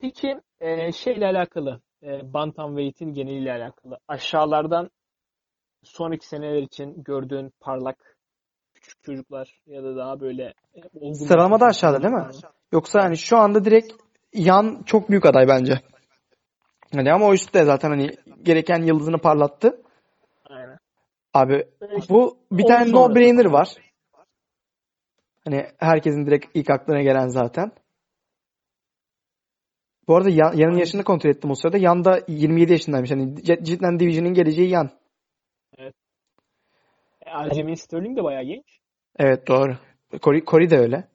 Peki 0.00 0.40
e, 0.60 0.92
şeyle 0.92 1.26
alakalı, 1.26 1.80
e, 2.02 2.32
bantamweight'in 2.32 3.12
geneliyle 3.12 3.52
alakalı 3.52 3.98
aşağılardan 4.08 4.90
sonraki 5.82 6.26
seneler 6.26 6.62
için 6.62 7.02
gördüğün 7.02 7.52
parlak 7.60 8.09
küçük 8.90 9.04
çocuklar 9.04 9.60
ya 9.66 9.84
da 9.84 9.96
daha 9.96 10.20
böyle 10.20 10.54
e, 10.74 10.80
olgun 10.94 11.12
Sıralamada 11.12 11.66
aşağıda 11.66 12.02
değil 12.02 12.14
mi? 12.14 12.26
Yoksa 12.72 13.02
hani 13.02 13.16
şu 13.16 13.38
anda 13.38 13.64
direkt 13.64 13.92
yan 14.34 14.82
çok 14.86 15.10
büyük 15.10 15.26
aday 15.26 15.48
bence. 15.48 15.80
Hani 16.94 17.12
ama 17.12 17.26
o 17.26 17.34
üstte 17.34 17.64
zaten 17.64 17.88
hani 17.90 18.10
gereken 18.42 18.82
yıldızını 18.82 19.18
parlattı. 19.18 19.82
Aynen. 20.44 20.78
Abi 21.34 21.64
işte 21.98 22.14
bu 22.14 22.38
bir 22.52 22.64
tane 22.64 22.84
sonrası. 22.84 23.12
no-brainer 23.14 23.52
var. 23.52 23.68
Hani 25.44 25.66
herkesin 25.78 26.26
direkt 26.26 26.46
ilk 26.54 26.70
aklına 26.70 27.02
gelen 27.02 27.28
zaten. 27.28 27.72
Bu 30.08 30.16
arada 30.16 30.30
yan, 30.30 30.52
yanın 30.56 30.76
yaşını 30.76 31.04
kontrol 31.04 31.30
ettim 31.30 31.50
o 31.50 31.54
sırada. 31.54 31.78
Yanda 31.78 32.20
27 32.28 32.72
yaşındaymış. 32.72 33.10
Hani 33.10 33.42
cidden 33.44 34.00
Division'ın 34.00 34.34
geleceği 34.34 34.68
yan. 34.70 34.90
E, 35.78 35.92
Aljamain 37.30 37.74
Sterling 37.74 38.18
de 38.18 38.24
bayağı 38.24 38.44
genç. 38.44 38.79
Evet 39.18 39.48
doğru. 39.48 39.76
Corey, 40.22 40.44
Corey 40.44 40.70
de 40.70 40.78
öyle. 40.78 41.08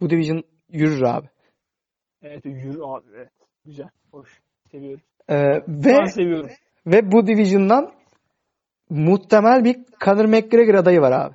Bu 0.00 0.10
Division 0.10 0.42
yürür 0.68 1.02
abi. 1.02 1.26
Evet 2.22 2.44
yürü 2.44 2.82
abi. 2.82 3.06
Evet. 3.16 3.30
Güzel. 3.64 3.88
Hoş. 4.10 4.40
Seviyorum. 4.70 5.00
Ee, 5.28 5.36
ve 5.68 5.96
an 5.98 6.04
seviyorum. 6.04 6.50
ve 6.86 7.12
bu 7.12 7.26
Division'dan 7.26 7.92
muhtemel 8.90 9.64
bir 9.64 9.84
Conor 10.04 10.24
McGregor 10.24 10.74
adayı 10.74 11.00
var 11.00 11.12
abi. 11.12 11.34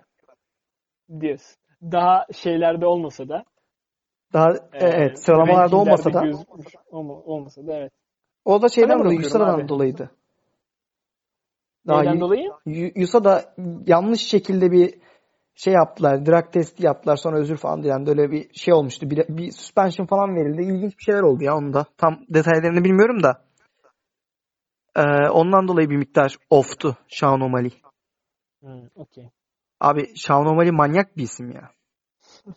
Diyorsun. 1.21 1.55
Daha 1.81 2.25
şeylerde 2.33 2.85
olmasa 2.85 3.29
da 3.29 3.43
Daha 4.33 4.49
e, 4.51 4.59
evet 4.73 5.19
sıralamalarda 5.19 5.77
olmasa 5.77 6.13
da 6.13 6.23
olma- 6.91 7.13
olmasa 7.23 7.67
da 7.67 7.73
evet. 7.77 7.91
o 8.45 8.61
da 8.61 8.69
şeyden 8.69 8.99
dolayı 8.99 9.19
abi. 9.35 9.67
dolayıydı. 9.67 10.11
Daha 11.87 12.01
Neyden 12.01 12.19
dolayı? 12.19 12.49
Yusa 12.95 13.23
da 13.23 13.55
yanlış 13.87 14.21
şekilde 14.21 14.71
bir 14.71 14.93
şey 15.55 15.73
yaptılar. 15.73 16.25
Drug 16.25 16.51
testi 16.53 16.85
yaptılar. 16.85 17.15
Sonra 17.15 17.37
özür 17.37 17.57
falan 17.57 17.83
dilen 17.83 18.05
böyle 18.05 18.31
bir 18.31 18.53
şey 18.53 18.73
olmuştu. 18.73 19.09
Bir, 19.09 19.25
bir 19.29 19.51
suspension 19.51 20.05
falan 20.05 20.35
verildi. 20.35 20.61
İlginç 20.61 20.97
bir 20.97 21.03
şeyler 21.03 21.21
oldu 21.21 21.43
ya 21.43 21.55
onda. 21.55 21.85
Tam 21.97 22.19
detaylarını 22.29 22.83
bilmiyorum 22.83 23.23
da. 23.23 23.45
Ee, 24.95 25.29
ondan 25.29 25.67
dolayı 25.67 25.89
bir 25.89 25.97
miktar 25.97 26.37
off'tu 26.49 26.97
Sean 27.07 27.41
O'Malley. 27.41 27.71
Hmm, 28.61 28.87
okey. 28.95 29.29
Abi 29.79 30.13
Sean 30.15 30.45
O'Malley 30.45 30.71
manyak 30.71 31.17
bir 31.17 31.23
isim 31.23 31.51
ya. 31.51 31.71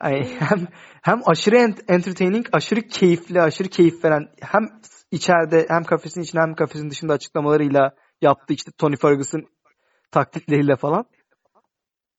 Ay, 0.00 0.24
hem 0.38 0.66
hem 1.02 1.20
aşırı 1.26 1.56
ent- 1.56 1.92
entertaining, 1.92 2.46
aşırı 2.52 2.80
keyifli, 2.80 3.42
aşırı 3.42 3.68
keyif 3.68 4.04
veren 4.04 4.28
hem 4.40 4.68
içeride 5.10 5.66
hem 5.68 5.84
kafesin 5.84 6.20
içinde 6.20 6.42
hem 6.42 6.54
kafesin 6.54 6.90
dışında 6.90 7.12
açıklamalarıyla 7.12 7.94
yaptığı 8.22 8.54
işte 8.54 8.70
Tony 8.78 8.96
Ferguson 8.96 9.48
taktikleriyle 10.10 10.76
falan. 10.76 11.06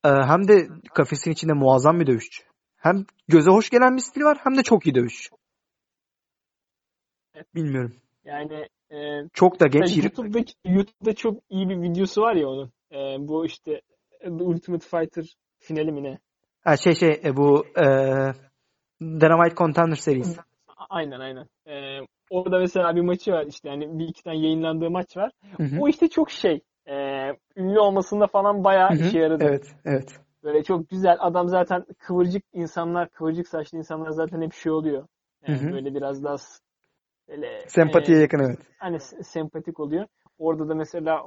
Ee, 0.06 0.08
hem 0.08 0.48
de 0.48 0.68
kafesin 0.94 1.32
içinde 1.32 1.54
muazzam 1.54 2.00
bir 2.00 2.08
dövüşçü. 2.08 2.44
Hem 2.78 3.06
göze 3.28 3.52
hoş 3.52 3.70
gelen 3.70 3.96
bir 3.96 4.02
stili 4.02 4.24
var 4.24 4.38
hem 4.44 4.58
de 4.58 4.64
çok 4.64 4.86
iyi 4.88 4.96
dövüşçü. 4.96 5.30
Bilmiyorum. 7.56 7.96
Yani 8.26 8.68
e, 8.92 9.30
Çok 9.34 9.60
da 9.60 9.68
genç. 9.68 9.90
Yani 9.90 10.06
YouTube'da, 10.06 10.40
YouTube'da 10.66 11.16
çok 11.16 11.40
iyi 11.50 11.70
bir 11.70 11.82
videosu 11.82 12.22
var 12.22 12.36
ya 12.36 12.48
onun. 12.48 12.72
Ee, 12.92 13.28
bu 13.28 13.46
işte 13.46 13.82
The 14.22 14.30
Ultimate 14.30 14.88
Fighter 14.88 15.26
finali 15.60 15.92
mi 15.92 16.04
ne? 16.04 16.20
Ha, 16.64 16.78
şey 16.78 16.96
şey 16.96 17.22
e, 17.24 17.38
bu 17.38 17.66
e, 17.68 17.86
Dynamite 19.02 19.56
Contender 19.56 19.96
serisi. 19.96 20.40
Aynen 20.90 21.20
aynen. 21.20 21.48
Ee, 21.68 22.06
orada 22.30 22.60
mesela 22.60 22.96
bir 22.96 23.02
maçı 23.02 23.32
var 23.32 23.46
işte 23.46 23.70
yani 23.70 24.00
bir 24.00 24.08
iki 24.08 24.24
tane 24.24 24.38
yayınlandığı 24.38 24.90
maç 24.90 25.18
var. 25.18 25.32
Hı 25.58 25.64
hı. 25.64 25.82
O 25.82 25.88
işte 25.88 26.08
çok 26.08 26.32
şey. 26.32 26.62
E, 27.26 27.38
ünlü 27.56 27.80
olmasında 27.80 28.28
falan 28.28 28.64
bayağı 28.64 28.90
Hı 28.90 29.04
hı. 29.04 29.08
işe 29.08 29.20
yaradı. 29.20 29.44
Evet, 29.44 29.76
evet. 29.86 30.20
Böyle 30.44 30.64
çok 30.64 30.90
güzel. 30.90 31.18
Adam 31.20 31.50
zaten 31.50 31.86
kıvırcık 32.00 32.44
insanlar, 32.54 33.10
kıvırcık 33.10 33.48
saçlı 33.48 33.78
insanlar 33.78 34.10
zaten 34.10 34.42
hep 34.42 34.54
şey 34.54 34.72
oluyor. 34.72 35.08
Yani 35.48 35.72
böyle 35.72 35.96
biraz 35.96 36.24
daha 36.24 36.36
böyle 37.28 37.70
Sempatiye 37.70 38.18
e, 38.18 38.22
yakın 38.22 38.40
evet. 38.40 38.60
hani 38.78 39.00
sempatik 39.24 39.80
oluyor. 39.80 40.08
Orada 40.38 40.70
da 40.70 40.76
mesela 40.76 41.24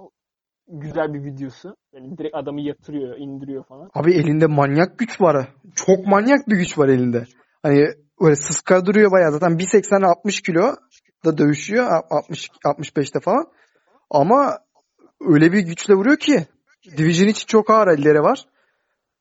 güzel 0.69 1.15
bir 1.15 1.25
videosu. 1.25 1.77
Böyle 1.93 2.19
direkt 2.19 2.37
adamı 2.37 2.61
yatırıyor, 2.61 3.17
indiriyor 3.17 3.65
falan. 3.65 3.91
Abi 3.95 4.13
elinde 4.13 4.47
manyak 4.47 4.99
güç 4.99 5.21
var. 5.21 5.49
Çok 5.75 6.07
manyak 6.07 6.49
bir 6.49 6.57
güç 6.57 6.79
var 6.79 6.89
elinde. 6.89 7.25
Hani 7.63 7.87
böyle 8.21 8.37
sıska 8.37 8.87
duruyor 8.87 9.13
bayağı. 9.13 9.33
Zaten 9.33 9.59
1.80 9.59 10.07
60 10.07 10.41
kilo 10.41 10.77
da 11.25 11.39
dövüşüyor. 11.39 11.87
A- 11.87 12.17
60 12.17 12.51
65'te 12.65 13.21
falan. 13.21 13.47
Ama 14.11 14.59
öyle 15.21 15.53
bir 15.53 15.61
güçle 15.61 15.95
vuruyor 15.95 16.17
ki 16.17 16.47
Division 16.97 17.29
için 17.29 17.47
çok 17.47 17.71
ağır 17.71 17.89
elleri 17.89 18.21
var. 18.21 18.45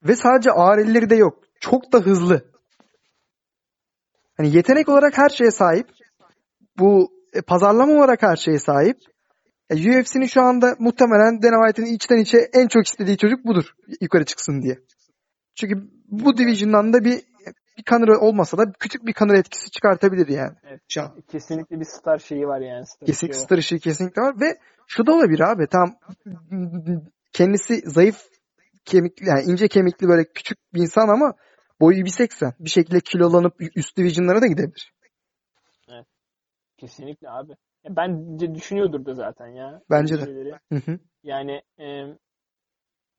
Ve 0.03 0.15
sadece 0.15 0.51
ağır 0.51 0.77
elleri 0.77 1.09
de 1.09 1.15
yok. 1.15 1.43
Çok 1.59 1.93
da 1.93 1.99
hızlı. 1.99 2.51
Hani 4.37 4.55
yetenek 4.55 4.89
olarak 4.89 5.17
her 5.17 5.29
şeye 5.29 5.51
sahip. 5.51 5.87
Bu 6.79 7.11
e, 7.33 7.41
pazarlama 7.41 7.93
olarak 7.93 8.21
her 8.21 8.35
şeye 8.35 8.59
sahip. 8.59 8.97
Ya 9.69 9.99
UFC'nin 9.99 10.27
şu 10.27 10.41
anda 10.41 10.75
muhtemelen 10.79 11.41
Dana 11.41 11.67
White'in 11.67 11.95
içten 11.95 12.17
içe 12.17 12.37
en 12.53 12.67
çok 12.67 12.87
istediği 12.87 13.17
çocuk 13.17 13.45
budur. 13.45 13.65
Yukarı 14.01 14.25
çıksın 14.25 14.61
diye. 14.61 14.79
Çünkü 15.55 15.75
bu 16.07 16.37
division'dan 16.37 16.93
da 16.93 17.03
bir 17.03 17.21
bir 17.77 17.83
Conor 17.83 18.07
olmasa 18.07 18.57
da 18.57 18.71
küçük 18.79 19.05
bir 19.05 19.13
Conor 19.13 19.33
etkisi 19.33 19.71
çıkartabilir 19.71 20.27
yani. 20.27 20.55
Evet. 20.63 20.81
Şu 20.89 21.01
an. 21.01 21.21
Kesinlikle 21.31 21.79
bir 21.79 21.85
star 21.85 22.17
şeyi 22.17 22.47
var 22.47 22.61
yani. 22.61 22.85
Star 22.85 23.05
Kesinlikle 23.05 23.37
var. 23.37 23.43
star 23.43 23.57
ışığı 23.57 23.79
kesinlikle 23.79 24.21
var 24.21 24.39
ve 24.41 24.57
şu 24.87 25.05
da 25.05 25.13
olabilir 25.13 25.39
abi. 25.39 25.67
Tam 25.67 25.95
kendisi 27.33 27.89
zayıf 27.89 28.17
kemikli 28.85 29.27
yani 29.27 29.43
ince 29.43 29.67
kemikli 29.67 30.07
böyle 30.07 30.23
küçük 30.33 30.57
bir 30.73 30.81
insan 30.81 31.07
ama 31.07 31.33
boyu 31.81 32.03
1.80. 32.03 32.53
Bir 32.59 32.69
şekilde 32.69 32.99
kilolanıp 32.99 33.53
üst 33.75 33.97
division'lara 33.97 34.41
da 34.41 34.47
gidebilir. 34.47 34.93
Kesinlikle 36.77 37.29
abi. 37.29 37.51
Ya 37.83 37.95
bence 37.95 38.55
düşünüyordur 38.55 39.05
da 39.05 39.13
zaten 39.13 39.47
ya. 39.47 39.81
Bence 39.89 40.19
de. 40.19 40.25
şeyleri. 40.25 40.51
Hı 40.71 40.75
hı. 40.75 40.99
Yani 41.23 41.61
e, 41.79 41.85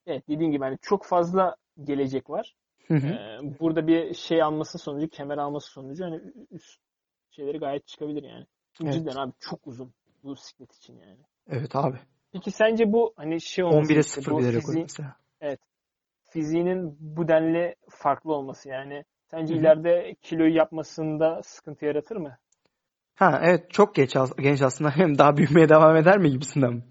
evet 0.06 0.28
dediğin 0.28 0.51
gibi 0.51 0.64
hani 0.64 0.78
çok 0.82 1.05
fazla 1.05 1.56
gelecek 1.85 2.30
var. 2.30 2.55
Hı 2.89 2.94
hı. 2.94 3.19
Burada 3.60 3.86
bir 3.86 4.15
şey 4.15 4.43
alması 4.43 4.78
sonucu, 4.78 5.09
kemer 5.09 5.39
alması 5.39 5.70
sonucu 5.70 6.05
hani 6.05 6.20
üst 6.51 6.81
şeyleri 7.31 7.59
gayet 7.59 7.86
çıkabilir 7.86 8.23
yani. 8.23 8.47
Çünkü 8.73 8.90
Evet. 8.90 9.01
cidden 9.01 9.16
abi 9.16 9.32
çok 9.40 9.66
uzun 9.66 9.93
bu 10.23 10.36
siklet 10.36 10.74
için 10.74 10.98
yani. 10.98 11.19
Evet 11.51 11.77
abi. 11.77 11.97
Peki 12.32 12.51
sence 12.51 12.93
bu 12.93 13.12
hani 13.16 13.40
şey 13.40 13.65
olması 13.65 13.93
11'e 13.93 14.01
işte 14.01 14.20
0 14.20 14.32
bu 14.32 14.39
bir 14.39 14.44
rekor 14.55 14.73
fiziğin- 14.73 14.82
mesela. 14.82 15.16
fiziğinin 16.31 16.97
bu 17.01 17.28
denli 17.28 17.74
farklı 17.89 18.35
olması 18.35 18.69
yani 18.69 19.05
sence 19.31 19.55
Hı 19.55 19.59
hı. 19.59 19.60
ileride 19.62 20.15
kiloyu 20.23 20.55
yapmasında 20.55 21.40
sıkıntı 21.43 21.85
yaratır 21.85 22.16
mı? 22.16 22.39
Ha 23.15 23.40
evet 23.44 23.70
çok 23.70 23.94
genç, 23.94 24.16
as- 24.16 24.36
genç 24.36 24.62
aslında 24.62 24.90
hem 24.90 25.19
daha 25.19 25.36
büyümeye 25.36 25.69
devam 25.69 25.97
eder 25.97 26.19
mi 26.19 26.31
gibisinden 26.31 26.73
mi? 26.73 26.82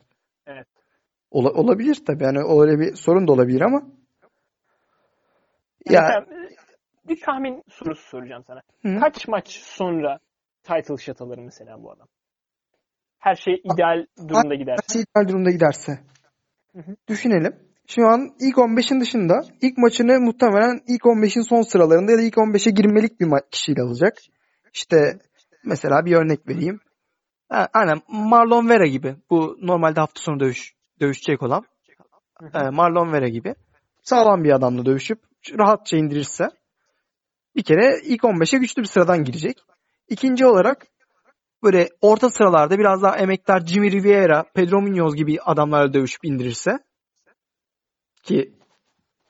Evet. 0.48 0.68
Ola- 1.32 1.53
olabilir 1.53 2.03
tabii 2.06 2.24
yani 2.24 2.40
öyle 2.40 2.80
bir 2.80 2.95
sorun 2.95 3.28
da 3.28 3.32
olabilir 3.32 3.61
ama 3.61 3.84
ya 5.90 6.26
e, 6.32 6.50
bir 7.08 7.22
tahmin 7.22 7.64
sorusu 7.70 8.10
soracağım 8.10 8.44
sana. 8.48 8.62
Hı. 8.82 9.00
Kaç 9.00 9.28
maç 9.28 9.48
sonra 9.50 10.20
title 10.64 10.98
shot 10.98 11.22
alır 11.22 11.38
mesela 11.38 11.84
bu 11.84 11.92
adam? 11.92 12.08
Her 13.20 13.36
şey 13.36 13.62
ideal 13.74 14.06
durumda 14.28 14.56
gider. 14.56 14.78
Nasıl 14.78 15.00
ideal 15.00 15.28
durumda 15.30 15.52
giderse. 15.52 16.00
Hı 16.74 16.80
hı. 16.80 16.96
Düşünelim. 17.08 17.56
Şu 17.88 18.08
an 18.08 18.30
ilk 18.40 18.56
15'in 18.56 19.02
dışında 19.02 19.42
ilk 19.62 19.78
maçını 19.78 20.20
muhtemelen 20.20 20.82
ilk 20.88 21.02
15'in 21.02 21.42
son 21.42 21.62
sıralarında 21.62 22.12
ya 22.12 22.18
da 22.18 22.22
ilk 22.22 22.34
15'e 22.34 22.72
girmelik 22.72 23.20
bir 23.20 23.28
kişiyle 23.52 23.82
alacak. 23.82 24.18
İşte 24.74 25.20
mesela 25.66 26.06
bir 26.06 26.16
örnek 26.16 26.48
vereyim. 26.48 26.80
Ha, 27.50 27.68
aynen 27.74 28.02
Marlon 28.08 28.70
Vera 28.70 28.88
gibi. 28.88 29.16
Bu 29.30 29.58
normalde 29.62 30.00
hafta 30.00 30.22
sonu 30.22 30.40
dövüş 30.40 30.74
dövüşecek 31.02 31.44
olan. 31.44 31.64
Hı 32.40 32.46
hı. 32.46 32.68
e, 32.68 32.70
Marlon 32.70 33.14
Vera 33.14 33.28
gibi. 33.28 33.56
Sağlam 34.04 34.44
bir 34.44 34.52
adamla 34.52 34.86
dövüşüp 34.86 35.20
rahatça 35.58 35.98
indirirse 35.98 36.50
bir 37.56 37.64
kere 37.64 38.02
ilk 38.04 38.22
15'e 38.22 38.60
güçlü 38.60 38.82
bir 38.82 38.88
sıradan 38.88 39.24
girecek. 39.24 39.58
İkinci 40.10 40.46
olarak 40.46 40.88
böyle 41.64 41.90
orta 42.02 42.30
sıralarda 42.30 42.80
biraz 42.80 43.02
daha 43.02 43.18
emektar 43.18 43.60
Jimmy 43.60 43.92
Rivera, 43.92 44.46
Pedro 44.54 44.82
Munoz 44.82 45.16
gibi 45.16 45.42
adamlarla 45.42 45.94
dövüşüp 45.94 46.26
indirirse 46.26 46.80
ki 48.24 48.54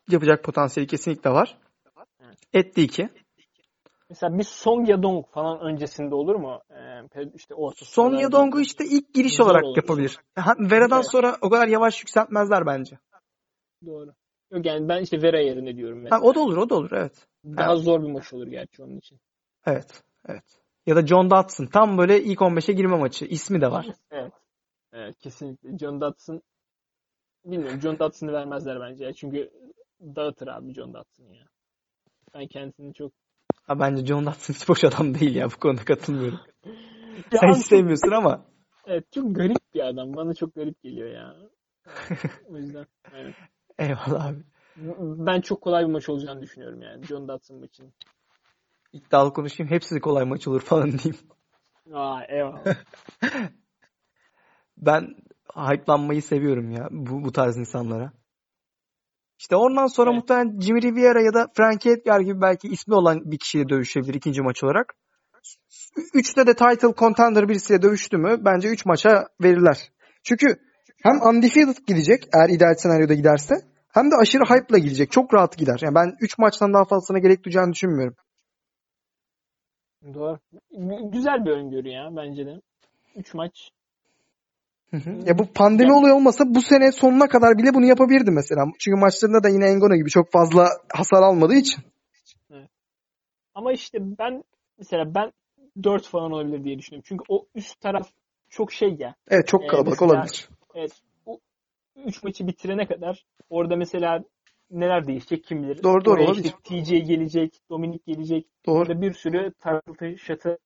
yapacak 0.10 0.44
potansiyeli 0.44 0.90
kesinlikle 0.90 1.30
var. 1.30 1.58
Etti 2.54 2.82
iki. 2.82 3.10
Mesela 4.10 4.38
bir 4.38 4.44
Song 4.44 4.90
Yadong 4.90 5.26
falan 5.34 5.60
öncesinde 5.60 6.16
olur 6.16 6.36
mu? 6.36 6.62
Ee, 6.72 7.32
işte 7.36 7.56
orta 7.56 7.86
Son 7.86 8.04
sıralarda. 8.04 8.22
Yadong'u 8.22 8.62
işte 8.62 8.86
ilk 8.86 9.14
giriş 9.14 9.40
olarak 9.40 9.64
olur. 9.64 9.78
yapabilir. 9.78 10.18
Vera'dan 10.60 11.02
Evet. 11.02 11.12
sonra 11.12 11.38
o 11.42 11.50
kadar 11.50 11.68
yavaş 11.68 12.02
yükseltmezler 12.02 12.66
bence. 12.66 13.00
Doğru. 13.86 14.14
Yok 14.52 14.66
yani 14.66 14.90
ben 14.90 15.02
işte 15.02 15.22
Vera 15.22 15.40
yerine 15.40 15.76
diyorum 15.78 16.00
mesela. 16.02 16.22
Ha, 16.22 16.26
o 16.26 16.36
da 16.36 16.40
olur, 16.40 16.58
o 16.58 16.70
da 16.70 16.76
olur 16.76 16.92
evet. 16.92 17.28
Daha 17.46 17.76
zor 17.76 18.04
bir 18.04 18.12
maç 18.12 18.34
olur 18.34 18.48
gerçi 18.48 18.84
onun 18.84 18.98
için. 18.98 19.20
Evet, 19.66 20.04
evet. 20.28 20.44
Ya 20.86 20.96
da 20.96 21.08
John 21.08 21.30
Dodson. 21.30 21.66
Tam 21.66 21.98
böyle 21.98 22.24
ilk 22.24 22.40
15'e 22.40 22.74
girme 22.74 22.98
maçı. 22.98 23.26
İsmi 23.26 23.62
de 23.62 23.72
var. 23.72 23.88
Evet. 24.12 24.34
Evet 24.94 25.18
kesinlikle. 25.20 25.78
John 25.78 26.02
Dodson 26.02 26.42
bilmiyorum. 27.46 27.82
John 27.82 28.00
Dodson'ı 28.00 28.34
vermezler 28.34 28.80
bence. 28.80 29.06
ya. 29.06 29.14
Çünkü 29.14 29.52
dağıtır 30.02 30.48
abi 30.48 30.74
John 30.74 30.94
Dodson 30.94 31.26
ya. 31.26 31.46
Ben 32.34 32.48
kendisini 32.48 32.94
çok 32.94 33.12
Ha, 33.64 33.80
bence 33.80 34.06
John 34.06 34.26
Dodson 34.26 34.54
hiç 34.54 34.70
boş 34.70 34.84
adam 34.84 35.14
değil 35.20 35.36
ya. 35.36 35.52
Bu 35.52 35.60
konuda 35.60 35.86
katılmıyorum. 35.86 36.40
Ya 37.32 37.40
Sen 37.40 37.54
hiç 37.54 37.66
sevmiyorsun 37.66 38.12
ama. 38.12 38.46
Evet 38.86 39.12
çok 39.12 39.36
garip 39.36 39.58
bir 39.74 39.88
adam. 39.88 40.16
Bana 40.16 40.34
çok 40.34 40.56
garip 40.56 40.84
geliyor 40.84 41.10
ya. 41.10 41.36
O 42.50 42.58
yüzden. 42.58 42.86
Evet. 43.14 43.36
Eyvallah 43.80 44.26
abi. 44.26 44.44
Ben 45.26 45.42
çok 45.42 45.62
kolay 45.62 45.86
bir 45.86 45.92
maç 45.92 46.10
olacağını 46.10 46.42
düşünüyorum 46.42 46.82
yani. 46.82 47.06
John 47.06 47.28
Dodson 47.28 47.60
maçının. 47.60 47.94
İddialı 48.94 49.34
konuşayım. 49.34 49.72
Hepsi 49.72 50.00
kolay 50.00 50.26
maç 50.26 50.48
olur 50.48 50.62
falan 50.62 50.92
diyeyim. 50.92 51.18
Aa 51.94 52.24
eyvallah. 52.24 52.66
Ben 54.78 55.16
hype'lanmayı 55.56 56.22
seviyorum 56.22 56.72
ya 56.72 56.88
bu, 56.92 57.24
bu 57.24 57.32
tarz 57.32 57.58
insanlara. 57.58 58.12
İşte 59.40 59.56
ondan 59.56 59.88
sonra 59.88 60.10
Evet. 60.10 60.20
muhtemelen 60.20 60.60
Jimmy 60.60 60.82
Rivera 60.82 61.22
ya 61.22 61.34
da 61.34 61.48
Frankie 61.54 61.92
Edgar 61.92 62.20
gibi 62.20 62.42
belki 62.42 62.68
ismi 62.68 62.96
olan 62.96 63.32
bir 63.32 63.38
kişiyle 63.38 63.70
dövüşebilir 63.70 64.14
ikinci 64.14 64.42
maç 64.42 64.64
olarak. 64.64 64.96
Üçte 66.14 66.48
de 66.48 66.54
title 66.54 66.94
contender 66.98 67.50
birisiyle 67.50 67.82
dövüştü 67.82 68.18
mü 68.18 68.38
bence 68.46 68.68
üç 68.68 68.86
maça 68.86 69.28
verirler. 69.44 69.92
Çünkü 70.24 70.46
hem 71.04 71.22
undefeated 71.22 71.88
gidecek 71.88 72.24
eğer 72.36 72.50
ideal 72.50 72.74
senaryoda 72.76 73.14
giderse 73.14 73.56
hem 73.94 74.12
de 74.12 74.16
aşırı 74.22 74.44
hype'la 74.44 74.78
gidecek. 74.78 75.12
Çok 75.12 75.34
rahat 75.34 75.58
gider. 75.58 75.80
Yani 75.82 75.96
ben 75.96 76.14
3 76.22 76.38
maçtan 76.38 76.74
daha 76.74 76.86
fazlasına 76.86 77.20
gerek 77.20 77.44
duyacağını 77.44 77.74
düşünmüyorum. 77.74 78.16
Doğru. 80.14 80.40
Gü- 80.74 81.12
Güzel 81.12 81.46
bir 81.46 81.52
öngörü 81.52 81.90
ya 81.90 82.10
bence 82.12 82.46
de. 82.46 82.62
3 83.16 83.34
maç. 83.34 83.70
Hı 84.92 84.98
hı. 84.98 85.10
Ya 85.26 85.40
bu 85.40 85.46
pandemi 85.54 85.90
Ya- 85.90 85.96
olayı 85.96 86.14
olmasa 86.14 86.44
bu 86.48 86.62
sene 86.62 86.92
sonuna 86.92 87.28
kadar 87.28 87.58
bile 87.58 87.74
bunu 87.74 87.86
yapabilirdi 87.86 88.32
mesela. 88.32 88.66
Çünkü 88.80 89.00
maçlarında 89.00 89.44
da 89.44 89.50
yine 89.50 89.66
Engano 89.70 89.96
gibi 89.96 90.10
çok 90.10 90.32
fazla 90.32 90.70
hasar 90.94 91.22
almadığı 91.22 91.56
için. 91.56 91.84
Ama 93.56 93.74
işte 93.74 93.98
ben 94.20 94.44
mesela 94.78 95.16
ben 95.16 95.32
4 95.84 96.08
falan 96.08 96.32
olabilir 96.32 96.64
diye 96.64 96.78
düşünüyorum. 96.80 97.06
Çünkü 97.08 97.24
o 97.30 97.46
üst 97.56 97.82
taraf 97.82 98.08
çok 98.50 98.72
şey 98.72 98.96
ya. 99.00 99.16
Evet 99.30 99.48
çok 99.48 99.64
Ee, 99.64 99.68
kalabalık 99.68 100.02
mesela- 100.02 100.12
olabilir. 100.20 100.50
Evet. 100.78 100.92
Bu 101.26 101.40
3 102.06 102.24
maçı 102.24 102.48
bitirene 102.48 102.88
kadar 102.88 103.26
orada 103.50 103.76
mesela 103.76 104.24
neler 104.72 105.08
değişecek 105.08 105.44
kim 105.44 105.64
bilir. 105.64 105.84
Doğru, 105.84 106.06
doğru, 106.06 106.14
Oraya 106.16 106.26
olabilir. 106.26 106.44
işte 106.46 106.58
TJ 106.64 106.90
gelecek, 107.08 107.62
Dominik 107.70 108.06
gelecek. 108.06 108.48
Doğru. 108.66 108.80
Orada 108.80 109.02
bir 109.02 109.14
sürü 109.14 109.52
title 109.54 110.18
shot'ı 110.18 110.58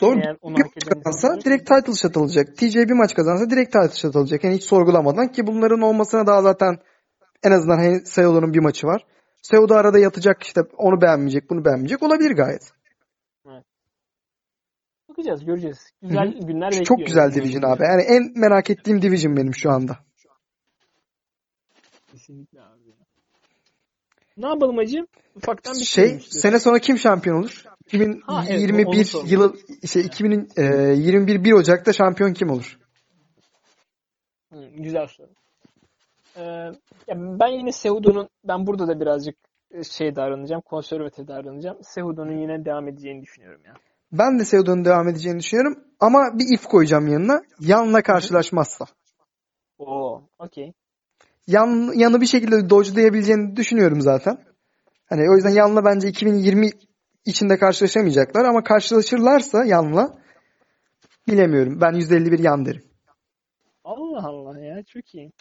Doğru. 0.00 0.16
isteyen, 0.18 0.36
onu 0.42 0.56
Bir 0.56 0.62
hak 0.62 0.76
maç 0.76 0.84
kazansa 0.84 1.10
insanlar- 1.10 1.44
direkt 1.44 1.70
title 1.70 1.92
shot 1.94 2.16
alacak. 2.16 2.56
TJ 2.56 2.76
bir 2.76 2.92
maç 2.94 3.14
kazansa 3.14 3.50
direkt 3.50 3.72
title 3.72 3.96
shot 3.96 4.16
alacak. 4.16 4.44
Yani 4.44 4.54
hiç 4.54 4.64
sorgulamadan 4.64 5.28
ki 5.32 5.46
bunların 5.46 5.80
olmasına 5.80 6.26
daha 6.26 6.42
zaten 6.42 6.76
en 7.42 7.50
azından 7.50 7.76
hani 7.78 8.06
Seodo'nun 8.06 8.54
bir 8.54 8.60
maçı 8.60 8.86
var. 8.86 9.04
Seodo 9.42 9.74
arada 9.74 9.98
yatacak 9.98 10.42
işte 10.42 10.60
onu 10.76 11.00
beğenmeyecek 11.00 11.50
bunu 11.50 11.64
beğenmeyecek 11.64 12.02
olabilir 12.02 12.30
gayet. 12.30 12.62
Bakacağız, 15.14 15.44
göreceğiz. 15.44 15.78
Güzel 16.02 16.34
Hı 16.34 16.46
günler 16.46 16.66
bekliyor. 16.68 16.84
Çok 16.84 17.06
güzel 17.06 17.34
division 17.34 17.62
abi. 17.62 17.82
Yani 17.82 18.02
en 18.02 18.32
merak 18.40 18.70
ettiğim 18.70 19.02
division 19.02 19.36
benim 19.36 19.54
şu 19.54 19.70
anda. 19.70 19.98
Kesinlikle 22.12 22.60
abi. 22.60 22.94
Ne 24.36 24.46
yapalım 24.46 24.76
hacı? 24.76 25.06
Ufaktan 25.36 25.74
bir 25.74 25.84
Şey 25.84 26.04
istiyorsun. 26.04 26.40
sene 26.40 26.58
sonra 26.58 26.78
kim 26.78 26.98
şampiyon 26.98 27.36
olur? 27.36 27.64
Ha, 27.66 27.70
evet, 27.98 28.24
onu 28.28 28.42
2021 28.42 29.04
sordum. 29.04 29.28
yılı 29.30 29.54
şey 29.86 30.02
2021 30.02 31.44
1 31.44 31.52
Ocak'ta 31.52 31.92
şampiyon 31.92 32.32
kim 32.32 32.50
olur? 32.50 32.78
Hı, 34.52 34.68
güzel 34.76 35.06
soru. 35.06 35.30
Ee, 36.36 36.42
ya 37.08 37.14
ben 37.16 37.58
yine 37.58 37.72
Seudo'nun 37.72 38.28
ben 38.44 38.66
burada 38.66 38.88
da 38.88 39.00
birazcık 39.00 39.36
e, 39.70 39.84
şey 39.84 40.16
davranacağım, 40.16 40.62
konservatif 40.62 41.28
davranacağım. 41.28 41.78
Seudo'nun 41.82 42.38
yine 42.38 42.64
devam 42.64 42.88
edeceğini 42.88 43.22
düşünüyorum 43.22 43.60
ya. 43.66 43.74
Ben 44.18 44.38
de 44.38 44.44
Seuda'nın 44.44 44.84
devam 44.84 45.08
edeceğini 45.08 45.38
düşünüyorum 45.38 45.84
ama 46.00 46.38
bir 46.38 46.54
if 46.54 46.64
koyacağım 46.64 47.08
yanına. 47.08 47.42
Yan'la 47.60 48.02
karşılaşmazsa. 48.02 48.84
Oo, 49.78 50.22
okey. 50.38 50.72
Yan, 51.46 51.92
yanı 51.94 52.20
bir 52.20 52.26
şekilde 52.26 52.70
dodge'layabileceğini 52.70 53.56
düşünüyorum 53.56 54.00
zaten. 54.00 54.38
Hani 55.06 55.30
o 55.30 55.34
yüzden 55.34 55.50
Yan'la 55.50 55.84
bence 55.84 56.08
2020 56.08 56.70
içinde 57.24 57.58
karşılaşamayacaklar 57.58 58.44
ama 58.44 58.64
karşılaşırlarsa 58.64 59.64
Yan'la 59.64 60.18
bilemiyorum. 61.28 61.80
Ben 61.80 61.92
151 61.92 62.38
Yan 62.38 62.66
derim. 62.66 62.84
Allah 63.84 64.28
Allah 64.28 64.60
ya 64.60 64.82
çok 64.82 65.14
iyi. 65.14 65.32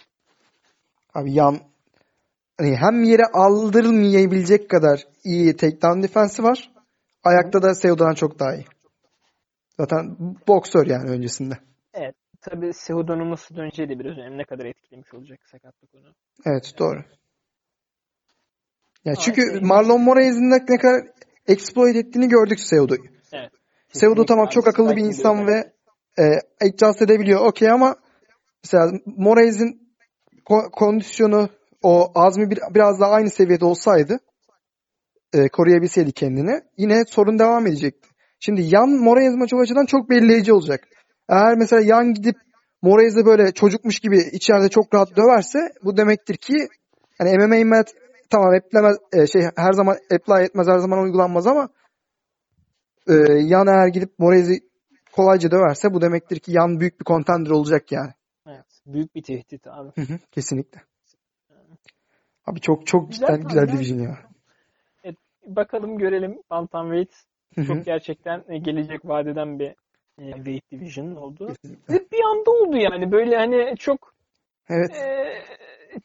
Abi 1.13 1.33
Yan 1.33 1.59
hani 2.57 2.75
hem 2.75 3.03
yere 3.03 3.25
aldırmayabilecek 3.33 4.69
kadar 4.69 5.07
iyi 5.23 5.55
takedown 5.55 6.03
defensi 6.03 6.43
var. 6.43 6.72
Ayakta 7.23 7.61
da 7.61 7.75
Seuda'dan 7.75 8.13
çok 8.13 8.39
daha 8.39 8.55
iyi. 8.55 8.65
Zaten 9.79 10.17
boksör 10.47 10.87
yani 10.87 11.09
öncesinde. 11.09 11.53
tabii 12.41 12.71
Cejudo'nun 12.87 13.31
nasıl 13.31 13.55
döneceği 13.55 13.89
de 13.89 13.99
biraz 13.99 14.17
önemli. 14.17 14.37
Ne 14.37 14.45
kadar 14.45 14.65
etkilemiş 14.65 15.13
olacak 15.13 15.39
sakatlık 15.51 15.95
onu. 15.95 16.13
Evet 16.45 16.73
doğru. 16.79 16.99
Ya 19.05 19.15
çünkü 19.15 19.41
şey- 19.41 19.61
Marlon 19.61 20.01
Moraes'in 20.01 20.49
ne 20.49 20.65
kadar 20.65 21.03
exploit 21.47 21.95
ettiğini 21.95 22.27
gördük 22.27 22.59
Seudo'yu. 22.59 23.03
Evet. 23.33 23.51
Seudo 23.93 24.25
tamam 24.25 24.47
çok 24.47 24.67
akıllı 24.67 24.95
bir 24.95 25.01
insan 25.01 25.47
ve 25.47 25.73
e, 26.19 26.23
adjust 26.61 27.01
edebiliyor. 27.01 27.45
Okey 27.45 27.71
ama 27.71 27.95
mesela 28.63 28.91
Moraes'in 29.05 29.95
ko- 30.45 30.71
kondisyonu 30.71 31.49
o 31.81 32.11
azmi 32.15 32.49
bir, 32.51 32.59
biraz 32.75 32.99
daha 32.99 33.11
aynı 33.11 33.29
seviyede 33.29 33.65
olsaydı 33.65 34.19
e, 35.33 35.49
koruyabilseydi 35.49 36.11
kendini 36.11 36.61
yine 36.77 37.05
sorun 37.05 37.39
devam 37.39 37.67
edecekti. 37.67 38.09
Şimdi 38.39 38.61
Yan 38.61 38.89
Moraes 38.89 39.35
maçı 39.35 39.55
açıdan 39.55 39.85
çok 39.85 40.09
belirleyici 40.09 40.53
olacak. 40.53 40.87
Eğer 41.29 41.55
mesela 41.57 41.81
Yan 41.81 42.13
gidip 42.13 42.35
Moraes'e 42.81 43.25
böyle 43.25 43.51
çocukmuş 43.51 43.99
gibi 43.99 44.17
içeride 44.31 44.69
çok 44.69 44.93
rahat 44.93 45.17
döverse 45.17 45.59
bu 45.83 45.97
demektir 45.97 46.35
ki 46.35 46.67
hani 47.17 47.37
MMA 47.37 47.75
mat 47.75 47.93
tamam 48.29 48.53
eplemez, 48.53 48.97
e, 49.13 49.27
şey 49.27 49.41
her 49.55 49.73
zaman 49.73 49.97
apply 50.15 50.45
etmez 50.45 50.67
her 50.67 50.77
zaman 50.77 50.99
uygulanmaz 50.99 51.47
ama 51.47 51.69
e, 53.07 53.13
Yan 53.39 53.67
eğer 53.67 53.87
gidip 53.87 54.19
Moraes'i 54.19 54.59
kolayca 55.11 55.51
döverse 55.51 55.93
bu 55.93 56.01
demektir 56.01 56.39
ki 56.39 56.51
Yan 56.51 56.79
büyük 56.79 56.99
bir 56.99 57.05
contender 57.05 57.49
olacak 57.49 57.91
yani. 57.91 58.11
Evet. 58.47 58.65
Büyük 58.85 59.15
bir 59.15 59.23
tehdit 59.23 59.67
abi. 59.67 59.89
Hı 59.95 60.01
hı, 60.01 60.19
kesinlikle. 60.31 60.81
Abi 62.45 62.59
çok 62.59 62.87
çok 62.87 63.09
Güzel 63.09 63.27
cidden 63.27 63.47
güzel 63.47 63.67
division 63.67 63.99
ya. 63.99 64.32
Bakalım 65.45 65.97
görelim. 65.97 66.41
Bantamweight 66.49 67.13
Hı 67.55 67.61
hı. 67.61 67.65
çok 67.65 67.85
gerçekten 67.85 68.43
e, 68.49 68.57
gelecek 68.57 69.05
vadeden 69.05 69.59
bir 69.59 69.75
e, 70.19 70.31
weight 70.33 70.71
division 70.71 71.15
oldu. 71.15 71.53
Ve 71.89 71.99
bir 72.11 72.23
anda 72.23 72.51
oldu 72.51 72.77
yani. 72.77 73.11
Böyle 73.11 73.35
hani 73.35 73.77
çok 73.77 74.13
Evet, 74.69 74.91
e, 74.95 75.33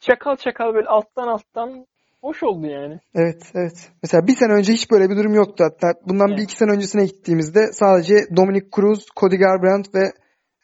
çakal 0.00 0.36
çakal 0.36 0.74
böyle 0.74 0.88
alttan 0.88 1.28
alttan 1.28 1.86
hoş 2.20 2.42
oldu 2.42 2.66
yani. 2.66 3.00
evet, 3.14 3.52
evet. 3.54 3.90
Mesela 4.02 4.26
bir 4.26 4.36
sene 4.36 4.52
önce 4.52 4.72
hiç 4.72 4.90
böyle 4.90 5.10
bir 5.10 5.16
durum 5.16 5.34
yoktu. 5.34 5.64
Hatta 5.64 6.00
bundan 6.06 6.28
bir 6.28 6.32
Evet. 6.32 6.44
iki 6.44 6.56
sene 6.56 6.70
öncesine 6.72 7.04
gittiğimizde 7.04 7.72
sadece 7.72 8.36
Dominic 8.36 8.66
Cruz, 8.76 9.06
Cody 9.16 9.36
Garbrandt 9.36 9.94
ve 9.94 10.12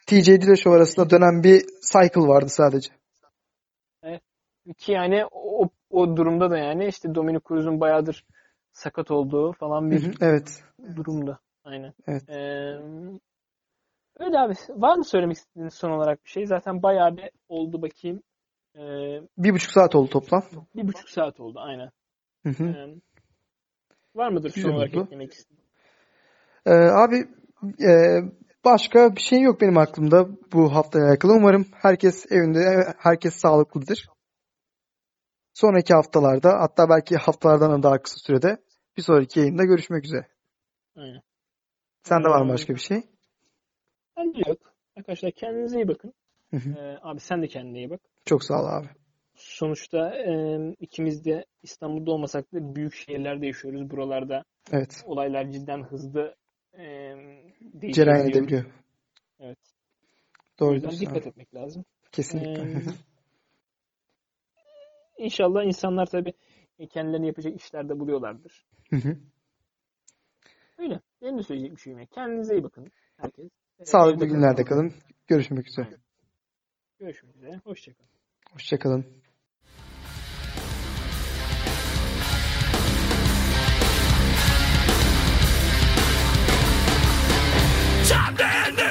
TJ 0.06 0.26
Dillashaw 0.26 0.70
arasında 0.70 1.10
dönen 1.10 1.42
bir 1.42 1.62
cycle 1.92 2.28
vardı 2.28 2.48
sadece. 2.48 2.90
Ki 4.78 4.92
yani 4.92 5.24
o, 5.30 5.68
o 5.90 6.16
durumda 6.16 6.50
da 6.50 6.58
yani 6.58 6.86
işte 6.86 7.14
Dominic 7.14 7.40
Cruz'un 7.48 7.80
bayağıdır 7.80 8.24
sakat 8.74 9.10
olduğu 9.10 9.52
falan 9.52 9.90
Hı 9.90 9.94
bir 9.94 10.02
hı, 10.06 10.12
Evet. 10.20 10.64
durumda. 10.96 11.38
Aynen. 11.64 11.94
Evet. 12.06 12.28
Ee, 12.28 12.34
öyle 14.18 14.38
abi. 14.38 14.54
Var 14.68 14.96
mı 14.96 15.04
söylemek 15.04 15.36
istediğiniz 15.36 15.74
son 15.74 15.90
olarak 15.90 16.24
bir 16.24 16.30
şey? 16.30 16.46
Zaten 16.46 16.82
bayağı 16.82 17.16
bir 17.16 17.30
oldu 17.48 17.82
bakayım. 17.82 18.22
Ee, 18.76 18.80
Bir 19.38 19.52
buçuk 19.54 19.70
saat 19.70 19.94
oldu 19.94 20.10
toplam. 20.10 20.42
bir 20.74 20.88
buçuk 20.88 21.08
saat 21.08 21.40
oldu 21.40 21.58
aynen. 21.60 21.90
Hı 22.42 22.48
hı. 22.50 22.64
Ee, 22.64 22.94
var 24.14 24.28
mıdır 24.28 24.52
Güzel 24.54 24.70
son 24.70 24.76
olarak 24.76 24.94
oldu. 24.96 25.04
eklemek 25.06 25.32
istediğiniz? 25.32 25.64
Ee, 26.66 26.70
abi 26.72 27.16
e, 27.84 28.20
başka 28.64 29.16
bir 29.16 29.20
şey 29.20 29.40
yok 29.40 29.60
benim 29.60 29.78
aklımda 29.78 30.28
bu 30.52 30.74
haftaya 30.74 31.06
alakalı. 31.06 31.32
Umarım 31.32 31.66
herkes 31.72 32.32
evinde, 32.32 32.94
herkes 32.98 33.34
sağlıklıdır. 33.34 34.08
Sonraki 35.54 35.94
haftalarda 35.94 36.60
hatta 36.60 36.88
belki 36.88 37.16
haftalardan 37.16 37.70
da 37.70 37.82
daha 37.82 38.02
kısa 38.02 38.16
sürede 38.26 38.56
bir 38.96 39.02
sonraki 39.02 39.40
yayında 39.40 39.64
görüşmek 39.64 40.04
üzere. 40.04 40.26
Aynen. 40.96 41.22
Sende 42.02 42.28
var 42.28 42.42
mı 42.42 42.50
Ee, 42.50 42.54
başka 42.54 42.74
bir 42.74 42.80
şey? 42.80 43.02
Bence 44.16 44.42
yok. 44.46 44.58
Arkadaşlar 44.96 45.32
kendinize 45.32 45.76
iyi 45.76 45.88
bakın. 45.88 46.14
Hı 46.50 46.56
hı. 46.56 46.70
Ee, 46.78 46.98
abi 47.02 47.20
sen 47.20 47.42
de 47.42 47.48
kendine 47.48 47.78
iyi 47.78 47.90
bak. 47.90 48.00
Çok 48.26 48.44
sağ 48.44 48.62
ol 48.62 48.66
abi. 48.66 48.86
Sonuçta 49.34 50.14
e, 50.16 50.58
ikimiz 50.80 51.24
de 51.24 51.44
İstanbul'da 51.62 52.10
olmasak 52.10 52.52
da 52.52 52.74
büyük 52.74 52.94
şehirlerde 52.94 53.46
yaşıyoruz. 53.46 53.90
Buralarda 53.90 54.44
Evet. 54.72 55.02
olaylar 55.06 55.50
cidden 55.50 55.82
hızlı 55.82 56.34
e, 56.72 56.78
Cereyan 56.82 57.22
değişebiliyor. 57.82 58.30
edebiliyor. 58.30 58.64
Evet. 59.40 59.58
O 60.56 60.60
Doğru 60.60 60.74
yüzden 60.74 60.90
diyorsun 60.90 61.06
dikkat 61.06 61.22
abi. 61.22 61.28
etmek 61.28 61.54
lazım. 61.54 61.84
Kesinlikle. 62.12 62.62
Ee, 62.62 62.82
İnşallah 65.24 65.64
insanlar 65.64 66.06
tabii 66.06 66.32
kendilerini 66.90 67.26
yapacak 67.26 67.56
işlerde 67.56 68.00
buluyorlardır. 68.00 68.66
Hı 68.90 68.96
hı. 68.96 69.16
Öyle. 70.78 71.00
Benim 71.22 71.38
de 71.38 71.42
söyleyecek 71.42 71.76
bir 71.76 71.80
şeyim 71.80 71.98
yok. 71.98 72.10
Kendinize 72.10 72.54
iyi 72.54 72.62
bakın. 72.62 72.92
Herkes. 73.16 73.50
Sağlıklı 73.84 74.26
günlerde 74.26 74.64
kalın. 74.64 74.92
Görüşmek 75.26 75.68
üzere. 75.68 75.88
Görüşmek 76.98 77.36
üzere. 77.36 77.60
Hoşçakalın. 77.64 78.10
Hoşçakalın. 78.52 79.04
Chop 88.08 88.38
down! 88.38 88.83